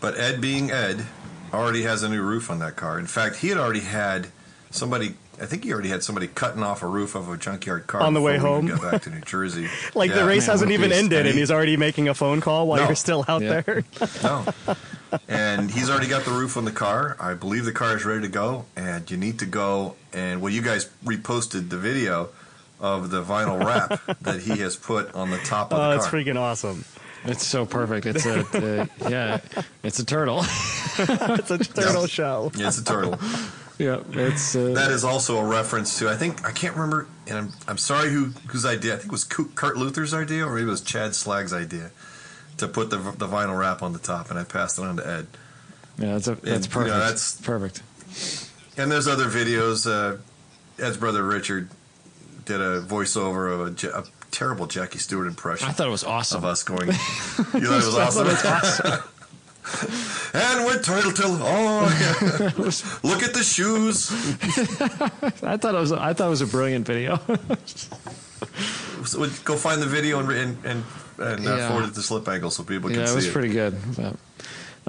But 0.00 0.18
Ed, 0.18 0.40
being 0.40 0.70
Ed, 0.70 1.04
already 1.52 1.82
has 1.82 2.02
a 2.02 2.08
new 2.08 2.22
roof 2.22 2.50
on 2.50 2.58
that 2.60 2.76
car. 2.76 2.98
In 2.98 3.06
fact, 3.06 3.36
he 3.36 3.48
had 3.48 3.58
already 3.58 3.80
had 3.80 4.28
somebody 4.70 5.14
I 5.40 5.46
think 5.46 5.62
he 5.62 5.72
already 5.72 5.88
had 5.88 6.02
somebody 6.02 6.26
cutting 6.26 6.64
off 6.64 6.82
a 6.82 6.86
roof 6.86 7.14
of 7.14 7.28
a 7.30 7.36
junkyard 7.36 7.86
car 7.86 8.00
On 8.02 8.12
the 8.12 8.20
way 8.20 8.34
before 8.34 8.58
we 8.58 8.66
even 8.66 8.70
home? 8.70 8.80
Got 8.80 8.90
back 8.92 9.02
to 9.02 9.10
New 9.10 9.20
Jersey. 9.20 9.68
Like 9.94 10.12
the 10.12 10.24
race 10.26 10.48
man, 10.48 10.54
hasn't 10.54 10.72
even 10.72 10.90
ended, 10.90 11.20
And 11.20 11.28
and 11.28 11.38
he's 11.38 11.52
already 11.52 11.76
making 11.76 12.08
a 12.08 12.14
phone 12.14 12.40
call 12.40 12.66
while 12.66 12.80
No. 12.80 12.86
you're 12.86 12.96
still 12.96 13.24
out 13.28 13.40
Yeah. 13.42 13.60
there. 13.60 13.84
No. 14.24 14.44
and 15.28 15.70
he's 15.70 15.88
already 15.88 16.08
got 16.08 16.24
the 16.24 16.32
roof 16.32 16.56
on 16.56 16.64
the 16.64 16.72
car. 16.72 17.16
I 17.20 17.34
believe 17.34 17.64
the 17.64 17.72
car 17.72 17.96
is 17.96 18.04
ready 18.04 18.22
to 18.22 18.28
go. 18.28 18.64
And 18.76 19.08
you 19.10 19.16
need 19.16 19.38
to 19.38 19.46
go 19.46 19.94
and 20.12 20.42
well, 20.42 20.52
you 20.52 20.60
guys 20.60 20.90
reposted 21.04 21.68
the 21.70 21.78
video 21.78 22.30
of 22.80 23.10
the 23.10 23.22
vinyl 23.22 23.64
wrap 23.64 24.18
that 24.22 24.40
he 24.40 24.58
has 24.58 24.74
put 24.74 25.14
on 25.14 25.30
the 25.30 25.38
top 25.38 25.72
of 25.72 25.78
Oh, 25.78 25.90
the 25.90 25.96
it's 25.96 26.06
car. 26.08 26.18
That's 26.18 26.28
freaking 26.28 26.36
awesome. 26.40 26.84
It's 27.24 27.44
so 27.44 27.66
perfect. 27.66 28.06
It's 28.06 28.24
a 28.26 28.40
uh, 28.82 28.86
yeah. 29.08 29.40
It's 29.82 29.98
a 29.98 30.04
turtle. 30.04 30.44
It's 30.98 31.50
a 31.50 31.58
turtle 31.58 32.02
Yep. 32.02 32.10
show. 32.10 32.50
Yeah, 32.56 32.68
it's 32.68 32.78
a 32.78 32.84
turtle. 32.84 33.18
yeah. 33.78 34.00
It's 34.12 34.56
uh, 34.56 34.72
That 34.74 34.90
is 34.90 35.04
also 35.04 35.38
a 35.38 35.44
reference 35.44 35.98
to 36.00 36.08
I 36.08 36.16
think 36.16 36.44
I 36.46 36.50
can't 36.52 36.74
remember, 36.74 37.06
and 37.28 37.38
I'm, 37.38 37.52
I'm 37.68 37.78
sorry 37.78 38.10
who 38.10 38.26
whose 38.48 38.64
idea. 38.66 38.94
I 38.94 38.96
think 38.96 39.06
it 39.06 39.12
was 39.12 39.24
Kurt 39.24 39.76
Luther's 39.76 40.12
idea, 40.14 40.44
or 40.46 40.54
maybe 40.54 40.66
it 40.66 40.70
was 40.70 40.80
Chad 40.80 41.14
Slag's 41.14 41.52
idea, 41.52 41.90
to 42.56 42.66
put 42.66 42.90
the 42.90 42.96
the 42.98 43.26
vinyl 43.28 43.56
wrap 43.58 43.82
on 43.82 43.92
the 43.92 43.98
top, 44.00 44.30
and 44.30 44.38
I 44.38 44.44
passed 44.44 44.78
it 44.78 44.84
on 44.84 44.96
to 44.96 45.06
Ed. 45.06 45.26
yeah. 45.98 46.16
It's 46.16 46.26
a, 46.28 46.32
you 46.32 46.36
that's 46.42 46.66
know, 46.68 46.72
perfect. 46.74 46.94
that's- 46.96 47.40
perfect. 47.40 47.82
And 48.76 48.90
there's 48.90 49.06
other 49.08 49.26
videos. 49.26 49.86
Uh, 49.90 50.18
Ed's 50.82 50.96
brother 50.96 51.22
Richard 51.22 51.68
did 52.44 52.60
a 52.60 52.80
voiceover 52.80 53.52
of 53.52 53.60
a, 53.84 53.98
a 53.98 54.02
terrible 54.30 54.66
Jackie 54.66 54.98
Stewart 54.98 55.26
impression 55.26 55.68
I 55.68 55.72
thought 55.72 55.86
it 55.86 55.90
was 55.90 56.04
awesome. 56.04 56.38
of 56.38 56.44
us 56.44 56.62
going. 56.62 56.88
you 56.88 56.94
thought 56.94 57.54
it 57.54 58.26
was 58.26 58.44
awesome. 58.44 59.02
and 60.34 60.64
we're 60.64 60.80
turtle 60.82 61.12
till 61.12 61.38
oh 61.42 61.84
yeah. 62.00 62.50
look 63.02 63.22
at 63.22 63.34
the 63.34 63.42
shoes. 63.42 64.10
I 65.42 65.56
thought 65.58 65.74
it 65.74 65.78
was. 65.78 65.92
I 65.92 66.14
thought 66.14 66.26
it 66.26 66.30
was 66.30 66.40
a 66.40 66.46
brilliant 66.46 66.86
video. 66.86 67.20
So 69.04 69.26
go 69.44 69.56
find 69.56 69.82
the 69.82 69.86
video 69.86 70.20
and 70.20 70.30
and 70.30 70.64
and, 70.64 70.84
and 71.18 71.48
uh, 71.48 71.68
forward 71.68 71.88
it 71.88 71.94
to 71.94 72.02
Slip 72.02 72.26
Angle 72.28 72.50
so 72.50 72.62
people 72.62 72.88
can 72.88 73.00
yeah, 73.00 73.06
see 73.06 73.12
it 73.12 73.16
was 73.16 73.26
it. 73.26 73.32
pretty 73.32 73.50
good. 73.50 73.76
But, 73.96 74.16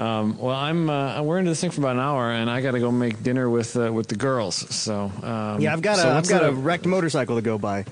um, 0.02 0.38
well, 0.38 0.56
I'm 0.56 0.88
uh, 0.88 1.22
we're 1.22 1.38
into 1.38 1.50
this 1.50 1.60
thing 1.60 1.70
for 1.70 1.80
about 1.82 1.96
an 1.96 2.00
hour, 2.00 2.30
and 2.30 2.50
I 2.50 2.62
got 2.62 2.72
to 2.72 2.80
go 2.80 2.90
make 2.90 3.22
dinner 3.22 3.50
with 3.50 3.76
uh, 3.76 3.92
with 3.92 4.06
the 4.06 4.16
girls. 4.16 4.56
So 4.74 5.12
um, 5.22 5.60
Yeah, 5.60 5.72
I've 5.72 5.82
got 5.82 5.98
a 5.98 6.02
so 6.02 6.12
have 6.12 6.28
got 6.28 6.44
a 6.44 6.52
wrecked 6.52 6.86
motorcycle 6.86 7.36
to 7.36 7.42
go 7.42 7.58
by. 7.58 7.84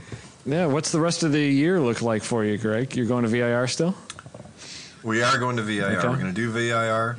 Yeah, 0.49 0.65
what's 0.65 0.93
the 0.93 1.01
rest 1.01 1.25
of 1.25 1.33
the 1.33 1.41
year 1.41 1.79
look 1.79 2.01
like 2.01 2.23
for 2.23 2.43
you, 2.43 2.57
Greg? 2.57 2.97
You're 2.97 3.05
going 3.05 3.25
to 3.25 3.29
VIR 3.29 3.67
still? 3.67 3.95
We 5.03 5.23
are 5.23 5.37
going 5.37 5.57
to 5.57 5.63
VIR. 5.63 5.85
Okay. 5.99 6.09
We're 6.09 6.15
going 6.17 6.33
to 6.35 6.41
do 6.41 6.51
VIR. 6.51 7.19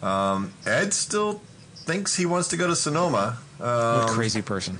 Um, 0.00 0.52
Ed 0.64 0.94
still 0.94 1.42
thinks 1.74 2.14
he 2.14 2.24
wants 2.24 2.46
to 2.48 2.56
go 2.56 2.68
to 2.68 2.76
Sonoma. 2.76 3.36
What 3.58 3.68
Um, 3.68 4.08
crazy 4.10 4.42
person. 4.42 4.78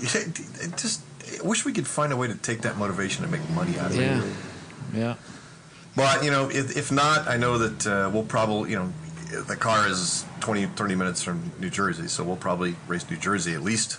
it 0.02 0.76
just 0.76 1.02
I 1.42 1.44
wish 1.44 1.64
we 1.64 1.72
could 1.72 1.88
find 1.88 2.12
a 2.12 2.16
way 2.16 2.28
to 2.28 2.36
take 2.36 2.62
that 2.62 2.76
motivation 2.78 3.24
and 3.24 3.32
make 3.32 3.48
money 3.50 3.76
out 3.80 3.90
of 3.90 3.98
it. 3.98 4.02
Yeah, 4.02 4.24
yeah. 4.94 5.14
But, 5.96 6.24
you 6.24 6.30
know, 6.30 6.50
if, 6.50 6.76
if 6.76 6.92
not, 6.92 7.26
I 7.26 7.36
know 7.36 7.58
that 7.58 7.86
uh, 7.86 8.10
we'll 8.12 8.24
probably, 8.24 8.70
you 8.70 8.76
know, 8.76 8.92
the 9.42 9.56
car 9.56 9.88
is 9.88 10.24
20, 10.40 10.66
30 10.66 10.94
minutes 10.94 11.22
from 11.22 11.50
New 11.58 11.68
Jersey, 11.68 12.06
so 12.06 12.22
we'll 12.22 12.36
probably 12.36 12.76
race 12.86 13.10
New 13.10 13.16
Jersey 13.16 13.54
at 13.54 13.62
least 13.62 13.98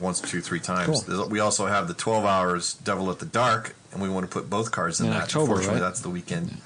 once, 0.00 0.20
two, 0.20 0.40
three 0.40 0.60
times. 0.60 1.02
Cool. 1.04 1.28
We 1.28 1.40
also 1.40 1.66
have 1.66 1.88
the 1.88 1.94
12 1.94 2.24
hours 2.24 2.74
Devil 2.74 3.10
at 3.10 3.18
the 3.18 3.26
Dark, 3.26 3.74
and 3.92 4.02
we 4.02 4.08
want 4.08 4.24
to 4.28 4.32
put 4.32 4.48
both 4.50 4.70
cars 4.72 5.00
in 5.00 5.06
In 5.06 5.12
that. 5.12 5.24
October, 5.24 5.52
Unfortunately, 5.52 5.80
right? 5.80 5.86
that's 5.86 6.00
the 6.00 6.10
weekend. 6.10 6.56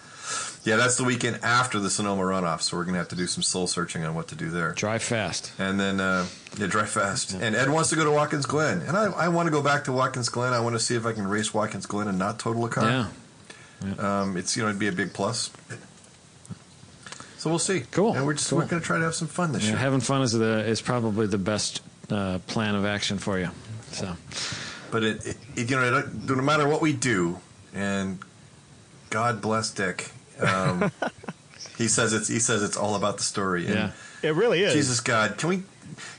Yeah, 0.65 0.77
that's 0.77 0.97
the 0.97 1.05
weekend 1.05 1.39
after 1.43 1.79
the 1.79 1.89
Sonoma 1.89 2.23
runoff, 2.23 2.61
so 2.63 2.77
we're 2.77 2.85
going 2.85 2.93
to 2.95 2.99
have 2.99 3.09
to 3.09 3.17
do 3.17 3.27
some 3.27 3.43
soul 3.43 3.67
searching 3.67 4.05
on 4.05 4.15
what 4.15 4.29
to 4.29 4.35
do 4.35 4.51
there. 4.51 4.73
Drive 4.73 5.03
fast. 5.03 5.53
And 5.59 5.79
then 5.81 5.99
uh, 6.01 6.27
yeah, 6.59 6.67
drive 6.67 6.91
fast. 6.91 7.33
And 7.33 7.55
Ed 7.55 7.71
wants 7.71 7.89
to 7.91 7.97
go 7.97 8.05
to 8.05 8.11
Watkins 8.11 8.45
Glen, 8.45 8.83
and 8.83 8.97
I, 8.97 9.05
I 9.05 9.29
want 9.29 9.47
to 9.47 9.51
go 9.51 9.63
back 9.63 9.85
to 9.85 9.93
Watkins 9.93 10.29
Glen. 10.29 10.53
I 10.53 10.61
want 10.61 10.75
to 10.75 10.81
see 10.81 10.95
if 10.95 11.07
I 11.07 11.13
can 11.13 11.27
race 11.27 11.55
Watkins 11.55 11.87
Glen 11.87 12.09
and 12.09 12.19
not 12.19 12.39
total 12.39 12.67
a 12.67 12.69
car. 12.69 13.09
Yeah. 13.87 14.21
Um, 14.23 14.37
it's 14.37 14.57
you 14.57 14.63
know 14.63 14.69
it'd 14.69 14.81
be 14.81 14.89
a 14.89 14.93
big 14.93 15.15
plus. 15.15 15.51
So 17.39 17.49
we'll 17.51 17.59
see. 17.61 17.81
Cool. 17.93 18.15
And 18.15 18.27
we're 18.27 18.35
just 18.35 18.51
Cool. 18.51 18.59
we're 18.59 18.67
going 18.67 18.83
to 18.83 18.87
try 18.87 18.99
to 18.99 19.05
have 19.05 19.15
some 19.15 19.29
fun 19.29 19.53
this 19.53 19.63
Yeah, 19.65 19.71
year. 19.71 19.79
having 19.79 20.01
fun 20.01 20.23
is 20.23 20.33
the 20.33 20.67
is 20.67 20.83
probably 20.83 21.27
the 21.29 21.39
best 21.39 21.81
uh, 22.11 22.39
plan 22.47 22.75
of 22.75 22.85
action 22.85 23.19
for 23.19 23.39
you. 23.39 23.51
So 23.93 24.17
But 24.91 25.05
it, 25.05 25.27
it, 25.27 25.37
it 25.57 25.71
you 25.71 25.77
know 25.77 25.99
it, 25.99 26.15
no 26.29 26.43
matter 26.43 26.69
what 26.69 26.81
we 26.81 26.93
do, 26.93 27.39
and 27.75 28.19
God 29.11 29.41
bless 29.41 29.71
Dick. 29.71 30.11
Um, 30.41 30.91
he 31.79 31.89
says 31.89 32.13
it's 32.13 32.29
he 32.29 32.39
says 32.39 32.63
it's 32.63 32.77
all 32.77 32.95
about 32.95 33.17
the 33.17 33.23
story. 33.25 33.67
And 33.67 33.75
yeah, 33.75 33.91
It 34.23 34.35
really 34.35 34.63
is. 34.63 34.73
Jesus 34.75 35.01
God, 35.01 35.39
can 35.39 35.49
we 35.49 35.63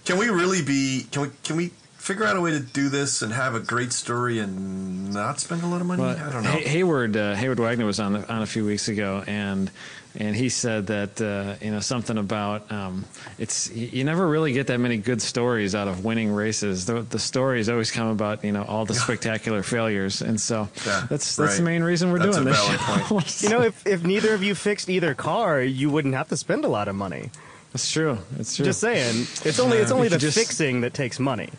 can 0.06 0.18
we 0.18 0.30
really 0.30 0.62
be 0.64 1.08
can 1.12 1.22
we 1.24 1.30
can 1.44 1.56
we 1.56 1.72
figure 1.98 2.26
out 2.26 2.36
a 2.38 2.42
way 2.42 2.52
to 2.52 2.60
do 2.60 2.90
this 2.90 3.22
and 3.22 3.32
have 3.34 3.54
a 3.56 3.60
great 3.60 3.92
story 3.94 4.40
and 4.40 5.14
not 5.14 5.40
spend 5.40 5.64
a 5.64 5.68
lot 5.68 5.82
of 5.82 5.88
money? 5.88 6.02
Well, 6.02 6.18
I 6.18 6.32
don't 6.32 6.44
know. 6.44 6.50
Hay- 6.52 6.68
Hayward 6.68 7.16
uh, 7.16 7.36
Hayward 7.36 7.60
Wagner 7.60 7.86
was 7.86 8.00
on 8.00 8.14
the, 8.14 8.34
on 8.34 8.42
a 8.42 8.48
few 8.48 8.66
weeks 8.66 8.88
ago, 8.88 9.24
and 9.28 9.70
and 10.16 10.36
he 10.36 10.50
said 10.50 10.88
that 10.88 11.22
uh, 11.22 11.56
you 11.64 11.72
know 11.72 11.80
something 11.80 12.18
about 12.18 12.72
um, 12.72 13.06
it's 13.38 13.70
you 13.72 13.88
you 13.88 14.04
never 14.04 14.28
really 14.28 14.54
get 14.54 14.68
that 14.68 14.80
many 14.80 14.98
good 14.98 15.22
stories 15.22 15.76
out 15.76 15.88
of 15.88 16.04
winning 16.04 16.32
races. 16.32 16.86
The, 16.86 17.02
the 17.02 17.20
stories 17.20 17.70
always 17.70 17.92
come 17.92 18.08
about 18.08 18.44
you 18.44 18.52
know 18.52 18.64
all 18.64 18.86
the 18.86 18.94
spectacular 18.96 19.62
failures, 19.64 20.22
and 20.22 20.40
so 20.42 20.68
Yeah, 20.86 21.06
that's 21.10 21.36
that's 21.36 21.58
the 21.58 21.64
main 21.64 21.84
reason 21.84 22.12
we're 22.12 22.20
That's 22.20 22.38
doing 22.38 22.48
this. 22.48 23.38
show. 23.40 23.48
you 23.48 23.50
know, 23.54 23.62
if, 23.64 23.86
if 23.86 24.04
neither 24.04 24.34
of 24.34 24.42
you 24.44 24.56
fixed 24.56 24.90
either 24.90 25.14
car, 25.14 25.62
you 25.62 25.90
wouldn't 25.90 26.16
have 26.16 26.28
to 26.30 26.38
spend 26.38 26.66
a 26.66 26.70
lot 26.70 26.88
of 26.88 26.96
money. 26.96 27.30
That's 27.72 27.92
true. 27.92 28.18
It's 28.40 28.56
true. 28.56 28.66
Just 28.66 28.80
saying, 28.82 29.28
it's 29.46 29.60
only 29.60 29.78
it's 29.78 29.92
only 29.92 30.06
You 30.06 30.10
the 30.10 30.18
just- 30.18 30.38
fixing 30.38 30.82
that 30.82 30.94
takes 30.96 31.20
money. 31.20 31.50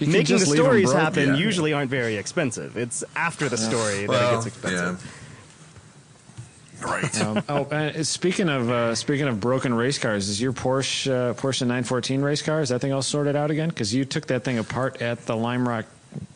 Making 0.00 0.12
the 0.12 0.22
just 0.24 0.46
leave 0.48 0.58
'em 0.58 0.64
stories 0.64 0.90
broke. 0.90 1.00
happen 1.02 1.28
yeah. 1.28 1.34
usually 1.36 1.72
aren't 1.72 1.88
very 1.90 2.16
expensive. 2.16 2.76
It's 2.76 3.04
after 3.14 3.48
the 3.48 3.56
story 3.56 4.06
that 4.06 4.32
it 4.32 4.34
gets 4.34 4.46
expensive. 4.46 5.13
Right. 6.84 7.20
Um, 7.22 7.42
oh, 7.48 7.64
and 7.70 8.06
speaking 8.06 8.48
of 8.48 8.70
uh, 8.70 8.94
speaking 8.94 9.26
of 9.28 9.40
broken 9.40 9.72
race 9.74 9.98
cars, 9.98 10.28
is 10.28 10.40
your 10.40 10.52
Porsche 10.52 11.10
uh, 11.10 11.34
Porsche 11.34 11.62
914 11.62 12.22
race 12.22 12.42
car? 12.42 12.60
Is 12.60 12.68
that 12.68 12.80
thing 12.80 12.92
all 12.92 13.02
sorted 13.02 13.36
out 13.36 13.50
again? 13.50 13.68
Because 13.70 13.94
you 13.94 14.04
took 14.04 14.26
that 14.26 14.44
thing 14.44 14.58
apart 14.58 15.00
at 15.02 15.26
the 15.26 15.36
Lime 15.36 15.66
Rock 15.68 15.86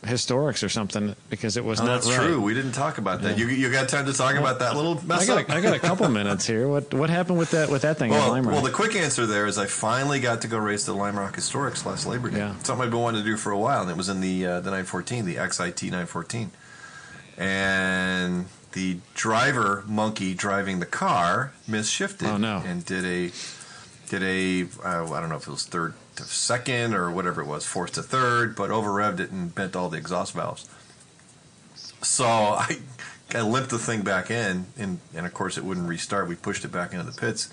Historics 0.03 0.61
or 0.61 0.67
something 0.67 1.15
because 1.29 1.55
it 1.55 1.63
was 1.63 1.79
Oh, 1.79 1.85
not 1.85 1.93
that's 2.01 2.07
right. 2.09 2.17
true. 2.27 2.41
We 2.41 2.53
didn't 2.53 2.73
talk 2.73 2.97
about 2.97 3.21
that. 3.21 3.37
You 3.37 3.47
you 3.47 3.71
got 3.71 3.87
time 3.87 4.05
to 4.07 4.13
talk 4.13 4.35
about 4.35 4.59
that 4.59 4.75
little 4.75 4.95
mess 5.05 5.21
I 5.23 5.25
got 5.25 5.37
up? 5.43 5.49
a, 5.49 5.53
I 5.53 5.61
got 5.61 5.73
a 5.73 5.79
couple 5.79 6.09
minutes 6.19 6.45
here. 6.45 6.67
What 6.67 6.93
what 6.93 7.09
happened 7.09 7.37
with 7.37 7.51
that 7.51 7.69
with 7.69 7.83
that 7.83 7.97
thing 7.97 8.11
at 8.11 8.17
Well, 8.19 8.29
Lime 8.29 8.43
Rock? 8.45 8.53
well, 8.55 8.61
the 8.63 8.71
quick 8.71 8.95
answer 8.95 9.25
there 9.25 9.45
is 9.45 9.57
I 9.57 9.67
finally 9.67 10.19
got 10.19 10.41
to 10.41 10.47
go 10.49 10.57
race 10.57 10.85
the 10.85 10.93
Lime 10.93 11.17
Rock 11.17 11.37
Historics 11.37 11.85
last 11.85 12.05
Labor 12.05 12.29
Day. 12.29 12.39
Yeah. 12.39 12.55
Something 12.63 12.83
I've 12.85 12.91
been 12.91 12.99
wanting 12.99 13.21
to 13.23 13.25
do 13.29 13.37
for 13.37 13.51
a 13.53 13.57
while, 13.57 13.81
and 13.83 13.89
it 13.89 13.95
was 13.95 14.09
in 14.09 14.19
the 14.19 14.45
uh, 14.45 14.59
the 14.59 14.71
914, 14.71 15.25
the 15.25 15.35
XIT 15.35 15.83
914. 15.83 16.51
And 17.37 18.47
the 18.73 18.97
driver 19.15 19.83
monkey 19.87 20.33
driving 20.33 20.79
the 20.79 20.85
car 20.85 21.51
misshifted 21.67 22.27
Oh, 22.27 22.37
no. 22.37 22.61
and 22.65 22.85
did 22.85 23.03
a 23.05 23.31
did 24.09 24.23
a 24.23 24.67
uh, 24.85 25.11
I 25.11 25.19
don't 25.19 25.29
know 25.29 25.35
if 25.37 25.47
it 25.47 25.51
was 25.51 25.65
third 25.65 25.93
to 26.15 26.23
second 26.23 26.93
or 26.93 27.09
whatever 27.11 27.41
it 27.41 27.45
was, 27.47 27.65
fourth 27.65 27.93
to 27.93 28.03
third, 28.03 28.55
but 28.55 28.71
over 28.71 28.89
revved 28.89 29.19
it 29.19 29.31
and 29.31 29.53
bent 29.53 29.75
all 29.75 29.89
the 29.89 29.97
exhaust 29.97 30.33
valves. 30.33 30.67
So 32.01 32.25
I, 32.27 32.77
I 33.33 33.41
limped 33.41 33.69
the 33.69 33.79
thing 33.79 34.01
back 34.01 34.31
in, 34.31 34.65
and, 34.77 34.99
and 35.15 35.25
of 35.25 35.33
course 35.33 35.57
it 35.57 35.63
wouldn't 35.63 35.87
restart. 35.87 36.27
We 36.27 36.35
pushed 36.35 36.65
it 36.65 36.71
back 36.71 36.91
into 36.93 37.05
the 37.05 37.11
pits. 37.19 37.49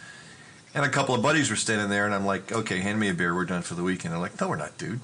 And 0.75 0.85
a 0.85 0.89
couple 0.91 1.15
of 1.15 1.23
buddies 1.23 1.49
were 1.49 1.57
standing 1.57 1.89
there, 1.89 2.05
and 2.05 2.15
I'm 2.15 2.27
like, 2.27 2.53
okay, 2.53 2.81
hand 2.81 3.01
me 3.01 3.09
a 3.09 3.15
beer. 3.15 3.35
We're 3.35 3.47
done 3.47 3.63
for 3.63 3.75
the 3.75 3.83
weekend. 3.83 4.13
They're 4.13 4.21
like, 4.21 4.39
no, 4.41 4.49
we're 4.49 4.57
not, 4.57 4.77
dude. 4.77 5.01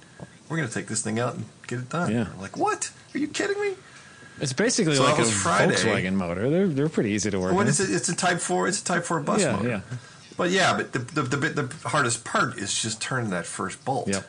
We're 0.48 0.56
going 0.58 0.68
to 0.68 0.74
take 0.74 0.86
this 0.86 1.00
thing 1.02 1.18
out 1.18 1.34
and 1.34 1.46
get 1.66 1.78
it 1.78 1.88
done. 1.88 2.10
Yeah. 2.12 2.26
I'm 2.32 2.40
like, 2.40 2.58
what? 2.58 2.90
Are 3.14 3.18
you 3.18 3.28
kidding 3.28 3.58
me? 3.58 3.74
It's 4.42 4.52
basically 4.52 4.96
So 4.96 5.04
like 5.04 5.18
a 5.18 5.24
Friday. 5.24 5.74
Volkswagen 5.74 6.14
motor. 6.14 6.50
They're 6.50 6.68
they're 6.68 6.88
pretty 6.90 7.10
easy 7.10 7.30
to 7.30 7.40
work 7.40 7.54
What 7.54 7.62
on. 7.62 7.68
is 7.68 7.80
it? 7.80 7.90
It's 7.90 8.08
a 8.10 8.14
Type 8.16 8.40
4. 8.40 8.68
It's 8.68 8.82
a 8.82 8.84
Type 8.84 9.04
4 9.04 9.20
bus 9.20 9.40
Yeah, 9.40 9.52
motor. 9.56 9.68
yeah. 9.68 9.80
But 10.36 10.50
yeah, 10.50 10.74
but 10.76 10.92
the, 10.92 10.98
the, 10.98 11.22
the, 11.22 11.62
the 11.62 11.88
hardest 11.88 12.24
part 12.24 12.58
is 12.58 12.80
just 12.80 13.00
turning 13.00 13.30
that 13.30 13.46
first 13.46 13.84
bolt. 13.84 14.08
Yep. 14.08 14.24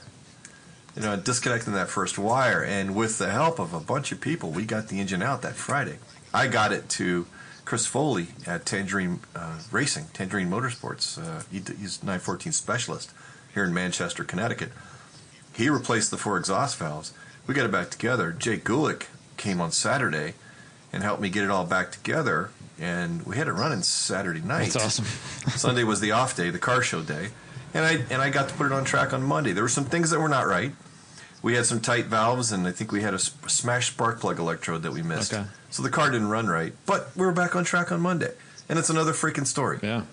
You 0.95 1.01
know, 1.01 1.15
disconnecting 1.15 1.73
that 1.73 1.89
first 1.89 2.19
wire. 2.19 2.63
And 2.63 2.95
with 2.95 3.17
the 3.17 3.31
help 3.31 3.57
of 3.57 3.73
a 3.73 3.79
bunch 3.79 4.11
of 4.11 4.21
people, 4.21 4.51
we 4.51 4.63
got 4.65 4.89
the 4.89 4.99
engine 4.99 5.23
out 5.23 5.41
that 5.41 5.55
Friday. 5.55 5.97
I 6.33 6.47
got 6.47 6.71
it 6.71 6.87
to 6.89 7.25
Chris 7.65 7.85
Foley 7.87 8.27
at 8.45 8.65
Tangerine 8.65 9.21
uh, 9.35 9.59
Racing, 9.71 10.05
Tangerine 10.13 10.49
Motorsports. 10.49 11.17
Uh, 11.17 11.43
he, 11.51 11.59
he's 11.79 12.03
914 12.03 12.51
specialist 12.53 13.11
here 13.53 13.63
in 13.63 13.73
Manchester, 13.73 14.23
Connecticut. 14.23 14.71
He 15.55 15.69
replaced 15.69 16.11
the 16.11 16.17
four 16.17 16.37
exhaust 16.37 16.77
valves. 16.77 17.13
We 17.47 17.53
got 17.55 17.65
it 17.65 17.71
back 17.71 17.89
together. 17.89 18.31
Jake 18.31 18.63
Gulick 18.63 19.05
came 19.37 19.61
on 19.61 19.71
Saturday 19.71 20.33
and 20.91 21.03
helped 21.03 21.21
me 21.21 21.29
get 21.29 21.43
it 21.43 21.49
all 21.49 21.65
back 21.65 21.91
together. 21.91 22.51
And 22.79 23.25
we 23.25 23.37
had 23.37 23.47
it 23.47 23.53
running 23.53 23.81
Saturday 23.81 24.41
night. 24.41 24.71
That's 24.71 24.99
awesome. 24.99 25.05
Sunday 25.57 25.83
was 25.83 25.99
the 25.99 26.11
off 26.11 26.35
day, 26.35 26.49
the 26.49 26.59
car 26.59 26.81
show 26.81 27.01
day, 27.01 27.29
and 27.73 27.85
I 27.85 28.03
and 28.09 28.21
I 28.21 28.29
got 28.29 28.49
to 28.49 28.55
put 28.55 28.65
it 28.65 28.71
on 28.71 28.83
track 28.83 29.13
on 29.13 29.23
Monday. 29.23 29.51
There 29.53 29.63
were 29.63 29.69
some 29.69 29.85
things 29.85 30.09
that 30.09 30.19
were 30.19 30.29
not 30.29 30.47
right. 30.47 30.71
We 31.43 31.55
had 31.55 31.65
some 31.65 31.81
tight 31.81 32.05
valves, 32.05 32.51
and 32.51 32.65
I 32.67 32.71
think 32.71 32.91
we 32.91 33.01
had 33.01 33.13
a 33.13 33.19
smashed 33.19 33.93
spark 33.93 34.19
plug 34.21 34.39
electrode 34.39 34.81
that 34.83 34.91
we 34.91 35.03
missed. 35.03 35.33
Okay. 35.33 35.45
So 35.69 35.83
the 35.83 35.89
car 35.89 36.09
didn't 36.09 36.29
run 36.29 36.47
right, 36.47 36.73
but 36.85 37.15
we 37.15 37.25
were 37.25 37.31
back 37.31 37.55
on 37.55 37.63
track 37.63 37.91
on 37.91 37.99
Monday, 38.01 38.31
and 38.69 38.79
it's 38.79 38.89
another 38.89 39.11
freaking 39.11 39.45
story. 39.45 39.79
Yeah. 39.83 40.03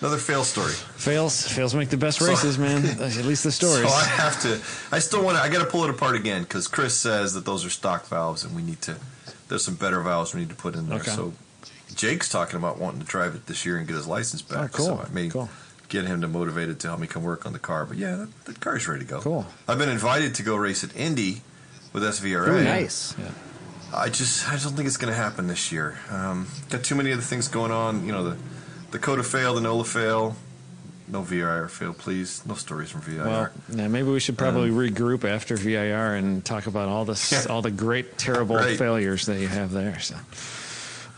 Another 0.00 0.16
fail 0.16 0.44
story. 0.44 0.72
Fails, 0.72 1.46
fails 1.46 1.74
make 1.74 1.90
the 1.90 1.96
best 1.96 2.20
races, 2.20 2.58
man. 2.58 2.84
At 3.00 3.24
least 3.24 3.44
the 3.44 3.52
stories. 3.52 3.88
So 3.88 3.94
I 3.94 4.04
have 4.04 4.40
to. 4.42 4.60
I 4.94 4.98
still 4.98 5.22
want 5.22 5.36
to. 5.36 5.42
I 5.42 5.48
got 5.48 5.60
to 5.60 5.66
pull 5.70 5.84
it 5.84 5.90
apart 5.90 6.16
again 6.16 6.42
because 6.42 6.66
Chris 6.68 6.96
says 6.96 7.34
that 7.34 7.44
those 7.44 7.64
are 7.66 7.70
stock 7.70 8.06
valves, 8.06 8.42
and 8.44 8.54
we 8.56 8.62
need 8.62 8.80
to. 8.82 8.96
There's 9.48 9.64
some 9.64 9.74
better 9.74 10.00
valves 10.00 10.32
we 10.34 10.40
need 10.40 10.48
to 10.50 10.54
put 10.54 10.74
in 10.74 10.88
there. 10.88 11.00
Okay. 11.00 11.10
So 11.10 11.32
Jake's 11.94 12.28
talking 12.28 12.56
about 12.56 12.78
wanting 12.78 13.00
to 13.00 13.06
drive 13.06 13.34
it 13.34 13.46
this 13.46 13.66
year 13.66 13.76
and 13.78 13.86
get 13.86 13.96
his 13.96 14.06
license 14.06 14.42
back. 14.42 14.70
Oh, 14.74 14.76
cool. 14.76 14.86
So 14.86 15.04
I 15.06 15.08
may 15.12 15.28
Cool. 15.28 15.48
get 15.88 16.04
him 16.06 16.20
to 16.22 16.28
motivate 16.28 16.68
it 16.68 16.78
to 16.80 16.88
help 16.88 17.00
me 17.00 17.06
come 17.06 17.22
work 17.24 17.44
on 17.46 17.52
the 17.52 17.58
car. 17.58 17.84
But 17.84 17.96
yeah, 17.98 18.14
that, 18.16 18.44
the 18.46 18.54
car's 18.54 18.86
ready 18.88 19.04
to 19.04 19.10
go. 19.10 19.20
Cool. 19.20 19.44
I've 19.68 19.78
been 19.78 19.88
invited 19.88 20.34
to 20.36 20.42
go 20.42 20.56
race 20.56 20.82
at 20.84 20.96
Indy 20.96 21.42
with 21.92 22.02
SVRA. 22.04 22.48
Ooh, 22.48 22.64
nice. 22.64 23.14
Yeah. 23.18 23.30
I 23.92 24.08
just 24.08 24.48
I 24.48 24.52
don't 24.52 24.74
think 24.76 24.86
it's 24.86 24.96
going 24.96 25.12
to 25.12 25.18
happen 25.20 25.48
this 25.48 25.72
year. 25.72 25.98
Um, 26.10 26.46
got 26.70 26.84
too 26.84 26.94
many 26.94 27.12
other 27.12 27.22
things 27.22 27.48
going 27.48 27.72
on. 27.72 28.06
You 28.06 28.12
know 28.12 28.22
the 28.22 28.36
the 28.90 28.98
COTA 28.98 29.22
fail, 29.22 29.54
the 29.54 29.60
Nola 29.60 29.84
fail. 29.84 30.36
No 31.08 31.22
VIR 31.22 31.66
fail, 31.68 31.92
please. 31.92 32.40
No 32.46 32.54
stories 32.54 32.90
from 32.90 33.00
VIR. 33.00 33.24
Well, 33.24 33.48
yeah, 33.74 33.88
maybe 33.88 34.08
we 34.10 34.20
should 34.20 34.38
probably 34.38 34.70
regroup 34.70 35.24
after 35.24 35.56
VIR 35.56 36.14
and 36.14 36.44
talk 36.44 36.68
about 36.68 36.88
all 36.88 37.04
this, 37.04 37.32
Yeah. 37.32 37.46
all 37.50 37.62
the 37.62 37.70
great, 37.72 38.16
terrible 38.16 38.54
Right. 38.56 38.78
failures 38.78 39.26
that 39.26 39.40
you 39.40 39.48
have 39.48 39.72
there. 39.72 39.98
So, 39.98 40.14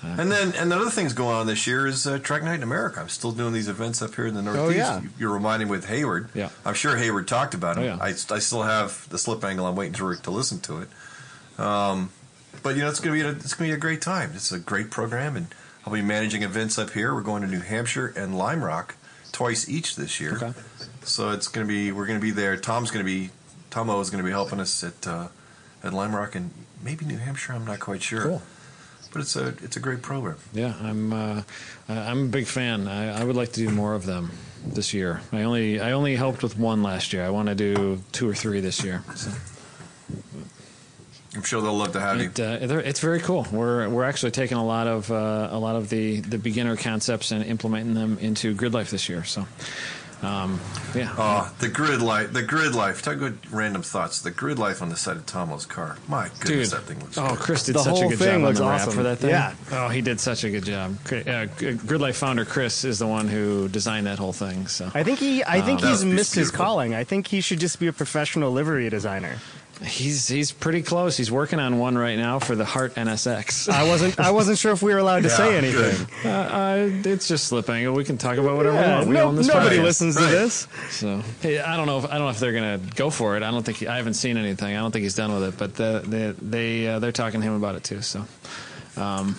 And 0.03 0.33
then, 0.33 0.53
and 0.55 0.73
the 0.73 0.77
other 0.77 0.91
things 0.91 1.13
going 1.13 1.37
on 1.37 1.47
this 1.47 1.67
year 1.67 1.87
is 1.87 2.07
uh, 2.07 2.19
Track 2.19 2.43
Night 2.43 2.55
in 2.57 2.63
America. 2.65 3.01
I'm 3.01 3.09
still 3.11 3.31
doing 3.33 3.53
these 3.53 3.69
events 3.69 4.01
up 4.03 4.15
here 4.17 4.27
in 4.27 4.35
the 4.35 4.43
Northeast. 4.43 4.67
Oh, 4.69 4.71
yeah. 4.71 5.01
You're 5.19 5.31
reminding 5.31 5.69
me 5.69 5.73
with 5.73 5.85
Hayward. 5.87 6.29
Yeah. 6.35 6.49
I'm 6.65 6.75
sure 6.75 6.97
Hayward 6.97 7.29
talked 7.29 7.53
about 7.55 7.77
it. 7.79 7.83
Oh, 7.83 7.85
yeah. 7.85 7.99
I, 8.01 8.09
I 8.09 8.39
still 8.41 8.63
have 8.63 9.07
the 9.11 9.19
slip 9.19 9.45
angle. 9.45 9.67
I'm 9.67 9.77
waiting 9.77 9.93
to 9.95 10.15
to 10.17 10.31
listen 10.31 10.59
to 10.61 10.79
it. 10.81 10.89
Um, 11.61 12.11
but 12.63 12.77
you 12.77 12.83
know, 12.83 12.89
it's 12.89 12.99
gonna 12.99 13.15
be 13.15 13.21
a, 13.21 13.29
it's 13.31 13.55
gonna 13.55 13.69
be 13.71 13.75
a 13.75 13.79
great 13.79 14.01
time. 14.03 14.33
It's 14.35 14.51
a 14.51 14.59
great 14.59 14.91
program, 14.91 15.37
and 15.37 15.47
I'll 15.87 15.93
be 15.93 16.03
managing 16.03 16.43
events 16.43 16.79
up 16.79 16.91
here. 16.91 17.15
We're 17.15 17.23
going 17.23 17.43
to 17.43 17.49
New 17.49 17.61
Hampshire 17.61 18.13
and 18.17 18.37
Lime 18.39 18.63
Rock 18.63 18.95
twice 19.33 19.69
each 19.69 19.97
this 19.97 20.21
year. 20.21 20.37
Okay. 20.37 20.53
So 21.03 21.31
it's 21.31 21.49
gonna 21.49 21.67
be 21.67 21.91
we're 21.91 22.07
gonna 22.07 22.21
be 22.21 22.31
there. 22.31 22.57
Tom's 22.57 22.91
gonna 22.91 23.05
be 23.05 23.31
Tomo 23.71 23.99
is 24.01 24.11
gonna 24.11 24.23
be 24.23 24.31
helping 24.31 24.61
us 24.61 24.85
at 24.85 25.07
uh, 25.07 25.29
at 25.83 25.93
Lime 25.93 26.15
Rock 26.15 26.35
and 26.35 26.51
maybe 26.83 27.05
New 27.05 27.19
Hampshire. 27.19 27.53
I'm 27.53 27.65
not 27.65 27.81
quite 27.81 28.03
sure. 28.03 28.23
Cool. 28.23 28.43
But 29.13 29.23
it's 29.23 29.37
a 29.37 29.49
it's 29.63 29.77
a 29.77 29.81
great 29.81 30.01
program. 30.01 30.39
yeah, 30.55 30.75
I'm, 30.81 31.13
uh, 31.13 31.43
I'm 31.87 32.25
a 32.27 32.29
big 32.29 32.47
fan. 32.47 32.89
I, 32.89 33.21
I 33.21 33.25
would 33.25 33.37
like 33.37 33.53
to 33.53 33.61
do 33.61 33.69
more 33.69 33.95
of 33.95 34.07
them 34.07 34.31
this 34.67 34.95
year. 34.95 35.21
I 35.33 35.43
only, 35.43 35.81
I 35.81 35.93
only 35.93 36.17
helped 36.17 36.43
with 36.43 36.57
one 36.57 36.83
last 36.83 37.13
year. 37.13 37.23
I 37.23 37.29
want 37.29 37.51
to 37.51 37.55
do 37.55 38.03
two 38.13 38.27
or 38.27 38.35
three 38.35 38.61
this 38.61 38.83
year. 38.83 39.03
So. 39.15 39.31
I'm 41.35 41.43
sure 41.43 41.63
they'll 41.63 41.77
love 41.77 41.93
to 41.93 42.01
have 42.01 42.21
you. 42.21 42.31
Uh, 42.39 42.59
it's 42.85 43.01
very 43.01 43.21
cool. 43.21 43.47
We're 43.51 43.89
we're 43.89 44.05
actually 44.05 44.33
taking 44.33 44.59
a 44.59 44.65
lot 44.65 44.87
of 44.87 45.11
uh, 45.11 45.49
a 45.51 45.59
lot 45.59 45.77
of 45.77 45.89
the, 45.89 46.21
the 46.21 46.39
beginner 46.39 46.77
concepts 46.77 47.33
and 47.33 47.43
implementing 47.45 47.95
them 47.95 48.19
into 48.19 48.55
Grid 48.55 48.75
Life 48.75 48.91
this 48.91 49.09
year. 49.09 49.25
So, 49.25 49.47
um, 50.23 50.61
yeah, 50.95 51.15
Oh, 51.17 51.53
the 51.59 51.69
grid 51.69 52.03
life, 52.03 52.33
the 52.35 52.43
grid 52.43 52.75
life. 52.75 53.01
Talk 53.01 53.17
about 53.17 53.33
random 53.51 53.83
thoughts. 53.83 54.21
The 54.21 54.31
grid 54.31 54.59
life 54.59 54.83
on 54.83 54.91
the 54.91 54.97
side 54.97 55.17
of 55.17 55.25
Tomo's 55.25 55.65
car. 55.65 55.97
My 56.07 56.29
dude. 56.29 56.41
goodness, 56.41 56.71
that 56.73 56.83
thing 56.83 57.01
looks 57.01 57.17
oh, 57.17 57.31
good. 57.31 57.39
Chris 57.39 57.65
did 57.65 57.77
The 57.77 57.79
such 57.81 58.03
a 58.03 58.09
good 58.09 58.19
thing 58.19 58.27
job 58.29 58.35
on 58.35 58.43
looks 58.43 58.59
the 58.59 58.67
wrap 58.67 58.89
for 58.91 59.03
that 59.03 59.19
thing. 59.19 59.31
Yeah. 59.31 59.55
Oh, 59.73 59.89
he 59.89 60.03
did 60.03 60.21
such 60.21 60.45
a 60.45 60.51
good 60.51 60.65
job. 60.65 60.97
Uh, 61.11 61.47
Grid 61.47 62.01
Life 62.03 62.17
founder 62.17 62.45
Chris 62.45 62.85
is 62.85 62.99
the 62.99 63.07
one 63.07 63.27
who 63.29 63.69
designed 63.69 64.07
that 64.07 64.19
whole 64.19 64.35
thing. 64.35 64.67
So 64.67 64.91
I 64.95 65.03
think 65.03 65.19
he. 65.19 65.43
I 65.45 65.63
think 65.63 65.81
That 65.81 65.89
he's 65.89 66.05
was 66.05 66.05
missed 66.05 66.35
his 66.35 66.51
calling. 66.51 66.95
I 66.95 67.05
think 67.05 67.27
he 67.27 67.41
should 67.41 67.59
just 67.59 67.81
be 67.81 67.87
a 67.87 67.93
professional 67.93 68.53
livery 68.53 68.91
designer. 68.91 69.39
He's 69.85 70.29
he's 70.29 70.53
pretty 70.53 70.83
close. 70.83 71.17
He's 71.17 71.31
working 71.31 71.59
on 71.59 71.79
one 71.79 71.99
right 71.99 72.17
now 72.17 72.39
for 72.39 72.55
the 72.55 72.65
HART 72.65 72.95
NSX. 72.95 73.69
I 73.73 73.85
wasn't. 73.89 74.19
I 74.21 74.31
wasn't 74.31 74.59
sure 74.59 74.73
if 74.73 74.83
we 74.83 74.93
were 74.93 74.99
allowed 75.01 75.23
to 75.25 75.29
Yeah, 75.29 75.37
say 75.37 75.57
anything. 75.59 76.07
Uh, 76.25 76.29
uh, 76.29 76.89
it's 77.05 77.27
just 77.29 77.49
slipping. 77.49 77.75
angle. 77.75 77.95
We 77.95 78.05
can 78.05 78.17
talk 78.19 78.37
about 78.39 78.57
whatever 78.57 78.77
we 78.77 78.83
want. 78.83 79.09
We 79.09 79.15
no- 79.15 79.23
own 79.29 79.37
this 79.37 79.49
nobody 79.49 79.79
podcast. 79.79 79.83
listens 79.83 80.17
to 80.17 80.23
this. 80.27 80.69
So 80.91 81.23
hey, 81.41 81.59
I 81.61 81.77
don't 81.77 81.87
know. 81.87 81.99
If, 81.99 82.05
I 82.07 82.11
don't 82.13 82.21
know 82.27 82.29
if 82.31 82.39
they're 82.39 82.53
gonna 82.53 82.79
go 82.95 83.11
for 83.11 83.37
it. 83.37 83.43
I 83.43 83.51
don't 83.51 83.65
think 83.65 83.79
he, 83.79 83.87
I 83.89 83.97
haven't 83.97 84.15
seen 84.15 84.37
anything. 84.37 84.75
I 84.77 84.81
don't 84.81 84.93
think 84.93 85.03
he's 85.03 85.17
done 85.17 85.33
with 85.33 85.43
it. 85.45 85.59
But 85.59 85.75
the, 85.75 86.03
they 86.07 86.31
they 86.41 86.89
uh, 86.89 86.99
they're 86.99 87.13
talking 87.13 87.41
to 87.41 87.47
him 87.47 87.55
about 87.55 87.75
it 87.75 87.83
too. 87.85 88.03
So 88.03 88.25
um, 88.97 89.37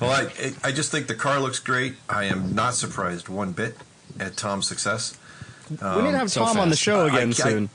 Well, 0.00 0.10
I 0.10 0.52
I 0.64 0.72
just 0.72 0.90
think 0.90 1.06
the 1.06 1.14
car 1.14 1.38
looks 1.40 1.60
great. 1.60 1.94
I 2.08 2.24
am 2.24 2.54
not 2.54 2.74
surprised 2.74 3.28
one 3.28 3.52
bit 3.52 3.76
at 4.18 4.36
Tom's 4.36 4.66
success. 4.66 5.16
we 5.70 5.76
need 6.02 6.10
to 6.12 6.18
have 6.18 6.30
so 6.30 6.44
Tom 6.44 6.58
on 6.58 6.70
the 6.70 6.76
show 6.76 7.06
again 7.06 7.28
I- 7.28 7.32
soon. 7.32 7.70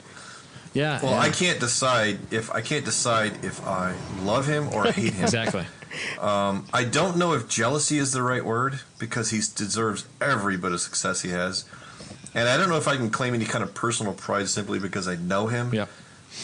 Yeah. 0.72 1.00
Well, 1.02 1.12
yeah. 1.12 1.18
I 1.20 1.30
can't 1.30 1.58
decide 1.60 2.18
if 2.32 2.50
I 2.52 2.60
can't 2.60 2.84
decide 2.84 3.44
if 3.44 3.64
I 3.66 3.94
love 4.22 4.46
him 4.46 4.68
or 4.72 4.84
hate 4.84 5.12
him. 5.14 5.22
exactly. 5.24 5.64
I 6.22 6.86
don't 6.90 7.16
know 7.16 7.32
if 7.34 7.48
jealousy 7.48 7.98
is 7.98 8.12
the 8.12 8.22
right 8.22 8.44
word 8.44 8.80
because 8.98 9.30
he 9.30 9.38
deserves 9.38 10.06
every 10.20 10.56
bit 10.56 10.72
of 10.72 10.80
success 10.80 11.22
he 11.22 11.30
has. 11.30 11.64
And 12.34 12.48
I 12.48 12.56
don't 12.56 12.68
know 12.68 12.76
if 12.76 12.86
I 12.86 12.96
can 12.96 13.10
claim 13.10 13.34
any 13.34 13.44
kind 13.44 13.64
of 13.64 13.74
personal 13.74 14.12
pride 14.12 14.48
simply 14.48 14.78
because 14.78 15.08
I 15.08 15.16
know 15.16 15.48
him. 15.48 15.74
Yep. 15.74 15.88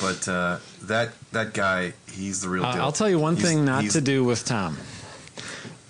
But 0.01 0.27
uh, 0.29 0.59
that 0.83 1.11
that 1.33 1.55
guy, 1.55 1.93
he's 2.11 2.41
the 2.43 2.49
real 2.49 2.65
Uh, 2.65 2.73
deal. 2.73 2.83
I'll 2.83 2.93
tell 2.93 3.09
you 3.09 3.21
one 3.21 3.37
He's- 3.37 3.49
thing 3.49 3.65
not 3.65 3.85
to 3.91 4.01
do 4.01 4.25
with 4.25 4.45
Tom. 4.45 4.79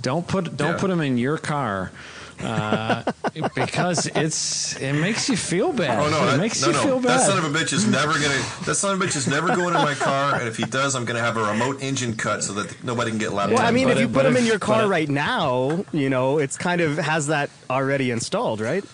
Don't 0.02 0.28
put 0.28 0.56
don't 0.56 0.72
Yeah. 0.74 0.78
put 0.78 0.90
him 0.90 1.00
in 1.00 1.16
your 1.16 1.38
car. 1.38 1.90
Uh, 2.42 3.02
because 3.54 4.06
it's 4.08 4.76
it 4.80 4.92
makes 4.92 5.28
you 5.28 5.36
feel 5.36 5.72
bad. 5.72 5.98
Oh 5.98 6.10
no! 6.10 6.22
it 6.28 6.32
That, 6.32 6.38
makes 6.38 6.60
no, 6.60 6.68
you 6.68 6.72
no. 6.74 6.82
feel 6.82 7.00
That 7.00 7.20
son 7.20 7.38
of 7.38 7.44
a 7.44 7.58
bitch 7.58 7.72
is 7.72 7.86
never 7.86 8.12
gonna. 8.12 8.42
That 8.66 8.74
son 8.74 8.94
of 8.94 9.00
a 9.00 9.04
bitch 9.04 9.16
is 9.16 9.26
never 9.26 9.48
going 9.48 9.74
in 9.74 9.80
my 9.82 9.94
car. 9.94 10.34
And 10.38 10.46
if 10.46 10.56
he 10.56 10.64
does, 10.64 10.94
I'm 10.94 11.04
gonna 11.04 11.20
have 11.20 11.36
a 11.36 11.44
remote 11.44 11.82
engine 11.82 12.14
cut 12.16 12.42
so 12.44 12.52
that 12.54 12.84
nobody 12.84 13.10
can 13.10 13.18
get 13.18 13.32
loud. 13.32 13.50
Well, 13.50 13.60
I 13.60 13.70
mean, 13.70 13.88
but 13.88 13.92
if 13.96 14.00
you 14.00 14.04
it- 14.04 14.08
put 14.08 14.14
but 14.24 14.26
him 14.26 14.36
in 14.36 14.44
your 14.44 14.58
car 14.58 14.82
but- 14.82 14.88
right 14.88 15.08
now, 15.08 15.84
you 15.92 16.10
know, 16.10 16.38
it's 16.38 16.56
kind 16.58 16.80
of 16.80 16.98
has 16.98 17.28
that 17.28 17.50
already 17.70 18.10
installed, 18.10 18.60
right? 18.60 18.84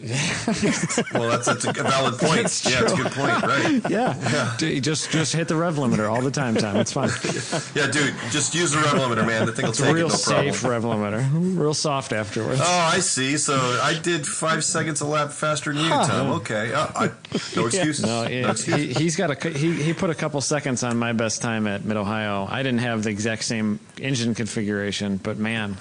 well, 1.12 1.28
that's, 1.28 1.46
that's 1.46 1.64
a 1.66 1.72
valid 1.72 2.18
point. 2.18 2.42
That's 2.42 2.64
yeah, 2.70 2.82
it's 2.82 2.92
a 2.92 2.96
good 2.96 3.12
point. 3.12 3.42
Right? 3.42 3.80
yeah. 3.90 4.54
Dude, 4.58 4.82
just 4.82 5.10
just 5.10 5.34
hit 5.34 5.46
the 5.48 5.56
rev 5.56 5.76
limiter 5.76 6.10
all 6.10 6.22
the 6.22 6.30
time, 6.30 6.54
Tom. 6.56 6.76
It's 6.76 6.92
fine. 6.92 7.10
Yeah, 7.74 7.90
dude, 7.90 8.14
just 8.30 8.54
use 8.54 8.72
the 8.72 8.78
rev 8.78 8.94
limiter, 8.94 9.26
man. 9.26 9.46
The 9.46 9.52
thing 9.52 9.64
will 9.64 9.70
It's 9.70 9.78
take 9.80 9.90
it, 9.90 9.94
real 9.94 10.08
no 10.08 10.16
problem. 10.16 10.52
safe 10.54 10.64
rev 10.64 10.82
limiter. 10.84 11.58
Real 11.58 11.74
soft 11.74 12.12
afterwards. 12.12 12.60
Oh, 12.62 12.90
I 12.94 12.98
see. 13.00 13.36
So 13.36 13.54
I 13.82 13.98
did 13.98 14.26
five 14.26 14.64
seconds 14.64 15.00
a 15.00 15.06
lap 15.06 15.30
faster 15.30 15.72
than 15.72 15.82
you, 15.82 15.88
Tom. 15.90 16.30
Okay, 16.40 16.72
uh, 16.72 16.86
I, 16.94 17.10
no 17.56 17.66
excuses. 17.66 18.04
No, 18.04 18.22
No 18.24 18.28
it, 18.28 18.48
excuses. 18.50 18.96
he, 18.96 19.02
he's 19.04 19.16
got 19.16 19.30
a 19.44 19.50
he 19.50 19.72
he 19.82 19.92
put 19.92 20.10
a 20.10 20.14
couple 20.14 20.40
seconds 20.40 20.82
on 20.82 20.96
my 20.96 21.12
best 21.12 21.42
time 21.42 21.66
at 21.66 21.84
Mid 21.84 21.96
Ohio. 21.96 22.46
I 22.50 22.62
didn't 22.62 22.80
have 22.80 23.02
the 23.02 23.10
exact 23.10 23.44
same 23.44 23.78
engine 24.00 24.34
configuration, 24.34 25.18
but 25.18 25.36
man, 25.38 25.76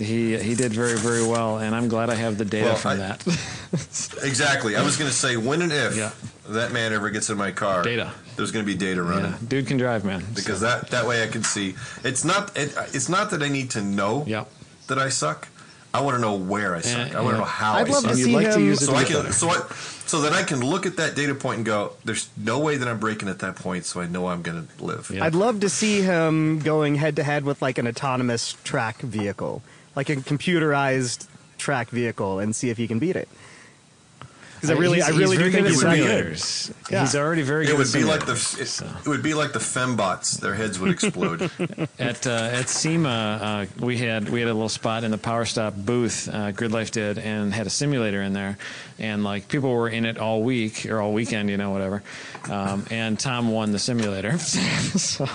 he 0.00 0.36
he 0.38 0.54
did 0.54 0.72
very 0.72 0.98
very 0.98 1.24
well, 1.26 1.58
and 1.58 1.74
I'm 1.74 1.88
glad 1.88 2.10
I 2.10 2.14
have 2.16 2.38
the 2.38 2.44
data 2.44 2.66
Well, 2.66 2.76
from 2.76 2.90
I- 2.92 2.96
that. 2.96 3.24
Exactly. 4.22 4.74
I 4.76 4.82
was 4.82 4.96
going 4.96 5.10
to 5.10 5.16
say 5.16 5.36
when 5.36 5.62
and 5.62 5.72
if 5.72 5.96
Yeah. 5.96 6.10
that 6.48 6.72
man 6.72 6.92
ever 6.92 7.10
gets 7.10 7.30
in 7.30 7.38
my 7.38 7.52
car, 7.52 7.82
Data. 7.82 8.10
There's 8.36 8.50
going 8.50 8.64
to 8.64 8.70
be 8.72 8.76
data 8.76 9.02
running. 9.02 9.30
yeah, 9.32 9.38
dude 9.46 9.66
can 9.66 9.76
drive, 9.76 10.04
man. 10.04 10.24
because 10.34 10.60
that 10.62 10.90
that 10.90 11.06
way 11.06 11.22
I 11.22 11.28
can 11.28 11.44
see. 11.44 11.74
It's 12.02 12.24
not 12.24 12.56
it, 12.56 12.74
it's 12.92 13.08
not 13.08 13.30
that 13.30 13.42
I 13.42 13.48
need 13.48 13.70
to 13.70 13.82
know 13.82 14.24
Yeah. 14.26 14.44
that 14.88 14.98
I 14.98 15.08
suck. 15.10 15.48
I 15.92 16.00
want 16.02 16.14
to 16.16 16.20
know 16.20 16.34
where 16.34 16.74
I 16.76 16.80
suck. 16.82 17.14
Uh, 17.14 17.18
I 17.18 17.20
want 17.22 17.34
to 17.34 17.38
know 17.38 17.44
how 17.44 17.74
I'd 17.74 17.88
I 17.88 17.92
love 17.92 18.02
suck. 18.02 18.04
to 18.04 18.08
And 18.10 18.18
you'd 18.18 18.24
see 18.26 18.34
like 18.34 18.52
to 18.54 18.60
use 18.60 18.82
it 18.82 18.86
so 18.86 18.94
I 18.94 19.04
can 19.04 19.16
better. 19.16 19.32
so 19.32 19.48
I, 19.50 19.60
so 20.06 20.20
that 20.22 20.32
I 20.32 20.42
can 20.44 20.60
look 20.64 20.86
at 20.86 20.96
that 20.96 21.14
data 21.16 21.34
point 21.34 21.58
and 21.58 21.66
go, 21.66 21.92
"There's 22.04 22.28
no 22.36 22.58
way 22.60 22.76
that 22.76 22.86
I'm 22.88 22.98
braking 22.98 23.28
at 23.28 23.40
that 23.40 23.56
point," 23.56 23.84
so 23.86 24.00
I 24.00 24.06
know 24.06 24.28
I'm 24.28 24.42
going 24.42 24.66
to 24.78 24.84
live. 24.84 25.10
Yeah. 25.12 25.24
I'd 25.24 25.34
love 25.34 25.60
to 25.60 25.68
see 25.68 26.02
him 26.02 26.58
going 26.60 26.94
head 26.96 27.16
to 27.16 27.22
head 27.24 27.44
with 27.44 27.60
like 27.62 27.76
an 27.78 27.86
autonomous 27.88 28.56
track 28.64 29.00
vehicle, 29.02 29.62
like 29.96 30.08
a 30.08 30.16
computerized 30.16 31.26
track 31.58 31.90
vehicle, 31.90 32.38
and 32.38 32.54
see 32.54 32.70
if 32.70 32.76
he 32.78 32.86
can 32.88 32.98
beat 32.98 33.16
it. 33.16 33.28
Because 34.54 34.76
I 34.76 34.78
really, 34.78 34.96
He's- 34.98 35.08
I 35.08 35.16
really 35.16 35.22
he's 35.22 35.30
do 35.38 35.38
very 35.38 35.52
think 35.52 35.64
good 35.64 35.70
he's 35.72 35.82
at 35.84 35.90
that 35.90 35.96
good. 35.96 36.32
simulators. 36.34 36.90
Yeah. 36.90 37.00
He's 37.00 37.16
already 37.16 37.40
very 37.40 37.64
good. 37.64 37.72
It 37.74 37.78
would 37.78 37.92
be 37.94 38.04
like 38.04 38.26
the 38.26 38.32
it, 38.32 38.66
so. 38.66 38.86
it 38.86 39.08
would 39.08 39.22
be 39.22 39.32
like 39.32 39.54
the 39.54 39.58
fembots. 39.58 40.38
Their 40.38 40.52
heads 40.54 40.78
would 40.78 40.90
explode. 40.90 41.40
at 41.98 42.26
uh, 42.26 42.30
at 42.52 42.68
SEMA, 42.68 43.08
uh, 43.08 43.66
we 43.82 43.96
had 43.96 44.28
we 44.28 44.40
had 44.40 44.50
a 44.50 44.52
little 44.52 44.68
spot 44.68 45.02
in 45.02 45.12
the 45.12 45.16
Power 45.18 45.46
Stop 45.46 45.74
booth. 45.76 46.28
Uh, 46.30 46.50
Grid 46.52 46.72
Life 46.72 46.90
did, 46.90 47.16
and 47.16 47.54
had 47.54 47.66
a 47.66 47.70
simulator 47.70 48.20
in 48.20 48.34
there, 48.34 48.58
and 48.98 49.24
like 49.24 49.48
people 49.48 49.72
were 49.72 49.88
in 49.88 50.04
it 50.04 50.18
all 50.18 50.42
week 50.42 50.84
or 50.84 51.00
all 51.00 51.14
weekend, 51.14 51.48
you 51.48 51.56
know, 51.56 51.70
whatever. 51.70 52.02
Um, 52.50 52.84
and 52.90 53.18
Tom 53.18 53.50
won 53.50 53.72
the 53.72 53.78
simulator. 53.78 54.36
so 54.38 55.26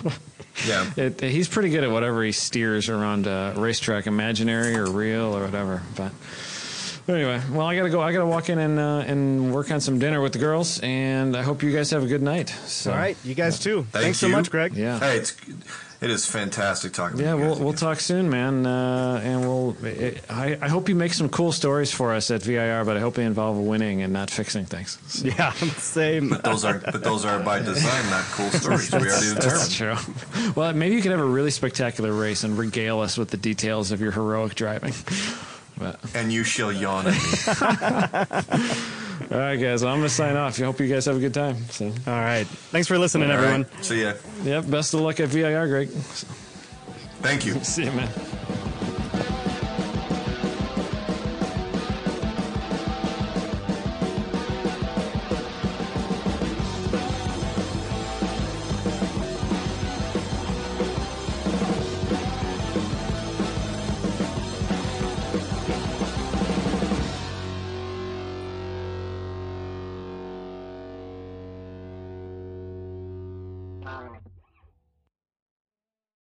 yeah. 0.67 0.89
it, 0.95 1.21
he's 1.21 1.47
pretty 1.47 1.69
good 1.69 1.83
at 1.83 1.91
whatever 1.91 2.23
he 2.23 2.31
steers 2.31 2.89
around 2.89 3.27
a 3.27 3.53
racetrack, 3.57 4.07
imaginary 4.07 4.75
or 4.75 4.85
real 4.85 5.35
or 5.35 5.43
whatever. 5.43 5.81
But. 5.95 6.11
Anyway, 7.07 7.39
well, 7.51 7.67
I 7.67 7.75
gotta 7.75 7.91
go. 7.91 8.01
I 8.01 8.11
gotta 8.11 8.25
walk 8.25 8.49
in 8.49 8.57
and 8.57 8.79
uh, 8.79 9.03
and 9.05 9.53
work 9.53 9.69
on 9.69 9.79
some 9.79 9.99
dinner 9.99 10.21
with 10.21 10.33
the 10.33 10.39
girls, 10.39 10.79
and 10.79 11.37
I 11.37 11.43
hope 11.43 11.61
you 11.61 11.71
guys 11.71 11.91
have 11.91 12.03
a 12.03 12.07
good 12.07 12.23
night. 12.23 12.49
So, 12.49 12.91
All 12.91 12.97
right, 12.97 13.15
you 13.23 13.35
guys 13.35 13.59
too. 13.59 13.83
Thank 13.91 14.05
Thanks 14.05 14.17
so 14.17 14.27
much, 14.27 14.49
Greg. 14.49 14.73
Yeah. 14.73 14.97
Hey, 14.97 15.17
it's 15.17 15.35
it 16.05 16.11
is 16.11 16.25
fantastic 16.27 16.93
talking. 16.93 17.19
Yeah, 17.19 17.33
to 17.33 17.39
you 17.39 17.45
we'll 17.45 17.59
we'll 17.59 17.73
talk 17.73 17.99
soon, 17.99 18.29
man. 18.29 18.65
Uh, 18.65 19.19
and 19.23 19.41
we'll. 19.41 19.75
I, 20.29 20.55
I 20.61 20.67
hope 20.67 20.87
you 20.87 20.93
make 20.93 21.13
some 21.13 21.29
cool 21.29 21.51
stories 21.51 21.91
for 21.91 22.13
us 22.13 22.29
at 22.29 22.43
VIR, 22.43 22.85
but 22.85 22.95
I 22.95 22.99
hope 22.99 23.15
they 23.15 23.25
involve 23.25 23.57
winning 23.57 24.03
and 24.03 24.13
not 24.13 24.29
fixing 24.29 24.65
things. 24.65 24.99
So 25.07 25.27
Yeah, 25.37 25.51
same. 25.51 26.29
But 26.29 26.43
those 26.43 26.63
are 26.63 26.77
but 26.77 27.03
those 27.03 27.25
are 27.25 27.39
by 27.39 27.59
design, 27.59 28.09
not 28.11 28.23
cool 28.25 28.51
stories. 28.51 28.91
We 28.91 28.99
already 28.99 29.33
determined. 29.33 29.41
that's 29.41 29.75
true. 29.75 29.95
Well, 30.55 30.73
maybe 30.73 30.95
you 30.95 31.01
could 31.01 31.11
have 31.11 31.19
a 31.19 31.25
really 31.25 31.51
spectacular 31.51 32.13
race 32.13 32.43
and 32.43 32.55
regale 32.55 32.99
us 32.99 33.17
with 33.17 33.31
the 33.31 33.37
details 33.37 33.91
of 33.91 33.99
your 33.99 34.11
heroic 34.11 34.53
driving. 34.53 34.93
But, 35.77 35.99
and 36.15 36.31
you 36.31 36.43
shall 36.43 36.71
yawn 36.71 37.05
at 37.07 37.13
me. 37.13 37.19
all 39.31 39.37
right, 39.39 39.57
guys. 39.57 39.83
Well, 39.83 39.91
I'm 39.93 39.99
going 39.99 40.07
to 40.07 40.09
sign 40.09 40.35
off. 40.37 40.59
I 40.61 40.63
hope 40.65 40.79
you 40.79 40.87
guys 40.87 41.05
have 41.05 41.17
a 41.17 41.19
good 41.19 41.33
time. 41.33 41.65
So, 41.69 41.85
All 41.87 42.13
right. 42.13 42.45
Thanks 42.47 42.87
for 42.87 42.97
listening, 42.97 43.29
All 43.29 43.37
everyone. 43.37 43.63
right. 43.63 43.85
See 43.85 44.01
ya. 44.03 44.13
yep. 44.43 44.69
Best 44.69 44.93
of 44.93 45.01
luck 45.01 45.19
at 45.19 45.29
VIR, 45.29 45.67
Greg. 45.67 45.89
Thank 47.21 47.45
you. 47.45 47.53
See 47.63 47.83
you, 47.85 47.91
man. 47.91 48.09